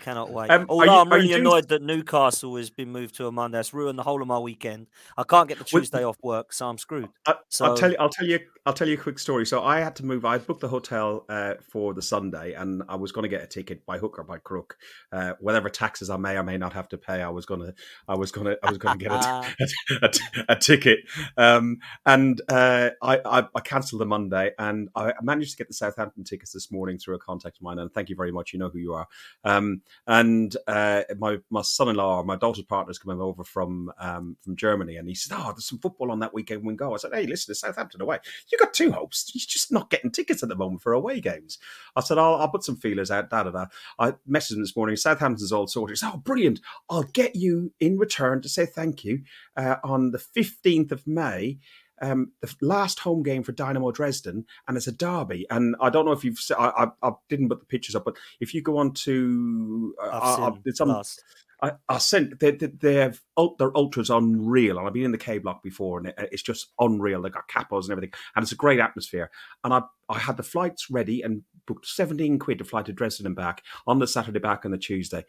Cannot 0.00 0.30
wait. 0.30 0.50
Um, 0.50 0.66
Although 0.68 0.84
you, 0.84 0.90
I'm 0.90 1.12
really 1.12 1.32
annoyed 1.34 1.68
doing... 1.68 1.82
that 1.82 1.86
Newcastle 1.86 2.56
has 2.56 2.70
been 2.70 2.90
moved 2.90 3.14
to 3.16 3.26
a 3.26 3.32
Monday. 3.32 3.60
It's 3.60 3.72
ruined 3.72 3.98
the 3.98 4.02
whole 4.02 4.20
of 4.20 4.26
my 4.26 4.38
weekend. 4.38 4.88
I 5.16 5.22
can't 5.22 5.48
get 5.48 5.58
the 5.58 5.64
Tuesday 5.64 6.04
off 6.04 6.16
work, 6.22 6.52
so 6.52 6.68
I'm 6.68 6.78
screwed. 6.78 7.08
I, 7.26 7.34
so... 7.50 7.66
I'll 7.66 7.76
tell 7.76 7.90
you. 7.90 7.96
I'll 8.00 8.08
tell 8.08 8.26
you. 8.26 8.40
I'll 8.66 8.72
tell 8.72 8.88
you 8.88 8.94
a 8.94 9.00
quick 9.00 9.20
story. 9.20 9.46
So 9.46 9.62
I 9.62 9.78
had 9.78 9.94
to 9.96 10.04
move. 10.04 10.24
I 10.24 10.38
booked 10.38 10.60
the 10.60 10.68
hotel 10.68 11.24
uh, 11.28 11.54
for 11.70 11.94
the 11.94 12.02
Sunday, 12.02 12.54
and 12.54 12.82
I 12.88 12.96
was 12.96 13.12
going 13.12 13.22
to 13.22 13.28
get 13.28 13.40
a 13.40 13.46
ticket 13.46 13.86
by 13.86 13.98
hook 13.98 14.18
or 14.18 14.24
by 14.24 14.38
crook, 14.38 14.76
uh, 15.12 15.34
whatever 15.38 15.68
taxes 15.68 16.10
I 16.10 16.16
may 16.16 16.36
or 16.36 16.42
may 16.42 16.58
not 16.58 16.72
have 16.72 16.88
to 16.88 16.98
pay. 16.98 17.22
I 17.22 17.28
was 17.28 17.46
going 17.46 17.60
to. 17.60 17.72
I 18.08 18.16
was 18.16 18.32
going 18.32 18.48
to. 18.48 18.58
I 18.64 18.68
was 18.68 18.78
going 18.78 18.98
to 18.98 19.04
get 19.04 19.12
a, 19.12 19.16
a, 20.02 20.06
a, 20.06 20.10
a 20.48 20.56
ticket, 20.56 20.98
um, 21.36 21.78
and 22.04 22.40
uh, 22.48 22.90
I, 23.00 23.20
I, 23.24 23.44
I 23.54 23.60
cancelled 23.60 24.00
the 24.00 24.06
Monday, 24.06 24.50
and 24.58 24.88
I 24.96 25.12
managed 25.22 25.52
to 25.52 25.56
get 25.58 25.68
the 25.68 25.74
Southampton 25.74 26.24
tickets 26.24 26.50
this 26.50 26.72
morning 26.72 26.98
through 26.98 27.14
a 27.14 27.20
contact 27.20 27.58
of 27.58 27.62
mine. 27.62 27.78
And 27.78 27.92
thank 27.94 28.08
you 28.08 28.16
very 28.16 28.32
much. 28.32 28.52
You 28.52 28.58
know 28.58 28.68
who 28.68 28.80
you 28.80 28.94
are. 28.94 29.06
Um, 29.44 29.82
and 30.08 30.56
uh, 30.66 31.02
my 31.18 31.38
my 31.50 31.62
son-in-law, 31.62 32.24
my 32.24 32.34
daughter's 32.34 32.64
partner, 32.64 32.90
is 32.90 32.98
coming 32.98 33.20
over 33.20 33.44
from 33.44 33.92
um, 34.00 34.36
from 34.40 34.56
Germany, 34.56 34.96
and 34.96 35.08
he 35.08 35.14
said, 35.14 35.36
"Oh, 35.38 35.52
there's 35.52 35.68
some 35.68 35.78
football 35.78 36.10
on 36.10 36.18
that 36.18 36.34
weekend. 36.34 36.64
We 36.64 36.74
go." 36.74 36.94
I 36.94 36.96
said, 36.96 37.12
"Hey, 37.14 37.28
listen, 37.28 37.54
to 37.54 37.58
Southampton 37.58 38.02
away. 38.02 38.18
You 38.50 38.55
got 38.58 38.74
two 38.74 38.92
hopes. 38.92 39.30
You're 39.34 39.44
just 39.46 39.72
not 39.72 39.90
getting 39.90 40.10
tickets 40.10 40.42
at 40.42 40.48
the 40.48 40.56
moment 40.56 40.82
for 40.82 40.92
away 40.92 41.20
games." 41.20 41.58
I 41.94 42.00
said, 42.00 42.18
"I'll, 42.18 42.34
I'll 42.34 42.50
put 42.50 42.64
some 42.64 42.76
feelers 42.76 43.10
out." 43.10 43.30
Da 43.30 43.42
da 43.42 43.50
da. 43.50 43.66
I 43.98 44.12
messaged 44.28 44.54
him 44.54 44.60
this 44.60 44.76
morning. 44.76 44.96
Southampton's 44.96 45.52
all 45.52 45.66
sorted. 45.66 45.98
Said, 45.98 46.12
"Oh, 46.14 46.18
brilliant! 46.18 46.60
I'll 46.90 47.04
get 47.04 47.36
you 47.36 47.72
in 47.80 47.98
return 47.98 48.42
to 48.42 48.48
say 48.48 48.66
thank 48.66 49.04
you 49.04 49.22
uh, 49.56 49.76
on 49.84 50.10
the 50.10 50.18
fifteenth 50.18 50.92
of 50.92 51.06
May." 51.06 51.58
um, 52.02 52.32
the 52.40 52.54
last 52.60 53.00
home 53.00 53.22
game 53.22 53.42
for 53.42 53.52
Dynamo 53.52 53.90
Dresden, 53.90 54.46
and 54.68 54.76
it's 54.76 54.86
a 54.86 54.92
derby. 54.92 55.46
And 55.50 55.76
I 55.80 55.90
don't 55.90 56.04
know 56.04 56.12
if 56.12 56.24
you've, 56.24 56.38
I, 56.58 56.88
I, 57.02 57.08
I 57.08 57.12
didn't 57.28 57.48
put 57.48 57.60
the 57.60 57.66
pictures 57.66 57.94
up, 57.94 58.04
but 58.04 58.16
if 58.40 58.54
you 58.54 58.62
go 58.62 58.78
on 58.78 58.92
to, 58.92 59.94
uh, 60.02 60.50
I, 60.52 60.52
it's 60.64 60.80
on. 60.80 60.88
Last. 60.88 61.22
I, 61.62 61.98
sent 61.98 62.38
they, 62.40 62.50
they, 62.50 62.66
they 62.66 62.94
have 62.96 63.20
their 63.58 63.76
ultras 63.76 64.10
unreal, 64.10 64.78
and 64.78 64.86
I've 64.86 64.92
been 64.92 65.04
in 65.04 65.12
the 65.12 65.18
K 65.18 65.38
block 65.38 65.62
before, 65.62 65.98
and 65.98 66.08
it, 66.08 66.28
it's 66.32 66.42
just 66.42 66.72
unreal. 66.78 67.22
They 67.22 67.30
got 67.30 67.48
capos 67.48 67.84
and 67.84 67.92
everything, 67.92 68.12
and 68.34 68.42
it's 68.42 68.52
a 68.52 68.56
great 68.56 68.80
atmosphere. 68.80 69.30
And 69.64 69.72
I 69.72 69.82
I 70.08 70.18
had 70.18 70.36
the 70.36 70.42
flights 70.42 70.90
ready 70.90 71.22
and 71.22 71.42
booked 71.66 71.86
seventeen 71.86 72.38
quid 72.38 72.58
to 72.58 72.64
fly 72.64 72.82
to 72.82 72.92
Dresden 72.92 73.26
and 73.26 73.36
back 73.36 73.62
on 73.86 73.98
the 73.98 74.06
Saturday 74.06 74.38
back 74.38 74.64
on 74.64 74.70
the 74.70 74.78
Tuesday. 74.78 75.24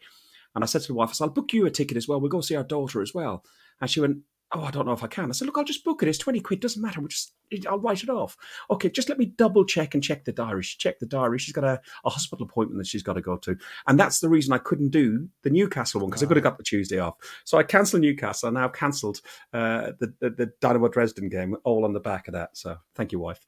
And 0.54 0.64
I 0.64 0.66
said 0.66 0.82
to 0.82 0.88
the 0.88 0.94
wife, 0.94 1.10
I 1.10 1.12
said, 1.12 1.24
I'll 1.24 1.30
book 1.30 1.52
you 1.52 1.66
a 1.66 1.70
ticket 1.70 1.96
as 1.96 2.08
well. 2.08 2.20
We'll 2.20 2.30
go 2.30 2.40
see 2.40 2.56
our 2.56 2.64
daughter 2.64 3.02
as 3.02 3.14
well. 3.14 3.44
And 3.80 3.90
she 3.90 4.00
went, 4.00 4.18
oh, 4.52 4.62
I 4.62 4.70
don't 4.70 4.86
know 4.86 4.92
if 4.92 5.04
I 5.04 5.08
can. 5.08 5.28
I 5.28 5.32
said, 5.32 5.46
look, 5.46 5.58
I'll 5.58 5.64
just 5.64 5.84
book 5.84 6.02
it. 6.02 6.08
It's 6.08 6.18
20 6.18 6.40
quid. 6.40 6.60
Doesn't 6.60 6.80
matter. 6.80 7.00
We'll 7.00 7.08
just, 7.08 7.34
I'll 7.68 7.78
write 7.78 8.02
it 8.02 8.08
off. 8.08 8.36
Okay, 8.70 8.88
just 8.88 9.08
let 9.08 9.18
me 9.18 9.26
double 9.26 9.64
check 9.64 9.94
and 9.94 10.02
check 10.02 10.24
the 10.24 10.32
diary. 10.32 10.62
She 10.62 10.78
checked 10.78 11.00
the 11.00 11.06
diary. 11.06 11.38
She's 11.38 11.52
got 11.52 11.64
a, 11.64 11.80
a 12.04 12.10
hospital 12.10 12.46
appointment 12.46 12.78
that 12.78 12.86
she's 12.86 13.02
got 13.02 13.14
to 13.14 13.20
go 13.20 13.36
to. 13.38 13.56
And 13.86 14.00
that's 14.00 14.20
the 14.20 14.28
reason 14.28 14.52
I 14.52 14.58
couldn't 14.58 14.90
do 14.90 15.28
the 15.42 15.50
Newcastle 15.50 16.00
one 16.00 16.10
because 16.10 16.22
oh. 16.22 16.26
I 16.26 16.28
could 16.28 16.36
have 16.38 16.44
got 16.44 16.56
the 16.56 16.64
Tuesday 16.64 16.98
off. 16.98 17.16
So 17.44 17.58
I 17.58 17.62
cancelled 17.62 18.02
Newcastle. 18.02 18.48
I 18.48 18.52
now 18.52 18.68
cancelled 18.68 19.20
uh, 19.52 19.92
the, 20.00 20.14
the, 20.20 20.30
the 20.30 20.52
Dynamo 20.60 20.88
Dresden 20.88 21.28
game 21.28 21.56
all 21.64 21.84
on 21.84 21.92
the 21.92 22.00
back 22.00 22.28
of 22.28 22.34
that. 22.34 22.56
So 22.56 22.76
thank 22.94 23.12
you, 23.12 23.18
wife. 23.18 23.44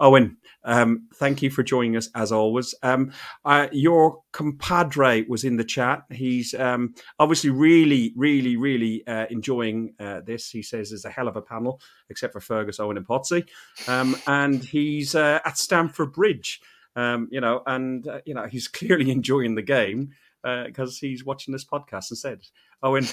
Owen, 0.00 0.36
um, 0.64 1.08
thank 1.16 1.42
you 1.42 1.50
for 1.50 1.62
joining 1.62 1.96
us 1.96 2.08
as 2.14 2.32
always. 2.32 2.74
Um, 2.82 3.12
uh, 3.44 3.68
your 3.72 4.22
compadre 4.32 5.24
was 5.28 5.44
in 5.44 5.56
the 5.56 5.64
chat. 5.64 6.02
He's 6.10 6.54
um, 6.54 6.94
obviously 7.18 7.50
really, 7.50 8.12
really, 8.16 8.56
really 8.56 9.06
uh, 9.06 9.26
enjoying 9.30 9.94
uh, 9.98 10.20
this. 10.44 10.50
He 10.50 10.62
says 10.62 10.90
there's 10.90 11.04
a 11.04 11.10
hell 11.10 11.28
of 11.28 11.36
a 11.36 11.42
panel, 11.42 11.80
except 12.08 12.32
for 12.32 12.40
Fergus, 12.40 12.80
Owen, 12.80 12.96
and 12.96 13.06
Potsy. 13.06 13.48
Um, 13.88 14.16
and 14.26 14.62
he's 14.62 15.14
uh, 15.14 15.40
at 15.44 15.58
Stamford 15.58 16.12
Bridge, 16.12 16.60
um, 16.96 17.28
you 17.30 17.40
know, 17.40 17.62
and 17.66 18.06
uh, 18.06 18.20
you 18.24 18.34
know 18.34 18.46
he's 18.46 18.68
clearly 18.78 19.10
enjoying 19.10 19.54
the 19.54 19.62
game. 19.62 20.10
because 20.42 20.96
uh, 20.96 21.06
he's 21.06 21.24
watching 21.24 21.52
this 21.52 21.64
podcast 21.64 22.10
instead. 22.10 22.40
And 22.82 23.06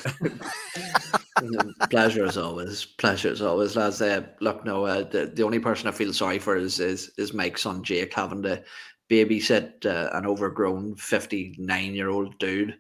pleasure 1.90 2.26
as 2.26 2.38
always. 2.38 2.84
Pleasure 2.86 3.32
as 3.32 3.42
always, 3.42 3.78
lads. 3.78 4.02
Uh, 4.02 4.24
look, 4.42 4.66
no, 4.66 4.86
uh, 4.86 5.04
the, 5.04 5.32
the 5.34 5.44
only 5.44 5.60
person 5.60 5.88
I 5.88 5.92
feel 5.92 6.12
sorry 6.14 6.40
for 6.40 6.58
is 6.58 6.80
is, 6.80 7.12
is 7.18 7.34
Mike's 7.34 7.62
son 7.62 7.84
Jake 7.84 8.14
having 8.14 8.44
to 8.44 8.62
babysit 9.10 9.86
uh, 9.86 10.10
an 10.14 10.26
overgrown 10.26 10.96
fifty 10.96 11.56
nine 11.58 11.96
year 11.96 12.10
old 12.10 12.38
dude. 12.38 12.76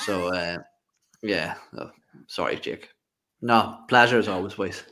So, 0.00 0.34
uh, 0.34 0.58
yeah, 1.22 1.54
oh, 1.78 1.90
sorry, 2.26 2.56
Jake. 2.56 2.90
No, 3.42 3.78
pleasure 3.88 4.18
as 4.18 4.28
always, 4.28 4.54
boys. 4.54 4.82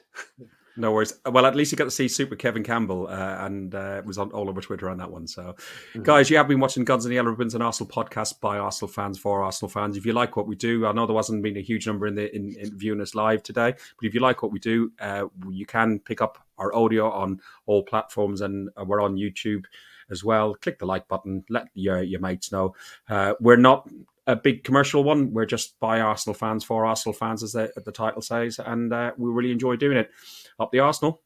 No 0.77 0.91
worries. 0.91 1.15
Well, 1.25 1.47
at 1.47 1.55
least 1.55 1.71
you 1.71 1.79
got 1.79 1.85
to 1.85 1.91
see 1.91 2.09
Super 2.09 2.35
Kevin 2.35 2.65
Campbell, 2.65 3.07
uh, 3.07 3.47
and 3.47 3.75
uh, 3.75 4.03
was 4.05 4.19
on 4.19 4.33
all 4.33 4.49
over 4.49 4.61
Twitter 4.61 4.91
on 4.91 4.99
that 4.99 5.11
one. 5.11 5.29
So, 5.29 5.43
mm-hmm. 5.43 6.03
guys, 6.03 6.29
you 6.31 6.37
have 6.37 6.49
been 6.49 6.59
watching 6.59 6.85
Guns 6.85 7.05
and 7.05 7.15
Yellow 7.15 7.31
Ribbons, 7.31 7.55
an 7.55 7.63
Arsenal 7.63 7.91
podcast 7.91 8.41
by 8.41 8.59
Arsenal 8.59 8.89
fans 8.89 9.19
for 9.19 9.43
Arsenal 9.43 9.69
fans. 9.71 9.97
If 9.97 10.05
you 10.05 10.13
like 10.13 10.37
what 10.37 10.49
we 10.49 10.57
do, 10.57 10.85
I 10.87 10.93
know 10.93 11.07
there 11.07 11.15
wasn't 11.15 11.45
been 11.45 11.57
a 11.57 11.63
huge 11.63 11.87
number 11.87 12.09
in 12.09 12.17
the 12.17 12.35
in, 12.35 12.57
in 12.59 12.77
viewing 12.77 13.01
us 13.01 13.15
live 13.15 13.43
today, 13.45 13.71
but 13.71 14.07
if 14.07 14.15
you 14.15 14.21
like 14.21 14.43
what 14.43 14.51
we 14.51 14.59
do, 14.59 14.91
uh, 14.99 15.27
you 15.49 15.65
can 15.65 16.01
pick 16.01 16.21
up 16.21 16.45
our 16.59 16.75
audio 16.75 17.09
on 17.09 17.41
all 17.67 17.85
platforms, 17.85 18.41
and 18.41 18.69
uh, 18.77 18.85
we're 18.85 19.01
on 19.01 19.15
YouTube 19.15 19.67
as 20.11 20.25
well. 20.25 20.55
Click 20.55 20.79
the 20.79 20.87
like 20.87 21.09
button. 21.09 21.45
Let 21.49 21.67
your 21.75 22.03
your 22.03 22.21
mates 22.21 22.53
know. 22.53 22.75
Uh, 23.09 23.35
we're 23.41 23.57
not 23.57 23.89
a 24.27 24.37
big 24.37 24.65
commercial 24.65 25.05
one. 25.05 25.33
We're 25.33 25.47
just 25.47 25.79
by 25.81 26.01
Arsenal 26.01 26.35
fans 26.35 26.65
for 26.65 26.87
Arsenal 26.87 27.15
fans, 27.15 27.43
as 27.43 27.53
the, 27.53 27.73
the 27.85 27.93
title 27.93 28.23
says, 28.23 28.59
and 28.59 28.93
uh, 28.93 29.13
we 29.17 29.31
really 29.31 29.53
enjoy 29.53 29.77
doing 29.77 29.97
it 29.97 30.11
up 30.59 30.71
the 30.73 30.81
Arsenal. 30.81 31.21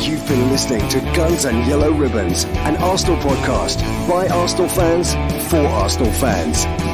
You've 0.00 0.28
been 0.28 0.50
listening 0.50 0.86
to 0.90 1.00
Guns 1.16 1.46
and 1.46 1.66
Yellow 1.66 1.90
Ribbons, 1.90 2.44
an 2.44 2.76
Arsenal 2.76 3.16
podcast 3.18 3.78
by 4.08 4.28
Arsenal 4.28 4.68
fans 4.68 5.14
for 5.48 5.66
Arsenal 5.66 6.12
fans. 6.12 6.93